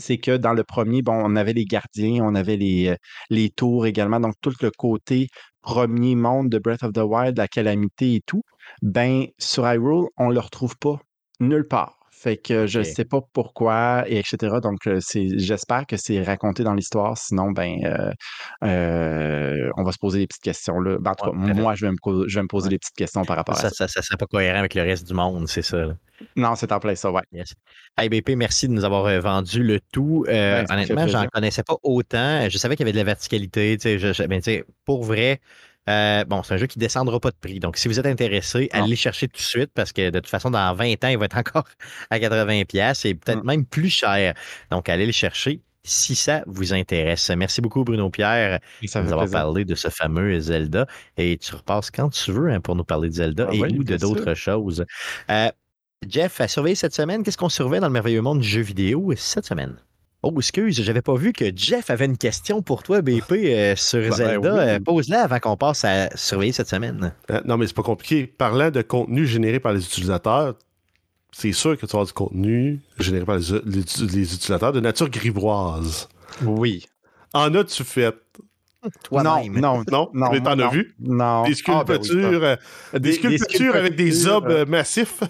c'est 0.00 0.18
que 0.18 0.36
dans 0.36 0.52
le 0.52 0.62
premier, 0.62 1.02
bon, 1.02 1.12
on 1.12 1.34
avait 1.34 1.54
les 1.54 1.64
gardiens, 1.64 2.22
on 2.22 2.36
avait 2.36 2.56
les, 2.56 2.94
les 3.30 3.50
tours 3.50 3.84
également, 3.84 4.20
donc 4.20 4.34
tout 4.40 4.52
le 4.60 4.70
côté 4.70 5.26
premier 5.68 6.14
monde 6.14 6.48
de 6.48 6.58
Breath 6.58 6.82
of 6.82 6.94
the 6.94 7.02
Wild, 7.04 7.36
la 7.36 7.46
calamité 7.46 8.14
et 8.14 8.22
tout, 8.22 8.42
ben 8.80 9.26
sur 9.36 9.70
Hyrule, 9.70 10.08
on 10.16 10.30
le 10.30 10.40
retrouve 10.40 10.78
pas 10.78 10.98
nulle 11.40 11.68
part. 11.68 11.97
Fait 12.20 12.36
que 12.36 12.66
je 12.66 12.80
ne 12.80 12.84
sais 12.84 13.04
pas 13.04 13.20
pourquoi, 13.32 14.04
et 14.08 14.18
etc. 14.18 14.56
Donc, 14.62 14.78
j'espère 15.12 15.86
que 15.86 15.96
c'est 15.96 16.22
raconté 16.22 16.64
dans 16.64 16.74
l'histoire. 16.74 17.16
Sinon, 17.16 17.52
ben, 17.52 17.76
on 18.62 19.84
va 19.84 19.92
se 19.92 19.98
poser 19.98 20.20
des 20.20 20.26
petites 20.26 20.42
questions. 20.42 20.80
Là. 20.80 20.96
Ben, 20.98 21.12
en 21.12 21.14
tout 21.14 21.30
cas, 21.30 21.36
moi, 21.54 21.74
je 21.74 21.86
vais, 21.86 21.92
me, 21.92 22.28
je 22.28 22.34
vais 22.34 22.42
me 22.42 22.48
poser 22.48 22.68
des 22.70 22.78
petites 22.78 22.96
questions 22.96 23.24
par 23.24 23.36
rapport 23.36 23.56
ça, 23.56 23.68
à 23.68 23.70
ça. 23.70 23.88
Ça 23.88 24.00
ne 24.00 24.04
serait 24.04 24.16
pas 24.16 24.26
cohérent 24.26 24.58
avec 24.58 24.74
le 24.74 24.82
reste 24.82 25.06
du 25.06 25.14
monde, 25.14 25.46
c'est 25.48 25.62
ça. 25.62 25.86
Non, 26.36 26.54
c'est 26.56 26.72
en 26.72 26.80
plein 26.80 26.94
ça, 26.94 27.10
ouais. 27.10 27.22
Yes. 27.32 27.54
Hey, 27.96 28.08
BP, 28.08 28.30
merci 28.30 28.68
de 28.68 28.72
nous 28.72 28.84
avoir 28.84 29.08
vendu 29.20 29.62
le 29.62 29.80
tout. 29.92 30.24
Euh, 30.28 30.64
honnêtement, 30.68 31.06
j'en 31.06 31.26
connaissais 31.32 31.62
pas 31.62 31.76
autant. 31.82 32.48
Je 32.48 32.58
savais 32.58 32.76
qu'il 32.76 32.84
y 32.84 32.88
avait 32.88 32.92
de 32.92 32.98
la 32.98 33.04
verticalité. 33.04 33.78
Je, 33.80 34.26
ben, 34.26 34.40
pour 34.84 35.04
vrai, 35.04 35.40
euh, 35.88 36.24
bon, 36.24 36.42
c'est 36.42 36.54
un 36.54 36.56
jeu 36.58 36.66
qui 36.66 36.78
ne 36.78 36.84
descendra 36.84 37.18
pas 37.18 37.30
de 37.30 37.36
prix. 37.40 37.60
Donc, 37.60 37.76
si 37.76 37.88
vous 37.88 37.98
êtes 37.98 38.06
intéressé, 38.06 38.68
allez 38.72 38.90
le 38.90 38.96
chercher 38.96 39.28
tout 39.28 39.38
de 39.38 39.42
suite 39.42 39.70
parce 39.74 39.92
que 39.92 40.10
de 40.10 40.18
toute 40.18 40.28
façon, 40.28 40.50
dans 40.50 40.74
20 40.74 41.04
ans, 41.04 41.08
il 41.08 41.18
va 41.18 41.24
être 41.24 41.36
encore 41.38 41.64
à 42.10 42.18
80$ 42.18 43.06
et 43.06 43.14
peut-être 43.14 43.42
mm. 43.42 43.46
même 43.46 43.64
plus 43.64 43.90
cher. 43.90 44.34
Donc, 44.70 44.88
allez 44.88 45.06
le 45.06 45.12
chercher 45.12 45.60
si 45.84 46.14
ça 46.14 46.42
vous 46.46 46.74
intéresse. 46.74 47.30
Merci 47.30 47.62
beaucoup, 47.62 47.84
Bruno 47.84 48.10
Pierre, 48.10 48.60
de 48.82 49.00
nous 49.00 49.12
avoir 49.12 49.30
parlé 49.30 49.64
de 49.64 49.74
ce 49.74 49.88
fameux 49.88 50.38
Zelda. 50.38 50.86
Et 51.16 51.38
tu 51.38 51.54
repasses 51.54 51.90
quand 51.90 52.10
tu 52.10 52.32
veux 52.32 52.50
hein, 52.50 52.60
pour 52.60 52.76
nous 52.76 52.84
parler 52.84 53.08
de 53.08 53.14
Zelda 53.14 53.48
ah 53.48 53.54
et 53.54 53.60
ou 53.60 53.84
de 53.84 53.96
d'autres 53.96 54.34
choses. 54.34 54.84
Euh, 55.30 55.48
Jeff, 56.06 56.40
à 56.40 56.48
surveiller 56.48 56.76
cette 56.76 56.94
semaine, 56.94 57.22
qu'est-ce 57.22 57.38
qu'on 57.38 57.48
surveille 57.48 57.80
dans 57.80 57.86
le 57.86 57.92
merveilleux 57.92 58.20
monde 58.20 58.40
du 58.40 58.48
jeu 58.48 58.60
vidéo 58.60 59.12
cette 59.16 59.46
semaine? 59.46 59.76
Oh, 60.22 60.34
excuse, 60.36 60.82
j'avais 60.82 61.02
pas 61.02 61.14
vu 61.14 61.32
que 61.32 61.44
Jeff 61.54 61.90
avait 61.90 62.06
une 62.06 62.18
question 62.18 62.60
pour 62.60 62.82
toi, 62.82 63.02
BP, 63.02 63.32
euh, 63.32 63.76
sur 63.76 64.00
ben 64.00 64.12
Zelda. 64.12 64.56
Euh, 64.56 64.80
pose-la 64.80 65.22
avant 65.22 65.38
qu'on 65.38 65.56
passe 65.56 65.84
à 65.84 66.10
surveiller 66.16 66.50
cette 66.50 66.68
semaine. 66.68 67.12
Euh, 67.30 67.40
non, 67.44 67.56
mais 67.56 67.68
c'est 67.68 67.76
pas 67.76 67.84
compliqué. 67.84 68.26
Parlant 68.26 68.72
de 68.72 68.82
contenu 68.82 69.26
généré 69.26 69.60
par 69.60 69.72
les 69.72 69.84
utilisateurs, 69.84 70.56
c'est 71.30 71.52
sûr 71.52 71.76
que 71.76 71.86
tu 71.86 71.92
vas 71.92 72.00
avoir 72.00 72.06
du 72.06 72.12
contenu 72.14 72.80
généré 72.98 73.24
par 73.24 73.36
les, 73.36 73.52
utilisateurs 73.52 74.72
de 74.72 74.80
nature 74.80 75.08
grivoise. 75.08 76.08
Oui. 76.42 76.84
En 77.32 77.54
as-tu 77.54 77.84
fait? 77.84 78.16
non, 79.12 79.22
non, 79.22 79.84
non, 79.88 80.10
non. 80.12 80.30
Mais 80.32 80.40
t'en 80.40 80.58
as 80.58 80.68
vu? 80.68 80.96
Non. 80.98 81.44
Des 81.44 81.54
ah, 81.68 81.84
ben 81.84 82.02
sculptures, 82.02 82.56
des, 82.98 83.12
sculptures 83.12 83.76
avec 83.76 83.94
des 83.94 84.26
obs 84.26 84.66
massifs? 84.66 85.22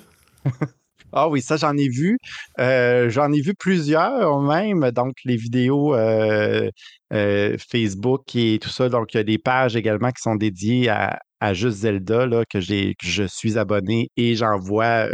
Ah 1.12 1.28
oui, 1.28 1.40
ça, 1.42 1.56
j'en 1.56 1.76
ai 1.76 1.88
vu. 1.88 2.18
Euh, 2.58 3.08
j'en 3.10 3.32
ai 3.32 3.40
vu 3.40 3.54
plusieurs 3.54 4.40
même, 4.42 4.90
donc 4.90 5.14
les 5.24 5.36
vidéos 5.36 5.94
euh, 5.94 6.70
euh, 7.12 7.56
Facebook 7.70 8.34
et 8.34 8.58
tout 8.60 8.68
ça. 8.68 8.88
Donc, 8.88 9.14
il 9.14 9.18
y 9.18 9.20
a 9.20 9.24
des 9.24 9.38
pages 9.38 9.76
également 9.76 10.10
qui 10.10 10.22
sont 10.22 10.36
dédiées 10.36 10.88
à, 10.88 11.18
Juste 11.52 11.78
Zelda, 11.78 12.26
là, 12.26 12.44
que, 12.44 12.58
que 12.58 13.06
je 13.06 13.24
suis 13.24 13.58
abonné 13.58 14.10
et 14.16 14.34
j'en 14.34 14.58
vois 14.58 15.08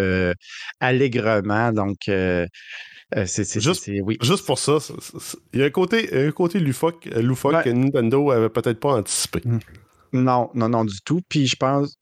allègrement. 0.81 1.71
Donc, 1.71 1.99
c'est, 2.07 3.61
juste, 3.61 3.91
oui. 4.03 4.17
juste 4.23 4.47
pour 4.47 4.59
ça, 4.59 4.79
il 5.53 5.61
y 5.61 5.63
a 5.63 5.67
un 5.67 5.71
côté, 5.71 6.09
un 6.27 6.31
côté 6.33 6.61
loufoque, 6.61 7.11
que 7.11 7.71
Nintendo 7.71 8.31
avait 8.31 8.49
peut-être 8.49 8.81
pas 8.81 8.95
anticipé. 8.95 9.43
Mmh. 9.45 9.59
Non, 10.15 10.49
non, 10.55 10.69
non, 10.69 10.85
du 10.85 11.01
tout. 11.05 11.21
Puis 11.29 11.47
je 11.47 11.57
pense, 11.57 11.97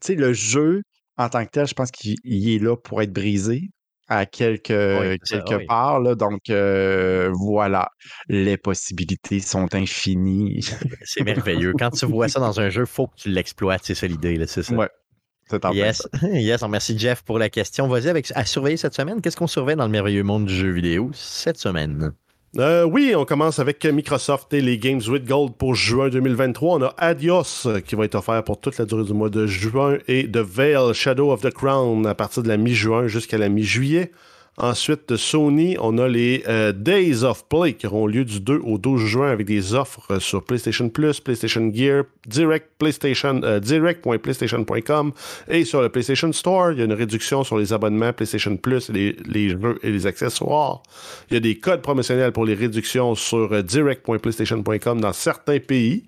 tu 0.00 0.06
sais, 0.06 0.14
le 0.14 0.32
jeu, 0.32 0.82
en 1.18 1.28
tant 1.28 1.44
que 1.44 1.50
tel, 1.50 1.66
je 1.66 1.74
pense 1.74 1.90
qu'il 1.90 2.16
est 2.24 2.62
là 2.62 2.76
pour 2.76 3.02
être 3.02 3.12
brisé 3.12 3.70
à 4.08 4.24
quelque, 4.24 5.16
quelque 5.28 5.66
part. 5.66 6.00
donc, 6.16 6.48
euh, 6.48 7.30
voilà, 7.34 7.90
les 8.28 8.56
possibilités 8.56 9.40
sont 9.40 9.74
infinies. 9.74 10.60
c'est 11.04 11.24
merveilleux. 11.24 11.74
Quand 11.78 11.90
tu 11.90 12.06
vois 12.06 12.28
ça 12.28 12.40
dans 12.40 12.58
un 12.58 12.70
jeu, 12.70 12.82
il 12.82 12.86
faut 12.86 13.08
que 13.08 13.16
tu 13.16 13.28
l'exploites. 13.28 13.82
C'est 13.84 13.94
ça 13.94 14.06
l'idée, 14.06 14.42
c'est 14.46 14.62
ça. 14.62 14.74
Ouais. 14.74 14.88
Yes. 15.72 16.06
yes, 16.22 16.62
on 16.62 16.66
remercie 16.66 16.98
Jeff 16.98 17.22
pour 17.22 17.38
la 17.38 17.48
question. 17.48 17.88
Vas-y, 17.88 18.08
avec, 18.08 18.30
à 18.34 18.44
surveiller 18.44 18.76
cette 18.76 18.94
semaine. 18.94 19.20
Qu'est-ce 19.20 19.36
qu'on 19.36 19.46
surveille 19.46 19.76
dans 19.76 19.86
le 19.86 19.90
merveilleux 19.90 20.22
monde 20.22 20.46
du 20.46 20.54
jeu 20.54 20.70
vidéo 20.70 21.10
cette 21.12 21.58
semaine? 21.58 22.12
Euh, 22.56 22.84
oui, 22.84 23.14
on 23.14 23.26
commence 23.26 23.58
avec 23.58 23.84
Microsoft 23.84 24.54
et 24.54 24.62
les 24.62 24.78
Games 24.78 25.02
with 25.06 25.26
Gold 25.26 25.54
pour 25.56 25.74
juin 25.74 26.08
2023. 26.08 26.78
On 26.78 26.82
a 26.82 26.94
Adios 26.96 27.66
euh, 27.66 27.80
qui 27.80 27.94
va 27.94 28.06
être 28.06 28.14
offert 28.14 28.42
pour 28.42 28.58
toute 28.58 28.78
la 28.78 28.86
durée 28.86 29.04
du 29.04 29.12
mois 29.12 29.28
de 29.28 29.46
juin 29.46 29.98
et 30.08 30.30
The 30.30 30.38
Veil 30.38 30.94
Shadow 30.94 31.30
of 31.30 31.42
the 31.42 31.50
Crown 31.50 32.06
à 32.06 32.14
partir 32.14 32.42
de 32.42 32.48
la 32.48 32.56
mi-juin 32.56 33.06
jusqu'à 33.06 33.36
la 33.36 33.50
mi-juillet. 33.50 34.12
Ensuite, 34.60 35.08
de 35.08 35.16
Sony, 35.16 35.76
on 35.80 35.98
a 35.98 36.08
les 36.08 36.42
euh, 36.48 36.72
Days 36.72 37.22
of 37.22 37.44
Play 37.48 37.74
qui 37.74 37.86
auront 37.86 38.08
lieu 38.08 38.24
du 38.24 38.40
2 38.40 38.60
au 38.64 38.76
12 38.76 39.06
juin 39.06 39.30
avec 39.30 39.46
des 39.46 39.72
offres 39.72 40.18
sur 40.18 40.42
PlayStation 40.42 40.88
Plus, 40.88 41.20
PlayStation 41.20 41.70
Gear, 41.72 42.04
Direct, 42.26 42.66
PlayStation, 42.76 43.40
euh, 43.44 43.60
direct.playstation.com 43.60 45.12
et 45.48 45.64
sur 45.64 45.80
le 45.80 45.88
PlayStation 45.90 46.32
Store. 46.32 46.72
Il 46.72 46.78
y 46.78 46.82
a 46.82 46.86
une 46.86 46.92
réduction 46.92 47.44
sur 47.44 47.56
les 47.56 47.72
abonnements 47.72 48.12
PlayStation 48.12 48.56
Plus, 48.56 48.90
les, 48.90 49.16
les 49.26 49.50
jeux 49.50 49.78
et 49.84 49.92
les 49.92 50.06
accessoires. 50.08 50.82
Il 51.30 51.34
y 51.34 51.36
a 51.36 51.40
des 51.40 51.56
codes 51.58 51.82
promotionnels 51.82 52.32
pour 52.32 52.44
les 52.44 52.54
réductions 52.54 53.14
sur 53.14 53.52
euh, 53.52 53.62
direct.playstation.com 53.62 55.00
dans 55.00 55.12
certains 55.12 55.60
pays. 55.60 56.02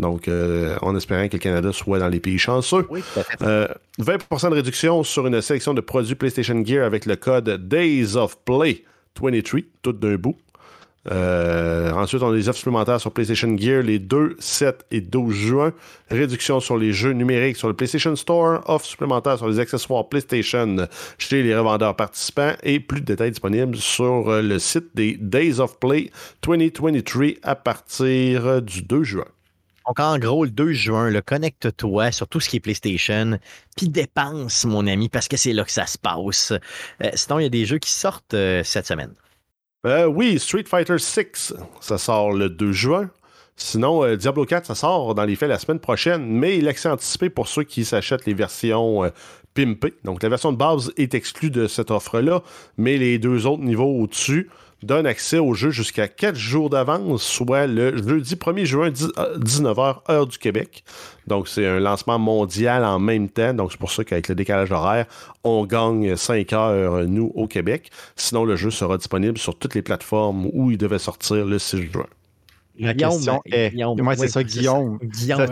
Donc, 0.00 0.28
euh, 0.28 0.76
en 0.80 0.96
espérant 0.96 1.28
que 1.28 1.34
le 1.34 1.38
Canada 1.38 1.72
soit 1.72 1.98
dans 1.98 2.08
les 2.08 2.20
pays 2.20 2.38
chanceux. 2.38 2.86
Oui, 2.90 3.02
20% 3.40 3.42
euh, 3.42 4.50
de 4.50 4.54
réduction 4.54 5.04
sur 5.04 5.26
une 5.26 5.40
sélection 5.42 5.74
de 5.74 5.80
produits 5.80 6.14
PlayStation 6.14 6.64
Gear 6.64 6.86
avec 6.86 7.04
le 7.06 7.16
code 7.16 7.68
Days 7.68 8.16
of 8.16 8.38
Play 8.44 8.84
23, 9.20 9.60
tout 9.82 9.92
d'un 9.92 10.16
bout. 10.16 10.36
Euh, 11.10 11.92
ensuite, 11.92 12.22
on 12.22 12.30
a 12.30 12.34
des 12.34 12.48
offres 12.48 12.58
supplémentaires 12.58 13.00
sur 13.00 13.10
PlayStation 13.10 13.54
Gear 13.56 13.82
les 13.82 13.98
2, 13.98 14.36
7 14.38 14.86
et 14.90 15.00
12 15.02 15.34
juin. 15.34 15.72
Réduction 16.10 16.60
sur 16.60 16.78
les 16.78 16.92
jeux 16.92 17.12
numériques 17.12 17.56
sur 17.56 17.68
le 17.68 17.74
PlayStation 17.74 18.16
Store. 18.16 18.62
Offres 18.66 18.86
supplémentaires 18.86 19.36
sur 19.36 19.48
les 19.48 19.58
accessoires 19.58 20.08
PlayStation 20.08 20.88
chez 21.18 21.42
les 21.42 21.54
revendeurs 21.54 21.96
participants. 21.96 22.52
Et 22.62 22.80
plus 22.80 23.00
de 23.00 23.06
détails 23.06 23.32
disponibles 23.32 23.76
sur 23.76 24.42
le 24.42 24.58
site 24.58 24.94
des 24.94 25.16
Days 25.18 25.60
of 25.60 25.78
Play 25.78 26.10
2023 26.42 26.90
à 27.42 27.54
partir 27.54 28.62
du 28.62 28.82
2 28.82 29.02
juin. 29.02 29.24
Donc, 29.90 29.98
en 29.98 30.20
gros, 30.20 30.44
le 30.44 30.52
2 30.52 30.72
juin, 30.72 31.20
connecte-toi 31.20 32.12
sur 32.12 32.28
tout 32.28 32.38
ce 32.38 32.48
qui 32.48 32.58
est 32.58 32.60
PlayStation, 32.60 33.40
puis 33.76 33.88
dépense, 33.88 34.64
mon 34.64 34.86
ami, 34.86 35.08
parce 35.08 35.26
que 35.26 35.36
c'est 35.36 35.52
là 35.52 35.64
que 35.64 35.72
ça 35.72 35.84
se 35.86 35.98
passe. 35.98 36.52
Euh, 37.02 37.10
sinon, 37.14 37.40
il 37.40 37.42
y 37.42 37.46
a 37.46 37.48
des 37.48 37.64
jeux 37.66 37.78
qui 37.78 37.90
sortent 37.90 38.34
euh, 38.34 38.62
cette 38.62 38.86
semaine. 38.86 39.12
Euh, 39.84 40.06
oui, 40.06 40.38
Street 40.38 40.62
Fighter 40.64 40.96
6, 40.96 41.54
ça 41.80 41.98
sort 41.98 42.32
le 42.32 42.48
2 42.48 42.70
juin. 42.70 43.10
Sinon, 43.56 44.14
Diablo 44.14 44.44
4, 44.44 44.66
ça 44.66 44.76
sort 44.76 45.16
dans 45.16 45.24
les 45.24 45.34
faits 45.34 45.48
la 45.48 45.58
semaine 45.58 45.80
prochaine, 45.80 46.24
mais 46.24 46.60
l'accès 46.60 46.88
anticipé 46.88 47.28
pour 47.28 47.48
ceux 47.48 47.64
qui 47.64 47.84
s'achètent 47.84 48.26
les 48.26 48.34
versions 48.34 49.10
pimpé. 49.54 49.94
Donc, 50.04 50.22
la 50.22 50.28
version 50.28 50.52
de 50.52 50.56
base 50.56 50.92
est 50.98 51.14
exclue 51.14 51.50
de 51.50 51.66
cette 51.66 51.90
offre-là, 51.90 52.44
mais 52.78 52.96
les 52.96 53.18
deux 53.18 53.44
autres 53.48 53.64
niveaux 53.64 54.00
au-dessus 54.00 54.50
donnent 54.82 55.06
accès 55.06 55.38
au 55.38 55.54
jeu 55.54 55.70
jusqu'à 55.70 56.08
4 56.08 56.34
jours 56.34 56.70
d'avance, 56.70 57.22
soit 57.22 57.66
le 57.66 57.96
jeudi 57.96 58.34
1er 58.34 58.64
juin, 58.64 58.90
19h, 58.90 60.10
heure 60.10 60.26
du 60.26 60.38
Québec. 60.38 60.84
Donc, 61.26 61.48
c'est 61.48 61.66
un 61.66 61.80
lancement 61.80 62.18
mondial 62.18 62.84
en 62.84 62.98
même 62.98 63.28
temps. 63.28 63.54
Donc, 63.54 63.72
c'est 63.72 63.78
pour 63.78 63.92
ça 63.92 64.04
qu'avec 64.04 64.28
le 64.28 64.34
décalage 64.34 64.72
horaire, 64.72 65.06
on 65.44 65.64
gagne 65.66 66.16
5 66.16 66.52
heures, 66.52 67.06
nous, 67.06 67.30
au 67.34 67.46
Québec. 67.46 67.90
Sinon, 68.16 68.44
le 68.44 68.56
jeu 68.56 68.70
sera 68.70 68.96
disponible 68.96 69.38
sur 69.38 69.56
toutes 69.56 69.74
les 69.74 69.82
plateformes 69.82 70.48
où 70.52 70.70
il 70.70 70.78
devait 70.78 70.98
sortir 70.98 71.44
le 71.44 71.58
6 71.58 71.90
juin. 71.92 72.06
La 72.78 72.94
question 72.94 73.42
est. 73.44 73.74
Moi, 73.76 74.16
c'est 74.16 74.28
ça, 74.28 74.42
Guillaume. 74.42 74.98
Guillaume, 75.02 75.46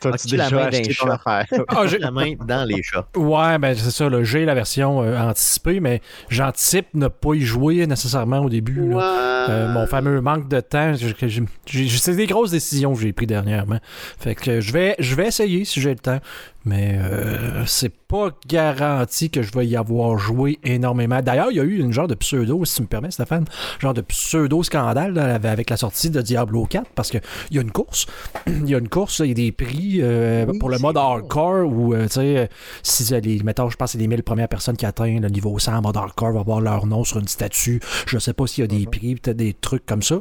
T'as-tu 0.00 0.28
déjà 0.28 0.50
la 0.50 0.50
main 0.50 0.66
acheté 0.66 0.94
ton 0.94 1.08
affaire? 1.10 1.46
Ah, 1.68 1.86
j'ai- 1.86 1.98
la 1.98 2.10
main 2.10 2.34
dans 2.46 2.64
les 2.64 2.82
chats. 2.82 3.06
Ouais, 3.16 3.58
ben 3.58 3.74
c'est 3.76 3.90
ça, 3.90 4.08
là, 4.08 4.22
j'ai 4.24 4.44
la 4.44 4.54
version 4.54 5.02
euh, 5.02 5.18
anticipée, 5.18 5.80
mais 5.80 6.00
j'anticipe 6.28 6.86
ne 6.94 7.08
pas 7.08 7.34
y 7.34 7.40
jouer 7.42 7.86
nécessairement 7.86 8.40
au 8.40 8.48
début. 8.48 8.88
là. 8.90 9.48
Euh, 9.48 9.72
mon 9.72 9.86
fameux 9.86 10.20
manque 10.20 10.48
de 10.48 10.60
temps, 10.60 10.92
c'est 10.96 12.14
des 12.16 12.26
grosses 12.26 12.50
décisions 12.50 12.94
que 12.94 13.00
j'ai 13.00 13.12
prises 13.12 13.28
dernièrement. 13.28 13.78
Fait 14.18 14.34
que 14.34 14.60
je 14.60 14.72
vais, 14.72 14.96
je 14.98 15.14
vais 15.14 15.28
essayer 15.28 15.64
si 15.64 15.80
j'ai 15.80 15.90
le 15.90 15.98
temps, 16.00 16.18
mais 16.64 16.98
euh, 17.00 17.64
c'est 17.66 17.92
pas 17.94 18.30
garanti 18.48 19.30
que 19.30 19.42
je 19.42 19.52
vais 19.52 19.66
y 19.66 19.76
avoir 19.76 20.18
joué 20.18 20.58
énormément. 20.64 21.20
D'ailleurs, 21.22 21.50
il 21.50 21.56
y 21.56 21.60
a 21.60 21.64
eu 21.64 21.78
une 21.78 21.92
genre 21.92 22.08
de 22.08 22.14
pseudo, 22.16 22.64
si 22.64 22.76
tu 22.76 22.82
me 22.82 22.86
permets, 22.88 23.10
Stéphane, 23.12 23.44
genre 23.78 23.94
de 23.94 24.00
pseudo-scandale 24.00 25.18
avec 25.44 25.70
la 25.70 25.76
sortie 25.76 26.10
de 26.10 26.20
Diablo 26.20 26.64
4, 26.66 26.90
parce 26.94 27.10
qu'il 27.10 27.20
y 27.52 27.58
a 27.58 27.62
une 27.62 27.70
course, 27.70 28.06
il 28.46 28.68
y 28.68 28.74
a 28.74 28.78
une 28.78 28.88
course, 28.88 29.20
il 29.20 29.28
y 29.28 29.30
a 29.30 29.34
des 29.34 29.52
prix 29.52 29.75
euh, 30.00 30.46
Oui, 30.48 30.58
pour 30.58 30.70
le 30.70 30.78
mode 30.78 30.96
hardcore 30.96 31.66
où, 31.66 31.94
euh, 31.94 32.04
tu 32.04 32.14
sais, 32.14 32.38
euh, 32.38 32.46
si 32.82 33.20
les, 33.20 33.42
mettons, 33.42 33.68
je 33.70 33.76
pense 33.76 33.92
que 33.92 33.92
c'est 33.92 33.98
les 33.98 34.08
1000 34.08 34.22
premières 34.22 34.48
personnes 34.48 34.76
qui 34.76 34.86
atteignent 34.86 35.20
le 35.20 35.28
niveau 35.28 35.58
100 35.58 35.76
en 35.76 35.82
mode 35.82 35.96
hardcore 35.96 36.32
vont 36.32 36.40
avoir 36.40 36.60
leur 36.60 36.86
nom 36.86 37.04
sur 37.04 37.18
une 37.18 37.28
statue. 37.28 37.80
Je 38.06 38.18
sais 38.18 38.32
pas 38.32 38.46
s'il 38.46 38.62
y 38.62 38.64
a 38.64 38.78
des 38.78 38.86
prix, 38.86 39.16
peut-être 39.16 39.36
des 39.36 39.54
trucs 39.54 39.86
comme 39.86 40.02
ça. 40.02 40.20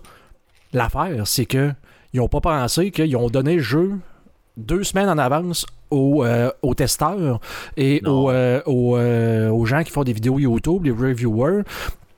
L'affaire, 0.73 1.25
c'est 1.25 1.45
que 1.45 1.71
ils 2.13 2.21
ont 2.21 2.27
pas 2.27 2.41
pensé 2.41 2.91
qu'ils 2.91 3.15
ont 3.17 3.29
donné 3.29 3.55
le 3.55 3.61
jeu 3.61 3.93
deux 4.57 4.83
semaines 4.83 5.09
en 5.09 5.17
avance 5.17 5.65
aux, 5.91 6.23
euh, 6.23 6.49
aux 6.61 6.73
testeurs 6.73 7.41
et 7.75 8.01
aux, 8.05 8.31
aux, 8.65 8.97
aux 8.97 9.65
gens 9.65 9.83
qui 9.83 9.91
font 9.91 10.03
des 10.03 10.13
vidéos 10.13 10.39
YouTube, 10.39 10.85
les 10.85 10.91
reviewers, 10.91 11.63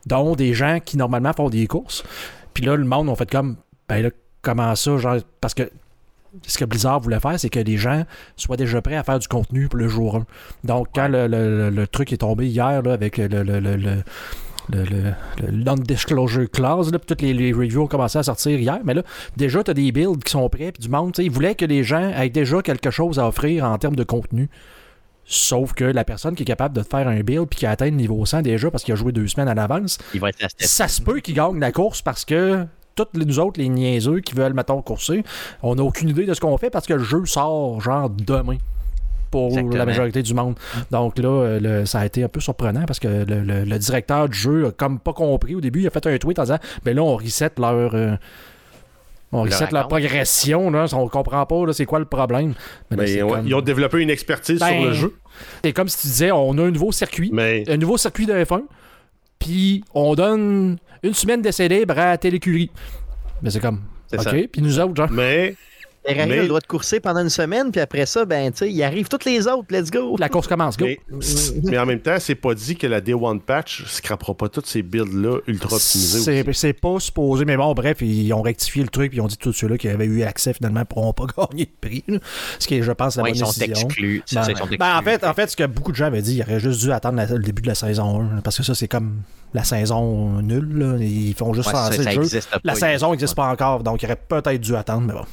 dont 0.06 0.36
des 0.36 0.54
gens 0.54 0.80
qui 0.84 0.98
normalement 0.98 1.34
font 1.34 1.50
des 1.50 1.68
courses. 1.68 2.04
Puis 2.54 2.66
là, 2.66 2.76
le 2.76 2.86
monde 2.86 3.10
ont 3.10 3.16
fait 3.16 3.30
comme, 3.30 3.58
ben 3.88 4.02
là, 4.02 4.10
comment 4.42 4.76
ça, 4.76 4.98
genre, 4.98 5.18
parce 5.42 5.54
que 5.54 5.70
ce 6.46 6.58
que 6.58 6.66
Blizzard 6.66 7.00
voulait 7.00 7.20
faire, 7.20 7.40
c'est 7.40 7.50
que 7.50 7.60
les 7.60 7.78
gens 7.78 8.04
soient 8.36 8.58
déjà 8.58 8.82
prêts 8.82 8.96
à 8.96 9.04
faire 9.04 9.20
du 9.20 9.28
contenu 9.28 9.68
pour 9.68 9.80
le 9.80 9.88
jour 9.88 10.18
1. 10.18 10.26
Donc, 10.66 10.88
quand 10.94 11.08
le, 11.08 11.28
le- 11.28 11.58
le- 11.58 11.70
le 11.70 11.88
truc 11.88 12.12
est 12.14 12.18
tombé 12.18 12.48
hier 12.48 12.82
là, 12.82 12.94
avec 12.94 13.18
le, 13.18 13.28
le, 13.28 13.44
le, 13.44 13.60
le- 13.60 13.76
le- 13.76 14.04
le- 14.70 14.84
le- 14.84 15.14
le 15.48 15.52
non-disclosure 15.52 16.50
clause, 16.52 16.92
là, 16.92 17.00
toutes 17.00 17.22
les, 17.22 17.34
les 17.34 17.54
reviews 17.54 17.84
ont 17.84 17.88
commencé 17.88 18.18
à 18.20 18.24
sortir 18.24 18.60
hier, 18.60 18.80
mais 18.84 18.94
là, 18.94 19.04
déjà, 19.38 19.64
tu 19.64 19.72
as 19.72 19.74
des 19.74 19.92
builds 19.92 20.24
qui 20.24 20.32
sont 20.32 20.48
prêts, 20.50 20.72
puis 20.74 20.84
du 20.84 20.90
monde, 20.90 21.14
ils 21.20 21.32
voulaient 21.32 21.56
que 21.56 21.66
les 21.66 21.84
gens 21.84 22.10
aient 22.10 22.30
déjà 22.30 22.62
quelque 22.62 22.92
chose 22.92 23.18
à 23.20 23.28
offrir 23.28 23.64
en 23.64 23.78
termes 23.78 23.96
de 23.96 24.04
contenu. 24.04 24.50
Sauf 25.30 25.74
que 25.74 25.84
la 25.84 26.06
personne 26.06 26.36
qui 26.36 26.44
est 26.44 26.46
capable 26.46 26.74
de 26.74 26.84
faire 26.84 27.06
un 27.08 27.20
build 27.20 27.48
puis 27.50 27.60
qui 27.60 27.66
a 27.66 27.72
atteint 27.72 27.86
le 27.86 27.92
niveau 27.92 28.26
100 28.26 28.44
déjà 28.44 28.72
parce 28.72 28.86
qu'il 28.86 28.94
a 28.94 28.96
joué 28.96 29.12
deux 29.12 29.28
semaines 29.28 29.50
à 29.50 29.54
l'avance, 29.56 29.98
ça 30.60 30.88
se 30.88 31.02
peut 31.02 31.20
qu'il 31.20 31.36
gagne 31.36 31.60
la 31.60 31.74
course 31.74 32.02
parce 32.02 32.24
que 32.24 32.66
toutes 32.98 33.16
les- 33.16 33.24
nous 33.26 33.40
autres, 33.40 33.60
les 33.62 33.70
niaiseux 33.70 34.20
qui 34.20 34.36
veulent, 34.36 34.54
mettons, 34.54 34.82
courser, 34.82 35.24
on 35.64 35.76
n'a 35.76 35.84
aucune 35.84 36.10
idée 36.10 36.26
de 36.26 36.34
ce 36.34 36.42
qu'on 36.42 36.58
fait 36.58 36.70
parce 36.70 36.86
que 36.86 36.94
le 36.96 37.04
jeu 37.04 37.26
sort, 37.26 37.80
genre, 37.80 38.10
demain 38.10 38.58
pour 39.32 39.48
Exactement. 39.50 39.76
la 39.76 39.86
majorité 39.86 40.22
du 40.24 40.34
monde. 40.34 40.56
Donc 40.92 41.20
là, 41.20 41.28
euh, 41.30 41.60
le- 41.60 41.86
ça 41.86 42.00
a 42.00 42.06
été 42.06 42.24
un 42.24 42.30
peu 42.30 42.40
surprenant 42.40 42.84
parce 42.86 43.00
que 43.00 43.08
le, 43.08 43.42
le- 43.42 43.64
le 43.66 43.78
directeur 43.80 44.28
du 44.30 44.38
jeu 44.38 44.68
a 44.68 44.72
comme 44.72 45.00
pas 45.00 45.14
compris 45.14 45.54
au 45.56 45.62
début. 45.62 45.82
Il 45.82 45.88
a 45.88 45.90
fait 45.90 46.06
un 46.08 46.18
tweet 46.18 46.40
en 46.40 46.44
disant 46.44 46.60
Ben 46.84 46.96
là, 46.96 47.04
on 47.04 47.16
reset 47.18 47.52
leur. 47.58 47.94
euh, 47.94 48.16
on 49.34 49.42
reset 49.44 49.68
leur 49.74 49.90
progression, 49.90 50.70
là, 50.72 50.86
on 50.94 51.10
comprend 51.10 51.46
pas 51.46 51.66
là, 51.66 51.74
c'est 51.74 51.86
quoi 51.86 52.00
le 52.00 52.06
problème. 52.06 52.54
Mais 52.90 52.96
là, 52.98 53.04
Ben, 53.04 53.08
c'est 53.08 53.22
ouais, 53.22 53.30
comme- 53.32 53.48
Ils 53.48 53.56
ont 53.56 53.62
développé 53.62 54.00
une 54.00 54.10
expertise 54.10 54.60
Ben, 54.60 54.68
sur 54.80 54.86
le 54.86 54.94
jeu, 54.94 55.16
c'est 55.64 55.74
comme 55.74 55.90
si 55.90 55.98
tu 56.00 56.08
disais 56.08 56.32
on 56.32 56.58
a 56.58 56.64
un 56.64 56.72
nouveau 56.72 56.94
circuit 56.94 57.30
mais 57.34 57.66
un 57.70 57.76
nouveau 57.76 57.98
circuit 57.98 58.26
de 58.26 58.34
F1, 58.34 58.62
puis 59.40 59.84
on 59.94 60.16
donne 60.16 60.78
une 61.04 61.14
semaine 61.14 61.42
d'essai 61.42 61.68
libre 61.68 61.98
à 61.98 62.18
Télécurie. 62.18 62.72
Mais 63.42 63.50
c'est 63.50 63.60
comme, 63.60 63.82
C'est 64.08 64.20
OK, 64.20 64.48
puis 64.52 64.62
nous 64.62 64.80
autres, 64.80 64.96
genre, 64.96 65.12
mais 65.12 65.56
Ferrari 66.08 66.30
Mais- 66.30 66.38
a 66.40 66.42
le 66.44 66.48
droit 66.48 66.60
de 66.62 66.68
courser 66.68 67.00
pendant 67.00 67.20
une 67.22 67.30
semaine, 67.30 67.72
puis 67.72 67.82
après 67.82 68.06
ça, 68.06 68.26
ben, 68.26 68.52
tu 68.52 68.60
sais, 68.60 68.72
il 68.72 68.84
arrive 68.84 69.08
toutes 69.10 69.26
les 69.26 69.48
autres. 69.48 69.66
Let's 69.70 69.92
go. 69.92 70.16
la 70.18 70.30
course 70.30 70.48
commence, 70.48 70.78
go. 70.78 70.86
Mais, 70.86 71.00
mais 71.64 71.78
en 71.78 71.86
même 71.86 72.00
temps, 72.00 72.18
c'est 72.20 72.36
pas 72.36 72.54
dit 72.56 72.76
que 72.76 72.88
la 72.88 73.02
Day 73.02 73.14
One 73.14 73.42
Patch 73.42 73.84
scrapera 73.88 74.34
pas 74.34 74.50
toutes 74.50 74.68
ces 74.68 74.82
builds-là 74.84 75.40
ultra 75.48 75.76
optimisés. 75.76 76.18
aussi. 76.20 76.24
C'est 76.26 76.54
c'est 76.54 76.74
pas 76.74 77.00
supposé, 77.00 77.46
mais 77.46 77.58
bon, 77.58 77.74
bref, 77.74 77.98
ils 78.02 78.32
ont 78.34 78.42
rectifié 78.42 78.84
le 78.84 78.90
truc, 78.90 79.10
puis 79.10 79.18
ils 79.18 79.22
ont 79.22 79.28
dit 79.28 79.38
tous 79.38 79.54
ceux-là 79.54 79.78
qui 79.78 79.88
avaient 79.90 80.06
eu 80.06 80.24
accès 80.24 80.54
finalement 80.54 80.86
pourront 80.86 81.14
pas 81.14 81.26
gagner 81.52 81.66
de 81.66 81.88
prix. 81.88 82.04
là. 82.08 82.20
Ce 82.60 82.68
qui 82.68 82.76
est, 82.76 82.82
je 82.84 82.92
pense, 82.92 83.18
la 83.18 83.24
Ouais, 83.24 83.32
bonne 83.32 83.38
ils 83.40 83.46
sont 83.46 83.60
décision. 83.60 83.88
exclus. 83.88 84.24
Ben, 84.34 84.42
ils 84.42 84.44
sont 84.46 84.50
exclus. 84.52 84.78
ben, 84.78 84.98
en, 84.98 85.02
fait, 85.04 85.24
en 85.26 85.34
fait, 85.34 85.50
ce 85.50 85.56
que 85.56 85.66
beaucoup 85.66 85.92
de 85.92 85.98
gens 85.98 86.06
avaient 86.06 86.22
dit, 86.22 86.36
il 86.36 86.42
aurait 86.42 86.60
juste 86.60 86.80
dû 86.82 86.92
attendre 86.92 87.18
la- 87.18 87.26
le 87.26 87.40
début 87.44 87.62
de 87.62 87.68
la 87.68 87.76
saison 87.76 88.22
1, 88.22 88.42
parce 88.42 88.58
que 88.58 88.64
ça, 88.64 88.74
c'est 88.76 88.88
comme 88.88 89.22
la 89.54 89.64
saison 89.64 90.42
nulle. 90.42 90.78
là. 90.78 90.98
Ils 91.00 91.34
font 91.34 91.54
juste 91.54 91.68
Ouais, 91.68 91.74
ça, 91.74 91.92
ça 91.92 92.14
le 92.14 92.24
jeu. 92.24 92.40
La 92.64 92.76
saison 92.76 93.12
n'existe 93.12 93.36
pas 93.36 93.48
encore, 93.50 93.84
donc 93.84 94.02
il 94.02 94.06
aurait 94.06 94.16
peut-être 94.28 94.62
dû 94.62 94.76
attendre, 94.76 95.02
mais 95.08 95.14
bon. 95.14 95.26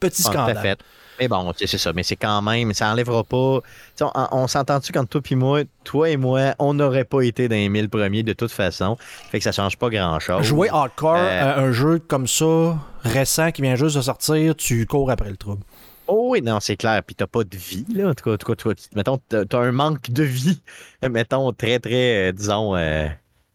Petit 0.00 0.22
Ah, 0.26 0.30
tout 0.30 0.38
à 0.38 0.44
scandale. 0.44 0.58
fait. 0.62 0.78
Mais 1.20 1.26
bon, 1.26 1.52
tu 1.52 1.58
sais, 1.58 1.66
c'est 1.66 1.78
ça. 1.78 1.92
Mais 1.92 2.04
c'est 2.04 2.14
quand 2.14 2.40
même, 2.42 2.72
ça 2.74 2.92
enlèvera 2.92 3.24
pas. 3.24 3.60
On, 4.00 4.12
on 4.30 4.46
s'entend-tu 4.46 4.92
quand 4.92 5.04
toi 5.08 5.20
puis 5.20 5.34
moi, 5.34 5.62
toi 5.82 6.08
et 6.10 6.16
moi, 6.16 6.54
on 6.60 6.74
n'aurait 6.74 7.04
pas 7.04 7.22
été 7.22 7.48
dans 7.48 7.56
les 7.56 7.68
1000 7.68 7.88
premiers 7.88 8.22
de 8.22 8.32
toute 8.34 8.52
façon. 8.52 8.96
Fait 9.30 9.38
que 9.38 9.44
ça 9.44 9.50
change 9.50 9.76
pas 9.76 9.90
grand-chose. 9.90 10.44
Jouer 10.44 10.68
hardcore 10.70 11.16
Euh, 11.16 11.54
à 11.56 11.58
un 11.60 11.72
jeu 11.72 11.98
comme 11.98 12.28
ça, 12.28 12.76
récent, 13.02 13.50
qui 13.50 13.62
vient 13.62 13.74
juste 13.74 13.96
de 13.96 14.02
sortir, 14.02 14.54
tu 14.54 14.86
cours 14.86 15.10
après 15.10 15.30
le 15.30 15.36
trouble. 15.36 15.62
Oh 16.06 16.28
oui, 16.30 16.40
non, 16.40 16.60
c'est 16.60 16.76
clair. 16.76 17.02
Puis 17.04 17.16
t'as 17.16 17.26
pas 17.26 17.42
de 17.42 17.56
vie, 17.56 17.84
là. 17.92 18.10
En 18.10 18.14
tout 18.14 18.22
cas, 18.24 18.34
en 18.34 18.36
tout 18.36 18.46
cas, 18.46 18.54
toi, 18.54 18.74
tu- 18.76 18.84
mettons, 18.94 19.18
t'as 19.28 19.44
t'as 19.44 19.58
un 19.58 19.72
manque 19.72 20.10
de 20.10 20.22
vie, 20.22 20.60
mettons, 21.10 21.52
très, 21.52 21.80
très, 21.80 22.28
euh, 22.28 22.32
disons, 22.32 22.76
euh, 22.76 23.08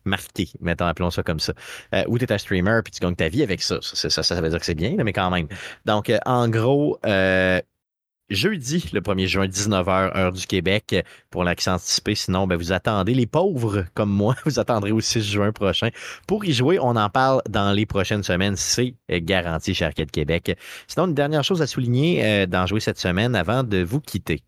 marqué, 0.06 0.50
mettons, 0.60 0.86
appelons 0.86 1.12
ça 1.12 1.24
comme 1.24 1.40
ça. 1.40 1.54
Euh, 1.94 2.04
ou 2.08 2.18
t'es 2.18 2.32
un 2.32 2.38
streamer, 2.38 2.82
puis 2.84 2.92
tu 2.92 3.00
gagnes 3.00 3.16
ta 3.16 3.30
vie 3.30 3.44
avec 3.44 3.62
ça. 3.62 3.78
Ça, 3.82 4.10
ça, 4.10 4.24
ça 4.24 4.42
veut 4.42 4.50
dire 4.50 4.60
que 4.60 4.66
c'est 4.66 4.76
bien, 4.76 4.96
mais 5.04 5.14
quand 5.14 5.30
même. 5.30 5.48
Donc, 5.86 6.10
euh, 6.10 6.18
en 6.26 6.50
gros, 6.50 6.98
euh, 7.06 7.62
jeudi, 8.30 8.90
le 8.94 9.02
1er 9.02 9.28
juin, 9.28 9.48
19h, 9.48 10.18
heure 10.18 10.32
du 10.32 10.46
Québec, 10.46 10.96
pour 11.30 11.44
l'accès 11.44 11.70
anticipé. 11.70 12.16
Sinon, 12.16 12.48
ben, 12.48 12.56
vous 12.56 12.72
attendez, 12.72 13.14
les 13.14 13.28
pauvres 13.28 13.86
comme 13.94 14.12
moi, 14.12 14.36
vous 14.46 14.60
attendrez 14.60 14.92
au 14.92 15.02
6 15.02 15.24
juin 15.24 15.52
prochain. 15.52 15.90
Pour 16.28 16.44
y 16.46 16.54
jouer, 16.54 16.80
on 16.80 16.96
en 16.96 17.10
parle 17.10 17.42
dans 17.50 17.72
les 17.72 17.86
prochaines 17.86 18.24
semaines. 18.24 18.56
C'est 18.56 18.96
garanti 19.10 19.74
chez 19.74 19.86
Arcade 19.86 20.12
Québec. 20.12 20.58
Sinon, 20.88 21.08
une 21.08 21.16
dernière 21.16 21.44
chose 21.44 21.62
à 21.62 21.68
souligner 21.68 22.48
d'en 22.48 22.66
jouer 22.66 22.80
cette 22.80 23.00
semaine 23.00 23.36
avant 23.36 23.64
de 23.64 23.84
vous 23.84 24.00
quitter. 24.00 24.44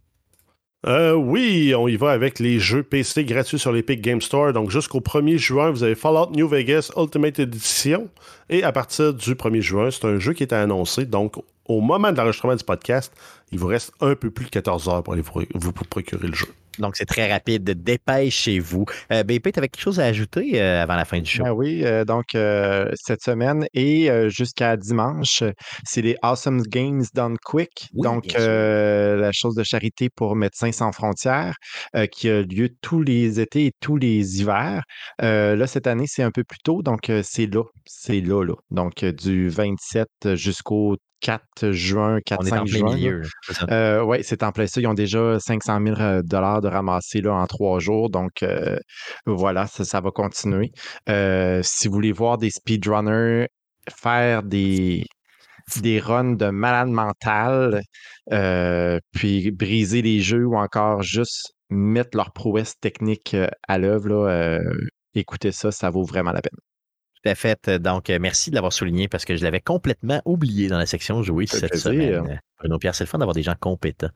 Euh, 0.85 1.13
oui, 1.13 1.73
on 1.75 1.87
y 1.87 1.95
va 1.95 2.11
avec 2.11 2.39
les 2.39 2.59
jeux 2.59 2.83
PC 2.83 3.25
gratuits 3.25 3.57
sur 3.57 3.71
l'Epic 3.71 4.01
Game 4.01 4.21
Store. 4.21 4.53
Donc, 4.53 4.69
jusqu'au 4.69 4.99
1er 4.99 5.37
juin, 5.37 5.71
vous 5.71 5.81
avez 5.81 5.95
Fallout 5.95 6.29
New 6.31 6.47
Vegas 6.47 6.91
Ultimate 6.95 7.39
Edition. 7.39 8.07
Et 8.49 8.63
à 8.63 8.71
partir 8.71 9.13
du 9.13 9.33
1er 9.33 9.61
juin, 9.61 9.89
c'est 9.89 10.05
un 10.05 10.19
jeu 10.19 10.33
qui 10.33 10.43
est 10.43 10.53
annoncé. 10.53 11.05
Donc, 11.05 11.37
au 11.67 11.81
moment 11.81 12.11
de 12.11 12.17
l'enregistrement 12.17 12.55
du 12.55 12.63
podcast, 12.63 13.13
il 13.51 13.59
vous 13.59 13.67
reste 13.67 13.91
un 14.01 14.15
peu 14.15 14.31
plus 14.31 14.45
de 14.45 14.49
14 14.49 14.89
heures 14.89 15.03
pour 15.03 15.13
aller 15.13 15.23
vous, 15.23 15.43
vous 15.53 15.71
procurer 15.71 16.27
le 16.27 16.33
jeu. 16.33 16.47
Donc, 16.79 16.95
c'est 16.97 17.05
très 17.05 17.31
rapide. 17.31 17.63
Dépêchez-vous. 17.63 18.85
Euh, 19.11 19.23
BP, 19.23 19.53
tu 19.53 19.59
avais 19.59 19.69
quelque 19.69 19.81
chose 19.81 19.99
à 19.99 20.05
ajouter 20.05 20.61
euh, 20.61 20.83
avant 20.83 20.95
la 20.95 21.05
fin 21.05 21.19
du 21.19 21.29
show? 21.29 21.43
Ben 21.43 21.51
oui, 21.51 21.83
euh, 21.85 22.03
donc 22.05 22.35
euh, 22.35 22.91
cette 22.95 23.21
semaine 23.21 23.65
et 23.73 24.09
euh, 24.09 24.29
jusqu'à 24.29 24.75
dimanche, 24.77 25.43
c'est 25.85 26.01
les 26.01 26.17
Awesome 26.21 26.63
Games 26.63 27.03
Done 27.13 27.37
Quick. 27.43 27.89
Oui, 27.93 28.01
donc, 28.01 28.35
euh, 28.35 29.15
la 29.15 29.31
chose 29.31 29.55
de 29.55 29.63
charité 29.63 30.09
pour 30.09 30.35
Médecins 30.35 30.71
sans 30.71 30.91
frontières 30.91 31.55
euh, 31.95 32.07
qui 32.07 32.29
a 32.29 32.41
lieu 32.41 32.69
tous 32.81 33.01
les 33.01 33.39
étés 33.39 33.67
et 33.67 33.71
tous 33.79 33.97
les 33.97 34.41
hivers. 34.41 34.83
Euh, 35.21 35.55
là, 35.55 35.67
cette 35.67 35.87
année, 35.87 36.05
c'est 36.07 36.23
un 36.23 36.31
peu 36.31 36.43
plus 36.43 36.59
tôt, 36.63 36.81
donc 36.81 37.09
euh, 37.09 37.21
c'est 37.23 37.47
là. 37.47 37.63
C'est 37.85 38.21
là, 38.21 38.43
là. 38.43 38.55
Donc, 38.71 39.03
euh, 39.03 39.11
du 39.11 39.49
27 39.49 40.07
jusqu'au 40.33 40.97
4 41.21 41.71
juin, 41.71 42.19
On 42.37 42.45
est 42.45 42.51
4-5 42.51 42.59
en 42.59 42.63
plein 42.63 42.65
juin. 42.65 42.95
milieu. 42.95 43.21
Euh, 43.69 44.03
oui, 44.03 44.19
c'est 44.23 44.43
en 44.43 44.51
plein 44.51 44.67
ça. 44.67 44.81
Ils 44.81 44.87
ont 44.87 44.93
déjà 44.93 45.39
500 45.39 45.79
000 45.83 45.99
euh, 45.99 46.21
dollars 46.21 46.61
de 46.61 46.67
ramasser 46.67 47.21
là, 47.21 47.33
en 47.33 47.45
trois 47.47 47.79
jours. 47.79 48.09
Donc, 48.09 48.43
euh, 48.43 48.77
voilà, 49.25 49.67
ça, 49.67 49.85
ça 49.85 50.01
va 50.01 50.11
continuer. 50.11 50.71
Euh, 51.09 51.61
si 51.63 51.87
vous 51.87 51.93
voulez 51.93 52.11
voir 52.11 52.37
des 52.37 52.49
speedrunners 52.49 53.47
faire 53.95 54.43
des, 54.43 55.05
des 55.81 55.99
runs 55.99 56.35
de 56.35 56.49
malade 56.49 56.89
mental, 56.89 57.81
puis 59.11 59.51
briser 59.51 60.01
les 60.01 60.19
jeux 60.19 60.45
ou 60.45 60.57
encore 60.57 61.01
juste 61.03 61.53
mettre 61.69 62.17
leur 62.17 62.33
prouesse 62.33 62.73
technique 62.79 63.35
à 63.67 63.77
l'œuvre, 63.77 64.59
écoutez 65.13 65.51
ça, 65.51 65.71
ça 65.71 65.89
vaut 65.89 66.03
vraiment 66.03 66.31
la 66.31 66.41
peine. 66.41 66.57
À 67.25 67.35
fait. 67.35 67.69
Donc, 67.69 68.09
euh, 68.09 68.19
merci 68.21 68.51
de 68.51 68.55
l'avoir 68.55 68.71
souligné 68.71 69.07
parce 69.07 69.25
que 69.25 69.35
je 69.35 69.43
l'avais 69.43 69.61
complètement 69.61 70.21
oublié 70.25 70.67
dans 70.67 70.77
la 70.77 70.85
section 70.85 71.23
jouer 71.23 71.47
cette 71.47 71.69
plaisir. 71.71 71.91
semaine. 71.91 72.39
Bruno 72.59 72.79
Pierre, 72.79 72.95
c'est 72.95 73.03
le 73.03 73.09
fun 73.09 73.17
d'avoir 73.17 73.35
des 73.35 73.43
gens 73.43 73.55
compétents 73.59 74.09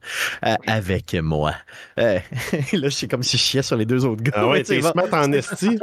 euh, 0.45 0.55
avec 0.65 1.13
moi. 1.15 1.53
Euh, 1.99 2.19
là, 2.73 2.89
c'est 2.89 3.07
comme 3.07 3.21
si 3.21 3.37
je 3.37 3.43
chiais 3.43 3.61
sur 3.61 3.75
les 3.75 3.85
deux 3.85 4.05
autres 4.05 4.23
gars. 4.23 4.31
Ah 4.35 4.47
ouais, 4.47 4.63
t'es 4.63 4.79
bon. 4.79 4.91
smart 4.91 5.07
en 5.11 5.31
esti. 5.33 5.77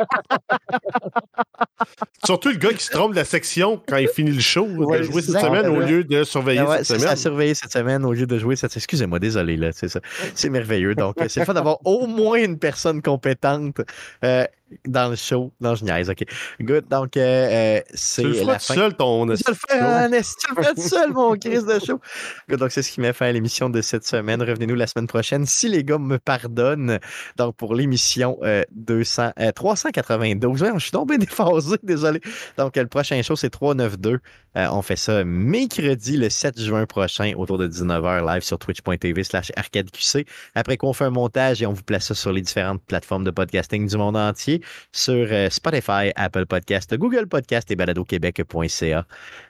Surtout 2.24 2.48
le 2.48 2.56
gars 2.56 2.72
qui 2.72 2.84
se 2.84 2.90
trompe 2.90 3.12
de 3.12 3.16
la 3.16 3.24
section 3.24 3.80
quand 3.86 3.98
il 3.98 4.08
finit 4.08 4.32
le 4.32 4.40
show, 4.40 4.66
Ouais, 4.66 4.98
de 4.98 5.02
jouer 5.04 5.22
cette 5.22 5.38
semaine 5.40 5.66
au 5.66 5.80
lieu 5.80 6.02
de 6.04 6.24
surveiller 6.24 6.60
Ah 6.60 6.68
ouais, 6.70 6.84
cette 6.84 6.98
semaine. 6.98 7.12
à 7.12 7.16
surveiller 7.16 7.54
cette 7.54 7.72
semaine 7.72 8.04
au 8.04 8.12
lieu 8.12 8.26
de 8.26 8.38
jouer 8.38 8.56
cette 8.56 8.74
Excusez-moi, 8.76 9.18
désolé, 9.18 9.56
là, 9.56 9.70
c'est 9.72 9.88
ça. 9.88 10.00
C'est 10.34 10.50
merveilleux. 10.50 10.94
Donc, 10.94 11.16
c'est 11.28 11.40
le 11.40 11.46
fun 11.46 11.54
d'avoir 11.54 11.78
au 11.84 12.06
moins 12.06 12.38
une 12.42 12.58
personne 12.58 13.02
compétente 13.02 13.80
euh, 14.24 14.44
dans 14.86 15.08
le 15.08 15.16
show. 15.16 15.52
Non, 15.60 15.74
je 15.74 15.84
niaise, 15.84 16.10
OK. 16.10 16.24
Good. 16.60 16.88
Donc, 16.88 17.16
euh, 17.16 17.20
euh, 17.20 17.80
c'est 17.94 18.22
Tu 18.22 18.28
le 18.28 18.34
feras 18.34 18.52
la 18.52 18.58
tout 18.58 18.64
fin. 18.64 18.74
seul, 18.74 18.96
ton 18.96 19.26
Je 19.26 19.30
le 19.32 19.36
tu 19.36 19.44
le 19.50 20.62
fais 20.62 20.74
tout 20.74 20.80
seul, 20.80 21.12
mon 21.12 21.36
Chris 21.36 21.62
de 21.62 21.78
show. 21.84 22.00
Good, 22.48 22.58
Donc, 22.58 22.72
c'est 22.72 22.82
ce 22.82 22.90
qui 22.90 23.00
met 23.00 23.12
fin 23.12 23.26
à 23.26 23.32
l'émission 23.32 23.70
de 23.70 23.80
cette 23.80 24.06
semaine. 24.06 24.42
Revenez-nous 24.42 24.74
la 24.74 24.86
semaine 24.86 25.06
prochaine, 25.06 25.46
si 25.46 25.68
les 25.68 25.84
gars 25.84 25.98
me 25.98 26.18
pardonnent. 26.18 26.98
Donc, 27.36 27.56
pour 27.56 27.74
l'émission 27.74 28.38
euh, 28.42 28.62
200, 28.72 29.32
euh, 29.38 29.52
392. 29.52 30.62
Ouais, 30.62 30.70
je 30.74 30.78
suis 30.80 30.90
tombé 30.90 31.18
déphasé, 31.18 31.76
désolé. 31.82 32.20
Donc, 32.58 32.76
le 32.76 32.86
prochain 32.86 33.20
show, 33.22 33.36
c'est 33.36 33.50
392. 33.50 34.18
Euh, 34.56 34.68
on 34.72 34.80
fait 34.80 34.96
ça 34.96 35.22
mercredi, 35.24 36.16
le 36.16 36.30
7 36.30 36.58
juin 36.58 36.86
prochain, 36.86 37.32
autour 37.36 37.58
de 37.58 37.68
19h, 37.68 38.26
live 38.34 38.42
sur 38.42 38.58
twitch.tv 38.58 39.22
slash 39.22 39.52
arcadeqc. 39.54 40.26
Après 40.54 40.76
qu'on 40.78 40.92
fait 40.94 41.04
un 41.04 41.10
montage 41.10 41.62
et 41.62 41.66
on 41.66 41.72
vous 41.74 41.82
place 41.82 42.06
ça 42.06 42.14
sur 42.14 42.32
les 42.32 42.40
différentes 42.40 42.82
plateformes 42.86 43.24
de 43.24 43.30
podcasting 43.30 43.86
du 43.86 43.96
monde 43.98 44.16
entier, 44.16 44.55
sur 44.92 45.26
euh, 45.30 45.48
Spotify, 45.50 46.10
Apple 46.16 46.46
Podcast, 46.46 46.94
Google 46.96 47.26
Podcast 47.26 47.70
et 47.70 47.76
baladoquebec.ca. 47.76 49.06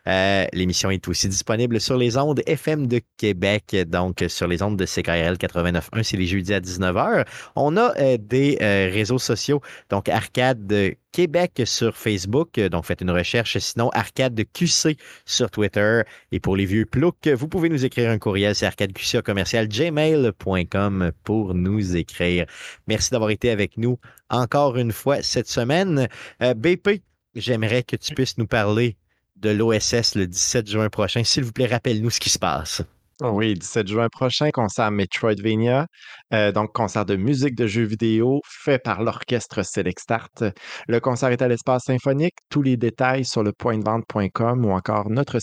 Euh, 0.07 0.45
L'émission 0.53 0.91
est 0.91 1.07
aussi 1.09 1.29
disponible 1.29 1.81
sur 1.81 1.97
les 1.97 2.17
ondes 2.17 2.41
FM 2.47 2.87
de 2.87 3.01
Québec, 3.17 3.77
donc 3.89 4.23
euh, 4.23 4.29
sur 4.29 4.47
les 4.47 4.63
ondes 4.63 4.77
de 4.77 4.87
CKRL 4.87 5.37
89.1, 5.37 6.03
c'est 6.03 6.17
les 6.17 6.27
jeudis 6.27 6.55
à 6.55 6.61
19h. 6.61 7.27
On 7.57 7.77
a 7.77 8.17
des 8.19 8.57
réseaux 8.93 9.19
sociaux, 9.19 9.61
donc 9.91 10.09
Arcade 10.09 10.67
de 10.67 10.95
Québec 11.17 11.63
sur 11.65 11.97
Facebook, 11.97 12.61
donc 12.61 12.85
faites 12.85 13.01
une 13.01 13.11
recherche, 13.11 13.57
sinon 13.57 13.89
Arcade 13.95 14.35
de 14.35 14.43
QC 14.43 14.99
sur 15.25 15.51
Twitter. 15.51 16.03
Et 16.31 16.41
pour 16.41 16.57
les 16.57 16.67
vieux 16.67 16.85
ploucs, 16.85 17.27
vous 17.29 17.49
pouvez 17.49 17.71
nous 17.71 17.87
écrire 17.87 18.11
un 18.11 18.19
courriel, 18.19 18.55
c'est 18.55 18.67
arcadeqc 18.67 19.23
commercial 19.23 19.67
gmail.com 19.67 21.13
pour 21.25 21.55
nous 21.55 21.97
écrire. 21.97 22.45
Merci 22.87 23.13
d'avoir 23.13 23.31
été 23.31 23.49
avec 23.49 23.79
nous 23.79 23.99
encore 24.29 24.77
une 24.77 24.93
fois 24.93 25.23
cette 25.23 25.49
semaine. 25.49 26.07
Euh, 26.43 26.53
BP, 26.53 27.01
j'aimerais 27.35 27.83
que 27.83 27.97
tu 27.97 28.15
puisses 28.15 28.37
nous 28.37 28.47
parler 28.47 28.99
de 29.37 29.49
l'OSS 29.49 30.17
le 30.17 30.27
17 30.27 30.69
juin 30.69 30.91
prochain. 30.91 31.25
S'il 31.25 31.45
vous 31.45 31.53
plaît, 31.53 31.65
rappelle-nous 31.65 32.11
ce 32.11 32.21
qui 32.21 32.29
se 32.29 32.39
passe. 32.39 32.83
Oh 33.23 33.31
Oui, 33.31 33.55
17 33.55 33.89
juin 33.89 34.09
prochain, 34.11 34.51
concert 34.51 34.91
Metroidvania, 34.91 35.87
euh, 36.35 36.53
donc 36.53 36.73
concert 36.75 37.07
de 37.07 37.17
musique 37.17 37.55
de 37.55 37.67
jeux 37.67 37.85
vidéo 37.85 38.43
fait 38.45 38.79
par 38.79 39.03
l'orchestre 39.03 39.63
Select 39.65 40.01
Start. 40.01 40.45
Le 40.87 41.01
concert 41.01 41.31
est 41.31 41.41
à 41.41 41.49
l'espace 41.49 41.85
symphonique. 41.85 42.35
Tous 42.51 42.61
les 42.61 42.77
détails 42.77 43.25
sur 43.25 43.43
le 43.43 43.53
pointvente.com 43.53 44.67
ou 44.67 44.71
encore 44.71 45.09
notre 45.09 45.39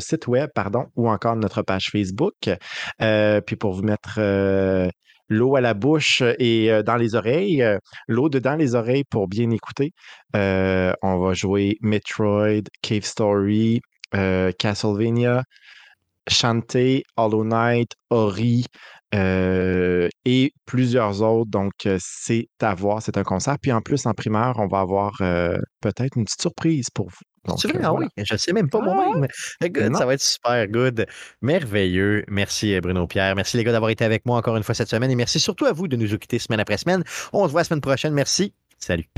site 0.00 0.26
web, 0.28 0.50
pardon, 0.54 0.84
ou 0.94 1.08
encore 1.08 1.36
notre 1.36 1.62
page 1.62 1.88
Facebook. 1.90 2.50
Euh, 3.00 3.40
puis 3.40 3.56
pour 3.56 3.72
vous 3.72 3.84
mettre 3.84 4.16
euh, 4.18 4.86
l'eau 5.30 5.56
à 5.56 5.62
la 5.62 5.72
bouche 5.72 6.22
et 6.38 6.82
dans 6.84 6.96
les 6.96 7.14
oreilles, 7.14 7.64
l'eau 8.06 8.28
dedans 8.28 8.56
les 8.56 8.74
oreilles 8.74 9.04
pour 9.04 9.28
bien 9.28 9.48
écouter, 9.50 9.92
on 10.34 11.18
va 11.18 11.32
jouer 11.32 11.78
Metroid, 11.80 12.64
Cave 12.82 13.04
Story, 13.04 13.80
Castlevania, 14.12 15.44
Shantae, 16.28 17.02
Hollow 17.16 17.44
Knight, 17.44 17.92
Ori 18.10 18.64
euh, 19.14 20.08
et 20.24 20.52
plusieurs 20.66 21.22
autres. 21.22 21.50
Donc, 21.50 21.72
euh, 21.86 21.98
c'est 22.00 22.48
à 22.60 22.74
voir, 22.74 23.02
c'est 23.02 23.18
un 23.18 23.24
concert. 23.24 23.56
Puis 23.60 23.72
en 23.72 23.80
plus, 23.80 24.06
en 24.06 24.12
primaire, 24.14 24.54
on 24.56 24.66
va 24.66 24.80
avoir 24.80 25.12
euh, 25.20 25.58
peut-être 25.80 26.16
une 26.16 26.24
petite 26.24 26.40
surprise 26.40 26.88
pour 26.90 27.08
vous. 27.08 27.20
Donc, 27.44 27.60
vrai, 27.64 27.76
euh, 27.76 27.80
ah 27.82 27.90
voilà. 27.90 28.08
oui, 28.16 28.24
je 28.24 28.36
sais 28.36 28.52
même 28.52 28.70
pas 28.70 28.80
moi-même. 28.80 29.26
Euh, 29.64 29.68
Good, 29.68 29.96
ça 29.96 30.06
va 30.06 30.14
être 30.14 30.22
super 30.22 30.68
good. 30.68 31.06
Merveilleux. 31.40 32.24
Merci 32.28 32.80
Bruno 32.80 33.06
Pierre. 33.08 33.34
Merci 33.34 33.56
les 33.56 33.64
gars 33.64 33.72
d'avoir 33.72 33.90
été 33.90 34.04
avec 34.04 34.24
moi 34.26 34.38
encore 34.38 34.56
une 34.56 34.62
fois 34.62 34.76
cette 34.76 34.88
semaine 34.88 35.10
et 35.10 35.16
merci 35.16 35.40
surtout 35.40 35.66
à 35.66 35.72
vous 35.72 35.88
de 35.88 35.96
nous 35.96 36.14
écouter 36.14 36.38
semaine 36.38 36.60
après 36.60 36.78
semaine. 36.78 37.02
On 37.32 37.46
se 37.46 37.50
voit 37.50 37.62
la 37.62 37.64
semaine 37.64 37.80
prochaine. 37.80 38.14
Merci. 38.14 38.54
Salut. 38.78 39.08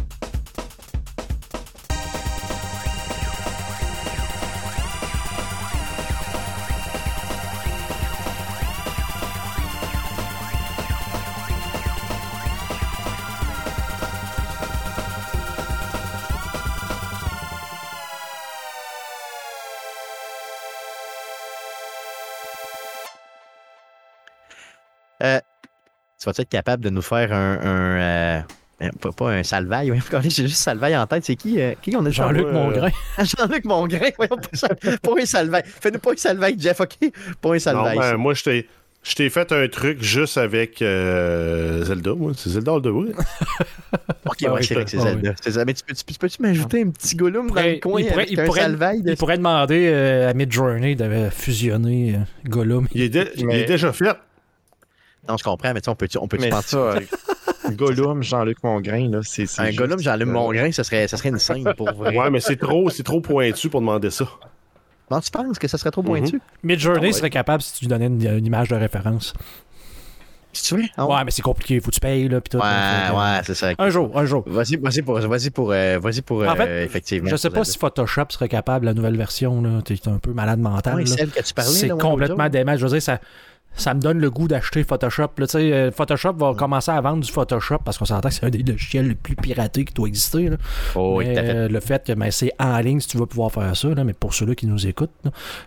Tu 26.33 26.39
vas 26.39 26.43
être 26.43 26.49
capable 26.49 26.83
de 26.85 26.91
nous 26.91 27.03
faire 27.03 27.33
un. 27.33 27.59
un, 27.63 28.01
euh, 28.01 28.41
pas, 29.01 29.13
pas 29.13 29.31
un 29.31 29.43
salvaille, 29.45 29.91
oui. 29.93 29.99
J'ai 30.25 30.49
juste 30.49 30.57
salvaille 30.57 30.97
en 30.97 31.07
tête. 31.07 31.25
C'est 31.25 31.37
qui, 31.37 31.61
euh, 31.61 31.75
qui 31.81 31.95
on 31.97 32.05
a 32.05 32.11
Jean-Luc 32.11 32.47
Euh, 32.47 32.53
Mongrain. 32.53 32.91
Jean-Luc 33.19 33.65
Mongrain. 33.65 34.11
voyons, 34.17 34.37
pas, 34.37 35.11
un 35.21 35.25
salvaille. 35.27 35.63
Fais-nous 35.65 35.99
pas 36.01 36.13
un 36.13 36.17
salvaille, 36.17 36.57
Jeff, 36.59 36.81
OK? 36.81 36.97
Pas 37.41 37.49
un 37.51 37.53
Non, 37.53 37.59
salvaille. 37.59 37.99
ben, 37.99 38.17
moi, 38.17 38.35
je 38.35 38.43
t'ai. 38.43 38.69
Je 39.07 39.15
t'ai 39.17 39.29
fait 39.29 39.53
un 39.53 39.69
truc 39.69 40.03
juste 40.03 40.39
avec 40.39 40.81
euh, 40.81 41.85
Zelda, 41.85 42.15
moi. 42.15 42.33
C'est 42.35 42.49
Zelda 42.49 42.73
All 42.73 42.81
the 42.81 42.87
Way. 42.87 43.11
OK, 43.13 44.37
Ah 44.47 44.53
ouais, 44.53 44.59
oui, 44.61 44.65
c'est 44.65 44.75
vrai 44.75 44.85
que 44.85 44.91
c'est 44.91 44.99
Zelda. 44.99 45.33
C'est 45.43 45.51
ça. 45.53 45.65
Mais 45.67 45.75
tu 45.75 45.85
peux- 45.85 45.95
tu 45.95 46.05
peux- 46.05 46.13
tu 46.15 46.19
peux-tu 46.19 46.43
m'ajouter 46.43 46.83
un 46.83 46.89
petit 46.89 47.15
gollum 47.15 47.49
dans 47.51 47.55
le 47.55 47.61
pourrait- 47.61 47.81
coin 47.81 48.01
il 48.01 48.07
pourrait- 48.07 48.15
avec 48.23 48.31
il 48.33 48.41
un 48.41 48.45
pourrait- 48.47 48.61
salvaille? 48.63 49.03
de- 49.03 49.11
Il 49.11 49.17
pourrait 49.19 49.37
demander 49.37 49.89
euh, 49.93 50.31
à 50.31 50.33
Midjourney 50.33 50.97
de 50.97 51.29
fusionner 51.31 52.15
euh, 52.15 52.49
Gollum. 52.49 52.89
Il 52.95 53.03
est 53.03 53.09
déjà 53.67 53.93
fait. 53.93 54.07
Non, 55.29 55.37
je 55.37 55.45
comprends, 55.45 55.73
mais 55.73 55.81
tu 55.81 55.85
sais, 55.87 55.91
on 55.91 55.95
peut-tu 55.97 56.19
on 56.19 56.29
peut 56.29 56.37
Mais 56.41 56.51
penser 56.51 56.69
ça, 56.71 56.77
euh, 56.79 57.01
Gollum, 57.71 58.23
Jean-Luc 58.23 58.63
Mongrain, 58.63 59.09
là, 59.11 59.21
c'est. 59.23 59.47
c'est 59.47 59.63
un 59.63 59.67
juste, 59.67 59.79
gollum, 59.79 59.99
Jean-Luc 60.01 60.29
euh, 60.29 60.33
Mongrain, 60.33 60.71
ce 60.73 60.83
serait, 60.83 61.09
ce 61.09 61.17
serait 61.17 61.31
une 61.31 61.39
scène 61.39 61.73
pour 61.75 61.93
vrai. 61.93 62.17
Ouais, 62.17 62.31
mais 62.31 62.41
c'est 62.41 62.57
trop, 62.57 62.91
c'est 62.91 63.03
trop 63.03 63.21
pointu 63.21 63.71
pour 63.71 63.81
demander 63.81 64.11
ça. 64.11 64.27
Non, 65.11 65.21
tu 65.21 65.31
penses 65.31 65.59
que 65.59 65.69
ça 65.69 65.79
serait 65.79 65.91
trop 65.91 66.03
pointu? 66.03 66.41
Midjourney 66.63 66.99
Ah 67.01 67.07
ouais. 67.07 67.13
serait 67.13 67.31
capable 67.31 67.63
si 67.63 67.75
tu 67.75 67.81
lui 67.85 67.89
donnais 67.89 68.07
une, 68.07 68.39
une 68.39 68.47
image 68.47 68.69
de 68.69 68.75
référence. 68.75 69.35
Si 70.53 70.63
tu 70.63 70.77
veux? 70.77 70.85
Ah 70.97 71.07
Ouais, 71.07 71.25
mais 71.25 71.31
c'est 71.33 71.43
compliqué, 71.43 71.81
faut 71.81 71.91
que 71.91 71.95
tu 71.95 72.01
payes, 72.01 72.29
là, 72.29 72.41
pis 72.41 72.51
tout. 72.51 72.59
Ouais, 72.59 72.63
que- 72.63 73.13
ouais, 73.17 73.41
c'est 73.45 73.55
ça. 73.55 73.71
Un 73.77 73.91
jour, 73.91 74.17
un 74.17 74.25
jour. 74.25 74.45
Vas-y, 74.47 74.77
vas-y 74.77 75.03
pour, 75.03 75.19
vas-y 75.19 75.51
pour, 75.51 75.73
euh, 75.73 75.99
vas-y 75.99 76.23
pour, 76.23 76.39
En 76.43 76.49
euh, 76.49 76.55
fait, 76.55 76.85
effectivement. 76.85 77.29
Je 77.29 77.37
sais 77.37 77.51
pas 77.51 77.65
si 77.65 77.77
Photoshop 77.77 78.27
serait 78.31 78.49
capable, 78.49 78.87
la 78.87 78.95
nouvelle 78.95 79.17
version, 79.17 79.61
là. 79.63 79.83
T'es 79.85 79.97
un 80.07 80.19
peu 80.19 80.33
malade 80.33 80.61
mental. 80.61 80.95
Ouais, 80.95 81.05
là. 81.05 81.17
celle 81.17 81.31
que 81.31 81.43
tu 81.43 81.55
parlais. 81.55 81.71
C'est 81.71 81.89
complètement 81.89 82.49
dément. 82.49 82.77
Je 82.77 82.85
veux 82.87 82.91
dire, 82.93 83.03
ça, 83.03 83.19
ça 83.77 83.95
me 83.95 84.01
donne 84.01 84.19
le 84.19 84.31
goût 84.31 84.49
d'acheter 84.49 84.85
Photoshop. 84.85 85.31
là. 85.39 85.47
Euh, 85.55 85.91
Photoshop 85.91 86.33
va 86.35 86.55
commencer 86.55 86.91
à 86.91 87.01
vendre 87.01 87.23
du 87.23 87.31
Photoshop 87.31 87.79
parce 87.85 87.99
qu'on 87.99 88.05
s'entend 88.05 88.29
que 88.29 88.35
c'est 88.35 88.45
un 88.45 88.51
des 88.51 88.63
logiciels 88.63 89.09
les 89.09 89.15
plus 89.15 89.37
piratés 89.37 89.85
qui 89.85 89.95
doit 89.95 90.09
exister. 90.09 90.49
là. 90.49 90.57
Oh, 90.95 91.19
Mais, 91.19 91.35
fait. 91.35 91.55
euh, 91.55 91.69
le 91.69 91.81
fait 91.81 92.07
que 92.07 92.13
ben, 92.13 92.31
c'est 92.31 92.53
en 92.59 92.79
ligne 92.79 93.01
si 93.01 93.09
tu 93.09 93.19
vas 93.19 93.27
pouvoir 93.27 93.53
faire 93.53 93.77
ça, 93.77 93.89
là, 93.89 94.05
mais 94.05 94.13
pour 94.15 94.35
ceux-là 94.35 94.55
qui 94.55 94.67
nous 94.67 94.87
écoutent, 94.87 95.11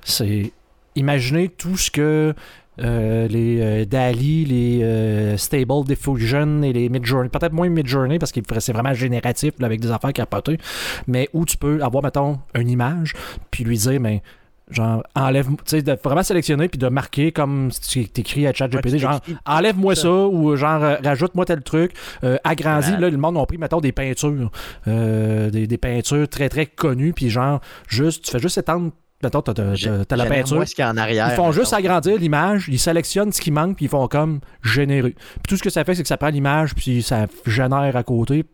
c'est 0.04 0.52
imaginez 0.96 1.50
tout 1.50 1.78
ce 1.78 1.92
que 1.92 2.34
euh, 2.80 3.28
les 3.28 3.60
euh, 3.60 3.86
DALI, 3.86 4.46
les 4.46 4.84
euh, 4.84 5.38
Stable 5.38 5.84
Diffusion 5.86 6.62
et 6.62 6.74
les 6.74 6.90
Midjourney, 6.90 7.30
peut-être 7.30 7.54
moins 7.54 7.70
Midjourney 7.70 8.20
parce 8.20 8.32
que 8.32 8.40
c'est 8.60 8.74
vraiment 8.74 8.94
génératif 8.94 9.54
là, 9.60 9.66
avec 9.66 9.80
des 9.82 9.90
affaires 9.90 10.14
capotées, 10.14 10.60
mais 11.08 11.28
où 11.34 11.46
tu 11.46 11.58
peux 11.58 11.82
avoir, 11.82 12.04
mettons, 12.04 12.40
une 12.54 12.70
image, 12.70 13.14
puis 13.50 13.64
lui 13.64 13.78
dire, 13.78 14.00
mais 14.00 14.22
genre, 14.70 15.04
enlève, 15.16 15.48
tu 15.48 15.56
sais, 15.66 15.82
de 15.82 15.98
vraiment 16.04 16.24
sélectionner 16.24 16.68
puis 16.68 16.78
de 16.78 16.88
marquer 16.90 17.32
comme 17.32 17.72
si 17.72 18.08
tu 18.10 18.20
écris 18.22 18.48
à 18.48 18.54
ChatGPT, 18.54 18.94
Ouais, 18.94 19.00
genre, 19.00 19.22
enlève-moi 19.46 19.96
ça. 19.96 20.02
ça, 20.04 20.10
ou 20.12 20.56
genre, 20.56 20.84
euh, 20.84 20.96
rajoute-moi 21.04 21.46
tel 21.46 21.62
truc, 21.62 21.94
euh, 22.24 22.38
agrandis, 22.44 22.92
là, 22.98 23.10
le 23.10 23.18
monde 23.18 23.38
a 23.38 23.46
pris, 23.46 23.58
mettons, 23.58 23.80
des 23.80 23.92
peintures, 23.92 24.52
euh, 24.88 25.50
des, 25.50 25.68
des 25.68 25.78
peintures 25.78 26.28
très, 26.28 26.50
très 26.50 26.66
connues, 26.66 27.14
puis 27.14 27.30
genre, 27.30 27.62
juste, 27.88 28.26
tu 28.26 28.32
fais 28.32 28.40
juste 28.40 28.58
étendre, 28.58 28.92
mettons, 29.24 29.42
t'as, 29.42 29.54
t'as- 29.54 29.74
J'ai- 29.76 29.90
t'as- 29.90 30.06
t'as 30.06 30.16
la 30.16 30.26
peinture, 30.26 30.58
voir 30.58 30.68
ce 30.68 30.76
qu'il 30.76 30.84
y 30.84 30.88
a 30.88 30.92
en 30.92 30.98
arrière. 30.98 31.30
ils 31.32 31.36
font 31.36 31.52
juste 31.52 31.74
agrandir 31.74 32.18
l'image, 32.18 32.68
ils 32.70 32.80
sélectionnent 32.80 33.32
ce 33.32 33.42
qui 33.42 33.52
manque, 33.52 33.76
puis 33.76 33.86
ils 33.86 33.90
font 33.90 34.08
comme 34.08 34.40
générer. 34.64 35.12
Puis 35.12 35.42
tout 35.50 35.58
ce 35.58 35.64
que 35.64 35.70
ça 35.70 35.84
fait, 35.84 35.96
c'est 35.96 36.04
que 36.04 36.08
ça 36.08 36.18
prend 36.18 36.30
l'image, 36.30 36.76
puis 36.76 37.02
ça 37.02 37.26
génère 37.46 37.96
à 37.96 38.04
côté 38.04 38.46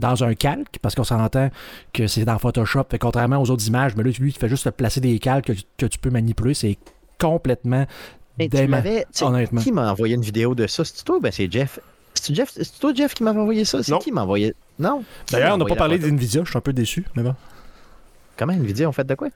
dans 0.00 0.24
un 0.24 0.34
calque, 0.34 0.78
parce 0.80 0.94
qu'on 0.94 1.04
s'entend 1.04 1.50
que 1.92 2.06
c'est 2.06 2.24
dans 2.24 2.38
Photoshop. 2.38 2.84
Fait 2.90 2.98
contrairement 2.98 3.40
aux 3.42 3.50
autres 3.50 3.66
images, 3.66 3.94
mais 3.96 4.02
là, 4.04 4.10
lui, 4.18 4.30
il 4.30 4.38
fait 4.38 4.48
juste 4.48 4.64
te 4.64 4.70
placer 4.70 5.00
des 5.00 5.18
calques 5.18 5.46
que, 5.46 5.52
que 5.76 5.86
tu 5.86 5.98
peux 5.98 6.10
manipuler. 6.10 6.54
C'est 6.54 6.78
complètement 7.18 7.86
Mais 8.38 8.48
tu 8.48 9.24
honnêtement. 9.24 9.60
Qui 9.62 9.72
m'a 9.72 9.90
envoyé 9.90 10.14
une 10.14 10.22
vidéo 10.22 10.54
de 10.54 10.66
ça? 10.66 10.84
C'est 10.84 11.04
toi? 11.04 11.18
Ben, 11.20 11.32
c'est 11.32 11.50
Jeff? 11.50 11.78
C'est 12.14 12.34
Jeff, 12.34 12.50
c'est 12.54 12.78
toi, 12.78 12.92
Jeff, 12.94 13.12
qui 13.14 13.22
m'avait 13.22 13.40
envoyé 13.40 13.64
ça? 13.66 13.82
C'est 13.82 13.92
Non. 13.92 13.98
qui 13.98 14.10
m'a 14.12 14.22
envoyé? 14.22 14.54
Non? 14.78 15.02
D'ailleurs, 15.30 15.54
on 15.54 15.58
n'a 15.58 15.64
pas 15.66 15.74
parlé 15.74 15.98
d'NVIDIA, 15.98 16.42
je 16.44 16.48
suis 16.50 16.56
un 16.58 16.60
peu 16.62 16.72
déçu, 16.72 17.04
mais 17.14 17.22
bon. 17.22 17.34
Comment 18.36 18.52
Nvidia 18.52 18.88
ont 18.88 18.92
fait 18.92 19.04
de 19.06 19.14
quoi? 19.14 19.28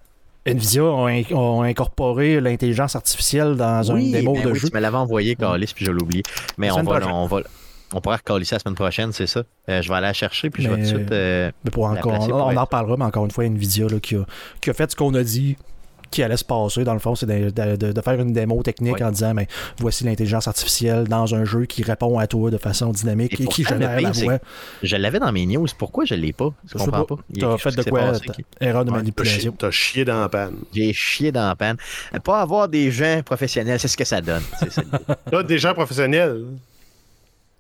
NVIDIA 0.47 0.83
ont, 0.85 1.07
in- 1.07 1.23
ont 1.35 1.63
incorporé 1.63 2.41
l'intelligence 2.41 2.97
artificielle 2.97 3.57
dans 3.57 3.83
oui, 3.93 4.09
un 4.09 4.19
démo 4.19 4.33
ben 4.35 4.45
de 4.45 4.51
oui, 4.53 4.59
jeu. 4.59 4.69
tu 4.69 4.75
me 4.75 4.81
l'avais 4.81 4.97
envoyé, 4.97 5.37
Calis, 5.37 5.73
puis 5.75 5.85
je 5.85 5.93
l'ai 5.93 6.03
oublié. 6.03 6.23
Mais 6.57 6.71
on 6.71 6.83
va, 6.83 7.01
on 7.13 7.27
va, 7.27 7.41
on 7.93 8.01
pourra 8.01 8.17
recalisser 8.17 8.55
la 8.55 8.59
semaine 8.61 8.75
prochaine, 8.75 9.13
c'est 9.13 9.27
ça. 9.27 9.43
Euh, 9.69 9.83
je 9.83 9.89
vais 9.89 9.95
aller 9.97 10.07
la 10.07 10.13
chercher, 10.13 10.49
puis 10.49 10.63
je 10.63 10.69
vais 10.71 10.77
tout 10.77 10.81
de 10.83 10.87
suite. 10.87 11.13
euh, 11.13 11.51
Mais 11.65 11.71
pour 11.71 11.85
encore, 11.85 12.13
on, 12.31 12.57
en 12.57 12.67
parlera, 12.67 12.97
mais 12.97 13.05
encore 13.05 13.25
une 13.25 13.31
fois, 13.31 13.45
Nvidia 13.45 13.87
là, 13.89 14.01
qui, 14.01 14.17
a, 14.17 14.25
qui 14.61 14.71
a 14.71 14.75
fait 14.75 14.91
ce 14.91 14.97
qu'on 14.97 15.13
a 15.15 15.23
dit 15.23 15.57
qui 16.11 16.23
allait 16.23 16.37
se 16.37 16.45
passer. 16.45 16.85
Dans 16.85 16.93
le 16.95 16.99
fond, 16.99 17.15
c'est 17.15 17.27
de, 17.27 17.51
de- 17.51 17.77
de- 17.77 17.93
de 17.93 18.01
faire 18.01 18.21
une 18.21 18.33
démo 18.33 18.63
technique 18.63 18.95
Ouais. 18.97 19.03
en 19.05 19.11
disant 19.11 19.33
mais 19.35 19.47
voici 19.79 20.05
l'intelligence 20.05 20.49
artificielle 20.49 21.05
dans 21.09 21.35
un 21.35 21.45
jeu 21.45 21.67
qui 21.67 21.83
répond 21.83 22.19
à 22.19 22.27
toi 22.27 22.51
de 22.51 22.59
façon 22.59 22.91
dynamique 22.91 23.39
Et 23.41 23.45
et, 23.45 23.47
qui 23.47 23.65
génère 23.65 24.01
la 24.01 24.11
voix. 24.11 24.39
Je 24.83 24.97
l'avais 24.97 25.19
dans 25.21 25.31
mes 25.33 25.47
news. 25.47 25.67
Pourquoi 25.79 26.05
je 26.05 26.15
l'ai 26.15 26.33
pas? 26.33 26.53
Je 26.67 26.79
comprends 26.79 27.05
pas. 27.05 27.17
pas. 27.17 27.23
Il 27.31 27.39
y 27.41 27.45
a 27.45 27.49
T'as 27.49 27.57
quelque 27.57 27.71
fait 27.71 27.85
de 27.85 27.91
quoi 27.91 28.01
passé 28.01 28.21
t'as- 28.27 28.33
qui- 28.33 28.45
Erreur 28.61 28.85
de 28.85 28.91
T'as 28.91 28.97
chié, 28.97 29.03
manipulation. 29.03 29.55
t'as 29.59 29.71
chié 29.71 30.05
dans 30.05 30.21
la 30.21 30.29
panne. 30.29 30.57
J'ai 30.75 30.93
chié 30.93 31.33
dans 31.33 31.47
la 31.49 31.55
panne. 31.57 31.77
Pas 32.25 32.41
avoir 32.41 32.69
des 32.69 32.91
gens 32.91 33.23
professionnels, 33.25 33.79
c'est 33.79 33.89
ce 33.89 33.97
que 33.97 34.05
ça 34.05 34.21
donne. 34.21 34.43
Là, 35.33 35.43
des 35.43 35.59
gens 35.59 35.75
professionnels. 35.75 36.45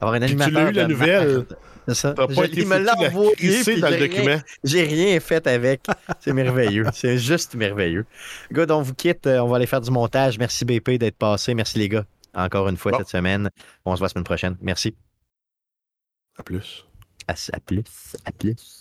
Avoir 0.00 0.14
un 0.14 0.20
Puis 0.20 0.36
tu 0.36 0.50
l'as 0.50 0.70
eu, 0.70 0.72
la 0.72 0.86
nouvelle. 0.88 1.46
C'est 1.88 1.94
ça. 1.94 2.14
Je- 2.16 2.34
pas 2.34 2.44
il 2.52 2.66
me 2.66 2.78
l'a 2.78 2.94
envoyé. 2.94 3.34
j'ai 3.64 3.80
document. 3.80 4.24
rien- 4.26 4.42
J'ai 4.64 4.82
rien 4.84 5.20
fait 5.20 5.46
avec. 5.46 5.86
C'est 6.20 6.32
merveilleux. 6.32 6.84
C'est 6.94 7.18
juste 7.18 7.54
merveilleux. 7.54 8.06
Good, 8.52 8.70
on 8.70 8.82
vous 8.82 8.94
quitte. 8.94 9.26
Euh, 9.26 9.38
On 9.40 9.48
va 9.48 9.56
aller 9.56 9.66
faire 9.66 9.80
du 9.80 9.90
montage. 9.90 10.38
Merci 10.38 10.64
BP 10.64 10.98
d'être 10.98 11.16
passé. 11.16 11.54
Merci 11.54 11.78
les 11.78 11.88
gars. 11.88 12.04
Encore 12.34 12.68
une 12.68 12.76
fois 12.76 12.92
Bon. 12.92 12.98
cette 12.98 13.08
semaine. 13.08 13.50
On 13.84 13.94
se 13.94 13.98
voit 13.98 14.06
la 14.06 14.10
semaine 14.10 14.24
prochaine. 14.24 14.56
Merci. 14.62 14.94
À 16.38 16.42
plus. 16.42 16.86
À, 17.26 17.32
à 17.32 17.60
plus. 17.60 17.82
À 18.24 18.32
plus. 18.32 18.79